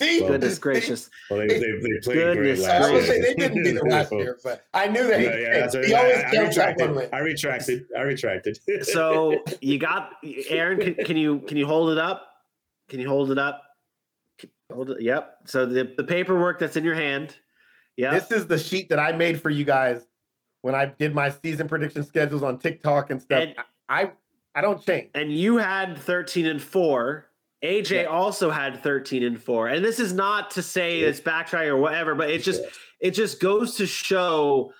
See, 0.00 0.18
so, 0.18 0.28
goodness 0.28 0.58
gracious. 0.58 1.08
Well, 1.30 1.40
they, 1.40 1.46
they, 1.46 1.58
they 1.58 2.00
played 2.02 2.16
goodness 2.16 2.58
great 2.58 2.68
last 2.68 2.92
year. 2.92 3.06
Say, 3.06 3.20
they 3.20 3.34
didn't 3.34 3.62
beat 3.62 3.76
it 3.76 3.84
last 3.86 4.12
year, 4.12 4.38
but 4.42 4.66
I 4.74 4.88
knew 4.88 5.06
that. 5.06 5.20
Yeah, 5.20 5.36
yeah, 5.36 5.60
that's 5.60 5.74
he 5.74 5.94
always 5.94 6.18
I, 6.18 6.36
I, 6.36 6.42
retracted. 6.42 7.10
I 7.12 7.18
retracted. 7.18 7.84
I 7.96 8.00
retracted. 8.02 8.58
so 8.82 9.42
you 9.60 9.78
got 9.78 10.12
Aaron. 10.48 10.80
Can, 10.80 10.94
can 11.04 11.16
you 11.16 11.38
can 11.40 11.56
you 11.56 11.66
hold 11.66 11.90
it 11.90 11.98
up? 11.98 12.28
Can 12.88 13.00
you 13.00 13.08
hold 13.08 13.30
it 13.30 13.38
up? 13.38 13.62
Hold 14.72 14.90
it. 14.90 15.00
Yep. 15.00 15.38
So 15.46 15.66
the, 15.66 15.94
the 15.96 16.04
paperwork 16.04 16.58
that's 16.58 16.76
in 16.76 16.84
your 16.84 16.94
hand. 16.94 17.36
Yeah. 17.96 18.12
This 18.12 18.30
is 18.30 18.46
the 18.46 18.58
sheet 18.58 18.88
that 18.88 18.98
I 18.98 19.12
made 19.12 19.40
for 19.40 19.50
you 19.50 19.64
guys 19.64 20.06
when 20.62 20.74
I 20.74 20.86
did 20.86 21.14
my 21.14 21.30
season 21.30 21.68
prediction 21.68 22.04
schedules 22.04 22.42
on 22.42 22.58
TikTok 22.58 23.10
and 23.10 23.20
stuff. 23.20 23.42
And, 23.42 23.54
I 23.88 24.12
I 24.54 24.60
don't 24.60 24.84
change. 24.84 25.10
And 25.14 25.32
you 25.32 25.56
had 25.56 25.98
13 25.98 26.46
and 26.46 26.62
4. 26.62 27.26
AJ 27.62 27.90
yeah. 27.90 28.04
also 28.04 28.50
had 28.50 28.82
13 28.82 29.22
and 29.22 29.40
4. 29.40 29.68
And 29.68 29.84
this 29.84 30.00
is 30.00 30.12
not 30.12 30.50
to 30.52 30.62
say 30.62 31.00
yeah. 31.00 31.08
it's 31.08 31.20
backtrack 31.20 31.66
or 31.66 31.76
whatever, 31.76 32.14
but 32.14 32.30
it 32.30 32.42
just 32.42 32.62
it 33.00 33.12
just 33.12 33.40
goes 33.40 33.76
to 33.76 33.86
show 33.86 34.72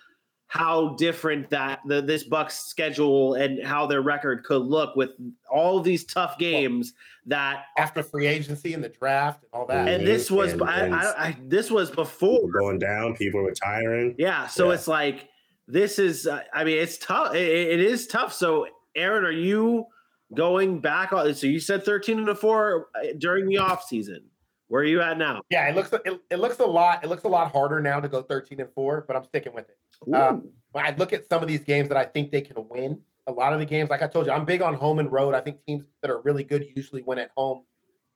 how 0.53 0.91
different 0.97 1.49
that 1.49 1.81
the, 1.87 2.03
this 2.03 2.29
Bucs 2.29 2.53
schedule 2.53 3.35
and 3.35 3.65
how 3.65 3.87
their 3.87 4.03
record 4.03 4.45
could 4.45 4.61
look 4.61 4.95
with 4.97 5.11
all 5.51 5.81
these 5.81 6.05
tough 6.05 6.37
games 6.37 6.93
that 7.25 7.65
after 7.79 8.03
free 8.03 8.27
agency 8.27 8.75
and 8.75 8.85
the 8.85 8.91
draft 8.91 9.43
and 9.45 9.49
all 9.55 9.67
that. 9.67 9.89
And 9.89 10.07
this 10.07 10.31
was 10.31 10.53
and, 10.53 10.61
and 10.61 10.95
I, 10.95 10.99
I, 10.99 11.27
I, 11.29 11.37
this 11.45 11.71
was 11.71 11.91
before 11.91 12.51
going 12.51 12.79
down, 12.79 13.17
people 13.17 13.41
retiring. 13.41 14.15
Yeah, 14.19 14.47
so 14.47 14.69
yeah. 14.69 14.75
it's 14.75 14.87
like 14.87 15.29
this 15.69 15.99
is. 15.99 16.27
Uh, 16.27 16.43
I 16.53 16.65
mean, 16.65 16.79
it's 16.79 16.99
tough. 16.99 17.35
It, 17.35 17.49
it 17.49 17.81
is 17.81 18.07
tough. 18.07 18.35
So, 18.35 18.67
Aaron, 18.95 19.25
are 19.25 19.31
you 19.31 19.87
going 20.35 20.81
back? 20.81 21.13
On 21.13 21.35
so 21.35 21.47
you 21.47 21.61
said 21.61 21.85
thirteen 21.85 22.19
and 22.19 22.29
a 22.29 22.35
four 22.35 22.89
uh, 22.95 23.09
during 23.19 23.47
the 23.47 23.59
off 23.59 23.85
season. 23.85 24.25
Where 24.69 24.83
are 24.83 24.87
you 24.87 25.03
at 25.03 25.19
now? 25.19 25.43
Yeah, 25.51 25.69
it 25.69 25.77
looks 25.77 25.93
it, 25.93 26.21
it 26.31 26.37
looks 26.39 26.59
a 26.59 26.65
lot. 26.65 27.05
It 27.05 27.09
looks 27.09 27.25
a 27.25 27.29
lot 27.29 27.53
harder 27.53 27.81
now 27.81 28.01
to 28.01 28.09
go 28.09 28.23
thirteen 28.23 28.61
and 28.61 28.71
four, 28.75 29.05
but 29.07 29.17
I'm 29.17 29.25
sticking 29.25 29.53
with 29.53 29.69
it. 29.69 30.15
Um, 30.15 30.49
when 30.73 30.85
I 30.85 30.95
look 30.97 31.13
at 31.13 31.29
some 31.29 31.43
of 31.43 31.49
these 31.49 31.63
games 31.63 31.89
that 31.89 31.99
I 31.99 32.05
think 32.05 32.31
they 32.31 32.41
can 32.41 32.57
win, 32.69 32.99
a 33.27 33.33
lot 33.33 33.53
of 33.53 33.59
the 33.59 33.67
games, 33.67 33.91
like 33.91 34.03
I 34.03 34.07
told 34.07 34.27
you, 34.27 34.33
I'm 34.33 34.45
big 34.45 34.63
on 34.63 34.75
home 34.75 34.99
and 34.99 35.13
road. 35.13 35.35
I 35.35 35.41
think 35.41 35.65
teams 35.67 35.85
that 36.01 36.11
are 36.11 36.21
really 36.23 36.43
good 36.43 36.67
usually 36.75 37.03
win 37.03 37.19
at 37.19 37.31
home. 37.37 37.65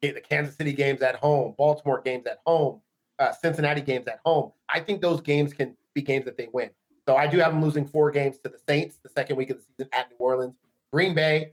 The 0.00 0.12
Kansas 0.12 0.56
City 0.56 0.72
games 0.72 1.02
at 1.02 1.16
home, 1.16 1.54
Baltimore 1.56 2.00
games 2.00 2.26
at 2.26 2.38
home, 2.46 2.80
uh, 3.18 3.32
Cincinnati 3.32 3.80
games 3.80 4.06
at 4.06 4.20
home. 4.24 4.52
I 4.68 4.80
think 4.80 5.00
those 5.00 5.20
games 5.20 5.52
can 5.52 5.76
be 5.94 6.02
games 6.02 6.24
that 6.26 6.36
they 6.36 6.48
win. 6.52 6.70
So 7.08 7.16
I 7.16 7.26
do 7.26 7.38
have 7.38 7.52
them 7.52 7.62
losing 7.62 7.86
four 7.86 8.10
games 8.10 8.38
to 8.38 8.48
the 8.48 8.58
Saints 8.68 8.98
the 9.02 9.08
second 9.08 9.36
week 9.36 9.50
of 9.50 9.58
the 9.58 9.62
season 9.62 9.88
at 9.92 10.10
New 10.10 10.16
Orleans, 10.18 10.54
Green 10.92 11.14
Bay, 11.14 11.52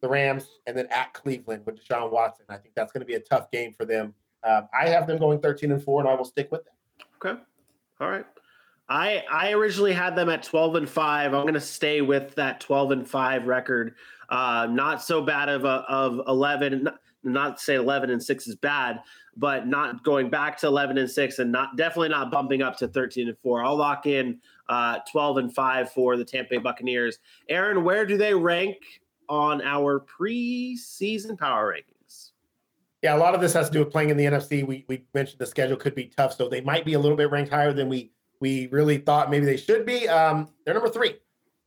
the 0.00 0.08
Rams, 0.08 0.48
and 0.66 0.76
then 0.76 0.86
at 0.90 1.12
Cleveland 1.12 1.62
with 1.66 1.82
Deshaun 1.82 2.10
Watson. 2.10 2.46
I 2.48 2.56
think 2.56 2.74
that's 2.74 2.92
going 2.92 3.00
to 3.00 3.06
be 3.06 3.14
a 3.14 3.20
tough 3.20 3.50
game 3.50 3.72
for 3.72 3.84
them. 3.84 4.14
Um, 4.42 4.68
I 4.78 4.88
have 4.88 5.06
them 5.06 5.18
going 5.18 5.40
13 5.40 5.72
and 5.72 5.82
four, 5.82 6.00
and 6.00 6.08
I 6.08 6.14
will 6.14 6.24
stick 6.24 6.50
with 6.50 6.64
them. 6.64 6.74
Okay. 7.24 7.40
All 8.00 8.10
right. 8.10 8.26
I 8.88 9.22
I 9.30 9.52
originally 9.52 9.92
had 9.92 10.16
them 10.16 10.28
at 10.28 10.42
12 10.42 10.76
and 10.76 10.88
5. 10.88 11.34
I'm 11.34 11.42
going 11.42 11.54
to 11.54 11.60
stay 11.60 12.00
with 12.00 12.34
that 12.34 12.60
12 12.60 12.90
and 12.90 13.08
5 13.08 13.46
record. 13.46 13.94
Uh, 14.28 14.66
not 14.70 15.02
so 15.02 15.22
bad 15.22 15.48
of 15.48 15.64
a, 15.64 15.84
of 15.88 16.20
11 16.26 16.88
not, 17.22 17.58
to 17.58 17.62
say 17.62 17.74
11 17.74 18.10
and 18.10 18.22
6 18.22 18.46
is 18.46 18.56
bad, 18.56 19.00
but 19.36 19.66
not 19.66 20.02
going 20.04 20.30
back 20.30 20.56
to 20.58 20.66
11 20.66 20.98
and 20.98 21.10
6 21.10 21.38
and 21.38 21.52
not 21.52 21.76
definitely 21.76 22.08
not 22.08 22.30
bumping 22.30 22.62
up 22.62 22.76
to 22.78 22.88
13 22.88 23.28
and 23.28 23.38
4. 23.38 23.62
I'll 23.62 23.76
lock 23.76 24.06
in 24.06 24.40
uh, 24.68 24.98
12 25.10 25.36
and 25.38 25.54
5 25.54 25.92
for 25.92 26.16
the 26.16 26.24
Tampa 26.24 26.50
Bay 26.50 26.58
Buccaneers. 26.58 27.18
Aaron, 27.48 27.84
where 27.84 28.06
do 28.06 28.16
they 28.16 28.34
rank 28.34 28.76
on 29.30 29.62
our 29.62 30.00
preseason 30.00 31.38
power 31.38 31.72
rankings. 31.74 32.32
Yeah, 33.02 33.16
a 33.16 33.18
lot 33.18 33.34
of 33.34 33.40
this 33.40 33.54
has 33.54 33.68
to 33.68 33.72
do 33.72 33.78
with 33.78 33.90
playing 33.90 34.10
in 34.10 34.18
the 34.18 34.24
NFC. 34.26 34.66
We 34.66 34.84
we 34.88 35.04
mentioned 35.14 35.38
the 35.38 35.46
schedule 35.46 35.76
could 35.76 35.94
be 35.94 36.12
tough, 36.14 36.34
so 36.34 36.48
they 36.48 36.60
might 36.60 36.84
be 36.84 36.92
a 36.92 36.98
little 36.98 37.16
bit 37.16 37.30
ranked 37.30 37.50
higher 37.50 37.72
than 37.72 37.88
we 37.88 38.12
we 38.40 38.66
really 38.66 38.98
thought 38.98 39.30
maybe 39.30 39.46
they 39.46 39.56
should 39.56 39.86
be. 39.86 40.06
Um, 40.08 40.48
they're 40.64 40.74
number 40.74 40.90
three. 40.90 41.16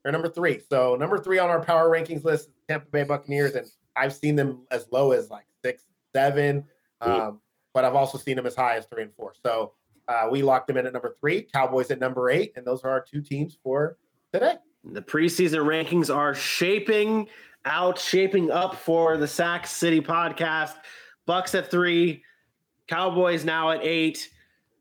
They're 0.04 0.12
number 0.12 0.30
three. 0.30 0.62
So 0.70 0.96
number 0.96 1.18
three 1.18 1.40
on 1.40 1.50
our 1.50 1.64
power 1.64 1.90
rankings 1.90 2.24
list, 2.24 2.50
Tampa 2.68 2.88
Bay 2.92 3.04
Buccaneers, 3.04 3.56
and 3.56 3.68
I've 3.96 4.14
seen 4.14 4.36
them 4.36 4.66
as 4.70 4.88
low 4.92 5.12
as 5.12 5.30
like 5.30 5.46
six, 5.64 5.86
seven, 6.14 6.66
um, 7.02 7.40
but 7.74 7.86
I've 7.86 7.96
also 7.96 8.18
seen 8.18 8.36
them 8.36 8.46
as 8.46 8.56
high 8.56 8.76
as 8.76 8.86
three 8.86 9.04
and 9.04 9.14
four. 9.16 9.34
So 9.44 9.74
uh, 10.08 10.28
we 10.30 10.42
locked 10.42 10.68
them 10.68 10.78
in 10.78 10.86
at 10.86 10.94
number 10.94 11.16
three, 11.20 11.44
Cowboys 11.44 11.90
at 11.90 12.00
number 12.00 12.30
eight, 12.30 12.54
and 12.56 12.66
those 12.66 12.84
are 12.84 12.90
our 12.90 13.02
two 13.02 13.22
teams 13.22 13.58
for 13.64 13.98
today. 14.34 14.56
The 14.84 15.02
preseason 15.02 15.60
rankings 15.66 16.14
are 16.14 16.36
shaping 16.36 17.28
out, 17.66 17.98
shaping 17.98 18.52
up 18.52 18.76
for 18.76 19.18
the 19.18 19.28
Sack 19.28 19.68
City 19.68 20.02
podcast. 20.02 20.76
Bucs 21.28 21.58
at 21.58 21.72
three, 21.72 22.24
Cowboys 22.88 23.46
now 23.46 23.72
at 23.72 23.84
eight. 23.84 24.30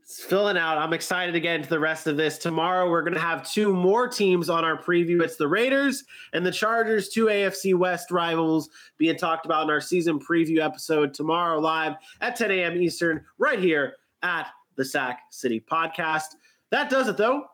It's 0.03 0.23
filling 0.23 0.59
out. 0.59 0.77
I'm 0.77 0.93
excited 0.93 1.33
to 1.33 1.41
get 1.41 1.57
into 1.57 1.69
the 1.69 1.79
rest 1.79 2.07
of 2.07 2.17
this. 2.17 2.37
Tomorrow, 2.37 2.91
we're 2.91 3.03
going 3.03 3.15
to 3.15 3.21
have 3.21 3.49
two 3.49 3.73
more 3.73 4.09
teams 4.09 4.51
on 4.51 4.65
our 4.65 4.77
preview. 4.77 5.23
It's 5.23 5.37
the 5.37 5.47
Raiders 5.47 6.05
and 6.33 6.45
the 6.45 6.51
Chargers, 6.51 7.09
two 7.09 7.27
AFC 7.27 7.75
West 7.75 8.11
rivals 8.11 8.69
being 8.99 9.17
talked 9.17 9.47
about 9.47 9.65
in 9.65 9.71
our 9.71 9.81
season 9.81 10.19
preview 10.19 10.59
episode 10.59 11.15
tomorrow, 11.15 11.61
live 11.61 11.95
at 12.21 12.37
10 12.37 12.51
a.m. 12.51 12.83
Eastern, 12.83 13.25
right 13.39 13.61
here 13.61 13.95
at 14.23 14.49
the 14.77 14.85
Sack 14.85 15.21
City 15.31 15.61
Podcast. 15.61 16.35
That 16.71 16.91
does 16.91 17.09
it, 17.09 17.17
though, 17.17 17.45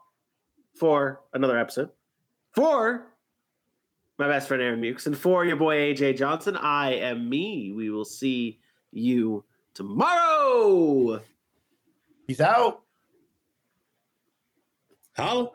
for 0.75 1.21
another 1.35 1.59
episode. 1.59 1.91
For 2.53 3.13
my 4.19 4.27
best 4.27 4.49
friend 4.49 4.63
Aaron 4.63 4.81
Mukes 4.81 5.07
and 5.07 5.17
for 5.17 5.45
your 5.45 5.57
boy 5.57 5.77
AJ 5.77 6.17
Johnson, 6.19 6.57
I 6.57 6.95
am 6.95 7.29
me. 7.29 7.73
We 7.73 7.91
will 7.91 8.05
see 8.05 8.59
you 8.91 9.45
tomorrow. 9.75 11.21
Peace 12.27 12.41
out. 12.41 12.83
How? 15.13 15.53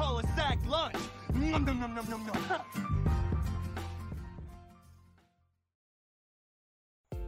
Nom, 0.00 1.64
nom, 1.64 1.78
nom, 1.78 1.94
nom, 1.94 2.08
nom, 2.08 2.42
nom. 2.48 2.60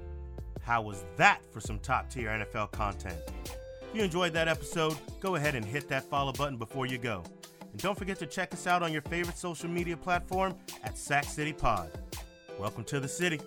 How 0.62 0.80
was 0.80 1.04
that 1.18 1.42
for 1.50 1.60
some 1.60 1.78
top 1.80 2.08
tier 2.08 2.30
NFL 2.30 2.70
content? 2.70 3.18
If 3.44 3.88
you 3.92 4.02
enjoyed 4.02 4.32
that 4.32 4.48
episode, 4.48 4.96
go 5.20 5.34
ahead 5.34 5.54
and 5.54 5.62
hit 5.66 5.86
that 5.88 6.04
follow 6.04 6.32
button 6.32 6.56
before 6.56 6.86
you 6.86 6.96
go. 6.96 7.22
And 7.60 7.78
don't 7.82 7.98
forget 7.98 8.18
to 8.20 8.26
check 8.26 8.54
us 8.54 8.66
out 8.66 8.82
on 8.82 8.90
your 8.90 9.02
favorite 9.02 9.36
social 9.36 9.68
media 9.68 9.98
platform 9.98 10.54
at 10.82 10.96
Sack 10.96 11.24
City 11.24 11.52
Pod. 11.52 11.90
Welcome 12.58 12.84
to 12.84 13.00
the 13.00 13.08
city. 13.08 13.38